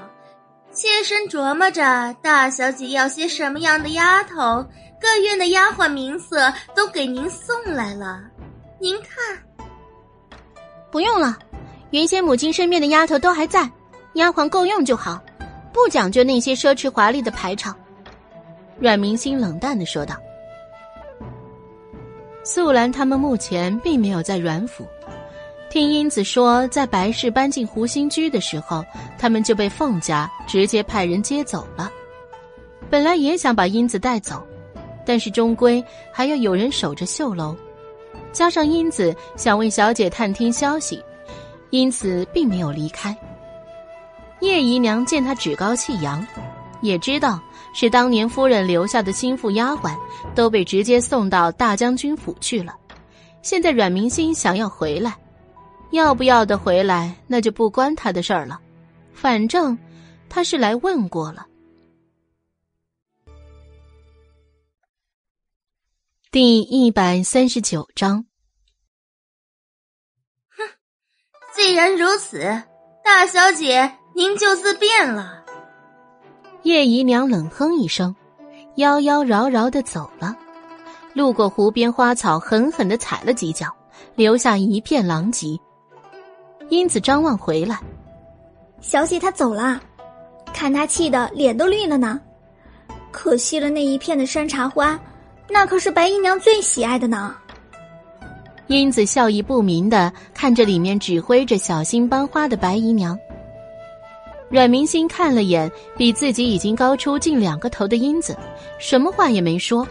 [0.73, 1.81] 妾身琢磨着，
[2.19, 4.65] 大小姐要些什么样的丫头，
[4.99, 8.23] 各院的丫鬟名色都给您送来了。
[8.79, 9.37] 您看，
[10.91, 11.37] 不用了，
[11.91, 13.69] 原先母亲身边的丫头都还在，
[14.15, 15.23] 丫鬟够用就好，
[15.71, 17.77] 不讲究那些奢侈华丽的排场。
[18.79, 20.15] 阮明心冷淡的说道。
[22.43, 24.85] 素兰他们目前并没有在阮府。
[25.73, 28.85] 听英子说，在白氏搬进湖心居的时候，
[29.17, 31.91] 他们就被凤家直接派人接走了。
[32.91, 34.45] 本来也想把英子带走，
[35.03, 37.55] 但是终归还要有人守着绣楼，
[38.31, 41.03] 加上英子想为小姐探听消息，
[41.71, 43.17] 因此并没有离开。
[44.41, 46.23] 叶姨娘见他趾高气扬，
[46.81, 47.41] 也知道
[47.73, 49.97] 是当年夫人留下的心腹丫鬟
[50.35, 52.75] 都被直接送到大将军府去了，
[53.41, 55.15] 现在阮明心想要回来。
[55.93, 58.59] 要不要的回来，那就不关他的事儿了。
[59.13, 59.77] 反正
[60.27, 61.45] 他是来问过了。
[66.31, 68.25] 第一百三十九章。
[70.49, 70.63] 哼，
[71.55, 72.39] 既然如此，
[73.03, 75.45] 大小姐您就自便了。
[76.63, 78.15] 叶姨娘冷哼一声，
[78.77, 80.35] 妖妖娆娆的走了。
[81.13, 83.71] 路过湖边花草，狠狠的踩了几脚，
[84.15, 85.55] 留下一片狼藉。
[86.69, 87.79] 英子张望回来，
[88.81, 89.79] 小姐她走了，
[90.53, 92.19] 看她气得脸都绿了呢。
[93.11, 94.99] 可惜了那一片的山茶花，
[95.49, 97.35] 那可是白姨娘最喜爱的呢。
[98.67, 103.17] 英子笑意不明的看着里面指挥着小心班花的白姨娘。
[104.49, 108.35] 阮明心看了眼比自己已经高出近两个头的英子，
[108.79, 109.87] 什么话也没说。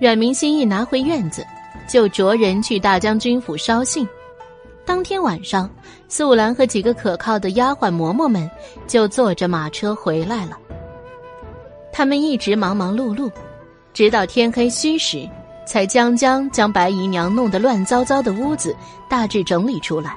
[0.00, 1.44] 阮明心一拿回院子，
[1.88, 4.06] 就着人去大将军府捎信。
[4.84, 5.70] 当天晚上，
[6.08, 8.50] 素兰和几个可靠的丫鬟嬷嬷们
[8.86, 10.58] 就坐着马车回来了。
[11.92, 13.30] 他们一直忙忙碌碌，
[13.92, 15.28] 直到天黑虚时，
[15.66, 18.74] 才将将将白姨娘弄得乱糟糟的屋子
[19.08, 20.16] 大致整理出来。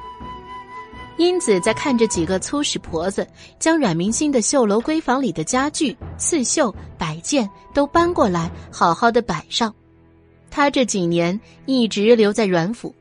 [1.18, 3.28] 英子在看着几个粗使婆子
[3.60, 9.72] 将阮明心的绣楼闺房里的家具、刺绣、摆件都搬过来，好好的摆上。
[10.50, 12.94] 她这几年一直留在阮府。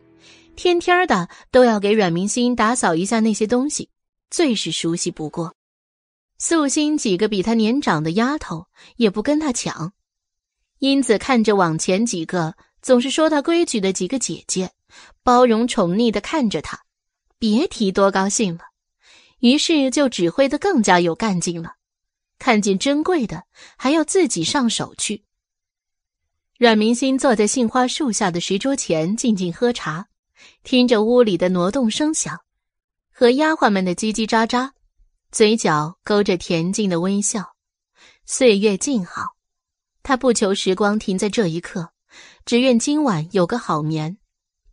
[0.54, 3.88] 天天的都要给阮明星打扫一下那些东西，
[4.30, 5.54] 最是熟悉不过。
[6.38, 8.66] 素心几个比她年长的丫头
[8.96, 9.92] 也不跟她抢。
[10.78, 14.72] 英子看着往前几个总是说她规矩的几个姐姐，
[15.22, 16.80] 包容宠溺的看着她，
[17.38, 18.64] 别提多高兴了。
[19.38, 21.74] 于是就指挥的更加有干劲了，
[22.38, 23.44] 看见珍贵的
[23.76, 25.24] 还要自己上手去。
[26.58, 30.08] 阮明星坐在杏花树下的石桌前静静喝茶。
[30.64, 32.38] 听着屋里的挪动声响，
[33.12, 34.70] 和丫鬟们的叽叽喳喳，
[35.32, 37.56] 嘴角勾着恬静的微笑。
[38.24, 39.34] 岁月静好，
[40.04, 41.92] 他不求时光停在这一刻，
[42.44, 44.18] 只愿今晚有个好眠。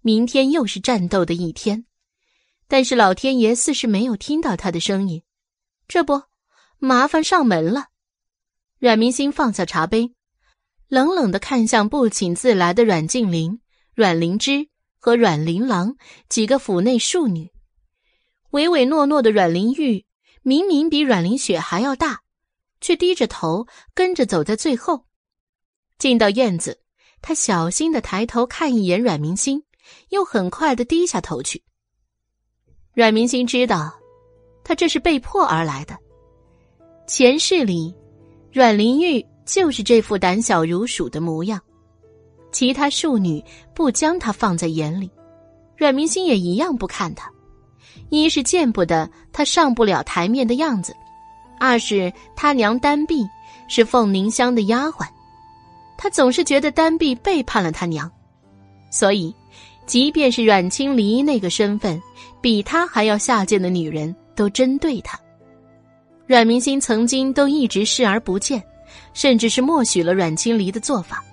[0.01, 1.85] 明天又是战斗的一天，
[2.67, 5.23] 但是老天爷似是没有听到他的声音，
[5.87, 6.21] 这不，
[6.77, 7.87] 麻烦上门了。
[8.77, 10.13] 阮明心放下茶杯，
[10.87, 13.59] 冷冷的看向不请自来的阮静玲、
[13.95, 14.68] 阮灵芝。
[14.99, 15.95] 和阮玲郎
[16.27, 17.51] 几个府内庶女，
[18.51, 20.05] 唯唯诺诺的阮玲玉
[20.41, 22.19] 明明比阮玲雪还要大，
[22.81, 25.05] 却低着头跟着走在最后。
[25.97, 26.81] 进到院子，
[27.21, 29.63] 他小心的抬头看一眼阮明星，
[30.09, 31.63] 又很快的低下头去。
[32.93, 33.93] 阮明星知道，
[34.63, 35.97] 他这是被迫而来的。
[37.07, 37.95] 前世里，
[38.51, 41.61] 阮玲玉就是这副胆小如鼠的模样。
[42.51, 45.09] 其他庶女不将她放在眼里，
[45.77, 47.29] 阮明心也一样不看她。
[48.09, 50.95] 一是见不得她上不了台面的样子，
[51.59, 53.23] 二是他娘丹碧
[53.67, 55.05] 是凤凝香的丫鬟，
[55.97, 58.09] 他总是觉得丹碧背叛了他娘，
[58.89, 59.35] 所以，
[59.85, 62.01] 即便是阮清离那个身份
[62.41, 65.19] 比他还要下贱的女人，都针对他。
[66.25, 68.63] 阮明心曾经都一直视而不见，
[69.13, 71.23] 甚至是默许了阮清离的做法。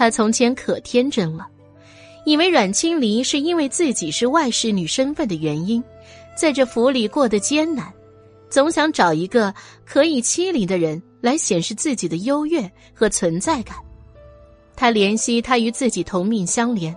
[0.00, 1.46] 他从前可天真了，
[2.24, 5.84] 以为阮清离是因为自己是外室女身份的原因，
[6.34, 7.92] 在这府里过得艰难，
[8.48, 9.54] 总想找一个
[9.84, 12.62] 可以欺凌的人来显示自己的优越
[12.94, 13.76] 和存在感。
[14.74, 16.96] 他怜惜他与自己同命相连，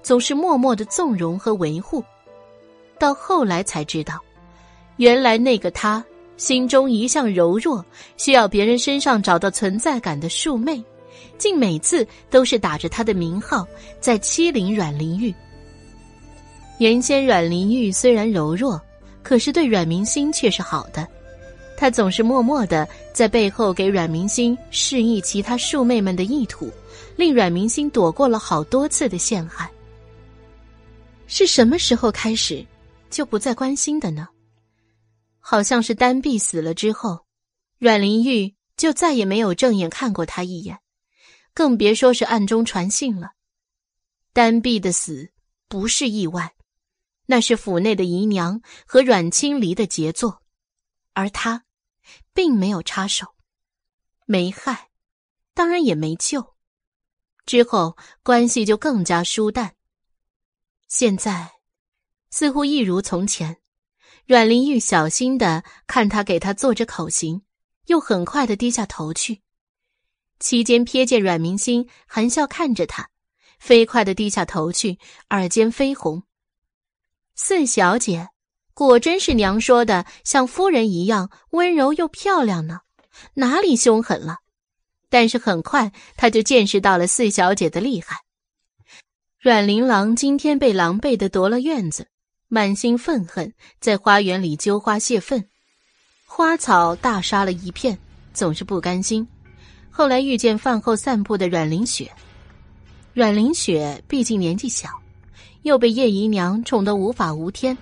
[0.00, 2.04] 总是默默的纵容和维护。
[3.00, 4.20] 到后来才知道，
[4.98, 6.04] 原来那个他
[6.36, 7.84] 心中一向柔弱，
[8.16, 10.80] 需要别人身上找到存在感的庶妹，
[11.44, 13.68] 竟每次都是打着他的名号
[14.00, 15.34] 在欺凌阮玲玉。
[16.78, 18.80] 原先阮玲玉虽然柔弱，
[19.22, 21.06] 可是对阮明心却是好的。
[21.76, 26.72] 他总是默默的在背后给阮明心示意其他庶妹们的意图。
[27.14, 29.70] 令阮明心躲过了好多次的陷害。
[31.26, 32.64] 是什么时候开始
[33.10, 34.26] 就不再关心的呢？
[35.40, 37.20] 好像是丹碧死了之后，
[37.78, 40.78] 阮玲玉就再也没有正眼看过他一眼，
[41.54, 43.30] 更别说是暗中传信了。
[44.32, 45.32] 丹碧的死
[45.68, 46.56] 不是意外，
[47.26, 50.42] 那是府内的姨娘和阮青离的杰作，
[51.12, 51.64] 而他
[52.32, 53.36] 并没有插手，
[54.26, 54.90] 没害，
[55.54, 56.56] 当然也没救。
[57.46, 59.76] 之后关系就更加疏淡。
[60.88, 61.52] 现在，
[62.30, 63.60] 似乎一如从前，
[64.26, 67.44] 阮玲玉小心的看他给他做着口型，
[67.86, 69.43] 又很快的低下头去。
[70.38, 73.08] 期间瞥见阮明心含笑看着他，
[73.58, 74.98] 飞快的低下头去，
[75.30, 76.22] 耳尖绯红。
[77.34, 78.28] 四小姐，
[78.74, 82.80] 果真是娘说的像夫人一样温柔又漂亮呢？
[83.34, 84.38] 哪里凶狠了？
[85.08, 88.18] 但是很快，他就见识到了四小姐的厉害。
[89.40, 92.08] 阮玲郎今天被狼狈的夺了院子，
[92.48, 95.48] 满心愤恨，在花园里揪花泄愤，
[96.26, 97.98] 花草大杀了一片，
[98.32, 99.28] 总是不甘心。
[99.96, 102.10] 后来遇见饭后散步的阮玲雪，
[103.12, 104.88] 阮玲雪毕竟年纪小，
[105.62, 107.78] 又被叶姨娘宠得无法无天。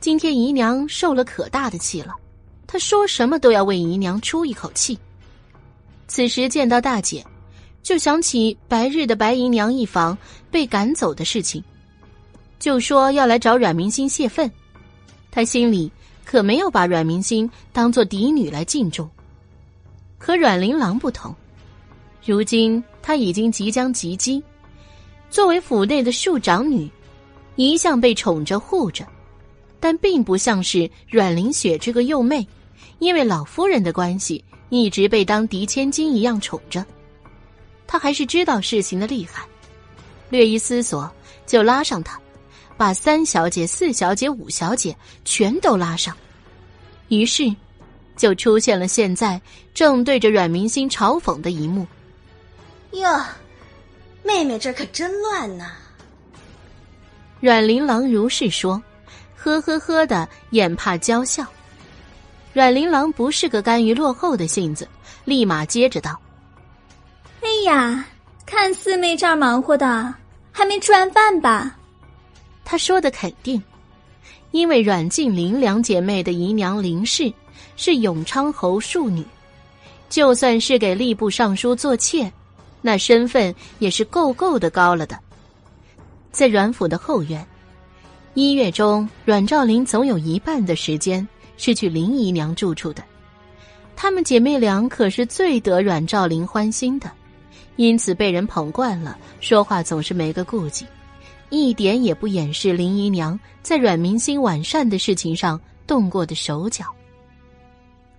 [0.00, 2.12] 今天姨娘受了可大的气了，
[2.66, 4.98] 她说什么都要为姨娘出一口气。
[6.08, 7.24] 此时见到大姐，
[7.84, 10.18] 就想起白日的白姨娘一房
[10.50, 11.62] 被赶走的事情，
[12.58, 14.50] 就说要来找阮明心泄愤。
[15.30, 15.88] 他心里
[16.24, 19.08] 可没有把阮明心当做嫡女来敬重。
[20.18, 21.34] 和阮玲郎不同，
[22.24, 24.42] 如今她已经即将及笄，
[25.30, 26.90] 作为府内的庶长女，
[27.56, 29.06] 一向被宠着护着，
[29.80, 32.46] 但并不像是阮玲雪这个幼妹，
[32.98, 34.44] 因为老夫人的关系。
[34.70, 36.84] 一直被当嫡千金一样宠着，
[37.86, 39.42] 她还是知道事情的厉害，
[40.28, 41.10] 略一思索
[41.46, 42.20] 就拉上他，
[42.76, 46.14] 把三小姐、四小姐、五小姐全都拉上，
[47.08, 47.44] 于是
[48.18, 49.40] 就出现了现在
[49.72, 51.86] 正对着阮明心嘲讽的一幕。
[52.92, 53.08] 哟，
[54.22, 55.70] 妹妹这可真乱呐！
[57.40, 58.82] 阮玲琅如是说，
[59.36, 61.46] 呵呵呵的眼怕娇笑。
[62.52, 64.88] 阮玲琅不是个甘于落后的性子，
[65.24, 66.18] 立马接着道
[67.40, 68.04] ：“哎呀，
[68.44, 70.12] 看四妹这儿忙活的，
[70.50, 71.76] 还没吃完饭吧？”
[72.64, 73.62] 她说的肯定，
[74.50, 77.32] 因为阮静玲两姐妹的姨娘林氏
[77.76, 79.24] 是永昌侯庶女，
[80.08, 82.32] 就算是给吏部尚书做妾，
[82.82, 85.18] 那身份也是够够的高了的。
[86.30, 87.46] 在阮府的后院，
[88.34, 91.26] 一月中，阮兆林总有一半的时间。
[91.60, 93.02] 是去林姨娘住处的，
[93.96, 97.10] 她们姐妹俩可是最得阮兆林欢心的，
[97.74, 100.86] 因此被人捧惯了，说话总是没个顾忌，
[101.50, 106.84] 一点也不掩饰林姨娘在阮明心晚膳的事情上动过的手脚。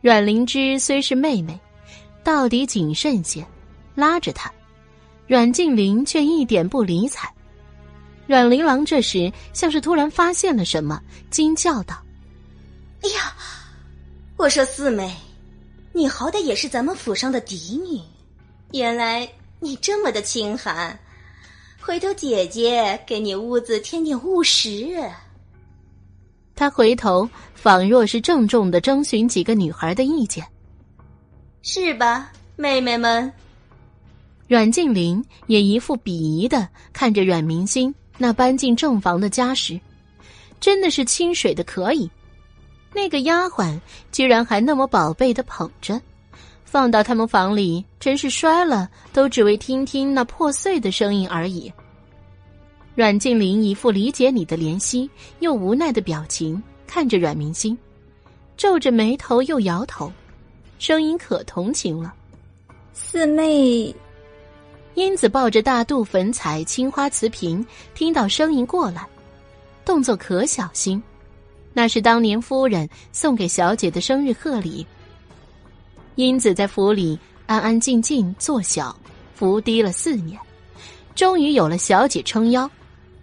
[0.02, 1.60] 阮灵芝虽是妹妹，
[2.24, 3.46] 到底谨慎些，
[3.96, 4.50] 拉着她，
[5.28, 7.30] 阮静玲却一点不理睬。
[8.26, 12.02] 阮玲郎这时像是突然发现了什么，惊叫道。
[13.02, 13.34] 哎呀，
[14.38, 15.14] 我说四妹，
[15.92, 18.02] 你好歹也是咱们府上的嫡女，
[18.72, 19.28] 原来
[19.60, 20.98] 你这么的清寒，
[21.82, 24.88] 回头姐姐给你屋子添点物食。
[26.60, 30.46] 他回头，仿若是郑重的征询几个女孩的意见，
[31.62, 33.32] 是吧，妹妹们？
[34.46, 39.80] 阮静玲也一副鄙夷的看着阮明星那搬进正房的家时，
[40.60, 42.12] 真的是清水的可以。
[42.94, 43.80] 那个丫鬟
[44.12, 46.02] 居然还那么宝贝的捧着，
[46.66, 51.72] 放到他们房里，真是摔了都只为听听那破碎的声音而已。
[53.00, 57.78] 阮静林一副理解你的怜惜又无奈的表情看着阮明星，
[58.58, 60.12] 皱着眉头又摇头，
[60.80, 62.14] 声音可同情了。
[62.94, 63.96] 四妹，
[64.96, 69.08] 英子抱着大肚粉彩青花瓷瓶，听到声音过来，
[69.86, 71.02] 动作可小心，
[71.72, 74.86] 那是当年夫人送给小姐的生日贺礼。
[76.16, 78.94] 英子在府里安安静静做小，
[79.36, 80.38] 伏低了四年，
[81.16, 82.70] 终于有了小姐撑腰。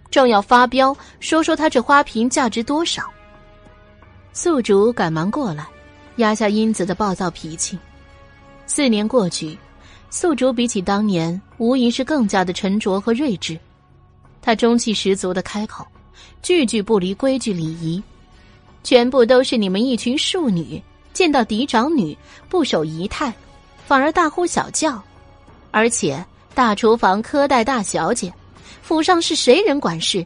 [0.09, 3.03] 正要发飙，说说他这花瓶价值多少。
[4.33, 5.65] 宿主赶忙过来，
[6.17, 7.77] 压下英子的暴躁脾气。
[8.65, 9.57] 四年过去，
[10.09, 13.57] 宿主比起当年，无疑是更加的沉着和睿智。
[14.41, 15.85] 他中气十足的开口，
[16.41, 18.01] 句句不离规矩礼仪，
[18.83, 20.81] 全部都是你们一群庶女，
[21.13, 23.33] 见到嫡长女不守仪态，
[23.85, 25.01] 反而大呼小叫，
[25.71, 28.31] 而且大厨房苛待大小姐。
[28.87, 30.25] 府上是谁人管事？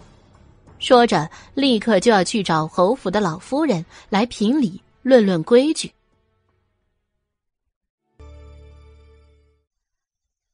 [0.78, 5.92] 说着，立刻就要去找侯府的老夫人来评理，论论规矩。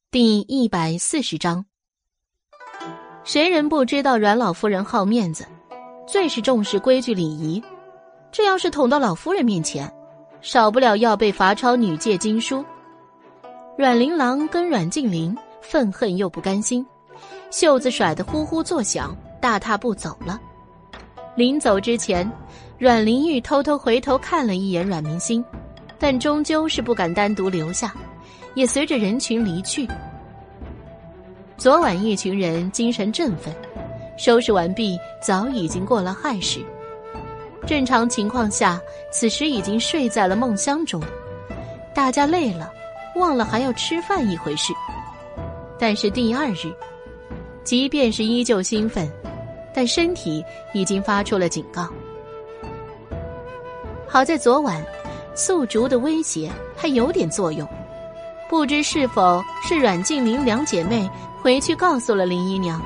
[0.10, 1.66] 第一百四十章，
[3.26, 5.45] 谁人不知道阮老夫人好面子，
[6.08, 7.61] 最是重视规矩礼仪。
[8.32, 9.94] 这要是捅到老夫人面前，
[10.40, 12.64] 少不了要被罚抄女诫经书。
[13.77, 16.88] 阮玲琅跟阮静林愤恨又不甘心。
[17.50, 20.40] 袖子甩得呼呼作响，大踏步走了。
[21.35, 22.30] 临走之前，
[22.77, 25.43] 阮玲玉偷偷回头看了一眼阮明心，
[25.98, 27.93] 但终究是不敢单独留下，
[28.53, 29.88] 也随着人群离去。
[31.58, 33.56] 昨晚一群人精神振奋，
[34.17, 36.59] 收拾完毕，早已经过了亥时。
[37.66, 38.80] 正常情况下，
[39.11, 41.01] 此时已经睡在了梦乡中。
[41.93, 42.72] 大家累了，
[43.16, 44.74] 忘了还要吃饭一回事。
[45.80, 46.74] 但是第二日。
[47.68, 49.12] 即便是依旧兴奋，
[49.76, 50.42] 但身体
[50.74, 51.90] 已经发出了警告。
[54.08, 54.82] 好在昨晚
[55.36, 57.68] 素竹的威胁还有点作用，
[58.50, 61.10] 不知是否是阮静玲两姐妹
[61.42, 62.82] 回去告诉了林姨娘。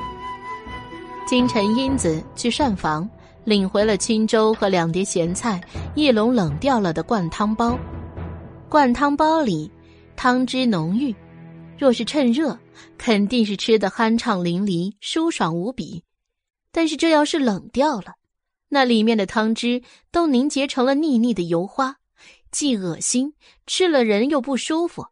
[1.28, 3.08] 京城英子去膳房
[3.44, 5.60] 领回了清粥和两碟咸菜，
[5.94, 7.78] 一笼冷掉了的灌汤包。
[8.68, 9.70] 灌汤包里
[10.16, 11.14] 汤汁浓郁。
[11.78, 12.56] 若是趁热，
[12.98, 16.04] 肯定是吃的酣畅淋漓、舒爽无比。
[16.70, 18.14] 但是这要是冷掉了，
[18.68, 21.96] 那里面的汤汁都凝结成了腻腻的油花，
[22.50, 23.34] 既恶心，
[23.66, 25.06] 吃了人又不舒服。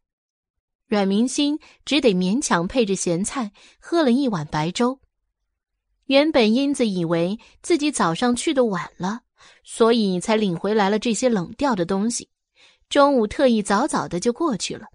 [0.87, 4.99] 阮明心只得勉强配着咸菜喝了一碗白粥。
[6.07, 9.21] 原本英子以为自己早上去的晚了，
[9.63, 12.29] 所以才领回来了这些冷掉的东西，
[12.89, 14.87] 中午特意早早的就过去了。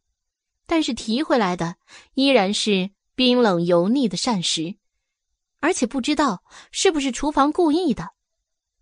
[0.65, 1.75] 但是提回来的
[2.13, 4.75] 依然是冰冷油腻的膳食，
[5.59, 8.09] 而且不知道是不是厨房故意的，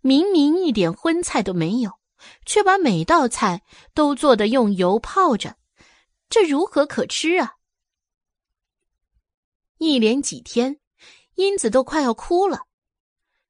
[0.00, 1.98] 明明一点荤菜都没有，
[2.44, 5.56] 却把每道菜都做的用油泡着，
[6.28, 7.54] 这如何可吃啊？
[9.78, 10.78] 一连几天，
[11.34, 12.66] 英子都快要哭了，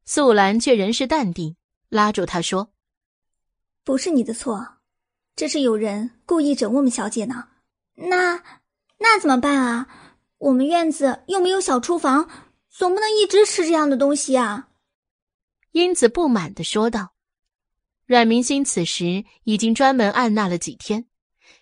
[0.05, 1.57] 素兰却仍是淡定，
[1.89, 2.73] 拉住她说
[3.85, 4.79] ：“不是你的错，
[5.37, 7.49] 这是有人故意整我们小姐呢。”
[7.95, 8.43] 那
[8.99, 9.89] 那怎么办啊？
[10.39, 12.29] 我们院子又没有小厨房，
[12.69, 14.69] 总不能一直吃这样的东西啊！
[15.73, 17.15] 英子不满的说道。
[18.05, 21.07] 阮明心此时已经专门按捺了几天，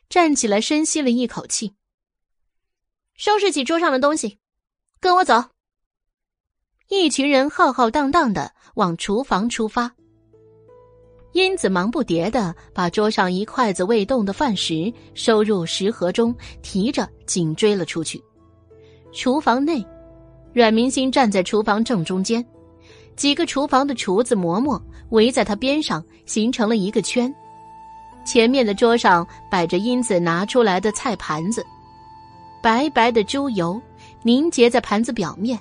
[0.08, 1.76] 站起来深吸了一口气，
[3.14, 4.40] 收拾起桌上的东西，
[4.98, 5.50] 跟我走。
[6.88, 9.94] 一群人浩浩荡荡的往厨房出发。
[11.32, 18.22] 英子忙不迭的把桌上一筷子未动的饭食收入食盒中，提着紧追了出去。
[19.12, 19.84] 厨房内，
[20.52, 22.44] 阮明星站在厨房正中间，
[23.16, 27.34] 几个厨房的厨子嬷嬷围在他边上，形成了一个圈。
[28.26, 31.64] 前面的桌上摆着英子拿出来的菜盘子，
[32.62, 33.80] 白白的猪油
[34.22, 35.58] 凝结在盘子表面，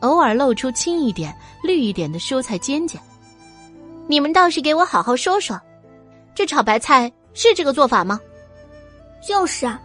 [0.00, 3.00] 偶尔露出青一点、绿一点的蔬菜尖尖。
[4.08, 5.60] 你们倒是给我好好说说，
[6.34, 8.18] 这炒白菜是这个做法吗？
[9.20, 9.78] 就是啊，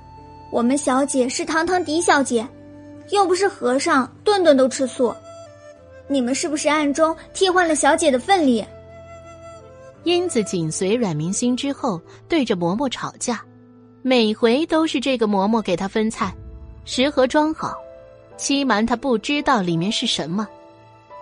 [0.50, 2.48] 我们小姐是堂堂嫡小姐，
[3.10, 5.14] 又不是和尚，顿顿都吃素。
[6.08, 8.64] 你们是不是暗中替换了小姐的份例？
[10.04, 13.42] 英子紧随阮明星之后，对着嬷嬷吵架，
[14.02, 16.34] 每回都是这个嬷嬷给她分菜，
[16.86, 17.76] 食盒装好，
[18.38, 20.48] 欺瞒她不知道里面是什么。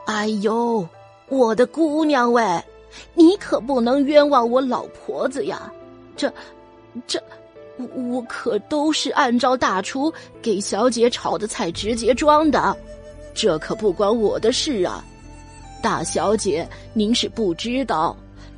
[0.05, 0.87] 哎呦，
[1.29, 2.43] 我的姑娘喂！
[3.13, 5.71] 你可不能冤枉我老婆子呀！
[6.15, 6.31] 这、
[7.07, 7.21] 这，
[7.77, 12.75] 我可都是按照大厨给小姐炒的菜直接装的。
[13.33, 15.03] 这可不关我的事啊！
[15.81, 18.15] 大小姐，您是不知道，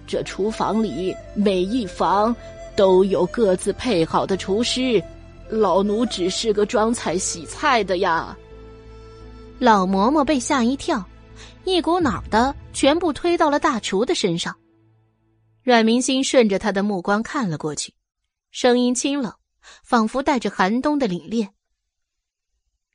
[0.07, 2.35] 这厨房里每一房
[2.75, 5.01] 都有各自配好的厨师，
[5.47, 8.35] 老奴只是个装菜洗菜的呀。
[9.59, 11.01] 老嬷嬷被吓一跳，
[11.65, 14.57] 一股脑的全部推到了大厨的身上。
[15.61, 17.93] 阮明星顺着他的目光看了过去，
[18.51, 19.33] 声音清冷，
[19.83, 21.49] 仿佛带着寒冬的凛冽。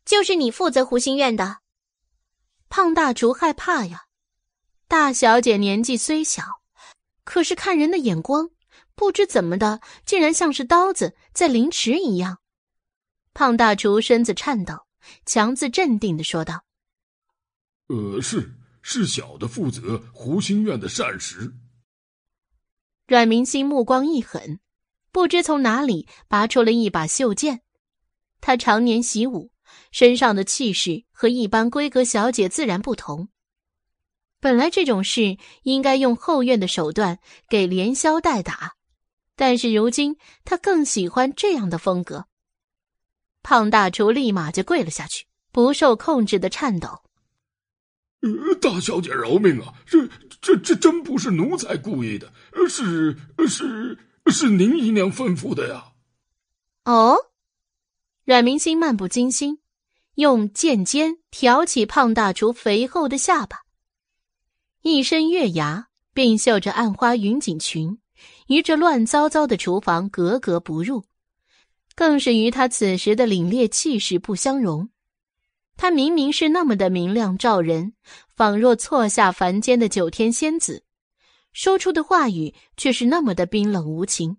[0.05, 1.59] 就是你负责湖心院的，
[2.69, 4.05] 胖大厨害怕呀。
[4.87, 6.43] 大小姐年纪虽小，
[7.25, 8.51] 可是看人的眼光，
[8.95, 12.39] 不知怎么的，竟然像是刀子在凌迟一样。
[13.33, 14.87] 胖大厨身子颤抖，
[15.25, 16.65] 强自镇定的说道
[17.89, 18.55] ：“呃，是
[18.91, 21.53] 是小的负责湖心院的膳食。”
[23.07, 24.61] 阮明星目光一狠，
[25.13, 27.61] 不知从哪里拔出了一把袖剑。
[28.41, 29.51] 他常年习武，
[29.91, 33.29] 身上的气势和一般闺阁小姐自然不同。
[34.41, 38.77] 本来这种事应该用后院的手段给连消带打，
[39.37, 42.25] 但是如今他更喜欢这样的风格。
[43.43, 47.03] 胖大厨立马就跪了下去，不受控制的颤抖
[48.21, 49.73] ：“呃，大小姐饶命啊！
[49.87, 50.09] 这、
[50.41, 52.33] 这、这真不是奴才故意的，
[52.69, 53.17] 是、
[53.47, 55.93] 是、是您姨娘吩咐的呀。”
[56.85, 57.17] 哦，
[58.25, 59.59] 阮明星漫不经心，
[60.17, 63.59] 用剑尖挑起胖大厨肥厚的下巴。
[64.83, 67.99] 一身月牙，并绣着暗花云锦裙，
[68.49, 71.05] 与这乱糟糟的厨房格格不入，
[71.95, 74.89] 更是与他此时的凛冽气势不相容。
[75.79, 77.95] 他明明是那么的明亮照人，
[78.37, 80.83] 仿若错下凡间的九天仙子，
[81.53, 84.39] 说出的话语却是那么的冰冷无情。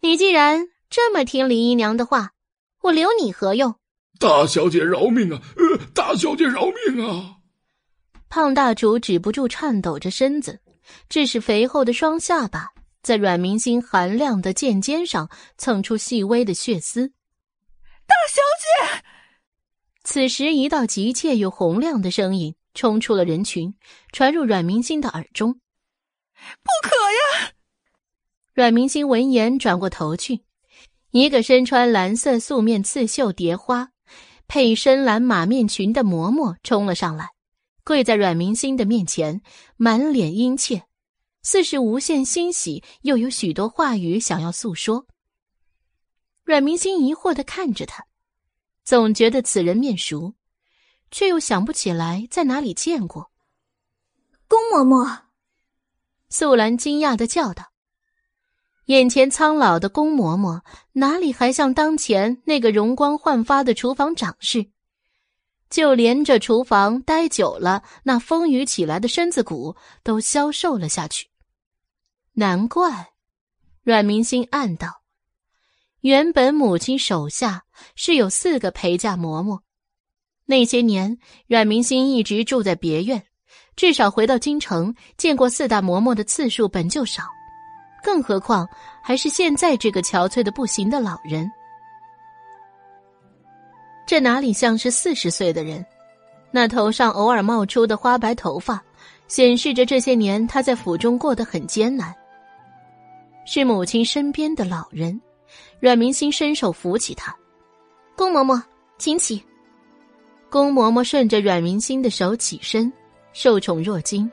[0.00, 2.32] 你既然这么听林姨娘的话，
[2.80, 3.76] 我留你何用？
[4.18, 5.42] 大小姐饶命啊！
[5.56, 7.36] 呃，大小姐饶命啊！
[8.30, 10.60] 胖大厨止不住颤抖着身子，
[11.10, 12.70] 致使肥厚的双下巴
[13.02, 15.28] 在阮明星寒亮的剑尖上
[15.58, 17.08] 蹭出细微的血丝。
[18.06, 18.40] 大小
[18.96, 19.04] 姐，
[20.04, 23.74] 此时一道急切又洪亮的声音冲出了人群，
[24.12, 25.52] 传入阮明星的耳中
[26.34, 27.52] ：“不可呀！”
[28.52, 30.40] 阮明星闻言转过头去，
[31.10, 33.90] 一个身穿蓝色素面刺绣蝶花、
[34.48, 37.30] 配深蓝马面裙的嬷嬷冲了上来。
[37.84, 39.42] 跪在阮明星的面前，
[39.76, 40.84] 满脸殷切，
[41.42, 45.06] 似是无限欣喜，又有许多话语想要诉说。
[46.44, 48.04] 阮明星疑惑的看着他，
[48.84, 50.34] 总觉得此人面熟，
[51.10, 53.30] 却又想不起来在哪里见过。
[54.48, 55.20] 宫嬷嬷，
[56.28, 57.72] 素兰惊讶的叫道
[58.86, 60.62] ：“眼前苍老的宫嬷嬷，
[60.92, 64.70] 哪里还像当前那个容光焕发的厨房长事？”
[65.70, 71.28] 就连这厨房待久了，那风雨起来的身子骨都消瘦了下去。
[72.32, 73.12] 难怪，
[73.82, 75.01] 阮明星暗道：
[76.02, 77.62] 原本母亲手下
[77.94, 79.60] 是有四个陪嫁嬷嬷，
[80.46, 81.16] 那些年
[81.46, 83.22] 阮明心一直住在别院，
[83.76, 87.22] 至少回到京城见过四大嬷嬷的次数本就少，
[88.02, 88.68] 更何况
[89.00, 91.48] 还是现在这个憔悴的不行的老人。
[94.04, 95.86] 这哪里像是四十岁的人？
[96.50, 98.82] 那头上偶尔冒出的花白头发，
[99.28, 102.12] 显示着这些年他在府中过得很艰难。
[103.46, 105.18] 是母亲身边的老人，
[105.82, 107.34] 阮明星伸手扶起他。
[108.16, 108.62] 宫嬷嬷，
[108.98, 109.42] 请起。
[110.48, 112.92] 宫嬷嬷顺着阮明星的手起身，
[113.32, 114.30] 受宠若惊，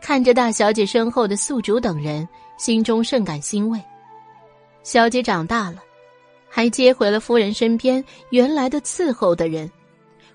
[0.00, 3.80] 看着大小姐身后的宿主等人，心中甚感欣慰。
[4.84, 5.82] 小姐长大了。
[6.48, 9.68] 还接回了夫人身边原来的伺候的人，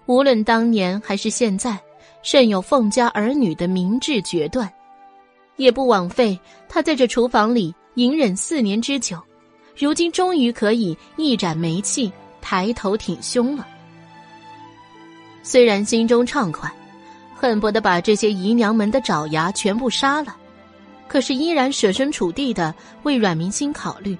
[0.05, 1.79] 无论当年还是现在，
[2.23, 4.69] 甚有凤家儿女的明智决断，
[5.55, 9.17] 也不枉费他在这厨房里隐忍四年之久，
[9.83, 13.67] 如今终于可以一展眉气，抬头挺胸了。
[15.41, 16.71] 虽然心中畅快，
[17.35, 20.35] 恨不得把这些姨娘们的爪牙全部杀了，
[21.07, 24.15] 可是依然设身处地的为阮明心考虑。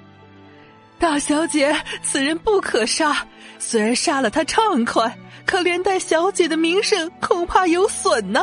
[0.98, 3.16] 大小姐，此人不可杀。
[3.60, 5.16] 虽然杀了他畅快，
[5.46, 8.42] 可连带小姐的名声恐怕有损呢。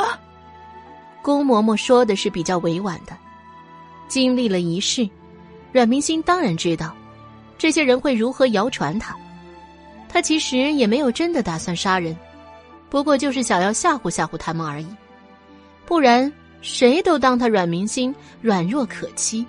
[1.21, 3.11] 宫嬷嬷说的是比较委婉的。
[4.07, 5.09] 经历了一世，
[5.73, 6.95] 阮明心当然知道，
[7.59, 9.15] 这些人会如何谣传他。
[10.07, 12.17] 他其实也没有真的打算杀人，
[12.89, 14.87] 不过就是想要吓唬吓唬他们而已。
[15.85, 19.45] 不然，谁都当他阮明心软弱可欺。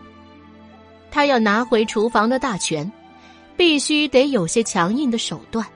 [1.11, 2.93] 他要拿回厨房的大权。
[3.57, 5.67] 必须得有些强硬的手段。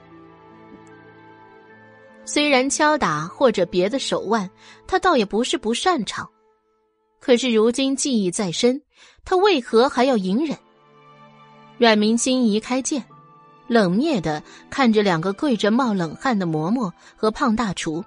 [2.25, 4.49] 虽然敲打或者别的手腕，
[4.87, 6.27] 他倒也不是不擅长，
[7.19, 8.81] 可是如今记忆在身，
[9.23, 10.57] 他为何还要隐忍？
[11.77, 13.03] 阮明心移开剑，
[13.67, 18.03] 冷冽的看着两个跪着冒冷汗的嬷嬷和胖大厨。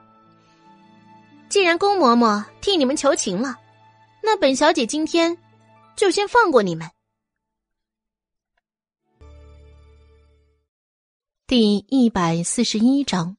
[1.48, 3.56] 既然宫嬷嬷替你们求情了，
[4.22, 5.36] 那本小姐今天
[5.96, 6.88] 就先放过你们。
[11.46, 13.34] 第一百四十一章，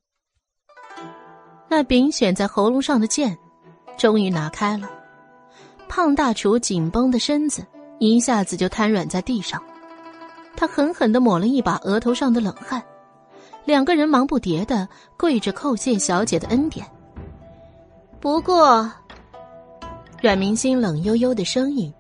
[1.70, 3.38] 那柄悬在喉咙上的剑，
[3.98, 4.90] 终于拿开了。
[5.88, 7.66] 胖大厨紧绷的身子
[8.00, 9.64] 一下子就瘫软在地上，
[10.56, 12.82] 他狠狠的抹了一把额头上的冷汗。
[13.66, 14.88] 两个人忙不迭的
[15.18, 16.86] 跪着叩谢小姐的恩典。
[18.20, 18.92] 不过，
[20.22, 21.94] 阮明星冷悠悠的声音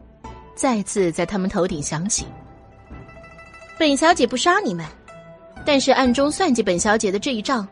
[0.55, 2.25] 再次在他们头顶响起
[3.77, 4.85] ：“本小姐不杀你们。”
[5.65, 7.67] 但是暗中算计本小姐的这一账，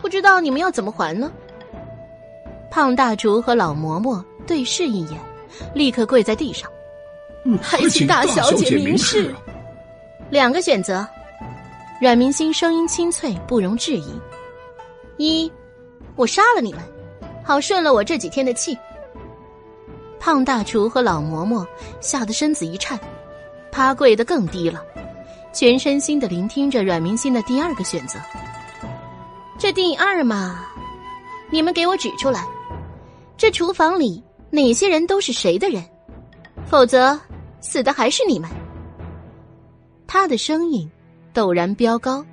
[0.00, 1.30] 不知道你们要怎么还呢？
[2.70, 5.18] 胖大厨和老嬷嬷对视一眼，
[5.74, 6.70] 立刻跪在地上，
[7.60, 9.34] 还请大小姐明示。
[10.30, 11.04] 两个选择，
[12.00, 14.14] 阮明星声音清脆，不容置疑：
[15.16, 15.50] 一，
[16.14, 16.80] 我杀了你们，
[17.42, 18.78] 好顺了我这几天的气。
[20.20, 21.66] 胖大厨和老嬷嬷
[22.00, 22.98] 吓得身子一颤，
[23.72, 24.80] 趴跪得更低了。
[25.52, 28.16] 全身心的聆听着阮明心的第二个选择。
[29.58, 30.64] 这第二嘛，
[31.50, 32.46] 你们给我指出来，
[33.36, 35.84] 这厨房里哪些人都是谁的人，
[36.66, 37.18] 否则
[37.60, 38.48] 死的还是你们。
[40.12, 40.90] 他的声音
[41.32, 42.26] 陡然飙高，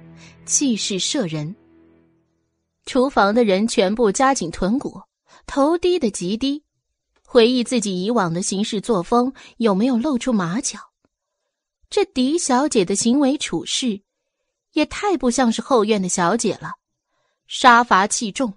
[0.47, 1.56] 气势慑人。
[2.88, 4.99] 厨房的人全部夹紧臀骨，
[5.45, 6.64] 头低得极低，
[7.23, 10.80] 回忆自己以往的行事作风，有没有露出马脚。
[11.88, 14.01] 这狄小姐的行为处事，
[14.73, 16.77] 也太不像是后院的小姐了，
[17.45, 18.56] 杀伐气重，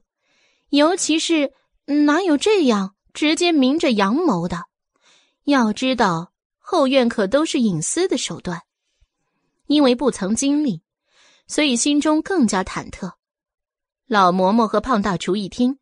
[0.70, 1.52] 尤其是
[1.84, 4.62] 哪有这样直接明着阳谋的？
[5.44, 8.62] 要知道后院可都是隐私的手段，
[9.70, 10.82] 因为不曾经历，
[11.46, 13.12] 所以心中更加忐忑。
[14.08, 15.78] 老嬷嬷和胖大厨一听，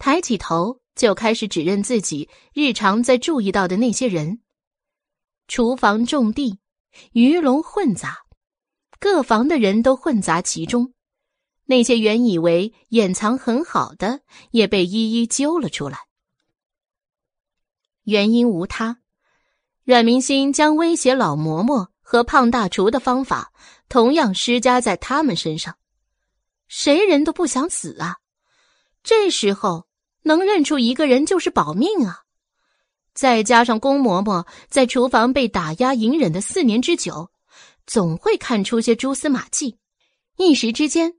[0.00, 4.40] 抬起头就开始指认自己日常在注意到的那些人：
[5.46, 6.58] 厨房种地。
[7.12, 8.26] 鱼龙混杂，
[8.98, 10.92] 各房的人都混杂其中。
[11.66, 16.00] 那些原以为掩藏很好的，也被一一揪了出来。
[18.02, 18.98] 原因无他，
[19.84, 23.52] 阮明星将威胁老嬷嬷和胖大厨的方法，
[23.88, 25.76] 同样施加在他们身上。
[26.66, 28.16] 谁人都不想死啊！
[29.04, 29.86] 这时候
[30.22, 32.22] 能认出一个人就是保命啊！
[33.14, 37.30] 再加上宫嬷嬷在厨房被打压隐忍的四年之久，
[37.86, 39.78] 总会看出些蛛丝马迹。
[40.36, 41.14] 一时之间，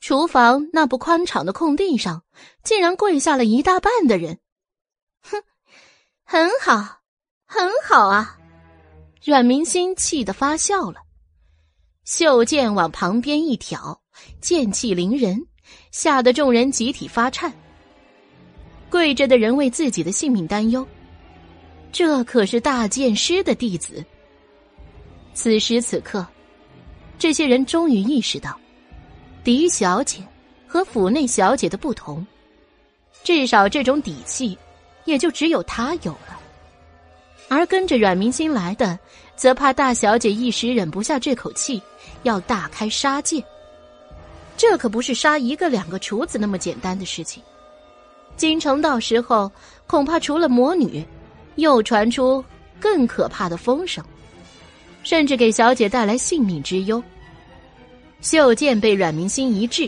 [0.00, 2.24] 厨房那不宽敞的空地上，
[2.64, 4.40] 竟然跪下了一大半的人。
[5.20, 5.42] 哼，
[6.24, 7.02] 很好，
[7.44, 8.38] 很好啊！
[9.24, 10.96] 阮明心气得发笑了，
[12.04, 14.00] 袖剑往旁边一挑，
[14.40, 15.46] 剑气凌人，
[15.92, 17.52] 吓得众人集体发颤。
[18.90, 20.84] 跪着的人为自己的性命担忧。
[21.92, 24.04] 这可是大剑师的弟子。
[25.34, 26.26] 此时此刻，
[27.16, 28.58] 这些人终于意识到，
[29.44, 30.18] 狄小姐
[30.66, 32.26] 和府内小姐的不同，
[33.22, 34.58] 至少这种底气，
[35.04, 36.40] 也就只有她有了。
[37.48, 38.98] 而跟着阮明星来的，
[39.36, 41.80] 则怕大小姐一时忍不下这口气，
[42.22, 43.42] 要大开杀戒。
[44.56, 47.42] 这可不是杀一个两个厨子那么简单的事情。
[48.36, 49.50] 京城到时候，
[49.86, 51.04] 恐怕除了魔女。
[51.56, 52.42] 又传出
[52.80, 54.02] 更可怕的风声，
[55.02, 57.04] 甚至给小姐带来性命之忧。
[58.22, 59.86] 袖剑被阮明心一掷，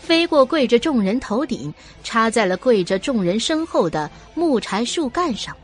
[0.00, 5.56] 飞过跪着众人头顶，插在了跪着众人身后的木柴树干上，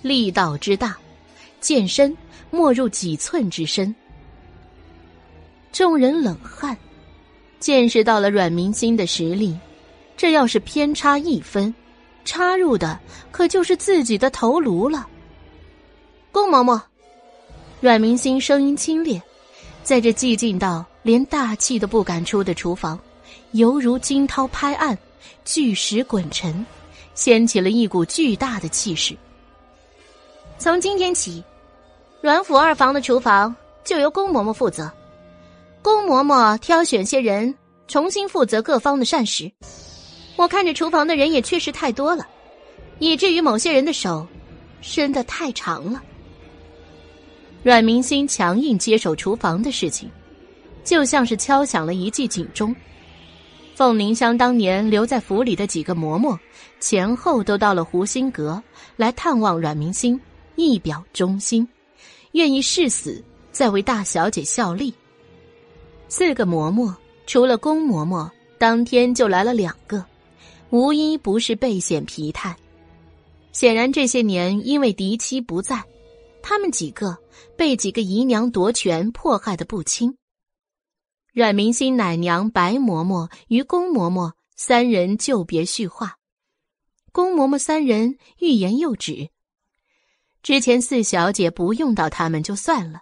[0.00, 0.96] 力道之大，
[1.60, 2.16] 剑身
[2.50, 3.94] 没入几寸之深。
[5.72, 6.76] 众人冷汗，
[7.60, 9.56] 见识到了阮明心的实力，
[10.16, 11.74] 这要是偏差一分。
[12.24, 12.98] 插入的
[13.30, 15.06] 可就是自己的头颅了。
[16.32, 16.82] 宫嬷嬷，
[17.80, 19.22] 阮明星声音清冽，
[19.84, 22.98] 在这寂静到连大气都不敢出的厨房，
[23.52, 24.98] 犹如惊涛拍岸，
[25.44, 26.66] 巨石滚沉，
[27.14, 29.16] 掀起了一股巨大的气势。
[30.58, 31.44] 从今天起，
[32.26, 34.90] 阮府二房的厨房就由宫嬷嬷负责，
[35.80, 37.54] 宫嬷嬷挑选些人，
[37.86, 39.48] 重新负责各方的膳食。
[40.34, 42.26] 我看着厨房的人也确实太多了，
[42.98, 44.26] 以至于某些人的手
[44.80, 46.02] 伸得太长了。
[47.62, 50.10] 阮明星强硬接手厨房的事情，
[50.82, 52.74] 就像是敲响了一记警钟。
[53.76, 56.36] 凤凝香当年留在府里的几个嬷嬷，
[56.80, 58.60] 前后都到了湖心阁
[58.96, 60.20] 来探望阮明心，
[60.56, 61.64] 一表忠心，
[62.36, 64.92] 愿意誓死再为大小姐效力。
[66.06, 66.94] 四个嬷嬷，
[67.26, 70.04] 除了宫嬷嬷，当天就来了两个，
[70.68, 72.54] 无一不是备显疲态。
[73.52, 75.82] 显然这些年因为嫡妻不在，
[76.42, 77.16] 他们几个
[77.56, 80.14] 被几个姨娘夺权迫害的不轻。
[81.32, 86.16] 阮明心奶娘白嬷嬷与宫嬷嬷三人就别叙话，
[87.12, 89.30] 宫嬷嬷三人欲言又止。
[90.46, 93.00] 之前四小姐不用到他们就算了，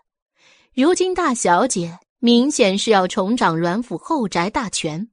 [0.73, 5.11] 如今大小姐明显是要重掌阮府后宅大权，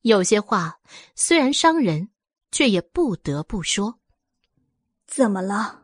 [0.00, 0.78] 有些话
[1.14, 2.08] 虽然伤人，
[2.50, 3.98] 却也不得不说。
[5.06, 5.82] 怎么了？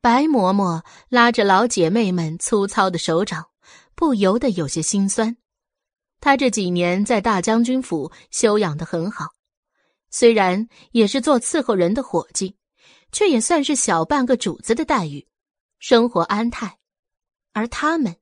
[0.00, 3.46] 白嬷嬷拉着老姐妹们粗糙的手掌，
[3.96, 5.36] 不由得有些心酸。
[6.20, 9.30] 她这几年在大将军府修养的很好，
[10.12, 12.54] 虽然也是做伺候人的伙计，
[13.16, 15.26] 却也算是小半个主子的待遇，
[15.78, 16.76] 生活安泰。
[17.54, 18.16] 而他们，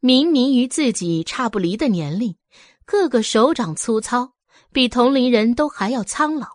[0.00, 2.36] 明明与自己差不离的年龄，
[2.84, 4.34] 个个手掌粗糙，
[4.70, 6.46] 比同龄人都还要苍老。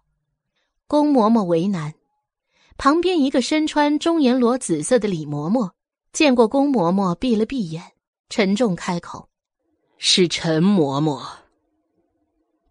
[0.86, 1.96] 宫嬷嬷为难，
[2.78, 5.72] 旁边一个身穿中年罗紫色的李嬷嬷
[6.12, 7.82] 见过宫嬷嬷，闭了闭眼，
[8.30, 9.30] 沉重开口。
[9.98, 11.24] 是陈嬷嬷。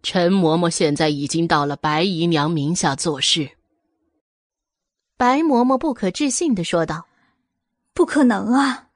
[0.05, 3.51] 陈嬷嬷现在已经到了白姨娘名下做事。
[5.23, 7.07] 白嬷嬷不可置信的说道
[7.95, 8.89] ：“不可能啊！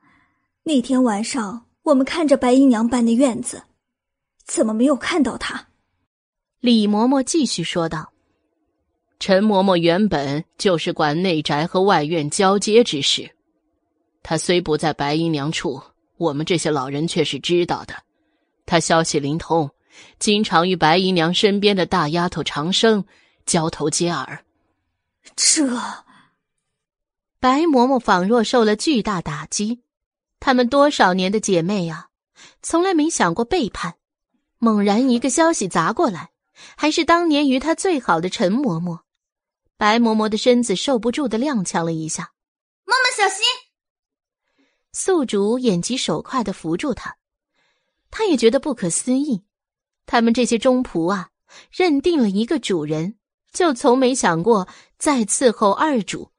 [0.64, 3.62] 那天晚上我们看着白姨娘搬的院子，
[4.44, 5.68] 怎么没有看到她？”
[6.58, 8.12] 李嬷嬷继续说道
[9.20, 13.30] ：“陈嬷嬷原本就是管内宅和外院交接之事，
[14.24, 15.80] 她虽不在白姨娘处，
[16.16, 17.94] 我们这些老人却是知道的。”
[18.66, 19.70] 她消息灵通，
[20.18, 23.04] 经常与白姨娘身边的大丫头长生
[23.44, 24.44] 交头接耳。
[25.36, 25.64] 这
[27.46, 29.84] 白嬷嬷仿若受了巨大打击，
[30.40, 32.08] 她们多少年的姐妹啊，
[32.60, 33.94] 从来没想过背叛。
[34.58, 36.30] 猛然一个消息砸过来，
[36.76, 38.98] 还是当年与她最好的陈嬷嬷。
[39.76, 42.32] 白嬷嬷的身子受不住的踉跄了一下。
[42.84, 43.44] 嬷嬷小心！
[44.92, 47.16] 宿主眼疾手快的扶住她。
[48.10, 49.44] 她也觉得不可思议，
[50.04, 51.30] 他们这些中仆啊，
[51.70, 53.14] 认定了一个主人，
[53.52, 54.66] 就从没想过
[54.98, 56.32] 再伺候二主，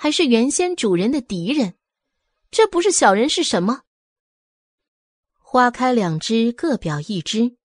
[0.00, 1.74] 还是原先主人的敌人，
[2.52, 3.80] 这不是小人是什么？
[5.40, 7.56] 花开两枝，各表一枝。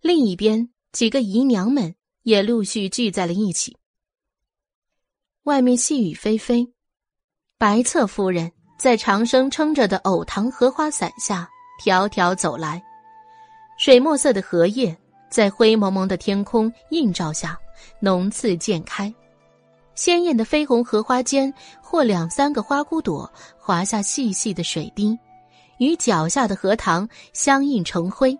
[0.00, 3.76] 另一边，几个姨娘们也陆续聚在了一起。
[5.44, 6.72] 外面细雨霏霏，
[7.58, 11.48] 白侧夫人在长生撑着的藕塘荷花伞下
[11.84, 12.82] 迢迢走来。
[13.78, 14.98] 水墨色的荷叶
[15.30, 17.56] 在灰蒙蒙的天空映照下，
[18.00, 19.14] 浓刺渐开。
[19.98, 21.52] 鲜艳的绯红荷花间，
[21.82, 23.28] 或两三个花骨朵
[23.58, 25.18] 滑下细细的水滴，
[25.78, 28.38] 与脚下的荷塘相映成辉。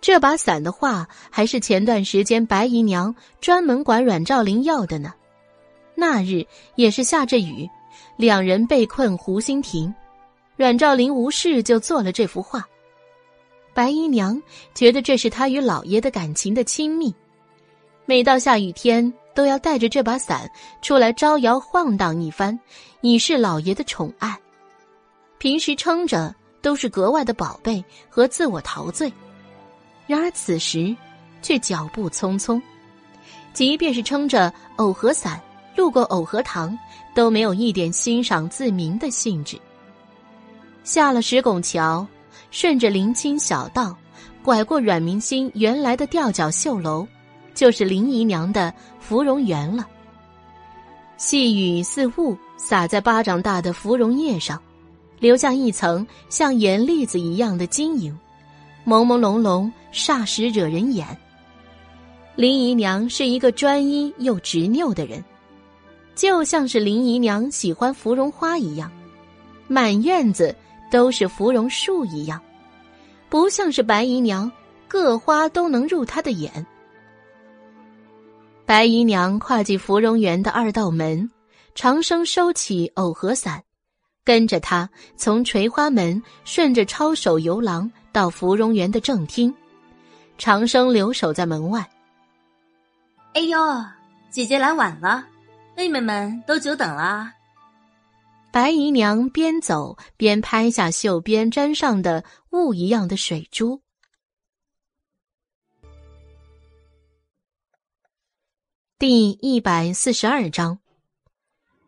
[0.00, 5.12] 这把伞的画，还是前段时间白姨娘专门管阮兆林要的呢。
[5.96, 7.68] 那日也是下着雨，
[8.16, 9.92] 两人被困湖心亭，
[10.54, 12.64] 阮兆林无事就做了这幅画。
[13.74, 14.40] 白姨娘
[14.72, 17.12] 觉得这是她与老爷的感情的亲密，
[18.06, 20.50] 每到下雨天都要带着这把伞
[20.82, 22.58] 出来招摇晃荡一番，
[23.02, 24.36] 以示老爷的宠爱。
[25.38, 29.12] 平时撑着都是格外的宝贝和自我陶醉，
[30.08, 30.92] 然而此时
[31.40, 32.60] 却脚步匆匆，
[33.52, 35.40] 即便是撑着藕荷伞
[35.76, 36.76] 路过藕荷塘，
[37.14, 39.56] 都没有一点欣赏自明的兴致。
[40.82, 42.04] 下了石拱桥。
[42.50, 43.94] 顺着林青小道，
[44.42, 47.06] 拐过阮明心原来的吊脚绣楼，
[47.58, 49.84] 就是林姨娘的芙蓉园了。
[51.16, 54.62] 细雨似雾洒在巴掌大的芙蓉叶上，
[55.18, 58.16] 留下一层像盐粒子一样的晶莹，
[58.86, 61.04] 朦朦胧胧，霎时惹人眼。
[62.36, 65.24] 林姨娘是一个专一又执拗的人，
[66.14, 68.88] 就像是林姨娘喜欢芙蓉花一样，
[69.66, 70.54] 满院子。
[70.90, 72.40] 都是芙蓉树一样，
[73.28, 74.50] 不像是白姨娘，
[74.88, 76.66] 各花都能入她的眼。
[78.68, 81.30] 白姨娘跨进芙蓉园的二道门，
[81.74, 83.64] 长生收起藕荷伞，
[84.26, 89.52] 跟着她从垂花门顺着抄手游廊到芙蓉园的正厅。
[90.36, 91.88] 长生留守在门外。
[93.32, 93.58] 哎呦，
[94.28, 95.24] 姐姐来晚了，
[95.74, 97.32] 妹妹们都久等了。
[98.52, 103.80] 白姨娘边走边拍下袖边沾上的雾一样的水珠。
[109.00, 110.76] 第一百四十二章，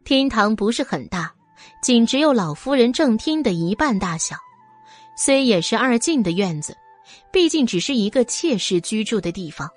[0.04, 1.34] 厅堂不是很大，
[1.82, 4.36] 仅只有老夫人正厅的一半大小。
[5.16, 6.76] 虽也是二进的院子，
[7.32, 9.68] 毕竟只是一个妾室居住的地方。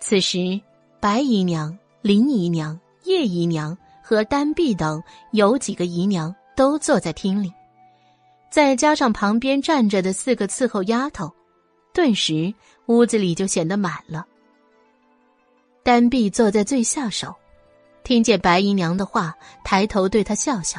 [0.00, 0.58] 此时，
[0.98, 5.02] 白姨娘、林姨娘、叶姨娘和丹碧等
[5.32, 7.52] 有几个姨娘都坐在厅里，
[8.50, 11.30] 再加上旁边站着的四个伺候丫头，
[11.92, 12.54] 顿时
[12.86, 14.26] 屋子里就显得满了。
[15.88, 17.34] 丹碧坐在最下手，
[18.04, 19.34] 听见白姨娘的话，
[19.64, 20.78] 抬头对她笑笑。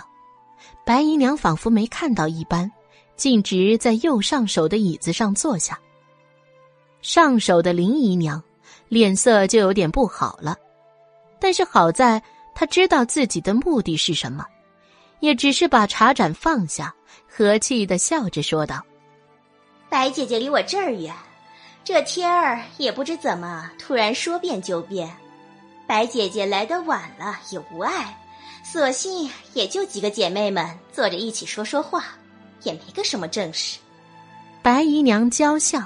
[0.85, 2.71] 白姨娘仿佛没看到一般，
[3.15, 5.79] 径直在右上手的椅子上坐下。
[7.01, 8.39] 上手的林姨娘
[8.87, 10.55] 脸色就有点不好了，
[11.39, 12.21] 但是好在
[12.53, 14.45] 她知道自己的目的是什么，
[15.21, 16.93] 也只是把茶盏放下，
[17.27, 18.85] 和气的笑着说道
[19.89, 21.11] ：“白姐姐离我这儿远。”
[21.91, 25.11] 这天儿也不知怎么突然说变就变，
[25.87, 28.15] 白姐姐来的晚了也无碍，
[28.63, 32.05] 索性也就几个姐妹们坐着一起说说话，
[32.61, 33.79] 也没个什么正事。
[34.61, 35.83] 白姨娘娇笑：“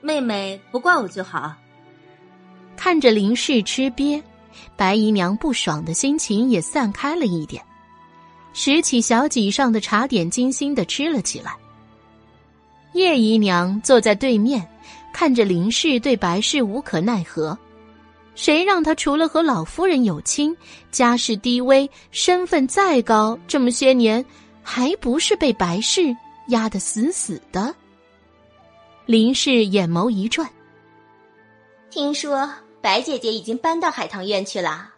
[0.00, 1.52] 妹妹不怪我就好。”
[2.78, 4.22] 看着林氏吃瘪，
[4.76, 7.60] 白姨娘不爽的心情也散开了一点，
[8.52, 11.56] 拾起小几上的茶点，精心的吃了起来。
[12.92, 14.68] 叶姨娘坐在对面。
[15.12, 17.56] 看着林氏对白氏无可奈何，
[18.34, 20.56] 谁让他除了和老夫人有亲，
[20.90, 24.24] 家世低微，身份再高，这么些年
[24.62, 26.16] 还不是被白氏
[26.48, 27.74] 压得死死的？
[29.04, 30.48] 林氏眼眸一转，
[31.90, 34.94] 听说白姐姐已经搬到海棠院去了，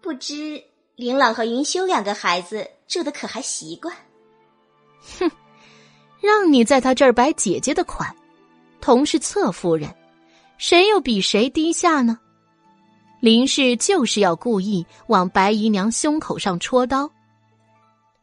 [0.00, 0.62] 不知
[0.94, 3.94] 林朗和云修两个孩子住的可还习惯？
[5.18, 5.30] 哼，
[6.26, 8.12] 让你在他这儿摆姐姐的款。
[8.80, 9.94] 同是侧夫人，
[10.58, 12.18] 谁又比谁低下呢？
[13.20, 17.10] 林氏就是要故意往白姨娘胸口上戳刀。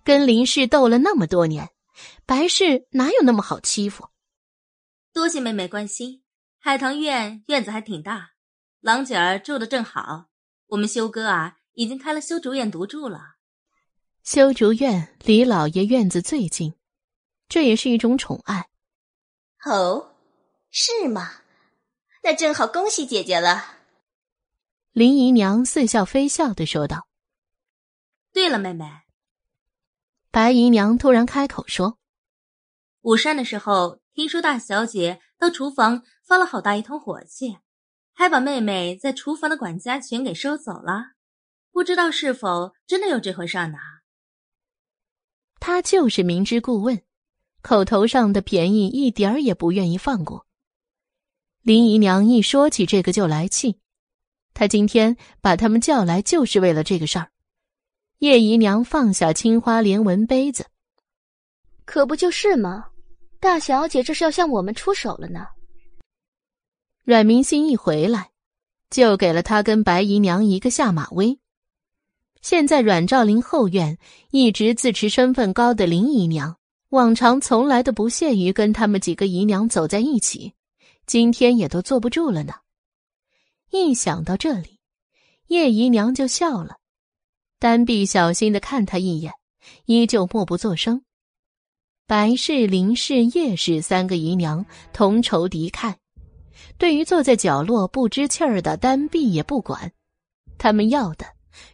[0.04, 1.70] 跟林氏斗了那么多年，
[2.26, 4.10] 白氏哪有那么好欺负？
[5.14, 6.22] 多谢妹妹关心。
[6.60, 8.32] 海棠院院子还挺大，
[8.82, 10.26] 郎姐儿住的正好。
[10.68, 13.20] 我们修哥啊，已经开了修竹院独住了。
[14.24, 16.74] 修竹院离老爷院子最近，
[17.54, 18.68] 这也是一种宠爱。
[19.64, 20.16] 哦。
[20.72, 21.42] 是吗？
[22.24, 23.76] 那正好恭喜姐姐了。
[24.92, 27.08] 林姨娘似笑非笑的说道
[28.34, 28.90] ：“对了，妹妹。”
[30.34, 32.00] 白姨娘突然开口说
[33.02, 37.60] ：“午膳的时候，听说大小姐到厨房发了好大一通火气，
[38.14, 41.12] 还把妹妹在厨房的管家全给收走了。
[41.72, 43.78] 不知道是否真的有这回事呢？”
[45.62, 47.00] 她就是明知故问，
[47.64, 50.46] 口头上的便宜一点儿也不愿意放过。
[51.62, 53.80] 林姨娘一说起这个就来气，
[54.54, 57.30] 她今天把他们叫来就是为了这个事儿。
[58.20, 60.68] 叶姨娘放下青花莲纹杯子，
[61.86, 62.88] 可不就是吗？
[63.40, 65.48] 大小姐这是要向我们出手了呢。
[67.04, 68.32] 阮明心一回来，
[68.90, 71.40] 就给了他跟白姨娘一个下马威。
[72.42, 73.98] 现在阮兆林后院
[74.32, 76.58] 一直自持身份高的林姨娘，
[76.94, 80.54] 往常从来都不屑于跟他们几个姨娘走在一起。
[81.08, 82.54] 今天也都坐不住了呢。
[83.72, 84.80] 一想到这里，
[85.48, 86.78] 叶姨娘就笑了。
[87.58, 89.34] 丹碧小心的看她一眼，
[89.86, 91.02] 依旧默不作声。
[92.06, 94.64] 白氏、林氏、叶氏三个姨娘
[94.94, 95.96] 同仇敌忾，
[96.78, 99.92] 对于坐在角落不知气儿的丹碧也不管。
[100.60, 101.26] 他们要的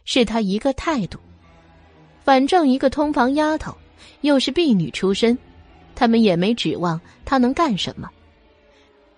[0.06, 1.18] 是她一个态度。
[2.24, 3.76] 反正一个通房丫头，
[4.22, 5.36] 又是婢女出身，
[5.94, 8.08] 他们也没指望她能干什么。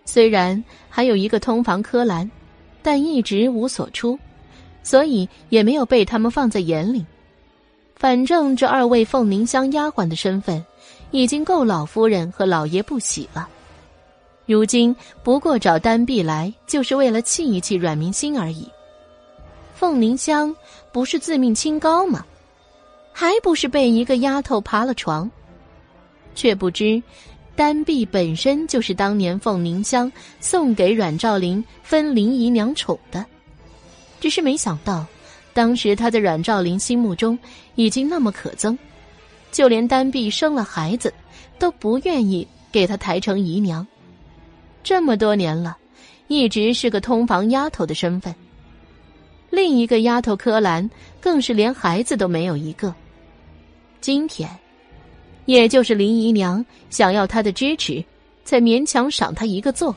[0.04, 2.30] 虽然还有一个通房柯兰，
[2.82, 4.18] 但一直无所出，
[4.82, 7.04] 所以也没有被他们放在眼里。
[7.94, 10.64] 反正这二位凤凝香丫鬟的身份，
[11.12, 13.48] 已经够老夫人和老爷不喜了。
[14.44, 18.68] 如今不过找丹碧来，就是为了气一气阮明心而已。
[19.76, 20.54] 凤凝香
[20.90, 22.26] 不是自命清高吗？
[23.12, 25.30] 还不是被一个丫头爬了床？
[26.34, 27.02] 却不知。
[27.54, 30.10] 丹碧本身就是当年凤凝香
[30.40, 33.24] 送给阮兆林分林姨娘宠的，
[34.20, 35.04] 只是没想到，
[35.52, 37.38] 当时她在阮兆林心目中
[37.74, 38.76] 已经那么可憎，
[39.52, 41.12] 就连丹碧生了孩子，
[41.58, 43.86] 都不愿意给她抬成姨娘。
[44.82, 45.76] 这么多年了，
[46.28, 48.34] 一直是个通房丫头的身份。
[49.50, 50.88] 另一个丫头柯兰
[51.22, 52.94] 更是连孩子都没有一个。
[54.02, 54.46] 今天。
[55.44, 58.02] 也就是林姨娘想要他的支持，
[58.44, 59.94] 才勉强赏他一个座，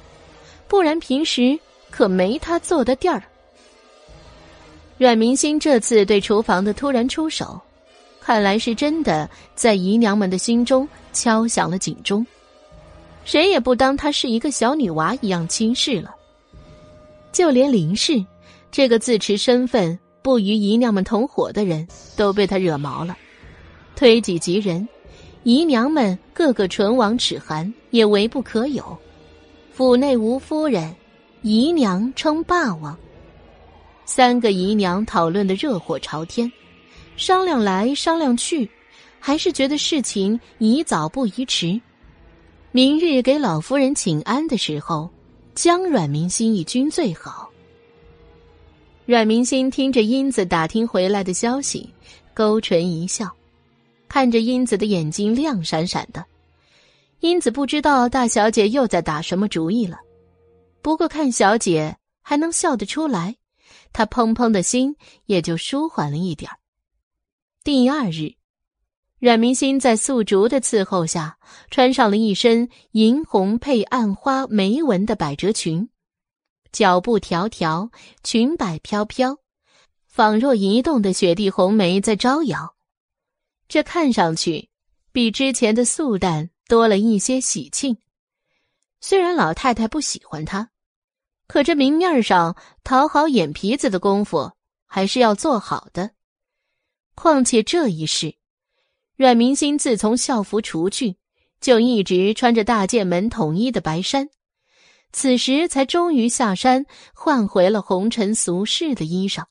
[0.68, 1.58] 不然平时
[1.92, 3.22] 可没他坐的地儿。
[4.98, 7.62] 阮明心这次对厨房的突然出手，
[8.20, 12.26] 看来是真的在姨娘们的心中敲响了警钟，
[13.24, 16.16] 谁也不当她是一个小女娃一样轻视了。
[17.32, 18.14] 就连林氏
[18.72, 21.88] 这个自持身份不与姨娘们同伙的人
[22.18, 23.16] 都被他惹毛了，
[23.96, 24.90] 推己及人，
[25.44, 28.98] 姨娘们个个唇亡齿寒，也为不可有。
[29.72, 30.96] 府内无夫人，
[31.44, 32.98] 姨娘称霸王。
[34.06, 36.52] 三个姨娘讨论的热火朝天，
[37.16, 38.68] 商量来商量去，
[39.20, 41.80] 还是觉得事情宜早不宜迟。
[42.72, 45.08] 明日给老夫人请安的时候，
[45.54, 47.48] 将阮明心一军最好。
[49.06, 51.88] 阮明心听着英子打听回来的消息，
[52.34, 53.32] 勾唇一笑，
[54.08, 56.26] 看着英子的眼睛亮闪闪的。
[57.20, 60.00] 英子不知道大小姐又在打什么主意了，
[60.82, 63.36] 不过看小姐还能笑得出来。
[63.94, 64.96] 她砰砰的心
[65.28, 66.50] 也就舒缓了一点
[67.64, 68.34] 第二日，
[69.20, 71.38] 阮明心在素竹的伺候下，
[71.70, 75.88] 穿上了一身银红配暗花梅纹的百褶裙，
[76.76, 77.90] 脚步条条，
[78.22, 79.38] 裙摆飘飘，
[80.08, 82.76] 仿若移动的雪地红梅在招摇。
[83.70, 84.70] 这看上去
[85.14, 87.96] 比之前的素淡多了一些喜庆。
[89.00, 90.70] 虽然老太太不喜欢她。
[91.48, 94.52] 可这明面上讨好眼皮子的功夫
[94.86, 96.12] 还是要做好的。
[97.14, 98.36] 况且这一世，
[99.16, 101.16] 阮明心自从校服除去，
[101.62, 104.28] 就一直穿着大剑门统一的白衫，
[105.16, 109.46] 此时才终于下山换回了红尘俗世的衣裳。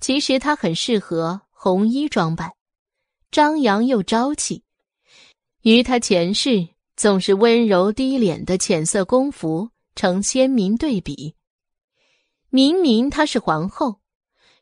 [0.00, 2.50] 其实他很适合红衣装扮，
[3.30, 4.64] 张扬又朝气，
[5.62, 9.70] 与他前世总是温柔低敛的浅色宫服。
[9.94, 11.36] 成鲜明对比。
[12.50, 14.00] 明明她是皇后，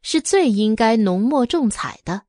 [0.01, 2.23] 是最应该浓墨重彩的，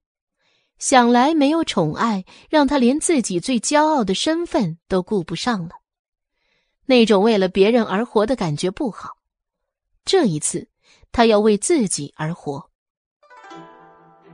[0.79, 5.84] 想来没有宠爱，让她连自己最骄傲的身份都顾不上了。
[6.85, 9.17] 那种为了别人而活的感觉不好。
[10.03, 10.67] 这一次，
[11.11, 12.69] 他要为自己而活。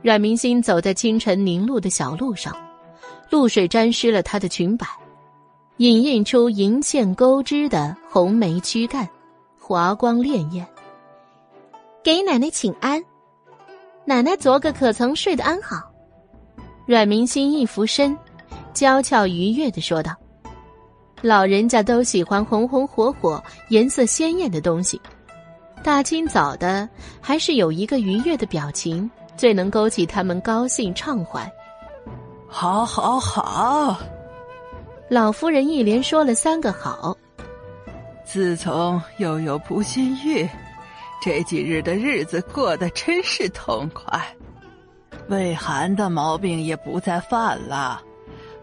[0.02, 2.54] 阮明心走在清晨凝露的小路上，
[3.30, 4.86] 露水沾湿了她的裙摆。
[5.78, 9.08] 隐映出银线钩织的红梅躯干，
[9.58, 10.64] 华光潋滟。
[12.04, 13.02] 给奶奶请安，
[14.04, 15.90] 奶奶昨个可曾睡得安好？
[16.84, 18.16] 阮明心一俯身，
[18.74, 20.14] 娇俏愉悦的说道
[21.22, 25.00] ：“老人家都喜欢红红火火、颜色鲜艳的东西，
[25.82, 26.88] 大清早的
[27.20, 31.48] 还是有一个愉悦的表情，最能勾起他们高兴畅欢。”
[32.48, 33.98] 好，好，好。
[35.08, 37.16] 老夫人一连说了三个好。
[38.24, 40.48] 自从又有蒲新玉，
[41.20, 44.20] 这几日的日子过得真是痛快，
[45.28, 48.02] 胃寒的毛病也不再犯了，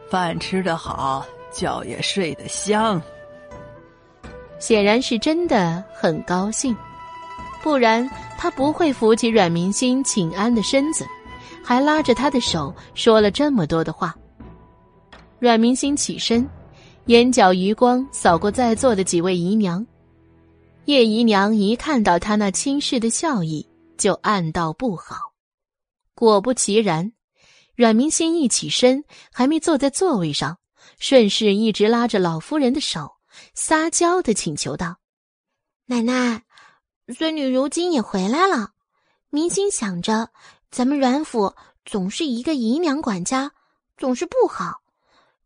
[0.10, 3.02] 饭吃得好，觉也睡得香。
[4.60, 6.76] 显然是真的很高兴，
[7.64, 11.06] 不然他不会扶起阮明心请安的身子，
[11.64, 14.16] 还拉着他的手说了这么多的话。
[15.40, 16.46] 阮明心起身，
[17.06, 19.86] 眼角余光扫过在座的几位姨娘。
[20.86, 23.66] 叶姨娘一看到他那轻视的笑意，
[23.98, 25.16] 就暗道不好。
[26.16, 27.14] 果不其然，
[27.76, 30.58] 阮明心一起身，还没坐在座位上，
[31.00, 33.16] 顺势一直拉着老夫人的手，
[33.54, 34.98] 撒娇的请求道
[35.88, 36.44] ：“奶奶，
[37.18, 38.74] 孙女如今也回来了。
[39.30, 40.30] 明心想着，
[40.70, 41.56] 咱们阮府
[41.86, 43.52] 总是一个姨娘管家，
[43.98, 44.82] 总是不好。”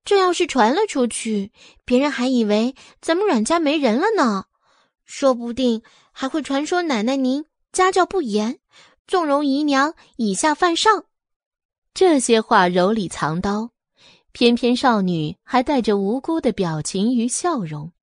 [0.06, 1.54] 这要是传了出去，
[1.86, 4.48] 别人还以为咱们阮家没人了呢，
[5.06, 8.60] 说不定还会传说奶奶您家教不严，
[9.08, 11.06] 纵容姨娘以下犯上。
[11.94, 13.70] 这些话柔里藏刀，
[14.34, 17.94] 偏偏少女还带着无辜的表情与笑容。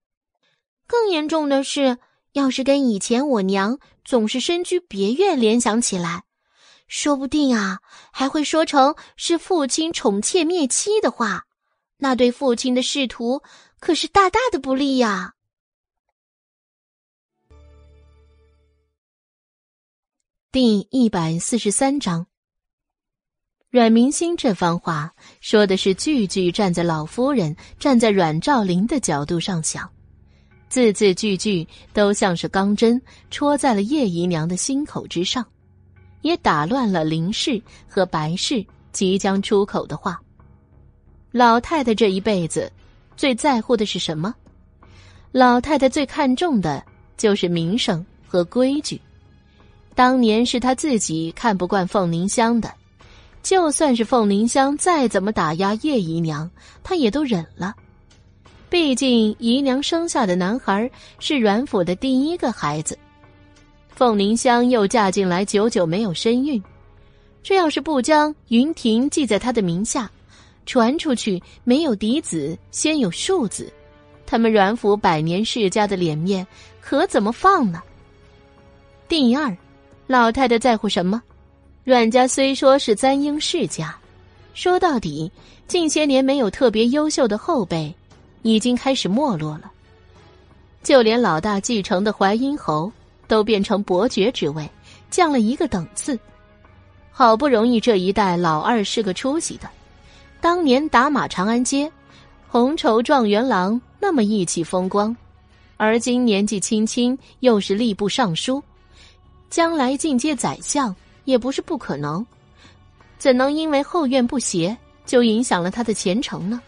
[0.86, 1.98] 更严重的是，
[2.32, 6.24] 要是跟以前我娘总是身居别院联想起来，
[6.88, 7.80] 说不定啊，
[8.12, 11.46] 还会说成是父亲宠妾灭妻的话。
[11.98, 13.42] 那对父亲的仕途
[13.78, 15.34] 可是大大的不利呀。
[20.50, 22.26] 第一百四十三章，
[23.70, 29.88] 阮明心这番话说的是句句站在老夫人、站在阮兆林的角度上想，
[30.68, 33.00] 字字句句都像是钢针
[33.30, 35.46] 戳在了叶姨娘的心口之上，
[36.22, 40.20] 也打乱了林氏和白氏即将出口的话。
[41.30, 42.72] 老太太这一辈子，
[43.16, 44.34] 最在乎的是什么？
[45.30, 46.84] 老太太最看重的
[47.16, 49.00] 就是名声和规矩。
[49.94, 52.68] 当年是他自己看不惯凤凝香的，
[53.42, 56.50] 就算是凤凝香再怎么打压叶姨娘，
[56.82, 57.74] 她也都忍了。
[58.68, 60.88] 毕竟姨娘生下的男孩
[61.18, 62.96] 是阮府的第一个孩子，
[63.88, 66.62] 凤凝香又嫁进来，久久没有身孕。
[67.42, 70.08] 这要是不将云亭记在他的名下，
[70.66, 73.72] 传出去没有嫡子，先有庶子，
[74.26, 76.46] 他们阮府百年世家的脸面
[76.80, 77.82] 可怎么放呢？
[79.08, 79.56] 第二，
[80.06, 81.20] 老太太在乎什么？
[81.82, 83.96] 阮家虽说是簪缨世家，
[84.52, 85.32] 说到底，
[85.66, 87.92] 近些年没有特别优秀的后辈，
[88.42, 89.70] 已经开始没落了。
[90.82, 92.92] 就连老大继承的淮阴侯，
[93.26, 94.68] 都变成伯爵之位，
[95.10, 96.18] 降了一个等次。
[97.10, 99.68] 好不容易这一代老二是个出息的，
[100.40, 101.90] 当年打马长安街，
[102.46, 105.16] 红绸状元郎那么意气风光，
[105.78, 108.62] 而今年纪轻轻又是吏部尚书，
[109.48, 110.94] 将来进阶宰相
[111.30, 112.26] 也不是不可能，
[113.16, 114.76] 怎能因为后院不协
[115.06, 116.60] 就影响了他的前程呢？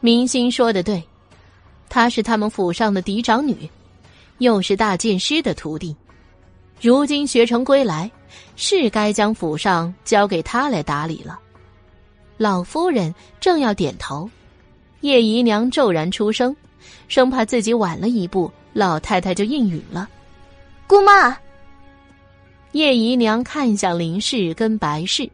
[0.00, 1.02] 明星说的对，
[1.88, 3.68] 她是他们府上的嫡长女，
[4.38, 5.96] 又是大剑师的徒弟，
[6.80, 8.08] 如今学成归来。
[8.56, 11.38] 是该将府上交给他来打理了。
[12.36, 14.28] 老夫人正要点头，
[15.00, 16.54] 叶姨娘骤然出声，
[17.08, 20.08] 生怕自己晚了一步，老太太就应允了。
[20.86, 21.36] 姑妈，
[22.72, 25.28] 叶姨娘看向林氏跟白氏，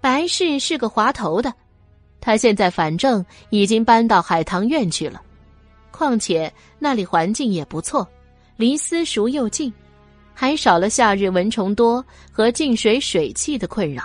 [0.00, 1.52] 白氏是个滑头的，
[2.20, 5.22] 她现在反正已经搬到海棠院去了，
[5.90, 8.06] 况且那里环境也不错，
[8.56, 9.72] 离私塾又近。
[10.38, 14.04] 还少了夏日蚊虫多和进水水汽的困扰，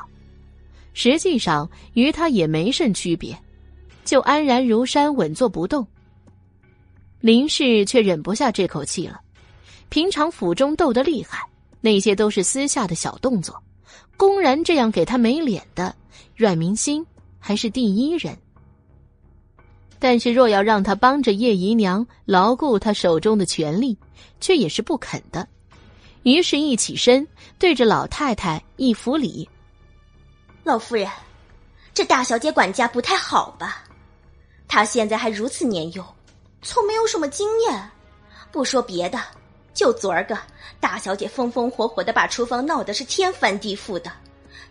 [0.94, 3.38] 实际上与他也没甚区别，
[4.06, 5.86] 就安然如山，稳坐不动。
[7.20, 9.20] 林氏却忍不下这口气了，
[9.90, 11.46] 平常府中斗得厉害，
[11.82, 13.62] 那些都是私下的小动作，
[14.16, 15.94] 公然这样给他没脸的
[16.36, 17.06] 阮明心
[17.40, 18.38] 还是第一人。
[20.00, 23.98] 但是若要让他帮着叶姨娘牢固他手中的权力，
[24.40, 25.48] 却也是不肯的。
[26.24, 27.28] 于是，一起身，
[27.58, 29.50] 对着老太太一扶礼
[30.64, 31.10] ：“老夫人，
[31.94, 33.84] 这大小姐管家不太好吧？
[34.68, 36.06] 她现在还如此年幼，
[36.62, 37.92] 从没有什么经验。
[38.52, 39.20] 不说别的，
[39.74, 40.38] 就昨儿个，
[40.80, 44.12] 大小姐风风火火的把厨房闹得是天翻地覆的，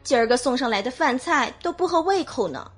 [0.02, 2.70] 今儿个送上来的饭菜都不合胃口呢。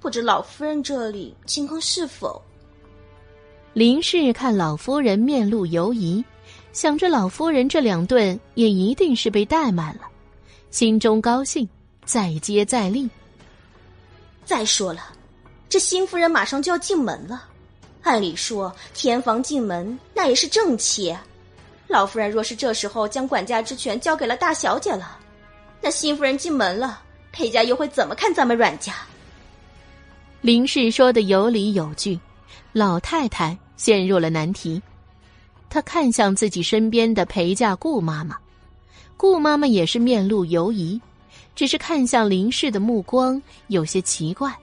[0.00, 2.40] 不知老夫人这里情况是否？”
[3.74, 6.24] 林氏看老夫人面露犹疑。
[6.72, 10.02] 想着老夫人这两顿也一定是被怠慢了，
[10.70, 11.66] 心中高兴，
[12.04, 13.08] 再接再厉。
[14.44, 15.00] 再说了，
[15.70, 17.48] 这新夫人马上就要进门了，
[18.06, 21.12] 按理说填房进门那也是正妻，
[21.88, 25.18] 老夫人若是这时候将管家之权交给了大小姐了，
[25.80, 27.02] 那新夫人进门了，
[27.32, 28.94] 裴家又会怎么看咱们阮家？
[30.40, 32.16] 林氏说的有理有据，
[32.72, 34.80] 老太太陷入了难题。
[35.68, 38.36] 她看向自己身边的陪嫁顾妈妈，
[39.16, 41.00] 顾妈妈也是面露犹疑，
[41.56, 44.56] 只是看向林氏的目光有些奇怪。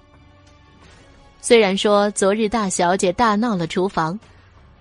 [1.45, 4.17] 虽然说昨日大小姐大闹了厨房，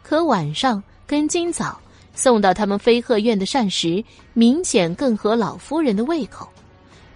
[0.00, 1.76] 可晚上跟今早
[2.14, 6.48] 送到他们飞鹤院的膳食明显更合老夫人的胃口，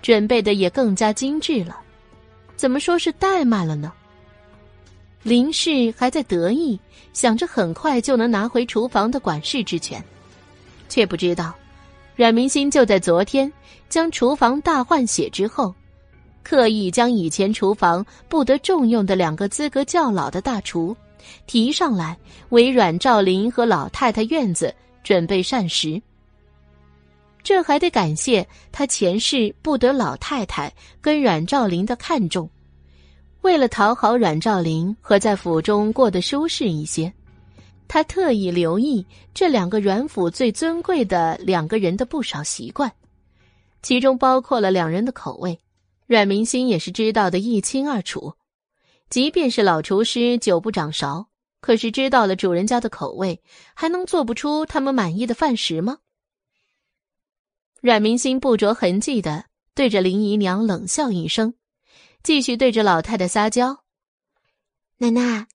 [0.03, 1.79] 准备的也更加精致了，
[2.57, 3.93] 怎么说是怠慢了呢？
[5.23, 6.77] 林氏还在得意，
[7.13, 10.05] 想着很快就能拿回厨房的管事之权，
[10.89, 11.55] 却不知道，
[12.17, 13.53] 阮明心就在昨天
[13.89, 15.73] 将厨房大换血之后，
[16.49, 20.97] 刻意将以前厨房不得重用的两个资格较老的大厨
[21.45, 22.17] 提上来，
[22.51, 26.01] 为阮兆林和老太太院子准备膳食。
[27.43, 32.49] 这还得感谢他前世不得老太太跟阮兆林的看重。
[33.41, 37.13] 为了讨好阮兆林和在府中过得舒适一些，
[37.89, 42.89] 他特意留意这两个阮府最尊贵的两个人的不少习惯，
[43.83, 45.59] 其中包括了两人的口味。
[46.07, 48.35] 阮明心也是知道的一清二楚。
[49.11, 51.29] 即便是老厨师久不掌勺，
[51.61, 53.43] 可是知道了主人家的口味，
[53.75, 55.99] 还能做不出他们满意的饭食吗？
[57.81, 59.45] 阮明心不着痕迹的
[59.75, 61.55] 对着林姨娘冷笑一声。
[62.23, 63.85] 继续对着老太太撒娇
[64.99, 65.47] ：“奶奶，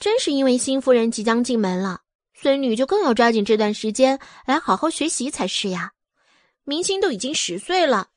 [0.00, 2.00] 真是因为新夫人即将进门了，
[2.34, 5.92] 孙女就更要抓紧这段时间来好好学习才是呀。
[6.64, 8.08] 明星都已经十岁了，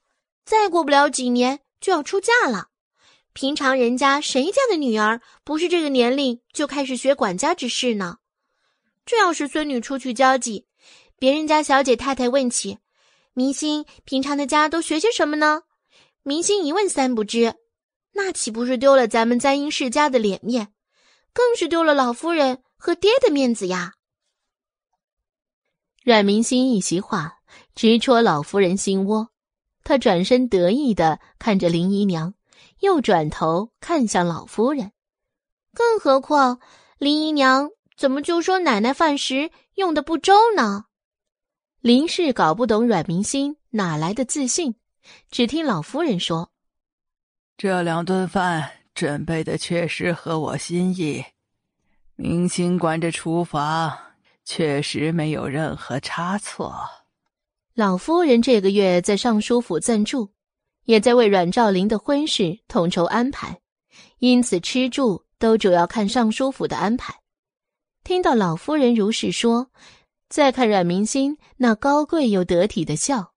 [0.43, 2.69] 再过不了几年就要出嫁了。
[3.33, 8.19] 平常人家谁家的女儿不是这个年龄就开始学管家之事呢？
[9.05, 10.65] 这要是孙女出去交际，
[11.19, 12.77] 别人家小姐太太问起，
[13.33, 15.63] 明星平常的家都学些什么呢？
[16.23, 17.53] 明星一问三不知，
[18.13, 20.71] 那岂不是丢了咱们簪缨世家的脸面，
[21.33, 23.95] 更是丢了老夫人和爹的面子呀？
[26.01, 27.39] 阮明星一席话
[27.75, 29.32] 直戳老夫人心窝，
[29.83, 32.33] 他转身得意的看着林姨娘，
[32.79, 34.91] 又转头看向老夫人。
[35.73, 36.59] 更何况，
[36.97, 40.85] 林姨娘怎么就说奶奶饭食用的不周呢？
[41.81, 44.75] 林氏搞不懂阮明心哪来的自信，
[45.29, 46.51] 只听老夫人说
[47.57, 51.25] ：“这两顿饭准备的确实合我心意，
[52.15, 53.97] 明星管着厨房，
[54.45, 56.73] 确实没有任何差错。”
[57.75, 60.29] 老夫人这个月在尚书府暂住，
[60.85, 63.61] 也在为阮兆林的婚事统筹安排，
[64.19, 65.25] 因此吃住。
[65.39, 67.13] 都主要看尚书府的安排。
[68.05, 69.69] 听到老夫人如是说，
[70.29, 73.33] 再看阮明心那高贵又得体的笑，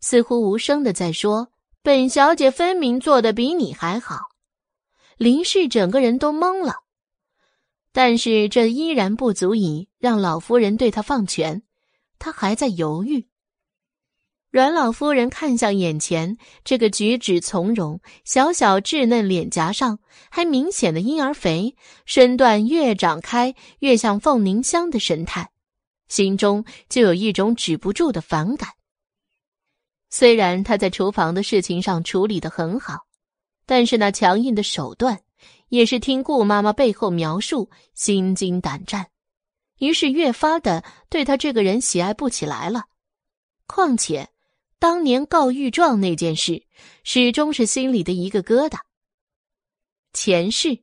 [0.00, 1.52] 似乎无声的在说
[1.84, 4.20] ：“本小姐分明做的比你还好。”
[5.18, 6.76] 林氏整个人都懵了，
[7.92, 11.62] 但是这依然不足以让老夫人对他放权，
[12.18, 13.28] 他还在犹豫。
[14.50, 25.50] 阮老夫人看向眼前这个举止从容、小小稚嫩脸颊上还明显的婴儿肥、身段越长开越像凤凝香的神态，
[26.08, 28.70] 心中就有一种止不住的反感。
[30.08, 33.06] 虽然他在厨房的事情上处理的很好，
[33.66, 35.20] 但是那强硬的手段
[35.68, 39.06] 也是听顾妈妈背后描述心惊胆战，
[39.78, 42.86] 于是越发的对他这个人喜爱不起来了。
[43.68, 44.28] 况且。
[44.80, 46.64] 当年告御状那件事，
[47.04, 48.78] 始终是心里的一个疙瘩。
[50.14, 50.78] 前世，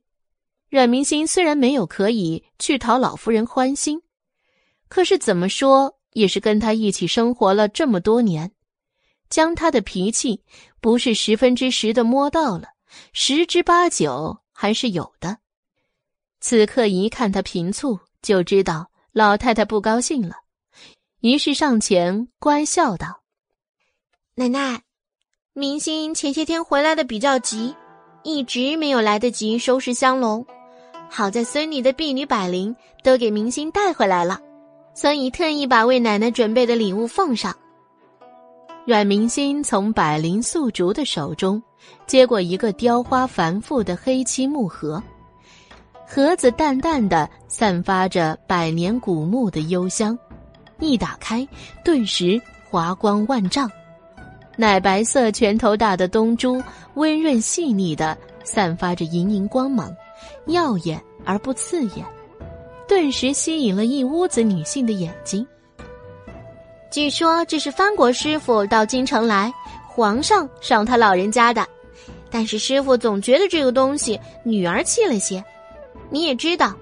[0.70, 4.00] 阮明心虽然没有可以去讨老夫人欢心，
[4.88, 8.52] 可是怎么说也是跟他一起生活了这么多年，
[9.28, 10.44] 将他的脾气
[10.80, 12.68] 不是十分之十的摸到了，
[13.12, 15.38] 十之八九还是有的。
[16.40, 20.36] 此刻一看他频促，就知道老太太不高兴了，
[21.18, 23.17] 于是上前乖笑道。
[24.38, 24.80] 奶奶，
[25.52, 27.74] 明星前些天回来的比较急，
[28.22, 30.46] 一直没有来得及收拾香笼。
[31.10, 34.38] 好在孙女的婢女百灵都给明星带回来了，
[34.94, 37.52] 所以特意把为奶奶准备的礼物奉上。
[38.86, 41.60] 阮明星从百灵素竹的手中
[42.06, 45.02] 接过一个雕花繁复的黑漆木盒，
[46.06, 50.16] 盒子淡淡的散发着百年古木的幽香，
[50.78, 51.44] 一打开，
[51.84, 53.68] 顿时华光万丈。
[54.60, 56.60] 奶白色、拳头大的东珠，
[56.94, 59.96] 温润细腻的散发着莹莹光芒，
[60.46, 62.04] 耀眼而不刺眼，
[62.88, 65.46] 顿时吸引了一屋子女性的眼睛。
[66.90, 69.54] 据说这是藩国师傅到京城来，
[69.86, 71.64] 皇上赏他老人家的，
[72.28, 75.40] 但是师傅总觉得这个东西女儿气了些。
[76.10, 76.74] 你也知道，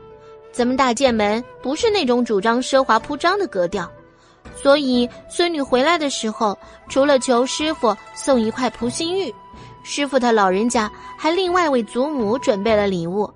[0.51, 3.87] 咱们大剑门不是那种主张奢华铺张的格调。
[4.67, 9.33] 所以，孙女回来的时候，除了求师傅送一块蒲心玉，
[9.85, 13.33] 师傅他老人家还另外为祖母准备了礼物。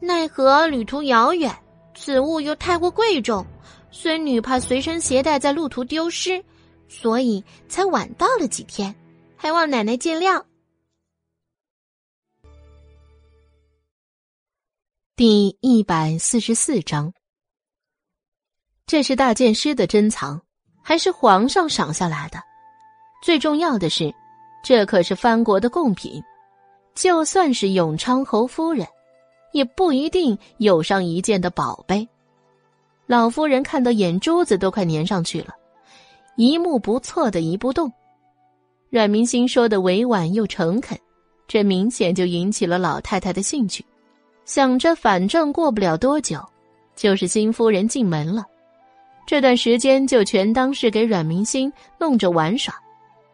[0.00, 1.56] 奈何旅途遥远，
[1.94, 3.46] 此物又太过贵重，
[3.92, 6.44] 孙女怕随身携带在路途丢失，
[6.88, 8.92] 所以才晚到了几天，
[9.36, 10.42] 还望奶奶见谅。
[15.14, 17.14] 第一百四十四章，
[18.88, 20.43] 这是大剑师的珍藏。
[20.84, 22.38] 还是皇上赏下来的。
[23.22, 24.14] 最重要的是，
[24.62, 26.22] 这可是藩国的贡品，
[26.94, 28.86] 就算是永昌侯夫人，
[29.52, 32.06] 也不一定有上一件的宝贝。
[33.06, 35.54] 老夫人看到眼珠子都快粘上去了，
[36.36, 37.90] 一目不错的一不动。
[38.90, 40.98] 阮明星说的委婉又诚恳，
[41.48, 43.84] 这明显就引起了老太太的兴趣。
[44.44, 46.38] 想着反正过不了多久，
[46.94, 48.44] 就是新夫人进门了。
[49.26, 52.74] 这段时间就全当是给阮明星弄着玩耍，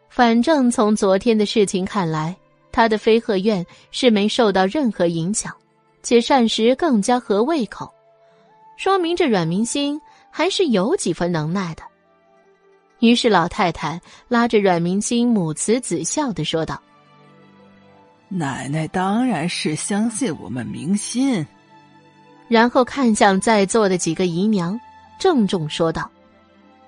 [0.09, 2.35] 反正从昨天的事情看来，
[2.71, 5.53] 他的飞鹤院是没受到任何影响，
[6.01, 7.93] 且膳食更加合胃口，
[8.77, 11.83] 说明这阮明星还是有几分能耐的。
[12.99, 16.81] 于是老太太拉着阮明星母慈子孝的说道
[18.29, 21.45] ：“奶奶当然是相信我们明心。”
[22.47, 24.79] 然后看向在座的几个姨娘。
[25.21, 26.09] 郑重说道：“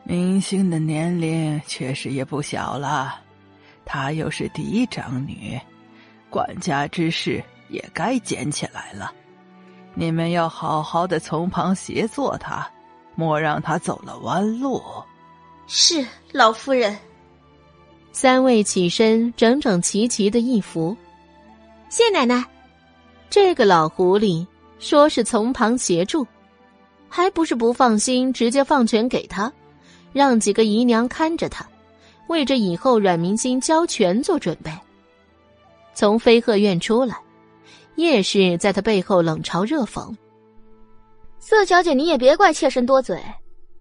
[0.03, 3.21] 明星的年龄确实也不小了，
[3.85, 5.55] 她又是嫡长女，
[6.31, 9.13] 管家之事也该捡起来了。
[9.93, 12.67] 你们要好好的从旁协作她，
[13.13, 14.81] 莫让她走了弯路。”
[15.67, 16.97] 是老夫人。
[18.11, 20.97] 三位起身，整整齐齐的一扶。
[21.87, 22.43] 谢奶奶。
[23.29, 24.43] 这个老狐狸
[24.79, 26.25] 说是从旁协助，
[27.15, 29.53] 还不是不放心，直接放权给他，
[30.13, 31.63] 让几个姨娘看着他，
[32.25, 34.71] 为着以后阮明心交权做准备。
[35.93, 37.15] 从飞鹤院出来，
[37.97, 40.11] 叶氏在他背后冷嘲热讽
[41.37, 43.23] ：“四小姐，你也别怪妾身多嘴，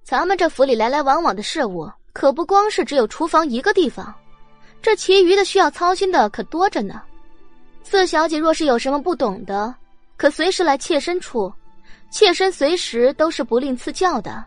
[0.04, 4.14] 咱们这府里来来往往的事务，可不光是只有厨房一个地方。”
[4.82, 7.00] 这其余的需要操心的可多着呢，
[7.82, 9.74] 四小姐若是有什么不懂的，
[10.18, 11.50] 可随时来妾身处，
[12.12, 14.44] 妾身随时都是不吝赐教的。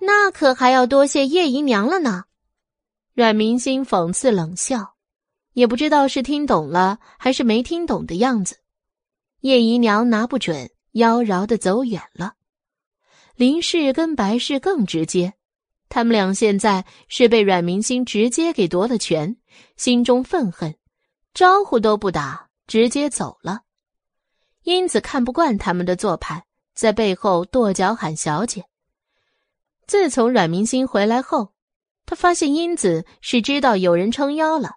[0.00, 2.24] 那可还要多谢叶姨娘了呢。
[3.12, 4.94] 阮明心讽刺冷笑，
[5.52, 8.56] 也不知道是听懂了还是没听懂的样子。
[9.40, 12.34] 叶姨娘拿不准，妖娆的走远了。
[13.36, 15.34] 林氏跟白氏更直接。
[15.90, 19.36] 他们俩现在是被阮明星直接给夺了权，
[19.76, 20.74] 心中愤恨，
[21.34, 23.60] 招呼都不打，直接走了。
[24.68, 28.66] 英子看不惯他们的做派，在背后跺脚喊小姐。
[29.86, 31.54] 自从阮明星回来后，
[32.04, 34.72] 他发现英子是知道有人撑腰了，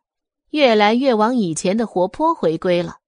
[0.51, 2.99] 越来越往以前的活泼回归了。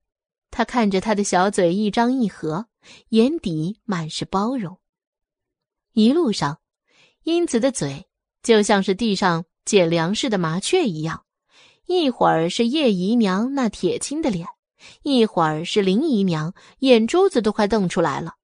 [0.51, 2.65] 他看着他的小嘴一张一合，
[3.07, 4.77] 眼底满是包容。
[5.93, 6.57] 一路上。
[7.23, 8.07] 英子的嘴
[8.41, 11.23] 就像是地上捡粮食的麻雀一样，
[11.85, 14.45] 一会儿是叶姨娘那铁青的脸，
[15.01, 18.35] 一会儿是林姨娘眼珠子都快瞪出来了，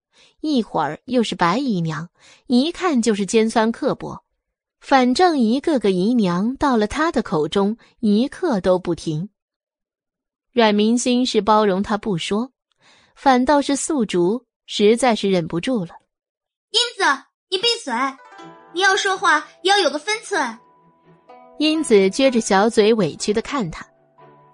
[0.42, 2.10] 一会儿又是白姨娘，
[2.48, 4.24] 一看就是尖酸刻薄。
[4.80, 9.30] 反正一个个姨娘到了他的口中，一刻都不停。
[10.52, 12.52] 阮明心是包容他不说，
[13.16, 15.92] 反倒是素竹实在是忍不住了。
[16.72, 17.94] 英子，你闭嘴。
[18.74, 20.58] 你要说话也要有个分寸。
[21.58, 23.86] 英子撅着小嘴，委屈的看他。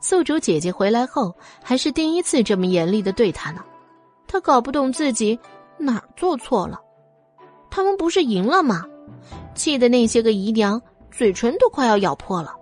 [0.08, 3.64] 宿主姐姐回来后，还是第一次这么严厉的对他呢。
[4.28, 5.40] 他搞不懂自己
[5.80, 6.80] 哪儿做错了。
[7.72, 8.86] 他们不是赢了吗？
[9.56, 12.54] 气的那些个姨娘嘴唇都快要咬破了，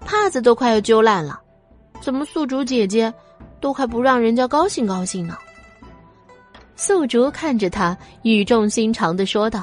[0.00, 1.38] 帕子都快要揪烂了。
[2.00, 3.12] 怎么宿主姐姐
[3.60, 5.36] 都还不让人家高兴高兴呢？
[6.74, 9.62] 宿主看着他，语重心长的说道。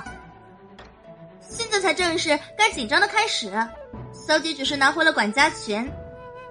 [1.41, 3.51] 现在才正是该紧张的开始，
[4.13, 5.91] 小姐只是拿回了管家权，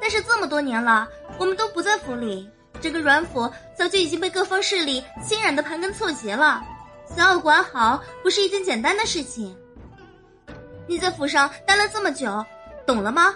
[0.04, 1.08] 但是这么多年了，
[1.38, 2.46] 我们都不在府里，
[2.78, 6.62] 整个阮府早就已经被各方势力侵染的盘根错节了，
[7.06, 9.56] 想要管好不是一件简单的事情。
[10.86, 12.44] 你在府上待了这么久，
[12.86, 13.34] 懂了吗？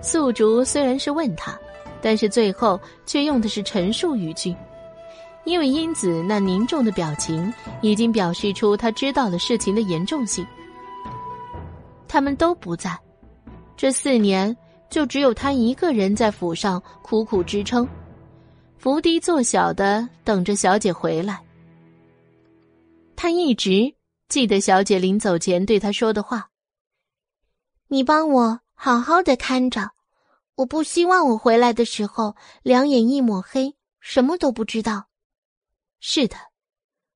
[0.00, 1.60] 素竹虽然是问他，
[2.00, 4.56] 但是最后却用的是陈述语句。
[5.44, 10.46] 因为英子那凝重的表情已经表示出他知道了事情的严重性。
[12.08, 12.98] 他们都不在，
[13.76, 14.56] 这四年
[14.92, 17.88] 就只有他一个人在府上苦苦支撑，
[18.76, 21.42] 伏低做小的等着小姐回来。
[23.16, 23.94] 他一直
[24.28, 26.50] 记得小姐临走前对他说的话
[27.88, 29.92] ：“你帮我好好的看着，
[30.56, 35.06] 我不希望我回来的时候两眼一抹黑，什么都不知道。”
[36.00, 36.36] 是的，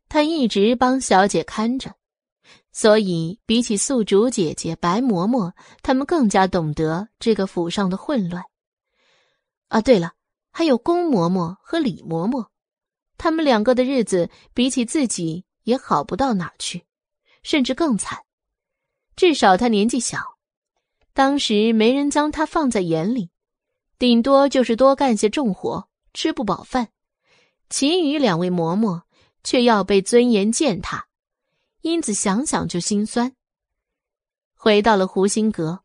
[0.09, 1.95] 他一直帮小姐看着，
[2.77, 8.45] 所以比起宿主姐姐白嬷嬷，他们更加懂得这个府上的混乱。
[9.69, 10.13] 啊，对了，
[10.51, 12.49] 还有宫嬷嬷和李嬷嬷，
[13.17, 16.85] 他们两个的日子比起自己也好不到哪儿去，
[17.43, 18.19] 甚至更惨。
[19.17, 20.19] 至少他年纪小，
[21.15, 23.31] 当时没人将他放在眼里，
[23.99, 26.89] 顶多就是多干些重活，吃不饱饭。
[27.71, 29.01] 其余两位嬷嬷
[29.43, 31.06] 却要被尊严践踏，
[31.83, 33.35] 英子想想就心酸。
[34.55, 35.81] 回到了湖心阁，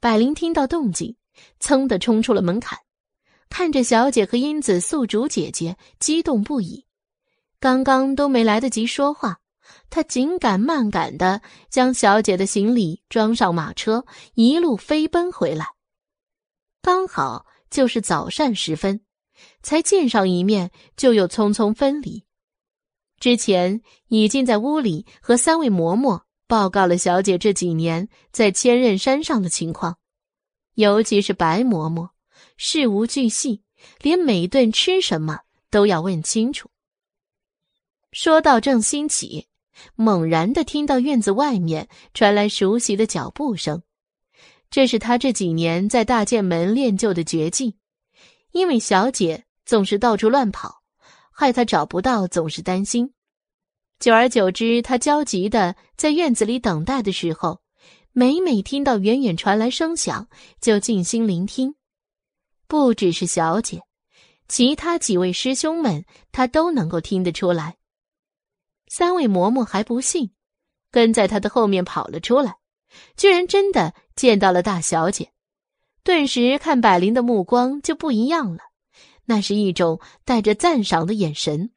[0.00, 1.16] 百灵听到动静，
[1.58, 2.78] 噌的冲出了门槛，
[3.48, 6.86] 看着小姐和英子、宿主姐姐，激动不已。
[7.58, 9.40] 刚刚都没来得及说话，
[9.90, 15.66] 他紧赶慢赶的将小姐的行李装上马车，一路飞奔回来。
[16.80, 19.00] 刚好就是早膳时分。
[19.62, 22.24] 才见上一面，就又匆匆分离。
[23.20, 29.98] 之前已经在屋里和三位嬷嬷报告了小姐这几年在千仞山上的情况，
[30.74, 32.08] 尤其是白嬷嬷，
[32.56, 33.62] 事无巨细，
[34.00, 35.40] 连每顿吃什么
[35.70, 36.70] 都要问清楚。
[38.10, 39.46] 说到正兴起，
[39.94, 43.82] 猛然的听到院子外面传来熟悉的脚步声，
[44.70, 47.76] 这是他这几年在大剑门练就的绝技。
[48.52, 50.79] 因为小姐总是到处乱跑，
[51.40, 53.14] 害他找不到，总是担心。
[53.98, 57.62] 久而久之，他焦急的在院子里等待的时候，
[58.12, 60.28] 每每听到远远传来声响，
[60.60, 61.76] 就静心聆听。
[62.68, 63.80] 不只是小姐，
[64.48, 67.78] 其他几位师兄们，他都能够听得出来。
[68.88, 70.32] 三位嬷嬷还不信，
[70.90, 72.56] 跟在他的后面跑了出来，
[73.16, 75.32] 居然真的见到了大小姐，
[76.04, 78.60] 顿时看百灵的目光就不一样了，
[79.30, 81.70] 那是一种带着赞赏的眼神。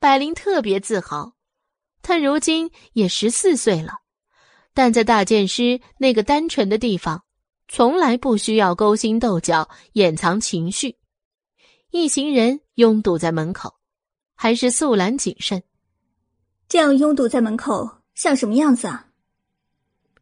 [0.00, 1.36] 百灵特别自豪，
[2.02, 4.00] 她如今也十四岁了，
[4.74, 7.22] 但在大剑师那个单纯的地方，
[7.68, 10.98] 从来不需要勾心斗角、掩藏情绪。
[11.92, 13.76] 一行人拥堵在门口。
[14.34, 15.62] 还是素兰谨慎，
[16.68, 19.06] 这样拥堵在门口像什么样子啊？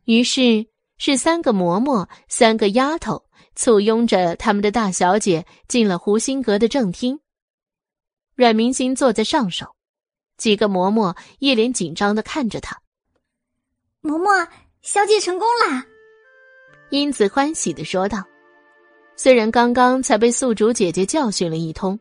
[0.04, 3.24] 于是是三个嬷嬷、三个丫头
[3.60, 7.20] 簇拥着他们的大小姐进了湖心阁的正厅。
[8.34, 9.66] 阮明星坐在上首，
[10.39, 12.80] 几个嬷嬷一脸紧张的看着他。
[14.02, 14.48] 嬷嬷，
[14.80, 15.86] 小姐成功啦！
[16.89, 18.24] 英子欢喜的说道。
[19.14, 22.00] 虽然刚刚才被宿主姐姐教训了一通。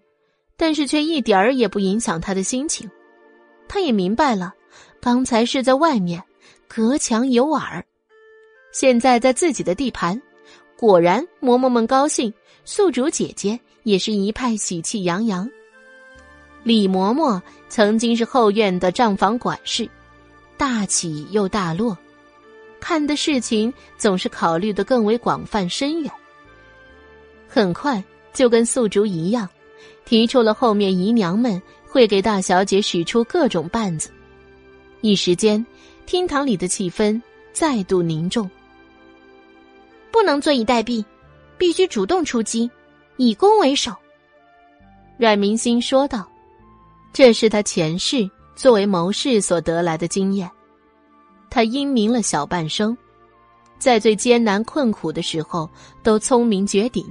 [0.62, 2.90] 但是却一点儿也不影响她的心情，
[3.70, 4.54] 她也明白了，
[5.00, 6.22] 刚才是在外面，
[6.68, 7.82] 隔墙有耳，
[8.74, 10.22] 现在在自己的地盘，
[10.80, 12.34] 果然嬷嬷们高兴，
[12.64, 15.46] 宿主姐姐也是一派喜气洋洋。
[16.64, 19.90] 李嬷嬷曾经是后院的账房管事，
[20.56, 21.98] 大起又大落，
[22.80, 26.10] 看的事情总是考虑的更为广泛深远，
[27.46, 28.02] 很快
[28.32, 29.50] 就跟宿主一样。
[30.06, 34.10] 提出了后面姨娘们会给大小姐使出各种绊子，
[35.02, 35.66] 一时间，
[36.06, 38.50] 厅堂里的气氛再度凝重。
[40.12, 41.04] 不能坐以待毙，
[41.58, 42.70] 必须主动出击，
[43.18, 43.94] 以攻为守。
[45.18, 46.30] 阮明心说道
[47.14, 50.50] ：“这是他前世作为谋士所得来的经验。
[51.50, 52.98] 他英明了小半生，
[53.78, 55.70] 在最艰难困苦的时候
[56.04, 57.06] 都聪明绝顶，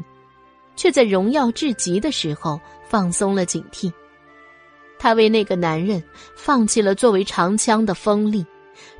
[0.77, 3.93] 却在荣耀至极的时候。”放松了警惕，
[4.99, 6.02] 他为那个男人
[6.35, 8.43] 放弃了作为长枪的锋利，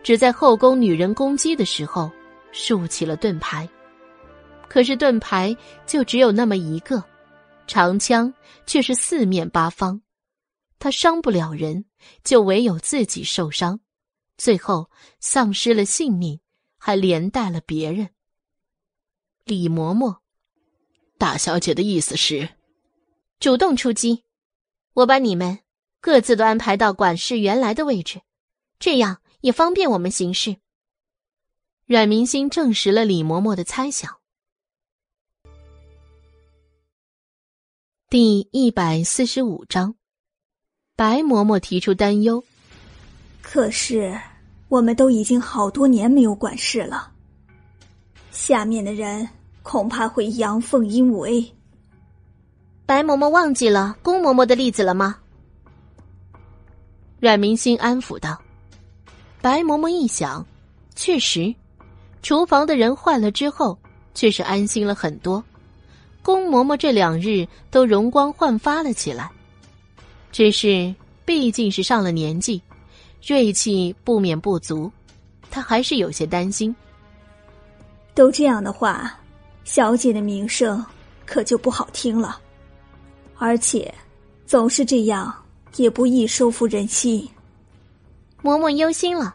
[0.03, 2.11] 只在后宫女人攻击的时候
[2.53, 3.67] 竖起了盾牌。
[4.69, 5.57] 可是盾牌
[5.87, 7.03] 就只有那么一个，
[7.67, 8.33] 长枪
[8.67, 10.01] 却是四面八方，
[10.79, 11.85] 他伤不了人，
[12.23, 13.81] 就唯有自己受伤，
[14.37, 14.91] 最后
[15.21, 16.39] 丧失了性命，
[16.77, 18.11] 还连带了别人。
[19.45, 20.19] 李嬷嬷，
[21.17, 22.51] 大小姐的意思是？
[23.41, 24.25] 主动出击，
[24.93, 25.59] 我把你们
[26.01, 28.21] 各自都安排到管事原来的位置，
[28.79, 30.57] 这样也方便我们行事。
[31.87, 34.18] 阮明星证实了李嬷嬷的猜想。
[38.11, 39.95] 第一百四十五章，
[40.97, 42.43] 白嬷嬷提出担忧。
[43.43, 44.19] 可是
[44.69, 47.13] 我们都已经好多年没有管事了，
[48.31, 49.29] 下面的人
[49.63, 51.47] 恐怕会阳奉阴违。
[52.87, 55.19] 白嬷嬷忘记了宫嬷嬷的例子了吗？
[57.21, 58.41] 阮明心安抚道。
[59.43, 60.47] 白嬷嬷一想，
[60.95, 61.55] 确实，
[62.23, 63.79] 厨房的人换了之后，
[64.15, 65.45] 却是安心了很多。
[66.23, 69.31] 宫嬷嬷这两日都容光焕发了起来，
[70.31, 72.61] 只是毕竟是上了年纪，
[73.27, 74.91] 锐气不免不足，
[75.51, 76.75] 她还是有些担心。
[78.15, 79.19] 都这样的话，
[79.65, 80.85] 小姐的名声
[81.25, 82.41] 可就不好听了。
[83.37, 83.95] 而且，
[84.47, 85.33] 总是这样
[85.77, 87.27] 也不易收服人心。
[88.43, 89.35] 嬷嬷忧心了，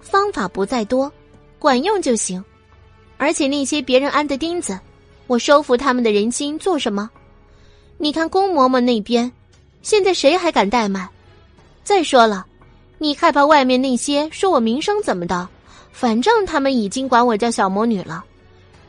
[0.00, 1.12] 方法不在多，
[1.58, 2.42] 管用就行。
[3.18, 4.78] 而且那些别人安的钉子，
[5.28, 7.08] 我收服他们的人心做什么？
[7.98, 9.30] 你看宫嬷嬷那边，
[9.82, 11.06] 现在谁还敢怠慢？
[11.84, 12.46] 再说了，
[12.96, 15.46] 你害怕外面那些说我名声怎么的？
[15.92, 18.24] 反正他们已经管我叫小魔女了。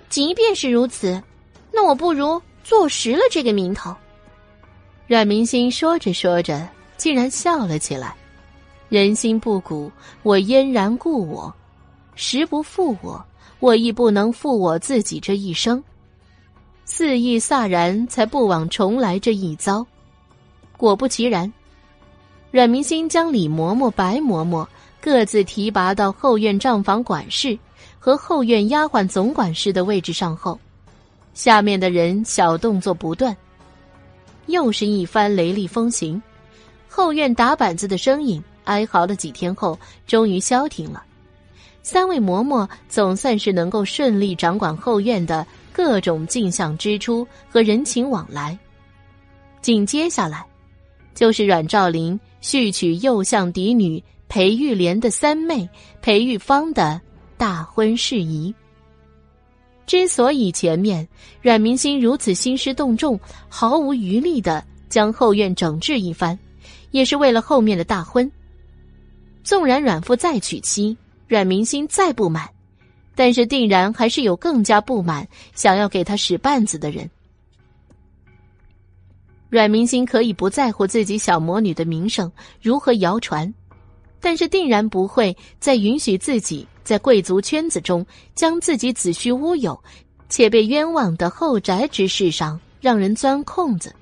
[0.10, 1.22] 即便是如此，
[1.74, 3.94] 那我不如坐实了这个名头。
[5.08, 8.16] 阮明心说着说着，竟然笑了起来。
[8.88, 9.92] 人心不古，
[10.24, 11.54] 我嫣然故我；
[12.16, 13.22] 时不负我，
[13.60, 15.84] 我亦不能负我自己这一生。
[16.92, 19.86] 肆意飒然，才不枉重来这一遭。
[20.76, 21.54] 果不其然，
[22.50, 24.66] 阮明星将李嬷嬷、白嬷嬷
[25.00, 27.58] 各自提拔到后院账房管事
[28.00, 30.60] 和后院丫鬟总管事的位置上后，
[31.36, 33.38] 下面的人小动作不断。
[34.48, 36.20] 又是一番雷厉风行，
[36.90, 39.78] 后院打板子的声音哀嚎了几天后，
[40.08, 41.04] 终于消停了。
[41.84, 45.46] 三位嬷嬷总算是能够顺利掌管后院的
[45.80, 48.60] 各种进项支出和人情往来。
[49.62, 50.46] 紧接下来，
[51.16, 55.70] 就是阮兆林续娶右相嫡女裴玉莲的三妹
[56.02, 57.00] 裴玉芳的
[57.38, 58.54] 大婚事宜。
[59.86, 61.08] 之所以前面
[61.42, 63.18] 阮明心如此兴师动众、
[63.48, 66.38] 毫无余力的将后院整治一番，
[66.92, 68.30] 也是为了后面的大婚。
[69.46, 72.50] 纵然阮父再娶妻，阮明心再不满，
[73.20, 77.10] 但是定然还是有更加不满、想要给他使绊子的人。
[79.50, 82.32] 阮明心可以不在乎自己小魔女的名声
[82.62, 83.54] 如何谣传，
[84.22, 89.78] 但是定然不会再允许自己在贵族圈子中将自己子虚乌有
[90.30, 93.94] 且被冤枉的后宅之事上让人钻空子。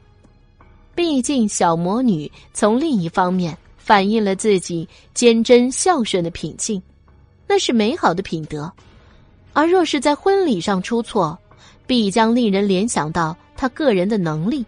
[0.94, 6.80] 毕竟，小魔女从另一方面反映了自己坚贞孝顺的品性，
[7.48, 8.72] 那是美好的品德。
[9.58, 11.36] 而若是在婚礼上出错，
[11.88, 14.64] 必将令人联想到她个人的能力。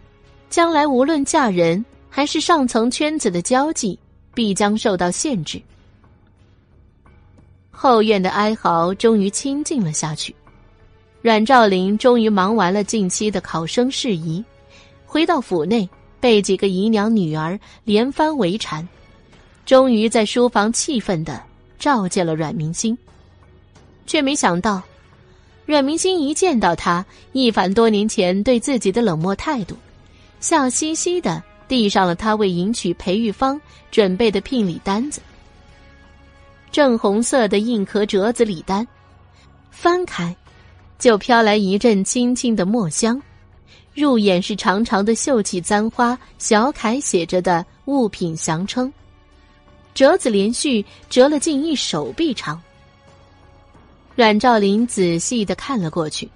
[0.50, 4.00] 将来无论嫁人还是上层圈子的交际，
[4.34, 5.61] 必将受到限制。
[7.69, 10.35] 后院的哀嚎终于清静了下去，
[11.22, 14.43] 阮兆林终于忙完了近期的考生事宜，
[15.06, 15.88] 回到府内，
[16.19, 18.90] 被几个姨娘女儿连番围缠，
[19.68, 21.40] 终于在书房气愤的
[21.77, 22.98] 召见了阮明星，
[24.09, 24.81] 却没想到，
[25.67, 29.77] 阮明星一见到他，一反多年前对自己的冷漠态度。
[30.39, 35.21] 笑嘻嘻的递上了他为迎娶裴玉芳准备的聘礼单子，
[36.71, 38.88] 正红色的硬壳折子礼单，
[39.69, 40.35] 翻开，
[40.97, 43.21] 就飘来一阵轻轻的墨香，
[43.93, 48.91] 入眼是长长的秀气簪花小楷写着的物品详称，
[49.93, 52.59] 折子连续折了近一手臂长。
[54.19, 56.30] 阮兆林仔细的看了过去，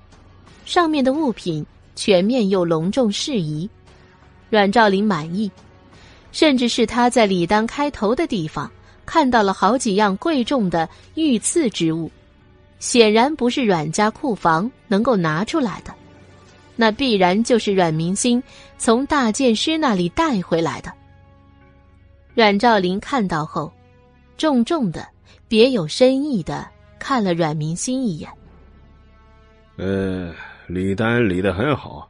[0.63, 1.65] 上面的物品
[1.97, 3.69] 全面又隆重适宜。
[4.49, 5.51] 阮兆林满意，
[6.31, 8.71] 甚至是他在礼单开头的地方
[9.05, 12.09] 看到了好几样贵重的御赐之物，
[12.79, 15.93] 显然不是阮家库房能够拿出来的，
[16.77, 18.41] 那必然就是阮明星
[18.77, 20.89] 从大剑师那里带回来的。
[22.33, 23.69] 阮兆林看到后，
[24.37, 25.05] 重重的、
[25.49, 26.65] 别有深意的
[27.03, 28.29] 看了阮明心一眼。
[29.75, 30.33] 呃，
[30.67, 32.09] 礼单礼得很好。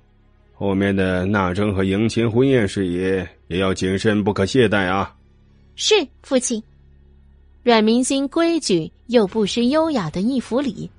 [0.53, 2.99] 后面的纳征和迎亲婚宴事宜
[3.47, 5.13] 也要谨慎，不可懈怠啊！
[5.75, 6.63] 是父亲。
[7.63, 10.91] 阮明心规矩又不失优雅的一服礼。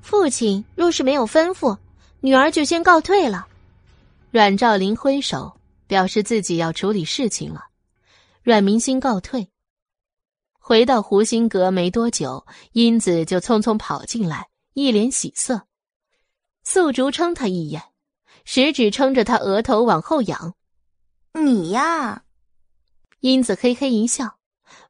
[0.00, 1.78] 父亲若是没有吩咐，
[2.20, 3.46] 女儿就先告退了。
[4.30, 5.54] 阮兆林挥手
[5.86, 7.66] 表示自己要处理事情了。
[8.42, 9.48] 阮明心告退，
[10.68, 15.62] 回到湖心阁没多久，英子就匆匆跑进来，一脸喜色。
[16.62, 17.82] 素竹撑他一眼。
[18.44, 20.52] 食指撑着他额头往后仰，
[21.32, 22.22] 你呀，
[23.20, 24.36] 英子嘿嘿一笑，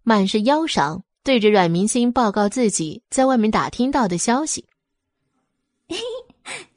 [0.02, 4.66] 满是腰赏，对着阮明星报告自己在外面打听到的消息。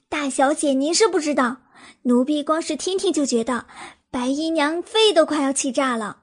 [0.10, 1.58] 大小姐，您是不知道，
[2.04, 3.66] 奴婢光是听听就觉得
[4.12, 6.21] 白姨娘肺都快要气炸了。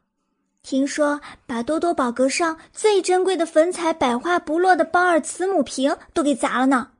[0.69, 6.91] 听说把多多宝阁上最珍贵的粉彩百花不落的包尔慈母瓶都给砸了呢，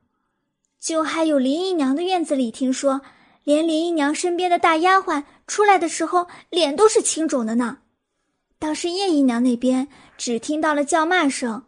[0.79, 3.01] 就还有林姨娘的院子里，听说。
[3.43, 7.77] 连林姨娘身边的大丫鬟出来的时候，脸都是青肿的呢。
[8.57, 11.65] 倒是叶姨娘那边只听到了叫骂声，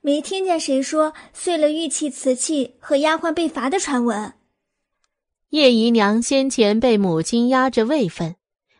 [0.00, 4.32] 没听见谁说碎了玉器瓷器和丫鬟被罚的传闻。
[5.50, 8.34] 叶姨娘先前被母亲压着位分，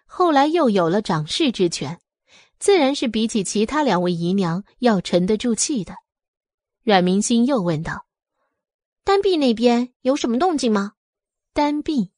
[0.07, 1.99] 后来又有了掌事之权，
[2.59, 5.95] 自然是比起其他两位姨娘要沉得住气的。
[6.83, 8.07] 阮明心又问道
[9.05, 10.93] ：“丹碧那边有什么动静吗？”
[11.55, 12.11] 丹碧。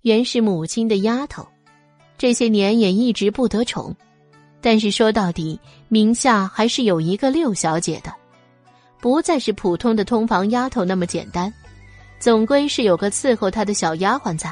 [0.00, 1.46] 原是母亲的丫头，
[2.16, 3.94] 这些年也一直不得宠，
[4.62, 8.10] 但是说到底，名下还是有一个六小姐的，
[8.98, 11.52] 不再是普通的通房丫头那么简单，
[12.18, 14.50] 总归是有个伺候她的小丫鬟在。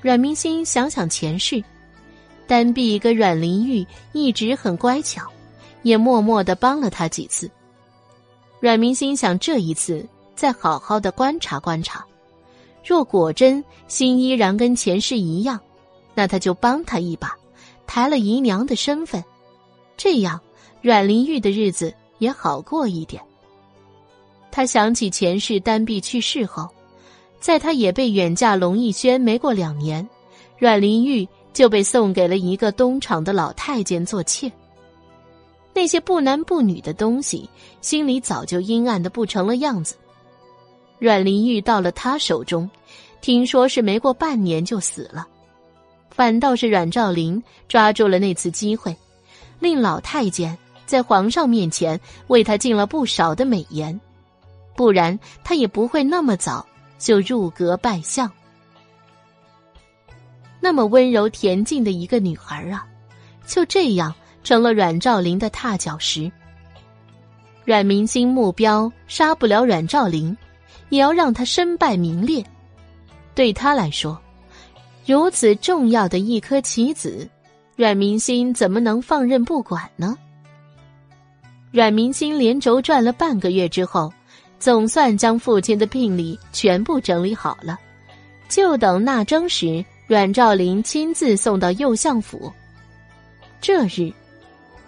[0.00, 1.62] 阮明心想想前世，
[2.46, 5.22] 丹碧跟阮玲玉一直很乖巧，
[5.82, 7.50] 也默默的帮了她几次。
[8.60, 12.04] 阮明心想这一次再好好的观察观察。
[12.84, 15.60] 若果真心依然跟前世一样，
[16.14, 17.36] 那他就帮他一把，
[17.86, 19.22] 抬了姨娘的身份，
[19.96, 20.40] 这样
[20.80, 23.20] 阮玲玉的日子也好过一点。
[24.50, 26.68] 他想起前世丹碧去世后，
[27.40, 30.08] 在他也被远嫁龙逸轩没过两年，
[30.56, 34.52] 阮玲玉就被送给了一个东厂的老太监做妾。
[35.72, 37.48] 那些不男不女的东西，
[37.80, 39.94] 心里早就阴暗的不成了样子。
[40.98, 42.68] 阮玲玉到了他手中，
[43.22, 45.26] 听说是没过半年就死了，
[46.10, 48.94] 反倒是阮兆林抓住了那次机会，
[49.58, 53.98] 令老太监在皇上面前为他进了不少的美言，
[54.76, 56.66] 不然他也不会那么早
[56.98, 58.30] 就入阁拜相。
[60.60, 62.86] 那么温柔恬静的一个女孩啊，
[63.46, 66.30] 就这样成了阮兆林的踏脚石。
[67.64, 70.36] 阮明星目标杀不了阮兆林，
[70.88, 72.44] 也要让他身败名裂。
[73.34, 74.18] 对他来说，
[75.04, 77.28] 如此重要的一颗棋子，
[77.76, 80.16] 阮明星怎么能放任不管呢？
[81.72, 84.12] 阮明星连轴转了半个月之后，
[84.58, 87.78] 总算将父亲的病历全部整理好了，
[88.48, 89.84] 就等纳征时。
[90.06, 92.52] 阮兆林亲自送到右相府。
[93.60, 94.12] 这日，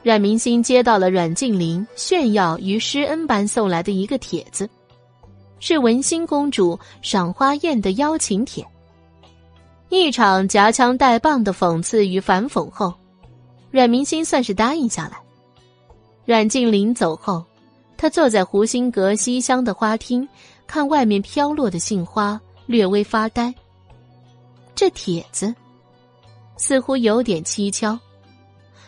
[0.05, 4.71] 阮明星接到了阮静林炫耀于施恩般送来的一个帖子，
[5.59, 8.65] 是文心公主赏花宴的邀请帖。
[9.89, 12.95] 一场夹枪带棒的讽刺与反讽后，
[13.73, 15.19] 阮明星算是答应下来。
[16.25, 17.45] 阮静林走后，
[17.97, 20.29] 他坐在湖心阁西厢的花厅，
[20.67, 23.53] 看外面飘落的杏花，略微发呆。
[24.79, 25.53] 这帖子
[26.57, 27.99] 似乎有点蹊跷，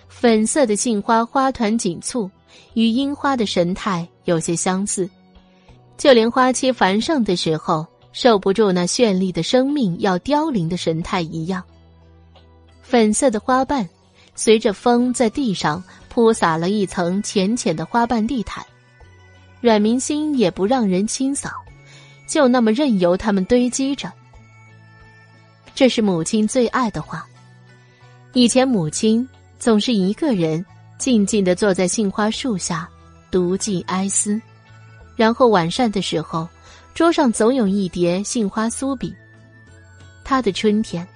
[0.07, 2.31] 粉色的杏花花团锦簇，
[2.75, 5.11] 与樱花的神态有些相似，
[5.99, 11.61] 就连花期繁盛的时候受不住那绚丽的生命要凋零的神态一样。
[12.83, 13.89] 粉色的花瓣
[14.37, 18.65] 随着风在地上铺洒了一层浅浅的花瓣地毯，
[19.61, 21.51] 阮明心也不让人清扫，
[22.29, 24.09] 就那么任由它们堆积着。
[25.75, 27.27] 这是母亲最爱的话。
[28.33, 30.65] 以前母亲总是一个人
[30.99, 32.89] 静静的坐在杏花树下，
[33.31, 34.41] 独寂哀思。
[35.17, 36.49] 然后晚膳的时候，
[36.95, 39.15] 桌上总有一碟杏花酥饼。
[40.25, 41.07] 他的春天，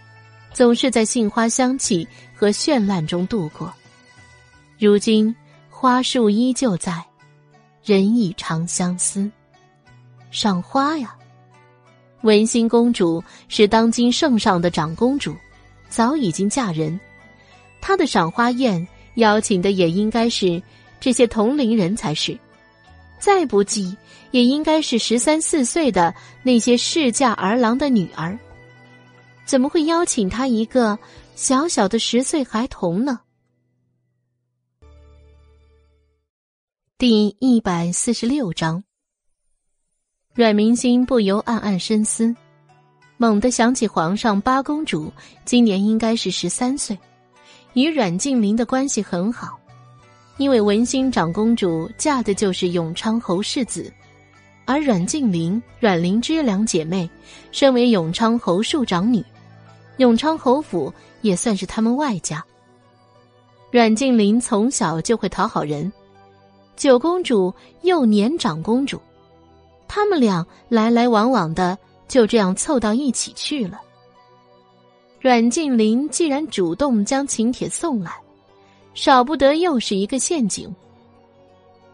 [0.52, 3.72] 总是在杏花香气和绚烂中度过。
[4.78, 5.34] 如今
[5.70, 7.02] 花树依旧在，
[7.84, 9.30] 人已长相思。
[10.30, 11.14] 赏花呀！
[12.24, 15.36] 文心公主是当今圣上的长公主，
[15.90, 16.98] 早已经嫁人。
[17.82, 20.60] 她的赏花宴邀请的也应该是
[20.98, 22.36] 这些同龄人才是，
[23.18, 23.94] 再不济
[24.30, 28.38] 也应该是十三四岁的那些侍嫁儿郎的女儿。
[29.44, 30.98] 怎么会邀请她一个
[31.34, 33.20] 小小的十岁孩童呢？
[36.96, 38.82] 第一百四十六章。
[40.34, 42.34] 阮明心不由暗暗深思，
[43.18, 45.12] 猛地想起皇上八公主
[45.44, 46.98] 今年应该是十三岁，
[47.74, 49.56] 与阮静林的关系很好，
[50.36, 53.92] 因为文心长公主嫁的就是永昌侯世子，
[54.64, 57.08] 而阮静林、阮灵芝两姐妹
[57.52, 59.24] 身为永昌侯庶长女，
[59.98, 62.44] 永昌侯府也算是他们外家。
[63.70, 65.92] 阮静林从小就会讨好人，
[66.74, 69.00] 九公主又年长公主。
[69.94, 73.80] 他们俩来来往往的，就这样凑到一起去了。
[75.20, 78.12] 阮静林既然主动将请帖送来，
[78.92, 80.68] 少不得又是一个陷阱。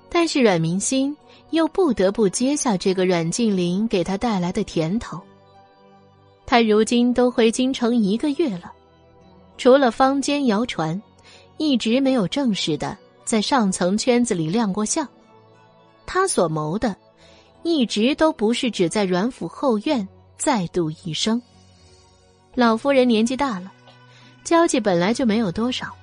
[0.08, 1.14] 但是阮明心
[1.50, 5.20] 又不得不接下这个阮静林给他带来的甜头。
[6.46, 8.72] 他如今都回京城一个月了，
[9.58, 11.00] 除了坊间谣传，
[11.58, 12.96] 一直没有正式的
[13.26, 15.06] 在上层圈子里亮过相。
[16.06, 16.96] 他所谋的。
[17.62, 20.06] 一直都不是只在阮府后院
[20.36, 21.40] 再度一生。
[22.54, 23.70] 老夫人年纪大了，
[24.42, 25.94] 交际本来就没有多少，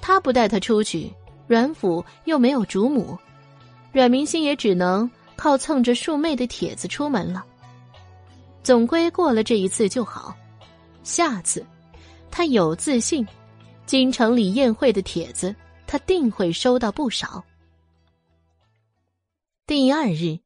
[0.00, 1.12] 她不带她出去，
[1.46, 3.18] 阮府又没有主母，
[3.92, 7.44] 阮明心也只能靠蹭着庶妹的帖子出门了。
[8.62, 10.36] 总归过了这一次就好，
[11.02, 11.64] 下次，
[12.30, 13.26] 他有自信，
[13.86, 15.54] 京城里宴会的帖子
[15.86, 17.42] 他定会收到不少。
[19.66, 20.38] 第二日。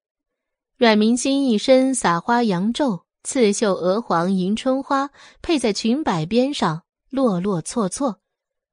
[0.84, 5.08] 阮明心一身撒花扬皱、刺绣鹅黄迎春花，
[5.40, 8.20] 配在裙摆边上，落落错错。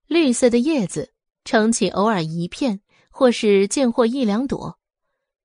[0.08, 1.14] 绿色的叶子
[1.46, 2.82] 撑起偶尔一片，
[3.12, 4.78] 或是见或一两朵。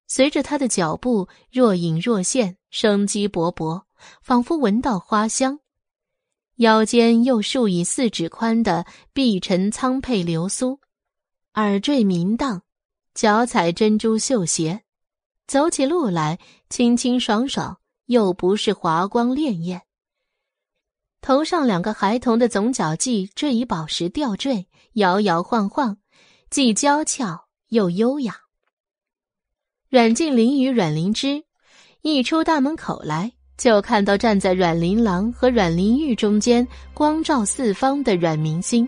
[0.08, 3.84] 随着他的脚步若隐若现，生机勃勃，
[4.20, 5.60] 仿佛闻到花香。
[6.56, 10.80] 腰间又束以四指宽的碧尘苍佩流苏，
[11.54, 12.62] 耳坠明荡，
[13.14, 14.82] 脚踩珍珠绣鞋。
[15.46, 19.80] 走起路来清清爽爽，又不是华光潋滟。
[21.20, 25.96] 头上两个孩童的总角髻缀以宝石吊坠，摇摇晃晃，
[26.50, 28.36] 既娇俏又优雅。
[29.88, 31.44] 阮静林与阮灵芝
[32.02, 38.86] 一出大门口来，就看到站在阮琳郎和阮玲玉中间，光照四方的阮明星，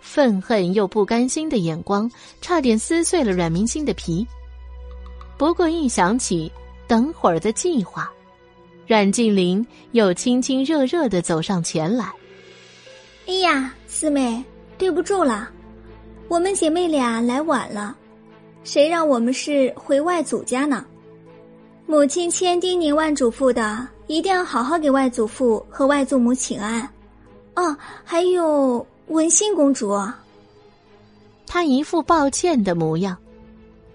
[0.00, 2.10] 愤恨又不甘心的眼光，
[2.40, 4.26] 差点撕碎了阮明星的皮。
[5.36, 6.50] 不过一想起
[6.86, 8.10] 等会儿的计划，
[8.86, 12.12] 阮静林又亲亲热热的走上前来。
[13.26, 14.42] 哎呀，四妹，
[14.76, 15.48] 对不住了，
[16.28, 17.96] 我们姐妹俩来晚了，
[18.64, 20.84] 谁让我们是回外祖家呢？
[21.86, 26.88] 母亲千叮咛万嘱咐的，一定要好好给外祖父和外祖母请安。
[27.56, 29.96] 哦，还有文心公主，
[31.46, 33.16] 她一副抱歉的模样。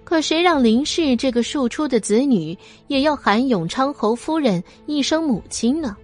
[0.09, 2.57] 可谁让林氏这个庶出的子女
[2.87, 5.95] 也要喊永昌侯夫人一声母亲呢？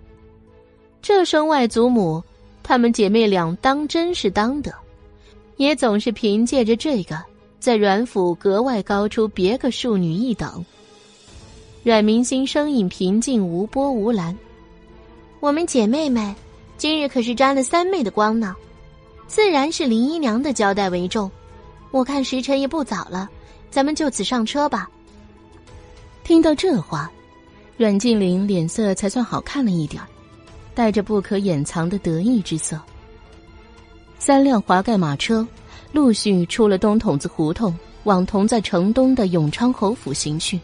[1.01, 2.24] 这声外祖母。
[2.61, 4.72] 她们姐妹俩当真是当得，
[5.58, 7.19] 也总是凭借着这个，
[7.59, 10.64] 在阮府格外高出别个庶女一等。
[11.84, 14.38] 阮明心声音平静无波无澜
[15.42, 16.35] ：“我们姐妹们，
[16.77, 18.56] 今日可是沾了三妹的光呢，
[19.25, 21.30] 自然是林姨娘的交代为重。
[21.90, 23.27] 我看时辰也不早了，
[23.75, 24.89] 咱们就此上车吧。”
[26.23, 27.11] 听到这话，
[27.75, 30.01] 阮静玲脸色才算好看了一点。
[30.73, 32.79] 带着不可掩藏的得意之色，
[34.17, 35.45] 三辆华盖马车
[35.93, 37.73] 陆续出了东筒子胡同，
[38.03, 40.59] 往同在城东的永昌侯府行去。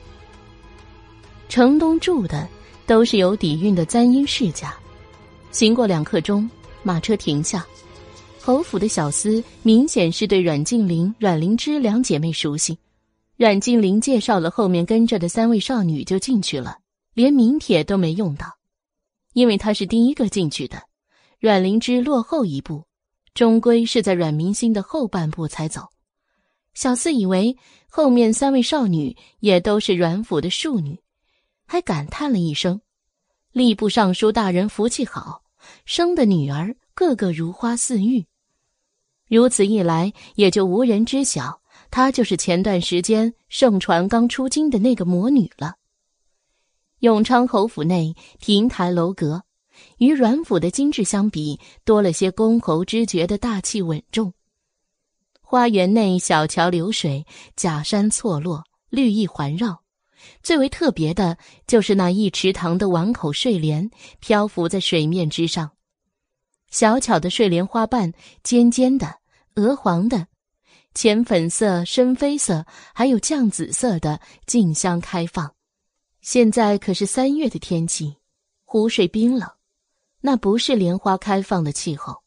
[1.48, 2.48] 城东住的
[2.86, 4.74] 都是有底蕴的簪缨世家。
[5.52, 6.50] 行过两刻钟，
[6.82, 7.66] 马车停下，
[8.42, 12.78] 侯府的小厮明显是对阮静玲、阮灵芝两姐妹熟悉。
[13.42, 16.78] 阮静林介绍了后面跟着的三位少女就进去了，
[17.16, 18.60] 连名帖都没用到。
[19.34, 20.84] 因为他是第一个进去的，
[21.40, 22.86] 阮灵芝落后一步，
[23.34, 25.88] 终归是在阮明心的后半步才走。
[26.76, 27.58] 小四以为
[27.90, 31.00] 后面三位少女也都是阮府的庶女，
[31.66, 32.80] 还感叹了一声
[33.54, 35.42] ：“吏部尚书大人福气好，
[35.86, 38.24] 生的女儿个个如花似玉。”
[39.28, 41.61] 如此一来，也就无人知晓
[41.92, 45.76] 她就是前段时间盛传刚出京的那个魔女了。
[47.00, 49.44] 永昌侯府内亭台楼阁，
[49.98, 54.34] 与阮府的精致相比，多了些公侯之爵的大气稳重。
[55.42, 59.82] 花园内小桥流水，假山错落，绿意环绕。
[60.44, 63.90] 最为特别的就是那一池塘的碗口睡莲
[64.20, 65.72] 漂浮在水面之上，
[66.70, 68.14] 小巧的睡莲花瓣，
[68.44, 69.16] 尖尖的、
[69.56, 70.28] 鹅黄的、
[70.94, 75.54] 浅粉色、深绯色，还有绛紫色的，竞相开放。
[76.22, 78.18] 现在可是三月的天气，
[78.66, 79.50] 湖水冰冷，
[80.20, 82.18] 那不是莲花开放的气候。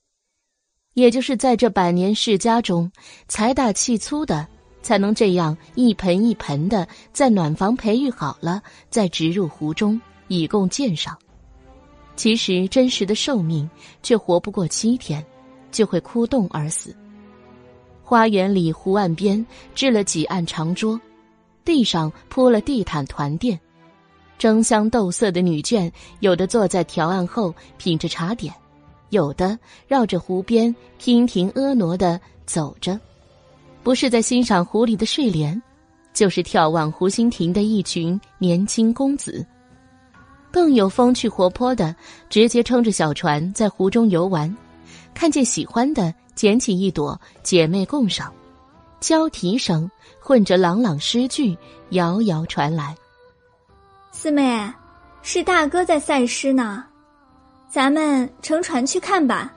[0.94, 2.90] 也就是在这百年世家中，
[3.28, 4.46] 财大气粗的
[4.80, 11.18] 才能这样一盆一盆的在暖房培育好了，再植入湖中以供鉴赏。
[12.16, 13.68] 其实真实的寿命
[14.02, 15.24] 却活不过七天，
[15.70, 16.96] 就会枯冻而死。
[18.04, 21.00] 花园里湖岸边置了几案长桌，
[21.64, 23.58] 地上铺了地毯团垫。
[24.36, 28.52] 争相斗色的女眷，有的坐在条案后品着茶点，
[29.08, 29.58] 有的
[29.88, 33.00] 绕着湖边娉婷婀娜的走着，
[33.82, 35.60] 不是在欣赏湖里的睡莲，
[36.12, 39.44] 就是眺望湖心亭的一群年轻公子。
[40.50, 41.94] 更有风趣活泼的，
[42.28, 44.54] 直接撑着小船在湖中游玩，
[45.14, 48.32] 看见喜欢的捡起一朵，姐妹共赏。
[49.00, 51.56] 交啼声混着朗朗诗句，
[51.90, 52.96] 遥遥传来。
[54.10, 54.72] 四妹，
[55.22, 56.84] 是大哥在赛诗呢，
[57.68, 59.52] 咱们乘船去看吧。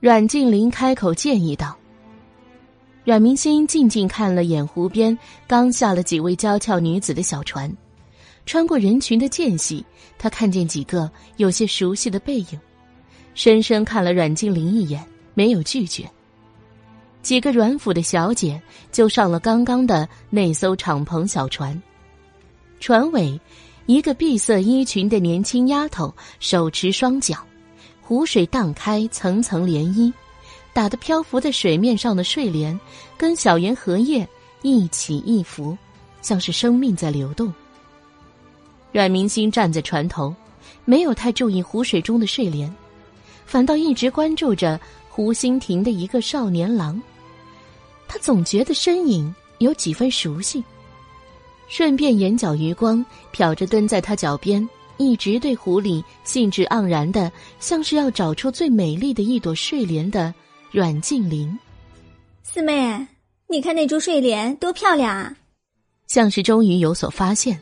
[0.00, 1.76] 阮静林开口建议道。
[3.04, 5.16] 阮明心静静看了眼湖边
[5.46, 7.70] 刚下了几位娇俏女子的小船，
[8.46, 9.84] 穿过人群的间隙，
[10.18, 12.60] 他看见几个有些熟悉的背影，
[13.34, 16.08] 深深看了阮静林一眼，没有拒绝。
[17.22, 18.60] 几个阮府的小姐
[18.90, 21.80] 就上了刚刚的那艘敞篷小船。
[22.80, 23.38] 船尾，
[23.86, 27.38] 一个碧色衣裙的年轻丫头手持双桨，
[28.00, 30.10] 湖水荡开层层涟漪，
[30.72, 32.78] 打得漂浮在水面上的睡莲
[33.18, 34.26] 跟小圆荷叶
[34.62, 35.76] 一起一伏，
[36.22, 37.52] 像是生命在流动。
[38.92, 40.34] 阮明星站在船头，
[40.86, 42.74] 没有太注意湖水中的睡莲，
[43.50, 47.02] 反倒一直关注着湖心亭的一个少年郎，
[48.06, 50.62] 他总觉得身影有几分熟悉。
[51.66, 53.04] 顺便眼角余光
[53.34, 54.66] 瞟着蹲在他脚边，
[54.98, 60.32] 一直对湖里兴致盎然的，像是要找出最美丽的一朵睡莲的
[60.70, 61.58] 阮静玲。
[62.44, 63.04] 四妹，
[63.48, 65.36] 你看那株睡莲多漂亮啊！
[66.06, 67.60] 像是终于有所发现，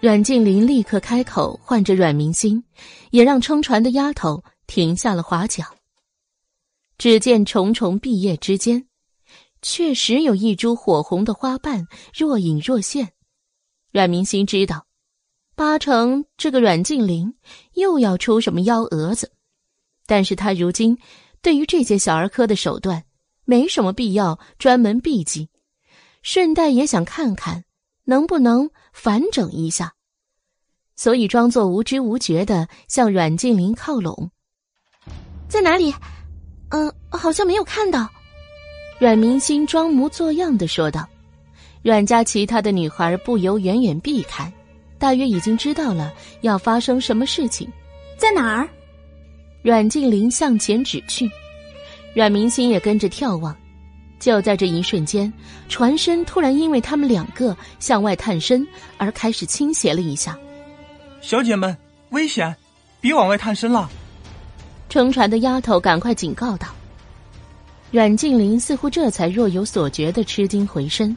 [0.00, 2.60] 阮静玲立刻开口唤着阮明星，
[3.12, 4.42] 也让撑船的丫头
[4.72, 5.68] 停下了划桨。
[6.96, 8.88] 只见重重碧叶之间，
[9.60, 13.12] 确实有一株火红的花瓣若隐若现。
[13.90, 14.86] 阮明心知道，
[15.54, 17.34] 八成这个阮静玲
[17.74, 19.34] 又要出什么幺蛾子。
[20.06, 20.96] 但是他如今
[21.42, 23.04] 对于这些小儿科的手段，
[23.44, 25.50] 没什么必要专门避忌，
[26.22, 27.66] 顺带也想看看
[28.04, 29.92] 能不能反整一下，
[30.96, 34.30] 所以装作无知无觉的向阮静玲靠拢。
[35.52, 35.94] 在哪里？
[36.70, 38.08] 嗯，好像没有看到。
[38.98, 41.06] 阮明星装模作样的说道。
[41.82, 44.50] 阮家其他的女孩不由远远避开，
[44.98, 47.70] 大约已经知道了要发生什么事情。
[48.16, 48.66] 在哪儿？
[49.60, 51.30] 阮静玲向前指去，
[52.14, 53.54] 阮明星也跟着眺望。
[54.18, 55.30] 就在这一瞬间，
[55.68, 58.66] 船身突然因为他们两个向外探身
[58.96, 60.38] 而开始倾斜了一下。
[61.20, 61.76] 小姐们，
[62.08, 62.56] 危险！
[63.02, 63.90] 别往外探身了。
[64.92, 66.68] 乘船的丫头赶快警告道。
[67.90, 71.16] 阮静玲似乎这才若有所觉的吃惊回身，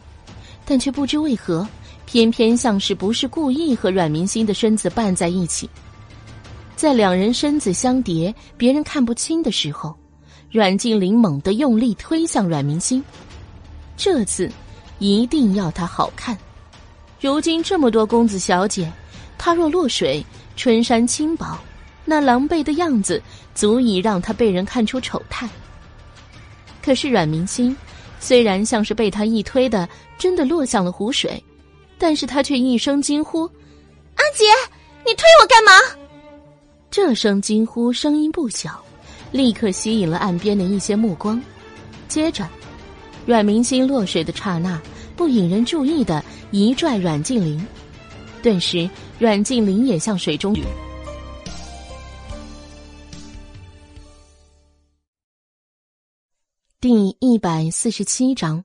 [0.63, 1.67] 但却不知为何，
[2.05, 5.69] 偏偏像是不是故意和阮明星的身子绊在一起。
[6.77, 9.93] 在两人身子相叠、别人看不清的时候，
[10.49, 13.03] 阮静玲猛地用力推向阮明星。
[13.97, 14.49] 这次，
[14.99, 16.37] 一定要他好看。
[17.19, 18.89] 如今这么多公子小姐，
[19.37, 21.59] 他若落水，春衫轻薄。
[22.05, 23.21] 那狼狈的样子，
[23.53, 25.49] 足以让他被人看出丑态。
[26.81, 27.75] 可是阮明心，
[28.19, 31.43] 虽然像是被他一推的，真的落向了湖水，
[31.97, 33.41] 但是他却一声惊呼
[34.15, 34.45] ：“阿姐，
[35.03, 35.71] 你推我干嘛？”
[36.91, 38.79] 这声惊呼声音不小，
[39.31, 41.41] 立刻吸引了岸边的一些目光。
[42.07, 42.47] 接着，
[43.25, 44.79] 阮明心落水的刹那，
[45.15, 47.65] 不引人注意的一拽阮静玲，
[48.43, 50.55] 顿时阮静玲也向水中。
[56.87, 58.63] 第一百四十七章，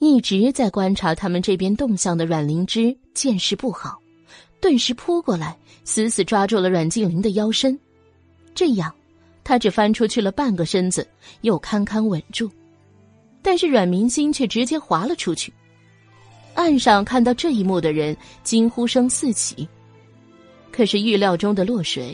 [0.00, 4.00] 一直在观察他们这边动向的阮灵芝见势不好，
[4.60, 7.78] 顿时扑过来，死死抓住了阮静玲的腰身。
[8.52, 8.92] 这样，
[9.44, 11.06] 他只翻出去了半个身子，
[11.42, 12.50] 又堪堪稳住。
[13.42, 15.52] 但是阮明心却直接滑了出去。
[16.54, 19.68] 岸上看到这一幕的人惊呼声四起，
[20.72, 22.12] 可是预料中的落水，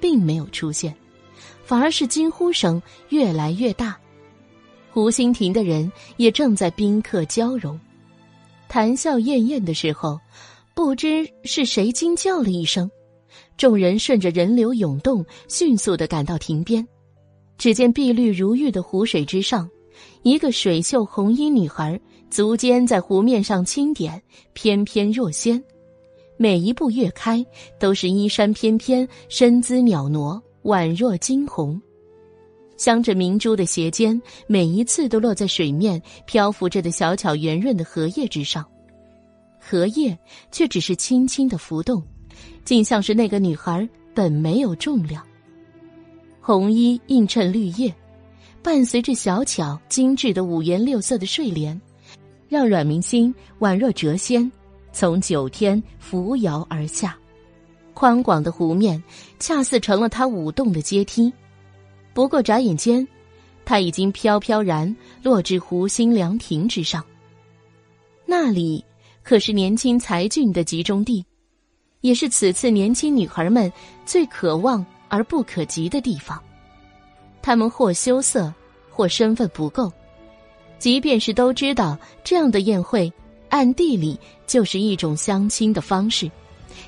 [0.00, 0.92] 并没有出现，
[1.64, 3.96] 反而是惊呼声越来越大。
[4.98, 7.78] 湖心亭的人也正在宾客交融，
[8.68, 10.18] 谈笑晏晏的时候，
[10.74, 12.90] 不知是谁惊叫了一声，
[13.56, 16.84] 众人顺着人流涌动，迅速的赶到亭边。
[17.58, 19.70] 只见碧绿如玉的湖水之上，
[20.24, 24.20] 一个水袖红衣女孩足尖在湖面上轻点，
[24.52, 25.62] 翩翩若仙，
[26.36, 27.46] 每一步跃开
[27.78, 31.80] 都是衣衫翩翩，身姿袅娜，宛若惊鸿。
[32.78, 38.64] 镶着明珠的鞋尖，每一次都落在水面漂浮着的小巧圆润的荷叶之上，
[39.58, 40.16] 荷叶
[40.52, 42.00] 却只是轻轻的浮动，
[42.64, 45.26] 竟像是那个女孩本没有重量。
[46.40, 47.92] 红衣映衬绿叶，
[48.62, 51.78] 伴随着小巧精致的五颜六色的睡莲，
[52.48, 54.50] 让阮明心宛若谪仙，
[54.92, 57.18] 从九天扶摇而下。
[57.92, 59.02] 宽广的湖面，
[59.40, 61.32] 恰似成了他舞动的阶梯。
[62.18, 63.06] 不过眨眼间，
[63.64, 67.04] 他已经飘飘然落至湖心凉亭之上。
[68.26, 68.84] 那里
[69.22, 71.24] 可是年轻才俊的集中地，
[72.00, 73.72] 也是此次年轻女孩们
[74.04, 76.42] 最渴望而不可及的地方。
[77.40, 78.52] 他们或羞涩，
[78.90, 79.88] 或身份不够，
[80.80, 83.12] 即便是都知道这样的宴会，
[83.48, 86.28] 暗地里就是一种相亲的方式，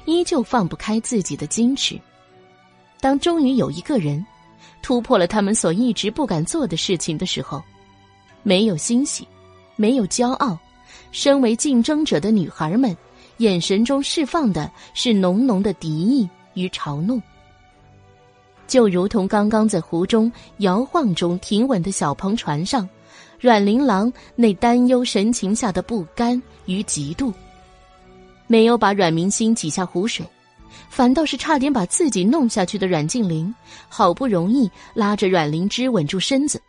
[0.07, 1.97] 依旧放不开自己的矜持。
[3.01, 4.27] 当终于有一个人。
[4.83, 7.63] 突破了他们所一直不敢做的事情的时候，
[8.43, 9.27] 没有欣喜，
[9.77, 10.59] 没有骄傲，
[11.13, 12.97] 身为竞争者的女孩们
[13.39, 17.21] 眼神中释放的是浓浓的敌意与嘲弄。
[18.67, 22.89] 就如同刚刚在湖中摇晃中停稳的小篷船上，
[23.41, 27.33] 阮玲琅那担忧神情下的不甘与嫉妒，
[28.47, 30.25] 没有把阮明心挤下湖水。
[30.89, 33.55] 反倒是差点把自己弄下去的阮静玲，
[33.89, 36.61] 好不容易拉着阮灵芝稳住身子，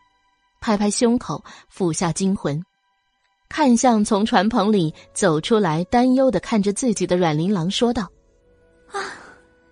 [0.60, 2.62] 拍拍胸口，俯下惊魂，
[3.50, 8.10] 看向从船棚里走出来，担忧的看着自己的阮玲郎，说道
[8.92, 9.00] ：“啊，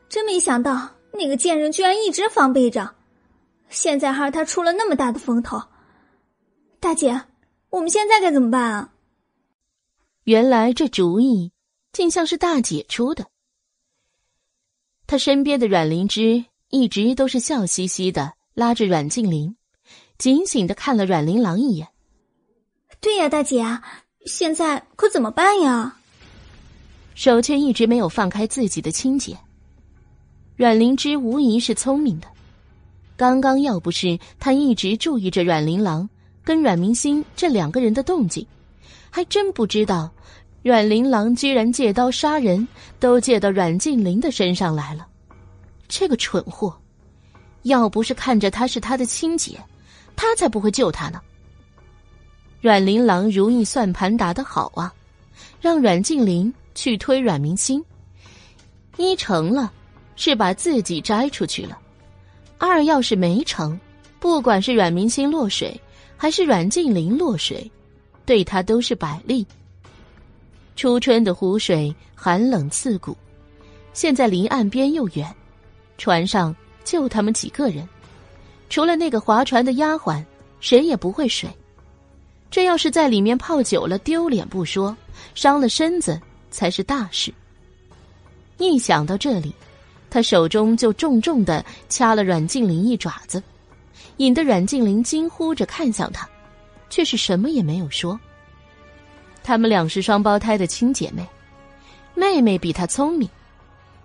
[0.10, 2.90] 真没想到那个贱人居然一直防备着，
[3.70, 5.62] 现在还是他出了那么大的风头。
[6.80, 7.22] 大姐，
[7.70, 8.90] 我们现在该怎么办啊？”
[10.26, 11.52] 原来这主意
[11.92, 13.26] 竟像是大姐出的。
[15.10, 19.56] 他身边的阮灵芝一直都是笑嘻嘻的，拉着阮静玲，
[20.20, 21.88] 警醒的看了阮玲郎一眼。
[23.02, 23.66] 对呀，大姐，
[24.28, 25.98] 现在可怎么办呀？
[27.16, 29.36] 手却一直没有放开自己的亲姐。
[30.56, 32.28] 阮灵芝无疑是聪明的，
[33.18, 36.08] 刚刚要不是他一直注意着阮玲郎
[36.44, 38.46] 跟阮明星这两个人的动静，
[39.10, 40.12] 还真不知道
[40.62, 42.68] 阮玲郎居然借刀杀人
[43.00, 45.08] 都借到阮静玲的身上来了。
[45.88, 46.78] 这个蠢货，
[47.64, 49.58] 要不是看着她是他的亲姐，
[50.16, 51.22] 他才不会救她呢。
[52.62, 54.94] 阮玲郎如意算盘打得好啊，
[55.62, 57.84] 让阮静玲去推阮明星，
[58.98, 59.72] 一成了，
[60.18, 61.78] 是把自己摘出去了；
[62.58, 63.80] 二要是没成，
[64.20, 65.80] 不管是阮明星落水，
[66.18, 67.72] 还是阮静玲落水，
[68.26, 69.48] 对他都是百利。
[70.80, 73.14] 初春的湖水寒冷刺骨，
[73.92, 75.28] 现在离岸边又远，
[75.98, 77.86] 船上就他们几个人，
[78.70, 80.24] 除了那个划船的丫鬟，
[80.62, 81.50] 谁也不会水。
[82.50, 84.96] 这要是在里面泡久了，丢脸不说，
[85.36, 86.18] 伤了身子
[86.50, 87.30] 才是大事。
[88.58, 89.54] 一想到这里，
[90.10, 93.44] 他手中就重重的掐了阮静玲一爪子，
[94.16, 96.26] 引得阮静玲惊呼着看向他，
[96.90, 98.18] 却是什么也没有说。
[99.44, 101.28] 他们俩是双胞胎的亲姐妹，
[102.16, 103.30] 妹妹比她聪明，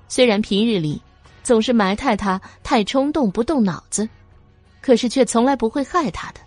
[0.08, 1.00] 虽然平日里
[1.42, 4.08] 总是埋汰她太冲动不动脑子，
[4.80, 6.40] 可是却从来不会害她的。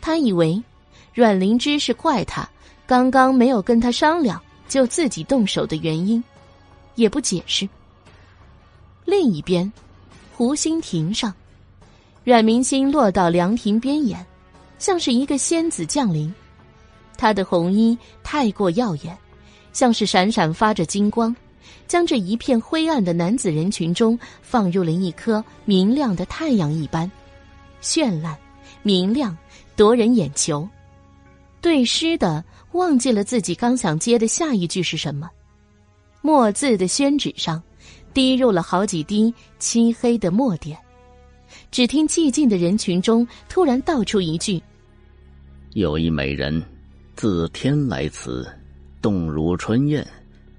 [0.00, 0.62] 他以为。
[1.14, 2.44] 阮灵芝是怪他
[2.88, 6.20] 刚刚没有跟他商量就自己动手的原因，
[6.96, 7.68] 也不解释。
[9.04, 9.72] 另一边，
[10.34, 11.32] 湖心亭上，
[12.24, 14.26] 阮明星落到凉亭边沿，
[14.80, 16.34] 像是一个仙子降临。
[17.24, 19.16] 他的红衣太过耀眼，
[19.72, 21.34] 像是闪闪发着金光，
[21.88, 27.10] 将这一片灰暗的男子人群中放入了一颗明亮的太阳一般，
[27.80, 28.36] 绚烂、
[28.82, 29.34] 明亮，
[29.74, 30.68] 夺人眼球。
[31.62, 35.30] 对诗的忘记了自己刚想接的下一句是什么，
[36.20, 37.62] 墨字的宣纸上
[38.12, 40.76] 滴入了好几滴漆黑的墨点。
[41.70, 44.62] 只听寂静的人群中突然道出一句
[45.72, 46.62] ：“有一美人
[47.16, 48.46] 自天来此，
[49.00, 50.06] 动如春燕，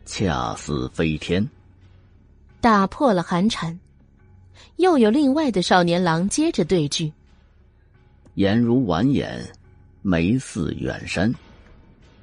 [0.06, 1.48] 恰似飞天。”
[2.62, 3.78] 打破了寒蝉。
[4.78, 7.12] 又有另外的少年郎接着对句
[8.36, 9.46] ：“颜如婉眼。”
[10.02, 11.34] 眉似远山，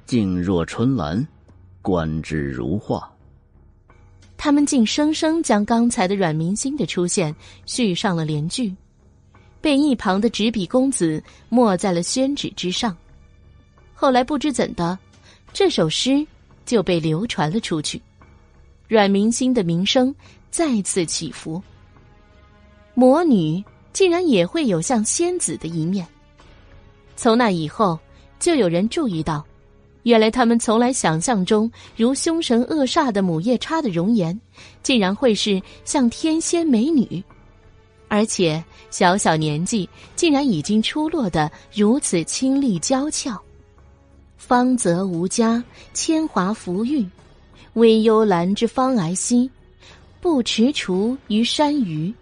[0.05, 1.27] 静若春兰，
[1.81, 3.11] 观之如画。
[4.37, 8.73] 他们竟生生将刚才的阮明星的出现续上了连句，
[9.59, 12.95] 被一旁的执笔公子没在了宣纸之上。
[14.03, 14.99] 后来不知怎的，
[15.53, 16.27] 这首诗
[16.65, 18.01] 就被流传了出去，
[18.89, 20.13] 阮明星的名声
[20.51, 21.63] 再次起伏。
[22.93, 26.05] 魔女竟然也会有像仙子的一面。
[27.15, 27.97] 从那以后，
[28.41, 29.41] 就有人注意到，
[30.01, 34.37] 原来他们从来想象中如凶神恶煞的母夜叉的容颜，
[34.81, 37.23] 竟然会是像天仙美女，
[38.09, 43.41] 而且小小年纪竟然已经出落的如此清丽娇俏。
[44.45, 45.63] 芳泽无加，
[45.93, 47.07] 铅华浮玉，
[47.75, 49.49] 微幽兰之芳癌兮，
[50.19, 52.13] 不踟蹰于山隅。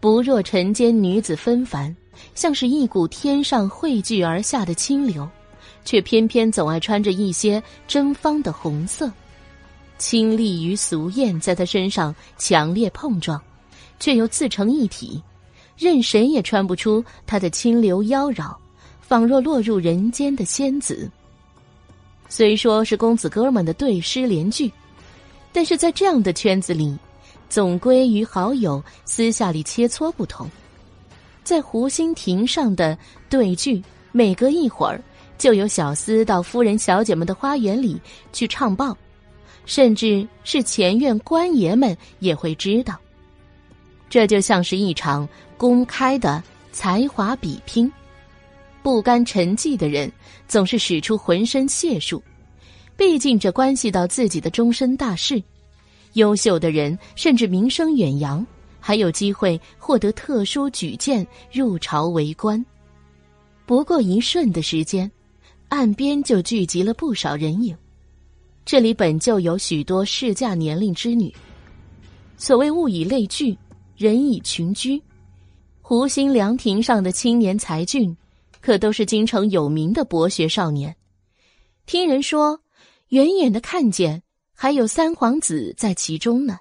[0.00, 1.94] 不若尘间女子纷繁。
[2.34, 5.28] 像是一股天上汇聚而下的清流，
[5.84, 9.10] 却偏偏总爱穿着一些真芳的红色。
[9.98, 13.40] 清丽与俗艳在她身上强烈碰撞，
[13.98, 15.22] 却又自成一体，
[15.76, 18.54] 任谁也穿不出她的清流妖娆，
[19.10, 21.10] 仿若落入人间的仙子。
[22.28, 24.70] 虽说是公子哥们的对诗联句，
[25.52, 26.96] 但是在这样的圈子里，
[27.48, 30.48] 总归与好友私下里切磋不同。
[31.42, 32.96] 在湖心亭上的
[33.28, 33.82] 对句，
[34.12, 35.02] 每隔一会儿
[35.36, 38.00] 就有小厮到夫人、小姐们的花园里
[38.32, 38.96] 去唱报，
[39.66, 42.94] 甚至是前院官爷们也会知道。
[44.08, 46.40] 这就像是一场公开的
[46.70, 47.92] 才华比拼，
[48.82, 50.10] 不甘沉寂的人
[50.48, 52.22] 总是使出浑身解数，
[52.96, 55.42] 毕竟这关系到自己的终身大事。
[56.14, 58.46] 优秀的人甚至名声远扬。
[58.82, 62.64] 还有机会获得特殊举荐入朝为官，
[63.66, 65.08] 不过一瞬的时间，
[65.68, 67.76] 岸边就聚集了不少人影。
[68.64, 71.30] 这里本就有许多适嫁年龄之女。
[72.38, 73.54] 所谓物以类聚，
[73.98, 75.00] 人以群居。
[75.82, 78.16] 湖心凉亭上的青年才俊，
[78.60, 80.94] 可都是京城有名的博学少年。
[81.86, 82.60] 听人说，
[83.08, 84.22] 远远的看见
[84.54, 86.58] 还有三皇子在其中呢。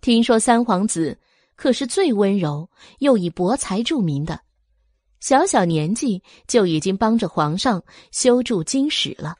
[0.00, 1.18] 听说三皇子
[1.56, 4.40] 可是最温柔又以博才著名的，
[5.20, 9.36] 小小年纪就已经帮着皇上修筑金史了，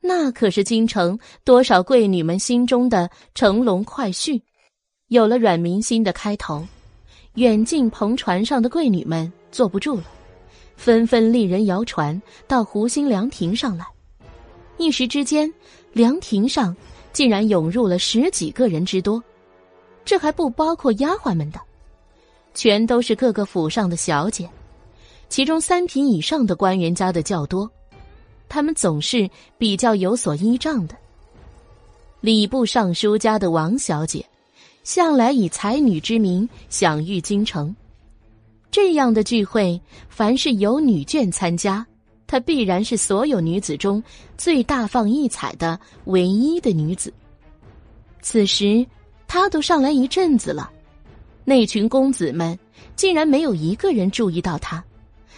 [0.00, 4.42] 那可是京城多少贵女们心中的乘龙快婿。
[5.08, 6.66] 有了阮明心的开头，
[7.34, 10.04] 远近篷船上的贵女们坐不住了，
[10.76, 13.84] 纷纷令人摇船到湖心凉亭上来。
[14.78, 15.52] 一时之间，
[15.92, 16.76] 凉亭上
[17.12, 19.22] 竟然涌入了十几个人之多，
[20.04, 21.58] 这还不包括丫鬟们的，
[22.54, 24.48] 全都是各个府上的小姐。
[25.28, 27.68] 其中三品以上的官员家的较多，
[28.48, 30.94] 他们总是比较有所依仗的。
[32.20, 34.24] 礼部尚书家的王小姐，
[34.84, 37.74] 向来以才女之名享誉京城。
[38.70, 41.86] 这样的聚会，凡是有女眷参加，
[42.26, 44.02] 她必然是所有女子中
[44.36, 47.12] 最大放异彩的唯一的女子。
[48.20, 48.86] 此时，
[49.26, 50.70] 她都上来一阵子了，
[51.44, 52.58] 那群公子们
[52.96, 54.82] 竟然没有一个人注意到她。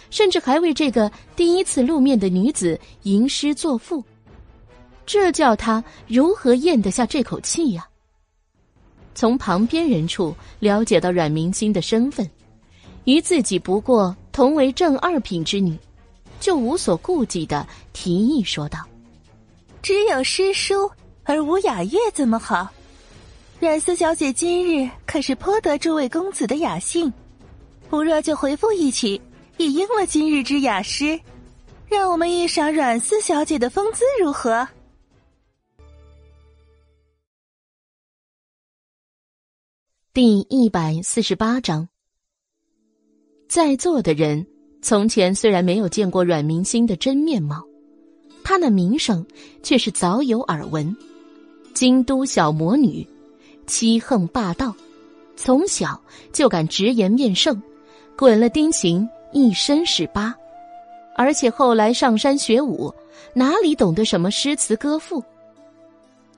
[0.09, 4.03] 甚至还为这个第一次露面的女子吟诗作赋，
[5.05, 7.87] 这叫她如何咽得下这口气呀？
[9.13, 12.27] 从旁边人处了解到阮明心的身份，
[13.05, 15.77] 与自己不过同为正二品之女，
[16.39, 18.79] 就无所顾忌的提议说道
[19.81, 20.89] ：“只有诗书
[21.23, 22.67] 而无雅乐，怎么好？
[23.59, 27.11] 阮四小姐今日可是颇得诸位公子的雅兴，
[27.89, 29.19] 不若就回复一曲。”
[29.61, 31.19] 以应了今日之雅诗，
[31.89, 34.65] 让我们一赏阮四小姐的风姿如何？
[40.13, 41.89] 第一百四十八章，
[43.49, 44.45] 在座的人
[44.79, 47.65] 从前虽然没有见过阮明星的真面貌，
[48.43, 49.25] 他那名声
[49.63, 50.95] 却是早有耳闻。
[51.73, 53.05] 京都小魔女，
[53.65, 54.71] 欺横霸道，
[55.35, 55.99] 从小
[56.31, 57.59] 就敢直言面圣，
[58.15, 59.09] 滚了丁刑。
[59.31, 60.35] 一身是疤，
[61.15, 62.93] 而且后来上山学武，
[63.33, 65.23] 哪里懂得什么诗词歌赋？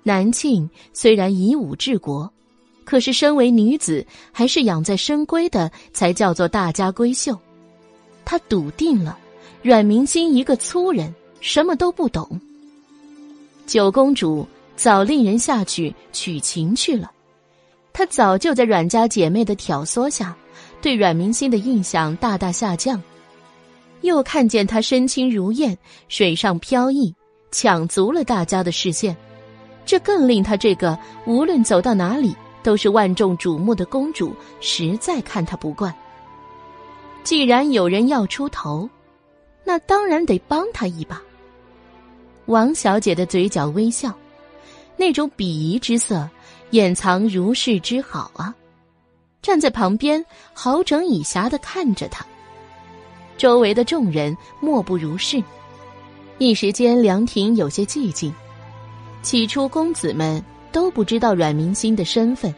[0.03, 2.31] 南庆虽然以武治国，
[2.91, 7.39] 可是身为女子，还是养在深闺的才叫做大家闺秀。
[8.25, 9.17] 他笃定了，
[9.61, 12.29] 阮明心一个粗人，什么都不懂。
[13.65, 14.45] 九公主
[14.75, 17.09] 早令人下去取情去了，
[17.93, 20.35] 她早就在阮家姐妹的挑唆下。
[20.81, 23.01] 对阮明心的印象大大下降，
[24.01, 25.77] 又看见她身轻如燕，
[26.09, 27.15] 水上飘逸，
[27.53, 29.15] 抢足了大家的视线，
[29.85, 35.93] 这更令她这个无论走到哪里都是万众瞩目的公主实在看她不惯。
[37.23, 38.89] 既然有人要出头，
[39.63, 41.21] 那当然得帮他一把。
[42.47, 44.11] 王小姐的嘴角微笑，
[44.97, 46.27] 那种鄙夷之色
[46.71, 48.53] 掩藏如是之好啊。
[49.41, 50.23] 站在旁边，
[50.53, 52.25] 好整以暇的看着他。
[53.37, 55.41] 周围的众人莫不如是。
[56.37, 58.33] 一时间，凉亭有些寂静。
[59.21, 62.53] 起初，公子们都不知道阮明心的身份，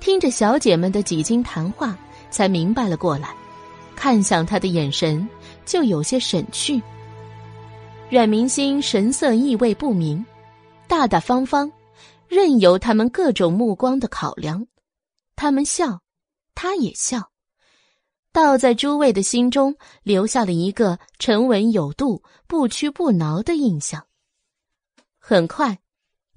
[0.00, 1.96] 听着小姐们的几经谈话，
[2.30, 3.34] 才明白了过来。
[3.94, 5.28] 看向他的眼神
[5.64, 6.82] 就有些沈去。
[8.10, 10.24] 阮明心神色意味不明，
[10.88, 11.70] 大大方方，
[12.28, 14.66] 任由他们各种目光的考量。
[15.36, 16.00] 他们笑，
[16.54, 17.30] 他也笑，
[18.32, 24.06] 倒在诸位的心中留下了一个沉稳有度、不屈不挠的印象。
[25.18, 25.78] 很快，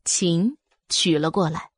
[0.03, 0.55] 琴
[0.89, 1.71] 取了过来，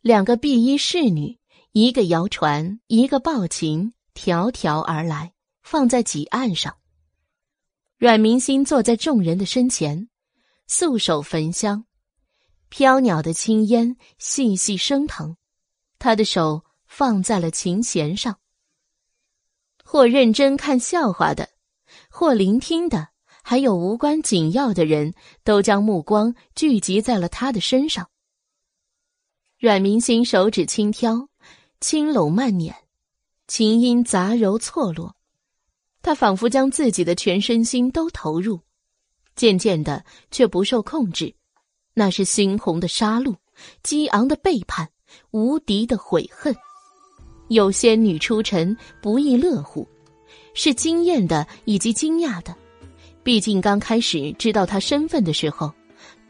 [0.00, 1.38] 两个碧衣侍女，
[1.72, 5.32] 一个摇船，一个抱琴，迢迢而来，
[5.62, 6.76] 放在几案上。
[7.96, 10.08] 阮明心坐在众人的身前，
[10.66, 11.84] 素手焚香，
[12.68, 15.36] 飘袅的青烟细细升腾。
[15.98, 18.38] 他的手放在了琴弦上，
[19.84, 21.48] 或认真看笑话的，
[22.10, 23.08] 或聆听的，
[23.42, 25.14] 还有无关紧要的人，
[25.44, 28.10] 都将目光聚集在了他的身上。
[29.64, 31.26] 阮明星手指轻挑，
[31.80, 32.74] 轻拢慢捻，
[33.46, 35.16] 琴音杂糅错落，
[36.02, 38.60] 他仿佛将自己的全身心都投入，
[39.34, 41.34] 渐渐的却不受控制，
[41.94, 43.34] 那是猩红的杀戮，
[43.82, 44.86] 激昂的背叛。
[45.30, 46.54] 无敌的悔恨，
[47.48, 49.88] 有仙女出尘不亦乐乎，
[50.52, 52.54] 是惊艳的以及惊讶的。
[53.22, 55.72] 毕竟刚开始知道他身份的时候，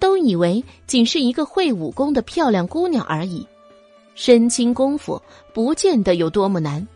[0.04, 3.48] 都以为仅是一个会武功的漂亮姑娘而已，
[4.14, 5.18] 身轻功夫
[5.54, 6.86] 不见得有多么难。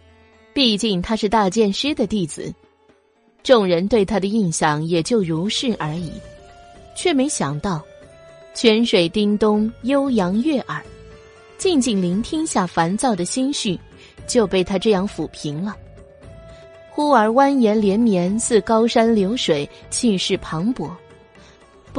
[0.53, 2.53] 毕竟她是大剑师的弟子，
[3.43, 6.13] 众人对她的印象也就如是而已。
[6.95, 7.83] 却没想到，
[8.53, 10.79] 泉水叮咚，悠扬悦耳。
[11.57, 13.81] 静静聆听下烦躁的心绪，
[14.27, 15.75] 就被他这样抚平了。
[16.91, 20.91] 忽而蜿蜒连绵，似高山流水，气势磅礴。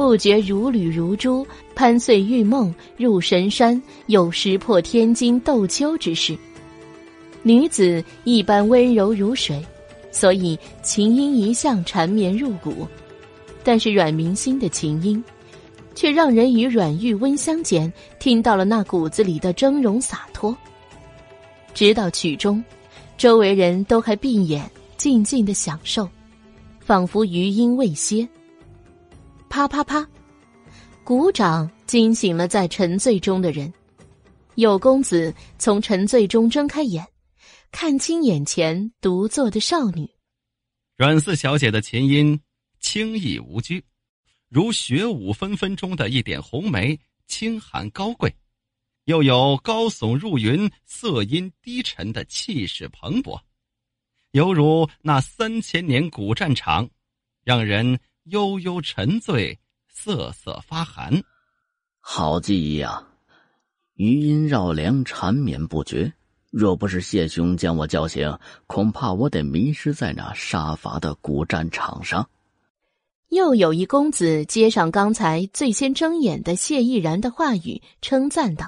[0.00, 6.34] 不觉如履如珠，攀碎玉梦，入神山，有石破天惊斗秋之势。
[7.42, 9.62] 女子一般温柔如水，
[10.10, 12.88] 所以琴音一向缠绵入骨。
[13.62, 15.22] 但是阮明心的琴音，
[15.94, 20.56] 却让人与软玉温香间听到了那骨子里的峥嵘洒脱。
[21.74, 22.64] 直到曲终，
[23.18, 26.08] 周围人都还闭眼静静的享受，
[26.80, 28.26] 仿佛余音未歇。
[29.50, 30.08] 啪啪啪，
[31.02, 33.70] 鼓掌惊醒了在沉醉中的人。
[34.54, 37.04] 有公子从沉醉中睁开眼，
[37.72, 40.08] 看清眼前独坐的少女。
[40.96, 42.40] 阮四小姐的琴音
[42.78, 43.84] 轻逸无拘，
[44.48, 46.96] 如雪舞纷纷中的一点红梅，
[47.26, 48.32] 清寒高贵，
[49.06, 53.36] 又有高耸入云、色音低沉的气势磅礴，
[54.30, 56.88] 犹如那三千年古战场，
[57.42, 57.98] 让人。
[58.30, 61.22] 悠悠沉醉，瑟瑟发寒。
[62.00, 63.08] 好记忆啊！
[63.94, 66.12] 余音绕梁，缠绵不绝。
[66.50, 72.28] 若不是谢兄将我叫醒，恐怕我得迷失在那杀伐的古战场上。
[73.30, 78.66] 又有一公子接上刚才最先睁眼的谢毅然的话语，称赞道：“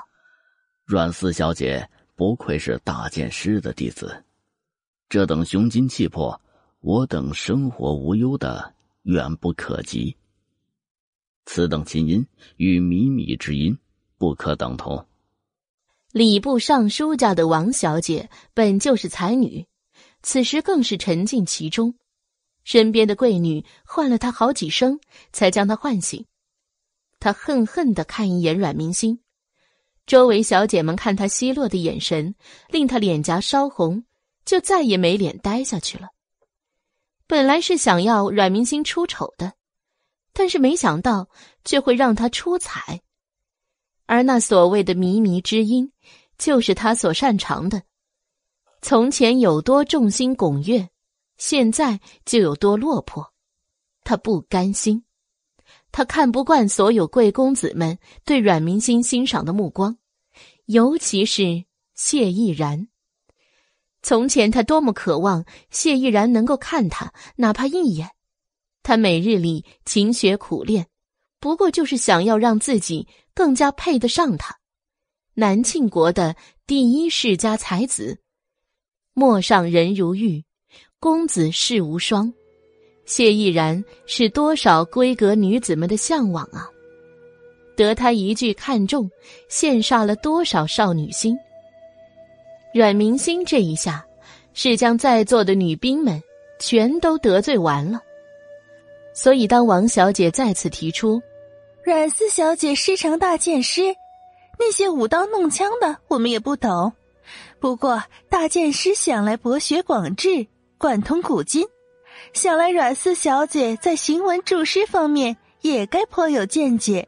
[0.84, 4.24] 阮四小姐不愧是大剑师的弟子，
[5.08, 6.40] 这等雄心气魄，
[6.80, 10.16] 我等生活无忧的。”远不可及。
[11.44, 13.76] 此等琴音与靡靡之音
[14.16, 15.04] 不可等同。
[16.12, 19.66] 礼部尚书家的王小姐本就是才女，
[20.22, 21.94] 此时更是沉浸其中，
[22.64, 25.00] 身边的贵女唤了她好几声，
[25.32, 26.26] 才将她唤醒。
[27.18, 29.20] 她恨恨的看一眼阮明星，
[30.06, 32.34] 周围小姐们看她奚落的眼神，
[32.68, 34.04] 令她脸颊烧红，
[34.44, 36.08] 就再也没脸待下去了。
[37.32, 39.54] 本来是想要阮明星出丑的，
[40.34, 41.30] 但是没想到
[41.64, 43.00] 却会让他出彩，
[44.04, 45.90] 而那所谓的靡靡之音，
[46.36, 47.84] 就是他所擅长的。
[48.82, 50.90] 从前有多众星拱月，
[51.38, 53.32] 现在就有多落魄。
[54.04, 55.02] 他不甘心，
[55.90, 59.96] 他看不惯所有贵公子们对阮明星欣赏的目光，
[60.66, 62.88] 尤其是谢毅然。
[64.02, 68.10] 从前，他多么渴望谢毅然能够看他，哪怕一眼。
[68.82, 70.88] 他每日里勤学苦练，
[71.38, 74.56] 不过就是想要让自己更加配得上他。
[75.34, 76.34] 南庆国的
[76.66, 78.18] 第一世家才子，
[79.14, 80.44] 陌上人如玉，
[80.98, 82.32] 公子世无双。
[83.06, 86.68] 谢毅然是多少闺阁女子们的向往啊！
[87.76, 89.08] 得他一句看中，
[89.48, 91.36] 羡煞了多少少女心。
[92.72, 94.04] 阮明星这一下，
[94.54, 96.22] 是将在座的女兵们
[96.58, 98.00] 全都得罪完了。
[99.14, 101.20] 所以，当王小姐再次提出，
[101.84, 103.82] 阮四小姐师承大剑师，
[104.58, 106.92] 那些舞刀弄枪的我们也不懂。
[107.60, 110.46] 不过，大剑师想来博学广智，
[110.78, 111.66] 贯通古今，
[112.32, 117.06] 想来阮四小姐在行文注诗方面也该颇有见解。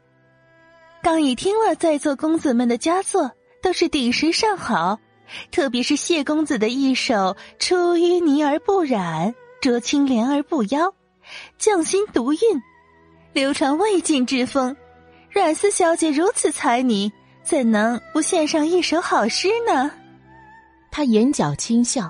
[1.01, 3.31] 刚已听了在座公子们的佳作，
[3.63, 4.99] 都是鼎石上好。
[5.51, 10.93] 特别是谢公子的一首“出淤泥而不染，濯清涟而不妖”，
[11.57, 12.39] 匠心独运，
[13.33, 14.75] 流传未尽之风。
[15.29, 17.11] 阮四小姐如此才女，
[17.43, 19.91] 怎能不献上一首好诗呢？
[20.91, 22.09] 他眼角轻笑，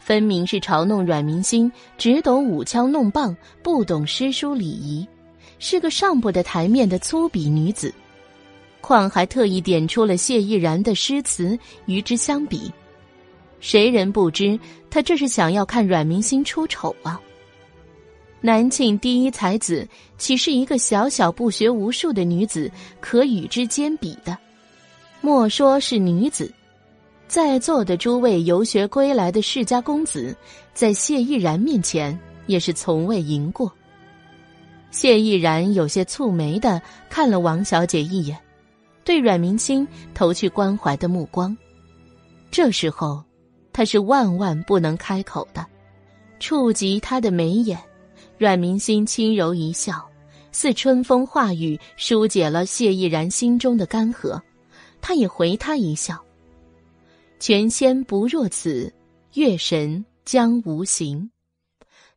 [0.00, 5.06] 分明是嘲弄阮明心只懂舞枪弄棒，不懂诗书礼仪，
[5.60, 7.94] 是个上不得台面的粗鄙女子。
[8.84, 12.70] 况还特意点出了谢毅然的诗词与之相比，
[13.58, 17.18] 谁人不知他这是想要看阮明星出丑啊？
[18.42, 19.88] 南庆第一才子
[20.18, 24.36] 岂是一个小小不学无术的女子可与之兼比的？
[25.22, 26.52] 莫说是女子，
[27.26, 30.36] 在座的诸位游学归来的世家公子，
[30.74, 33.72] 在谢毅然面前也是从未赢过。
[34.90, 38.38] 谢毅然有些蹙眉的看了王小姐一眼。
[39.04, 41.56] 对阮明星投去关怀的目光，
[42.50, 43.22] 这时候，
[43.72, 45.64] 他是万万不能开口的。
[46.40, 47.78] 触及他的眉眼，
[48.38, 50.04] 阮明星轻柔一笑，
[50.52, 54.40] 似春风化雨，疏解了谢毅然心中的干涸。
[55.00, 56.22] 他也回他一笑。
[57.38, 58.92] 权仙不若此，
[59.34, 61.30] 月神将无形。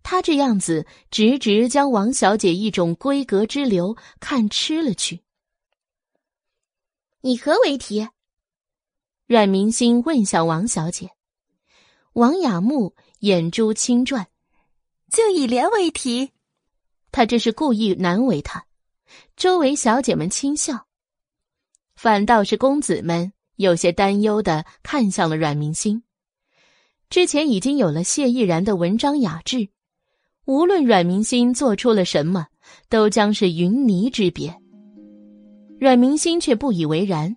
[0.03, 5.21] 他这样子，直直将王小姐一种闺阁之流看吃了去。
[7.21, 8.07] 以何为题？
[9.25, 11.09] 阮明星问向王小姐。
[12.13, 14.27] 王雅木眼珠轻转，
[15.11, 16.31] 就以莲为题。
[17.11, 18.65] 他这是故意难为他。
[19.35, 20.85] 周围小姐们轻笑，
[21.95, 26.03] 反倒是公子们有些担忧的看向了阮明星。
[27.09, 29.69] 之前已经有了谢毅然的文章雅致，
[30.45, 32.47] 无论阮明星做出了什么，
[32.89, 34.61] 都将是云泥之别。
[35.79, 37.35] 阮明星却不以为然，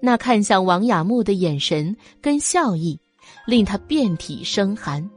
[0.00, 2.98] 那看向王雅木的眼神跟笑意，
[3.46, 5.08] 令他遍体生寒，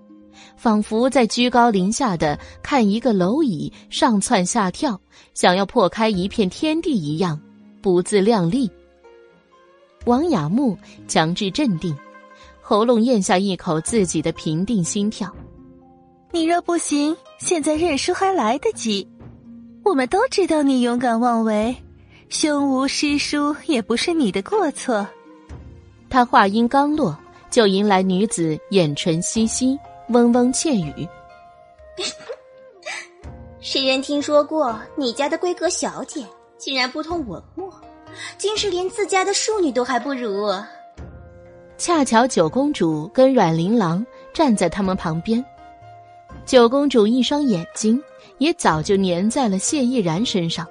[0.58, 5.00] 仿佛在居高临下的看一个蝼蚁上蹿下跳，
[5.34, 7.40] 想要破开一片天地一样，
[7.82, 8.70] 不自量力。
[10.06, 11.96] 王雅木强制镇定。
[12.66, 15.30] 喉咙咽下一口自己的平定心跳。
[16.32, 19.06] 你若不行，现在认输还来得及。
[19.84, 21.76] 我们都知道你勇敢妄为，
[22.34, 25.08] 胸无诗书也不是你的过错。
[26.10, 27.16] 他话音刚落，
[27.52, 29.78] 就迎来女子眼唇嘻嘻，
[30.10, 31.08] 嗡嗡窃语。
[33.62, 36.26] 谁人听说过你家的闺阁小姐
[36.58, 37.72] 竟然不通文墨，
[38.36, 40.60] 竟是连自家的庶女都还不如？
[41.78, 44.04] 恰巧九公主跟阮玲琅
[44.34, 45.46] 站在他们旁边，
[46.48, 48.02] 九公主一双眼睛
[48.40, 50.68] 也早就粘在了谢毅然身上。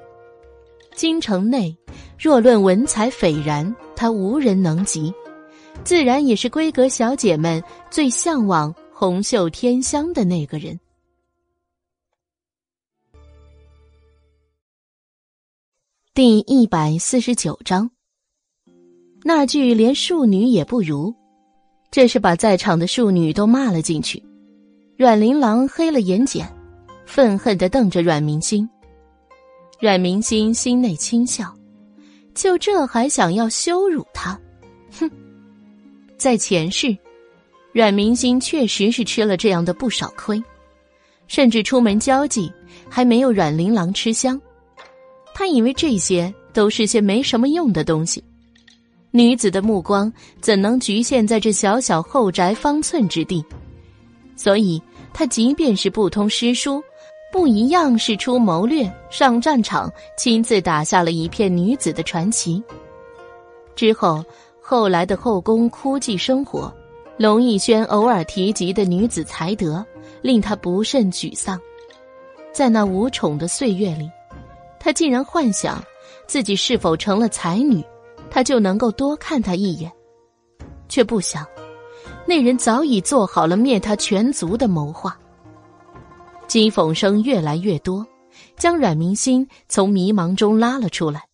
[0.95, 1.77] 京城内
[2.19, 5.13] 若论文采斐然，她无人能及，
[5.85, 10.79] 自然也是闺阁小姐们最向往红袖添香的那个人。
[16.15, 17.91] 第一百四十九章。
[19.25, 21.15] 那句连庶女也不如，
[21.91, 24.23] 这是把在场的庶女都骂了进去。
[24.99, 26.45] 阮玲郎黑了眼睑，
[27.07, 28.69] 愤恨的瞪着阮明星。
[29.83, 31.53] 阮明星心内轻笑，
[32.37, 34.39] 就这还想要羞辱他？
[34.93, 35.11] 哼！
[36.17, 36.97] 在前世，
[37.73, 40.41] 阮明星确实是吃了这样的不少亏，
[41.27, 42.49] 甚至出门交际
[42.89, 44.41] 还没有阮玲琅吃香。
[45.35, 48.23] 他以为这些都是些没什么用的东西。
[49.11, 53.45] 女子的目光怎能局限在这小小后宅方寸之地？
[54.37, 54.81] 所以，
[55.13, 56.81] 他即便是不通诗书，
[57.33, 62.63] 不一样是出谋略、上战场，亲自打下了一片女子的传奇。
[63.75, 64.23] 之后，
[64.61, 66.71] 后来的后宫枯寂生活，
[67.17, 69.83] 龙逸轩偶尔提及的女子才德，
[70.21, 71.59] 令他不甚沮丧。
[72.53, 74.11] 在那无宠的岁月里，
[74.79, 75.83] 他竟然幻想
[76.27, 77.83] 自己是否成了才女。
[78.31, 79.93] 他就能够多看他一眼，
[80.89, 81.47] 却不想，
[82.27, 85.19] 那人早已做好了灭他全族的谋划。
[86.49, 88.07] 讥讽声越来越多，
[88.57, 91.29] 将阮明心从迷茫中拉了出来。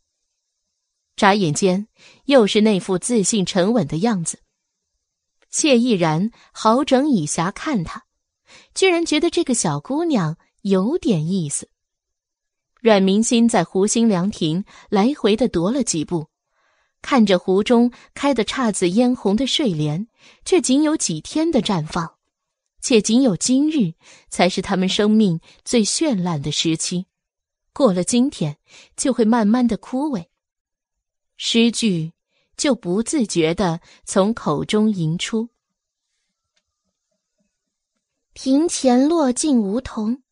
[1.17, 1.89] 眨眼间，
[2.27, 4.41] 又是那副自信沉稳的样子。
[5.51, 8.05] 谢毅然好整以暇看他，
[8.75, 11.69] 居然觉得这个小姑娘有点意思。
[12.81, 16.29] 阮明心在湖心凉亭来回的踱了几步。
[17.01, 20.09] 看着湖中开的姹紫嫣红的睡莲，
[20.45, 22.18] 却仅有几天的绽放，
[22.81, 23.95] 且仅有今日
[24.29, 27.07] 才是他们生命最绚烂的时期。
[27.73, 28.59] 过了今天，
[28.97, 30.27] 就会慢慢的枯萎。
[31.37, 32.13] 诗句
[32.57, 35.49] 就不自觉的从口中吟出
[38.35, 40.23] ：“庭前落尽梧桐，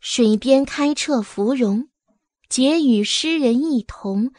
[0.00, 1.88] 水边开彻芙蓉，
[2.48, 4.32] 结与诗人一同。”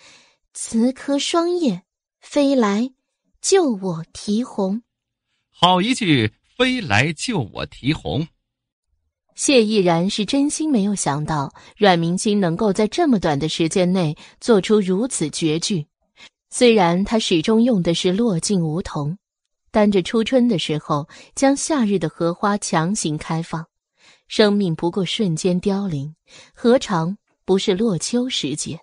[0.51, 1.83] 此颗霜叶
[2.19, 2.93] 飞来，
[3.39, 4.81] 救我啼红。
[5.49, 8.27] 好一句“飞来救我提红”。
[9.33, 15.87] 谢毅然是真心没有想到阮明星能够在这么短的时间内做出如此绝句。
[16.49, 19.17] 虽然他始终用的是落尽梧桐，
[19.71, 23.65] 但这初春的时候将夏日的荷花强行开放，
[24.27, 26.13] 生命不过瞬间凋零，
[26.53, 28.81] 何尝不是落秋时节？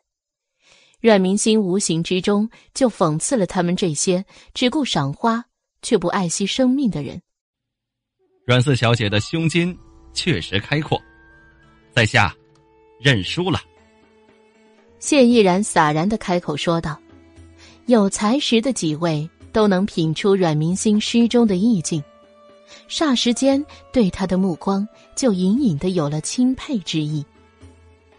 [0.99, 4.25] 阮明星无形之中就讽刺了他们这些
[4.55, 5.45] 只顾赏花
[5.83, 7.21] 却不爱惜生命的人。
[8.47, 9.76] 阮四小姐的胸襟
[10.15, 11.02] 确实开阔，
[11.92, 12.33] 在下
[13.00, 13.60] 认输了。
[15.00, 16.97] 谢毅然洒然的开口说道
[17.86, 22.00] ：“有才识的几位都能品出阮明星诗中的意境，
[22.89, 27.26] 霎时间对他的目光就隐隐的有了钦佩之意。”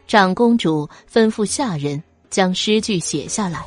[0.08, 2.04] 长公主吩咐下人。
[2.30, 3.64] 将诗句写下来，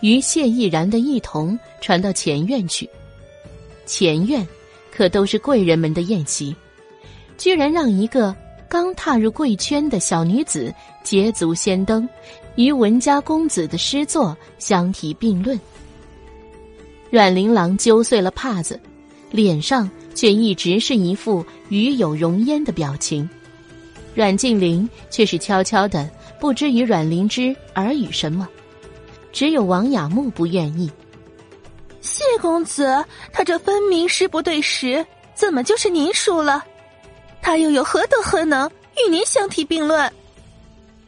[0.00, 2.88] 与谢毅然的一同传到前院去。
[3.84, 4.48] 前院
[4.98, 6.52] 可都是贵人们的宴席，
[7.36, 8.34] 居然让一个
[8.68, 12.08] 刚踏入贵圈的小女子捷足先登，
[12.56, 15.56] 与文家公子的诗作相提并论。
[17.10, 18.80] 阮玲郎揪碎了帕子，
[19.30, 23.30] 脸上却一直是一副与有容焉的表情。
[24.16, 26.10] 阮静玲却是悄悄的，
[26.40, 28.48] 不知与阮灵芝耳语什么。
[29.30, 30.90] 只有王雅木不愿意。
[32.08, 36.64] 谢公子，他这分明是不对时，怎么就是您输了？
[37.42, 40.10] 他又有何德何能与您相提并论？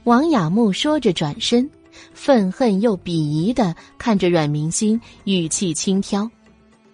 [0.05, 1.69] 王雅木说着，转身，
[2.15, 6.31] 愤恨又鄙夷的看着阮明星，语气轻佻：“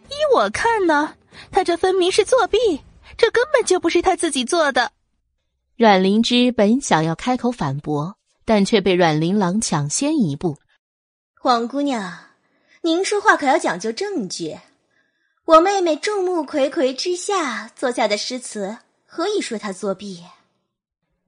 [0.08, 1.12] 依我看呢，
[1.50, 2.58] 他这分明是作弊，
[3.16, 4.90] 这根本就不是他自己做的。”
[5.76, 10.56] 阮灵芝本想要开口反驳，但却被阮玲郎抢先一步
[11.44, 12.18] ：“王姑娘。”
[12.86, 14.56] 您说话可要讲究证据。
[15.44, 20.22] 我妹妹众目睽睽之下做下的诗词，何以说她作弊？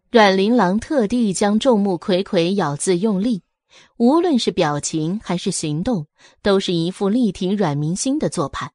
[0.09, 3.43] 阮琳郎特地将“众目睽睽”咬字用力，
[3.97, 6.07] 无论是表情还是行动，
[6.43, 8.71] 都是一副力挺阮明星的做派。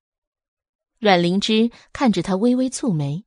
[0.99, 3.23] 阮灵芝看着他微微蹙眉，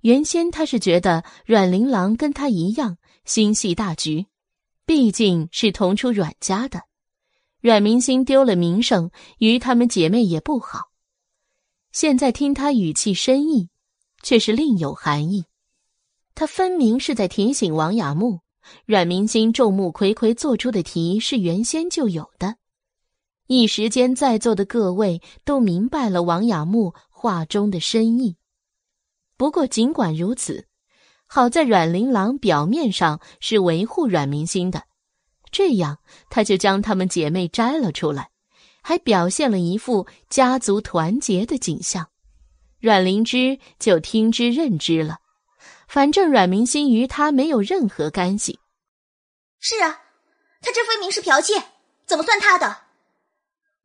[0.00, 4.24] 原先他是觉得阮琳郎跟他一样心系大局，
[4.86, 6.84] 毕竟是同出阮家的。
[7.60, 10.90] 阮明星丢了名声，与她们姐妹也不好。
[11.92, 13.68] 现在听他语气深意，
[14.22, 15.44] 却是另有含义。
[16.34, 18.40] 他分明是在提醒王雅木，
[18.86, 22.56] 阮明星众目睽睽做出的题是原先就有的。
[23.46, 28.36] 一时间，在座的各位都明白了王雅木话中的深意。
[29.36, 30.66] 不过，尽管如此，
[31.26, 34.84] 好在阮琳琅表面上是维护阮明星的。
[35.50, 35.98] 这样，
[36.28, 38.30] 他就将她们姐妹摘了出来，
[38.82, 42.08] 还表现了一副家族团结的景象。
[42.80, 45.18] 阮灵芝就听之任之了，
[45.86, 48.58] 反正阮明星与他没有任何干系。
[49.58, 50.00] 是啊，
[50.62, 51.62] 他这分明是剽窃，
[52.06, 52.76] 怎么算他的？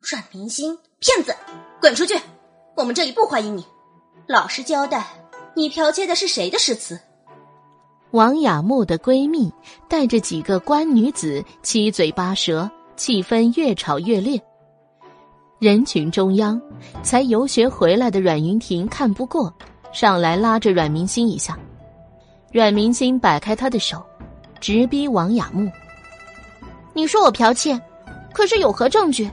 [0.00, 1.36] 阮明星骗子，
[1.80, 2.18] 滚出去！
[2.76, 3.66] 我们这里不欢迎你。
[4.26, 5.06] 老实交代，
[5.54, 7.00] 你剽窃的是谁的诗词？
[8.16, 9.52] 王雅木的闺蜜
[9.90, 14.40] 带着几个官女子七嘴八舌，气氛越吵越烈。
[15.58, 16.58] 人群中央，
[17.02, 19.52] 才游学回来的阮云婷看不过，
[19.92, 21.58] 上来拉着阮明星一下。
[22.50, 24.02] 阮明星摆开他的手，
[24.60, 25.70] 直逼王雅木
[26.96, 27.78] ：“你说我剽窃，
[28.32, 29.30] 可是有何证据？”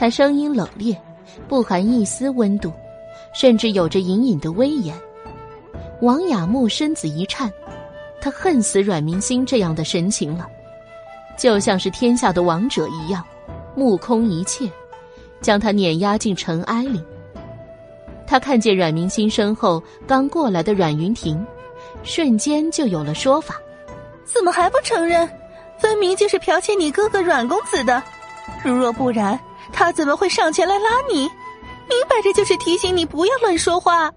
[0.00, 0.96] 他声音冷冽，
[1.46, 2.72] 不含一丝温度，
[3.34, 4.98] 甚至有着隐隐的威严。
[6.00, 7.52] 王雅木身子一颤，
[8.20, 10.46] 他恨死阮明星这样的神情了，
[11.38, 13.22] 就像是天下的王者一样，
[13.74, 14.70] 目空一切，
[15.42, 17.02] 将他碾压进尘埃里。
[18.26, 21.44] 他看见阮明星身后刚过来的阮云婷，
[22.02, 23.56] 瞬间就有了说法
[24.24, 25.28] ：“怎么还不承认？
[25.78, 28.02] 分明就是剽窃你哥哥阮公子的。
[28.64, 29.38] 如若不然，
[29.72, 31.22] 他怎么会上前来拉你？
[31.88, 34.10] 明摆着就是提醒你不要乱说话。”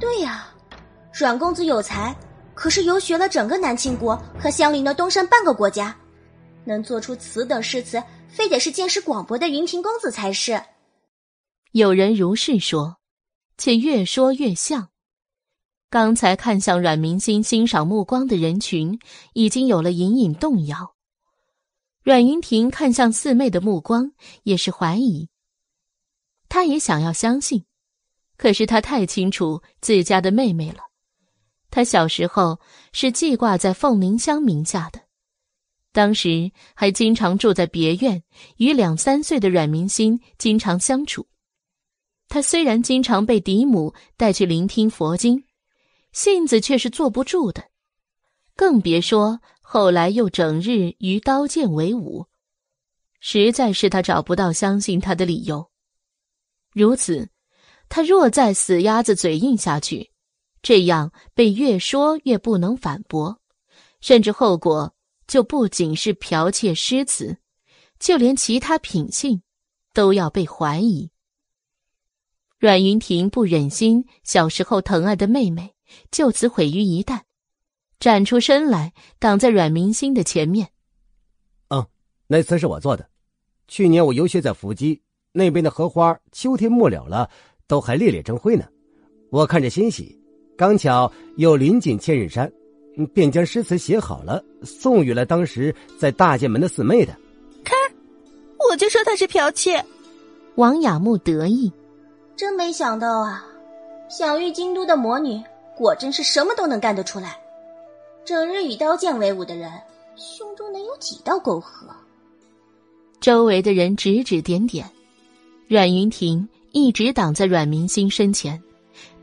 [0.00, 0.48] 对呀。
[1.12, 2.16] 阮公子有才，
[2.54, 5.94] 可是游学了整个南庆国和相邻的东山半个国家，
[6.64, 10.60] 能做出此等诗词，非得是见识广博的云亭公子才是。
[11.72, 12.96] 有人如是说，
[13.58, 14.88] 且越说越像。
[15.90, 18.98] 刚才看向阮明星欣赏目光的人群，
[19.34, 20.94] 已经有了隐隐动摇。
[22.02, 24.12] 阮云亭看向四妹的目光
[24.44, 25.28] 也是怀疑，
[26.48, 27.66] 他也想要相信，
[28.38, 30.91] 可是他太清楚自家的妹妹了。
[31.74, 32.60] 他小时候
[32.92, 35.00] 是记挂在凤鸣乡名下的，
[35.90, 38.22] 当时还经常住在别院，
[38.58, 41.26] 与两三岁的阮明心经常相处。
[42.28, 45.44] 他虽然经常被嫡母带去聆听佛经，
[46.12, 47.64] 性子却是坐不住的，
[48.54, 52.26] 更别说后来又整日与刀剑为伍，
[53.18, 55.70] 实在是他找不到相信他的理由。
[56.74, 57.30] 如此，
[57.88, 60.11] 他若再死鸭子嘴硬下去。
[60.62, 63.40] 这样被越说越不能反驳，
[64.00, 64.94] 甚至后果
[65.26, 67.38] 就不仅是剽窃诗词，
[67.98, 69.42] 就连其他品性
[69.92, 71.10] 都要被怀疑。
[72.58, 75.74] 阮云亭不忍心小时候疼爱的妹妹
[76.12, 77.22] 就此毁于一旦，
[77.98, 80.68] 站出身来挡在阮明星的前面。
[81.68, 81.84] 嗯，
[82.28, 83.10] 那词是我做的。
[83.66, 87.28] 去年我游学在伏击那边的荷花，秋天末了了，
[87.66, 88.64] 都还烈烈争辉呢。
[89.30, 90.21] 我看着欣喜。
[90.56, 92.50] 刚巧又临近千仞山，
[93.12, 97.16] 便将诗词写好了，送予了当时在大剑门的四妹的。
[97.64, 97.76] 看，
[98.70, 99.84] 我就说她是剽窃。
[100.56, 101.72] 王雅木得意，
[102.36, 103.46] 真没想到啊！
[104.10, 105.40] 享誉京都的魔女，
[105.74, 107.40] 果真是什么都能干得出来。
[108.24, 109.70] 整日与刀剑为伍的人，
[110.14, 111.86] 胸中能有几道沟壑？
[113.20, 114.88] 周围的人指指点点，
[115.66, 118.62] 阮云亭一直挡在阮明星身前。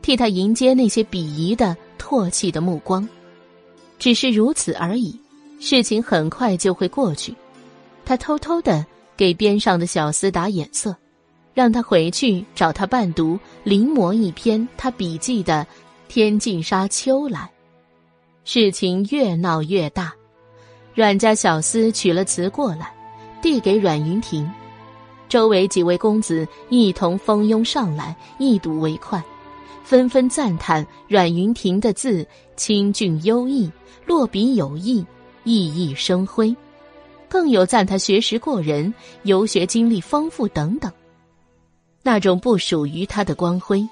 [0.02, 3.08] 替他迎接那些鄙夷的、唾弃的目光。
[3.98, 5.18] 只是如此而已，
[5.60, 7.34] 事情很快就会过去。
[8.04, 8.84] 他偷偷的
[9.16, 10.96] 给边上的小厮打眼色，
[11.52, 15.66] 让他回去找他伴读临摹一篇他笔记的
[16.12, 17.50] 《天净沙丘》来。
[18.44, 20.12] 事情越闹越大，
[20.94, 22.92] 阮家小厮取了词过来，
[23.42, 24.50] 递给阮云亭。
[25.28, 29.22] 周围几位公子一同蜂拥上来，一睹为快，
[29.90, 32.24] 纷纷赞叹阮云亭的字
[32.54, 33.68] 清俊优异，
[34.06, 35.04] 落笔有意，
[35.42, 36.54] 熠熠生辉；
[37.28, 40.92] 更有赞他学识过人，游学经历丰富等等。
[42.04, 43.84] 那种不属于他的光辉，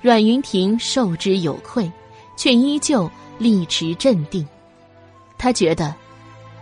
[0.00, 1.92] 阮云亭受之有愧，
[2.38, 4.48] 却依旧立持镇定。
[5.36, 5.94] 他觉得，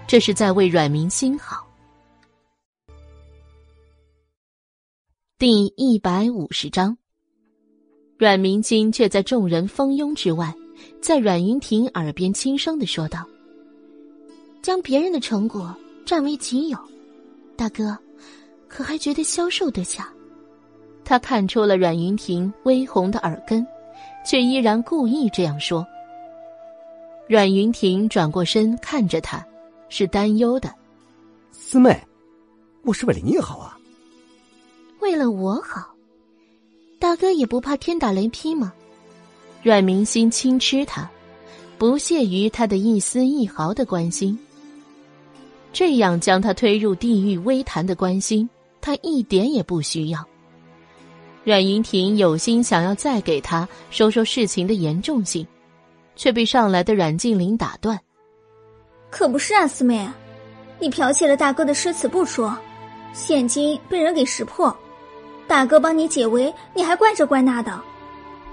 [0.08, 1.64] 这是在为阮明心好。
[5.38, 6.98] 第一百五十章，
[8.22, 10.54] 阮明金却在众人蜂拥之外，
[11.00, 13.26] 在阮云婷耳边轻声的说道
[14.62, 15.74] ：“将别人的成果
[16.06, 16.78] 占为己有，
[17.56, 17.98] 大哥，
[18.68, 20.08] 可还觉得消受得下？”
[21.04, 23.66] 他看出了阮云婷微红的耳根，
[24.24, 25.84] 却依然故意这样说。
[27.26, 29.44] 阮云婷转过身看着他，
[29.88, 30.72] 是担忧的
[31.50, 32.00] ：“四妹，
[32.84, 33.76] 我是为了你好啊。”
[35.02, 35.91] 为了我好，
[37.02, 38.72] 大哥也不怕天打雷劈吗？
[39.60, 41.10] 阮明心轻吃他，
[41.76, 44.38] 不屑于他的一丝一毫的关心。
[45.72, 48.48] 这样将他推入地狱微潭的关心，
[48.80, 50.24] 他一点也不需要。
[51.42, 55.44] 阮云亭有心想要再给他说说事情的严重性，
[56.14, 57.98] 却被上来的阮静玲打断
[59.10, 60.08] ：“可不是啊，四妹，
[60.78, 62.56] 你剽窃了大哥的诗词不说，
[63.12, 64.72] 现今被人给识破。”
[65.52, 67.78] 大哥帮你解围，你还怪这怪那的，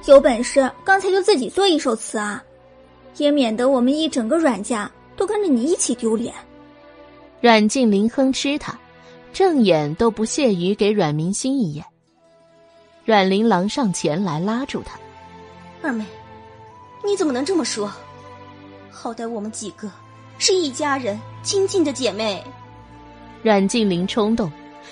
[0.06, 2.44] 有本事刚才就自己做一首词啊，
[3.16, 6.34] 也免得我们一整个阮家都跟着你一起丢脸。
[7.40, 8.78] 阮静林哼吃他，
[9.32, 11.86] 正眼都不屑于给阮明心一眼。
[13.06, 15.00] 阮琳琅上前来拉住他
[15.82, 16.04] ：“二妹，
[17.06, 17.90] 你怎么能这么说？
[18.92, 19.90] 好歹我们几个
[20.38, 22.44] 是一家人，亲近的姐妹。”
[23.42, 24.52] 阮静林冲动，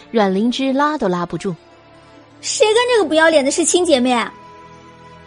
[0.10, 1.54] 阮灵芝拉都拉不住。
[2.42, 4.12] 谁跟这个不要脸的是亲姐妹？
[4.12, 4.34] 啊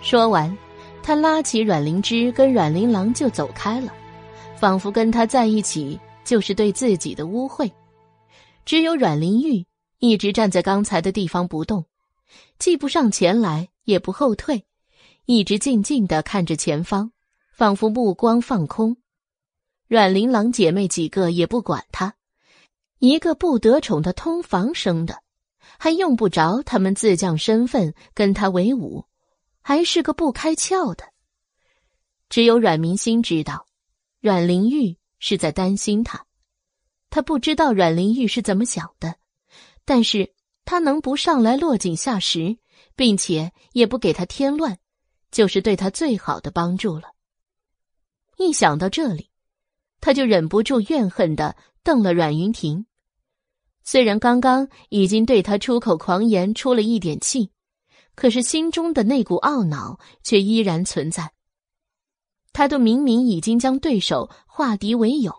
[0.00, 0.56] 说完，
[1.02, 3.92] 他拉起阮灵芝跟阮琳郎就走开了，
[4.56, 7.70] 仿佛跟他在一起就是对自己的污秽。
[8.64, 9.66] 只有阮玲玉
[9.98, 11.84] 一直站在刚才的地方不动，
[12.58, 14.64] 既不上前来，也不后退，
[15.26, 17.10] 一直静静的看着前方，
[17.52, 18.96] 仿佛目光放空。
[19.88, 22.14] 阮琳郎姐妹几个也不管他，
[23.00, 25.16] 一个不得宠的通房生的。
[25.82, 29.06] 还用不着他们自降身份跟他为伍，
[29.62, 31.04] 还是个不开窍的。
[32.28, 33.66] 只有阮明心知道，
[34.20, 36.26] 阮玲玉是在担心他。
[37.08, 39.16] 他不知道阮玲玉是怎么想的，
[39.86, 40.34] 但是
[40.66, 42.58] 他能不上来落井下石，
[42.94, 44.76] 并且也不给他添乱，
[45.30, 47.14] 就是对他最好的帮助了。
[48.36, 49.30] 一想到这里，
[50.02, 52.84] 他就忍不住怨恨的瞪了阮云亭。
[53.90, 57.50] 虽然刚刚已经对他出口狂言出了一点气，
[58.14, 61.28] 可是心中的那股懊恼却依然存在。
[62.52, 65.34] 他都明明已经将对手化敌为友，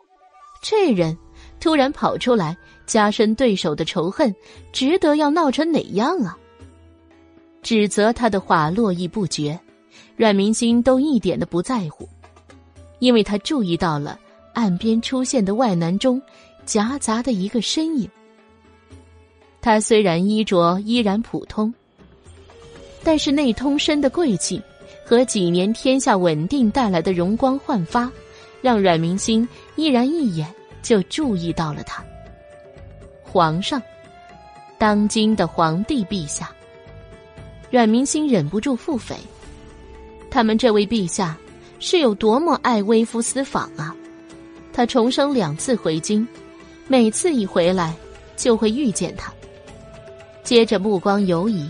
[0.61, 1.17] 这人
[1.61, 4.35] 突然跑出来加深对手的仇恨，
[4.73, 6.37] 值得要闹成哪样啊？
[7.63, 9.57] 指责他的话络绎不绝，
[10.17, 12.05] 阮明星都一点都不在乎，
[12.99, 14.19] 因为他注意到了
[14.53, 16.21] 岸边出现的外男中
[16.65, 18.11] 夹杂的一个身影。
[19.61, 21.71] 他虽然衣着依然普通，
[23.03, 24.59] 但是那通身的贵气
[25.05, 28.11] 和几年天下稳定带来的容光焕发，
[28.61, 30.47] 让阮明心依然一眼
[30.81, 32.03] 就注意到了他。
[33.21, 33.81] 皇上，
[34.79, 36.49] 当今的皇帝陛下。
[37.69, 39.15] 阮明心忍不住腹诽：
[40.29, 41.37] 他们这位陛下
[41.79, 43.95] 是有多么爱微服私访啊！
[44.73, 46.27] 他重生两次回京，
[46.87, 47.95] 每次一回来
[48.35, 49.31] 就会遇见他。
[50.43, 51.69] 接着目光游移，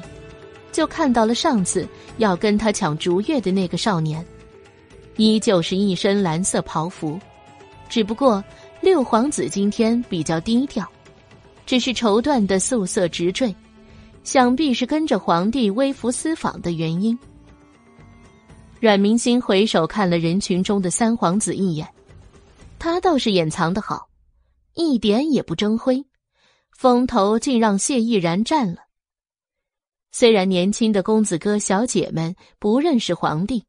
[0.72, 1.88] 就看到了上次
[2.18, 4.26] 要跟他抢竹月的那个少年，
[5.18, 7.20] 依旧是一身蓝色袍服，
[7.90, 8.44] 只不过
[8.80, 10.88] 六皇子今天比较低调，
[11.66, 13.54] 只是绸缎的素色直坠，
[14.24, 17.18] 想必是跟着皇帝微服私访的原因。
[18.80, 21.88] 阮明星回首看了人群中的三皇子一眼，
[22.80, 24.08] 他倒是掩藏的好，
[24.74, 26.04] 一点也不争辉。
[26.81, 28.88] 风头竟让谢毅然占了。
[30.12, 33.65] 虽然年轻的公子哥小姐们不认识皇帝，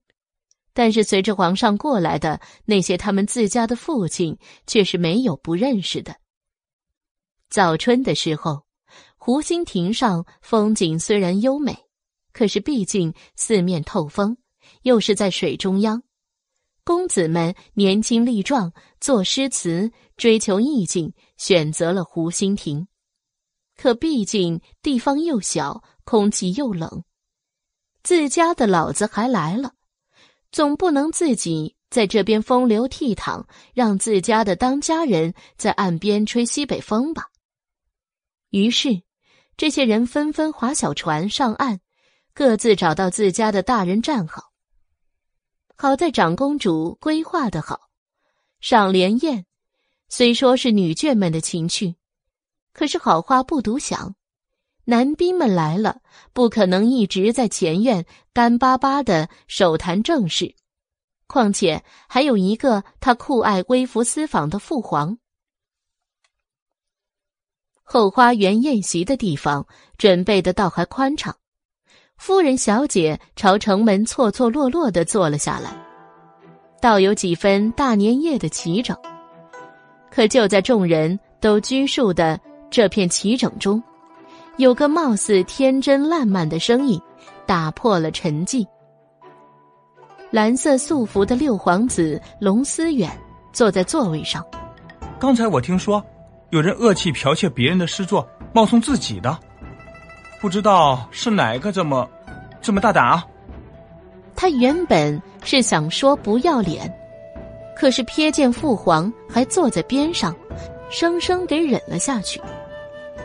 [0.72, 6.16] 但是随着皇上过来的那些他们自家的父亲却是没有不认识的。
[7.50, 8.64] 早春的时候，
[9.18, 11.76] 湖心亭上风景虽然优美，
[12.32, 14.38] 可是毕竟四面透风，
[14.84, 16.02] 又是在水中央。
[16.82, 22.88] 公子们年轻力壮，作诗词，追求意境，选择了湖心亭。
[23.82, 27.02] 可毕竟地方又小，空气又冷，
[28.04, 29.72] 自家的老子还来了，
[30.52, 37.24] 总不能自己在这边风流倜傥，让自家的当家人在岸边吹西北风吧。
[38.50, 39.02] 于是，
[39.56, 41.80] 这些人纷纷划小船上岸，
[42.34, 44.52] 各自找到自家的大人站好。
[45.74, 47.80] 好在长公主规划的好，
[48.60, 49.44] 赏莲宴
[50.08, 51.96] 虽说是女眷们的情趣，
[52.72, 54.14] 可是好话不独享，
[54.84, 56.00] 男宾们来了
[56.32, 60.54] 不可能一直在前院干巴巴的手谈正事，
[61.26, 65.18] 况且还有一个他酷爱微服私访的父皇。
[67.82, 69.66] 后花园宴席的地方
[69.98, 71.36] 准备的倒还宽敞。
[72.16, 75.76] 夫人、小姐朝城门错错落落的坐了下来，
[76.80, 78.96] 倒有几分大年夜的齐整。
[80.10, 82.40] 可就在众人都拘束的
[82.72, 83.82] 这片齐整中，
[84.56, 86.98] 有个貌似天真烂漫的声音
[87.44, 88.66] 打破了沉寂。
[90.30, 93.10] 蓝色素服的六皇子龙思远
[93.52, 94.42] 坐在座位上。
[95.20, 96.02] 刚才我听说，
[96.48, 99.38] 有人恶气剽窃别人的诗作，冒充自己的。
[100.40, 102.08] 不知道是哪个这么，
[102.62, 103.22] 这么大胆啊！
[104.34, 106.90] 他原本是想说不要脸，
[107.76, 110.34] 可是瞥见父皇还坐在边上，
[110.88, 112.40] 生生给忍了下去。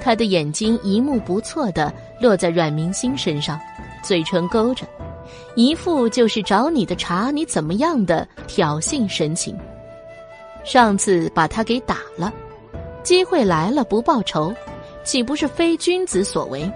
[0.01, 3.59] 他的眼睛一目不错的落在阮明星身上，
[4.01, 4.85] 嘴唇勾着，
[5.55, 9.57] 一副就是找你的茬，你怎么样的挑衅神情。
[10.63, 12.33] 上次把他给打了，
[13.03, 14.53] 机会来了不报仇，
[15.03, 16.69] 岂不是非君子所为？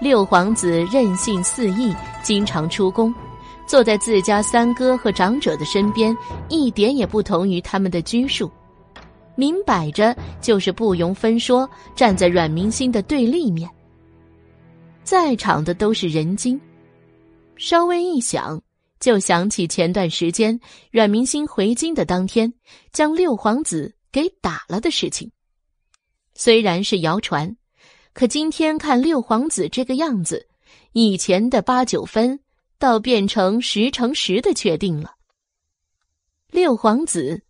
[0.00, 3.14] 六皇子任性肆意，经常出宫，
[3.66, 6.16] 坐在自家三哥和长者的身边，
[6.48, 8.50] 一点也不同于他们的拘束，
[9.34, 13.68] 明摆着就是不容分说，站在阮明星的对立面。
[15.02, 16.60] 在场的都是人精，
[17.56, 18.60] 稍微一想，
[19.00, 20.58] 就想起前段时间
[20.90, 22.52] 阮明星回京的当天，
[22.92, 25.30] 将六皇子给打了的事情。
[26.34, 27.56] 虽然是谣传。
[28.14, 30.46] 可今天看六皇子这个样子，
[30.92, 32.38] 以前的八九分，
[32.78, 35.14] 倒变成十成十的确定了。
[36.50, 37.42] 六皇子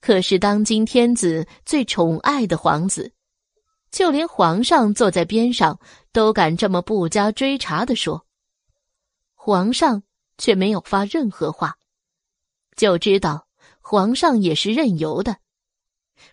[0.00, 3.12] 可是当今天子最宠爱的皇子，
[3.90, 5.78] 就连皇上坐在边上
[6.12, 8.24] 都敢这么不加追查的说，
[9.34, 10.02] 皇上
[10.36, 11.76] 却没有发任何话，
[12.76, 13.48] 就知道
[13.80, 15.38] 皇上也是任由的。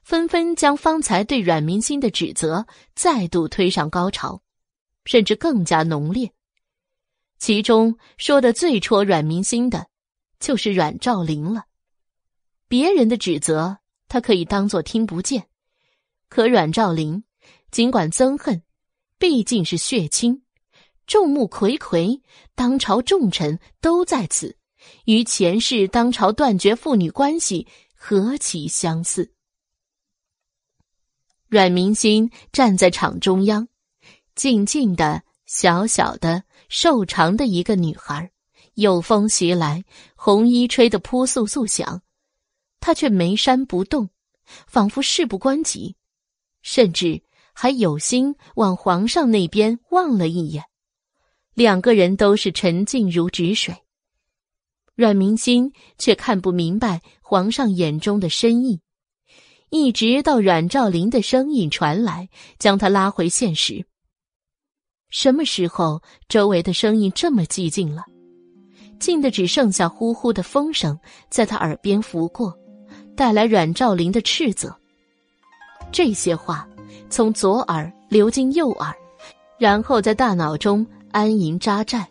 [0.04, 2.66] 纷纷将方才对阮明心的指责
[2.96, 4.42] 再度推上高潮，
[5.06, 6.32] 甚至更加浓烈。
[7.38, 9.88] 其中说的最戳阮明心的，
[10.40, 11.66] 就是阮兆林了。
[12.76, 13.78] 别人的指责
[14.10, 15.48] 他可以当作听不见，
[16.28, 17.24] 可阮兆林
[17.72, 18.64] 尽管憎恨，
[19.18, 20.44] 毕竟是血亲，
[21.08, 22.20] 众目睽睽，
[22.54, 24.58] 当朝重臣都在此，
[25.06, 29.32] 与前世当朝断绝父女关系何其相似。
[31.48, 33.70] 阮明心站在场中央，
[34.36, 38.30] 静静的、小小的、瘦长的一个女孩。
[38.74, 39.86] 有风袭来，
[40.18, 42.02] 红衣吹得扑簌簌响，
[42.86, 44.12] 他却眉山不动，
[44.68, 45.96] 仿佛事不关己，
[46.62, 50.66] 甚至还有心往皇上那边望了一眼。
[51.56, 53.76] 两个人都是沉静如止水，
[54.94, 58.82] 阮明心却看不明白皇上眼中的深意。
[59.72, 63.88] 一直到阮兆林的声音传来，将他拉回现实。
[65.10, 68.04] 什么时候周围的声音这么寂静了？
[69.00, 71.00] 静的只剩下呼呼的风声
[71.32, 72.56] 在他耳边拂过，
[73.16, 74.76] 带来阮兆林的斥责。
[75.92, 76.68] 这些话
[77.10, 78.94] 从左耳流进右耳，
[79.58, 82.06] 然后在大脑中安营扎寨，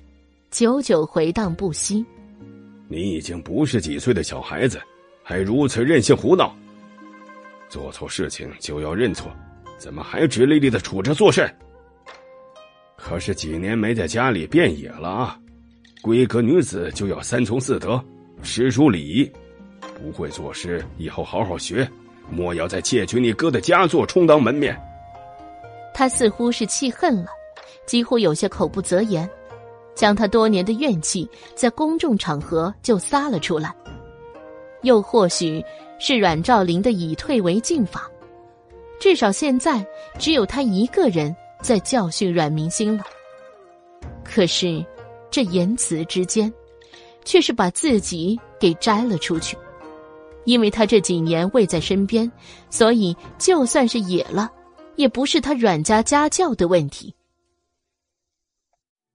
[0.51, 2.04] 久久回荡不息。
[2.88, 4.81] 你已经不是几岁的小孩子，
[5.22, 6.54] 还如此任性胡闹！
[7.69, 9.31] 做错事情就要认错，
[9.78, 11.53] 怎么还直立立的杵着做甚？
[12.97, 15.38] 可是几年没在家里变野了啊！
[16.03, 18.03] 闺阁女子就要三从四德，
[18.42, 19.31] 诗书礼仪。
[19.94, 21.88] 不会作诗，以后好好学，
[22.30, 24.78] 莫要再窃取你哥的佳作充当门面。
[25.92, 27.26] 他似乎是气恨了，
[27.86, 29.28] 几乎有些口不择言，
[29.94, 33.74] 将他多年的怨气在公众场合就撒了出来。
[34.82, 35.64] 又或许
[35.98, 38.10] 是阮兆林的以退为进法，
[39.00, 39.86] 至少现在
[40.18, 43.04] 只有他一个人在教训阮明星了。
[44.24, 44.84] 可是，
[45.30, 46.52] 这言辞之间，
[47.24, 49.56] 却是把自己给摘了出去。
[50.44, 52.30] 因为他这几年未在身边，
[52.70, 54.50] 所以就算是野了，
[54.96, 57.14] 也不是他阮家家教的问题。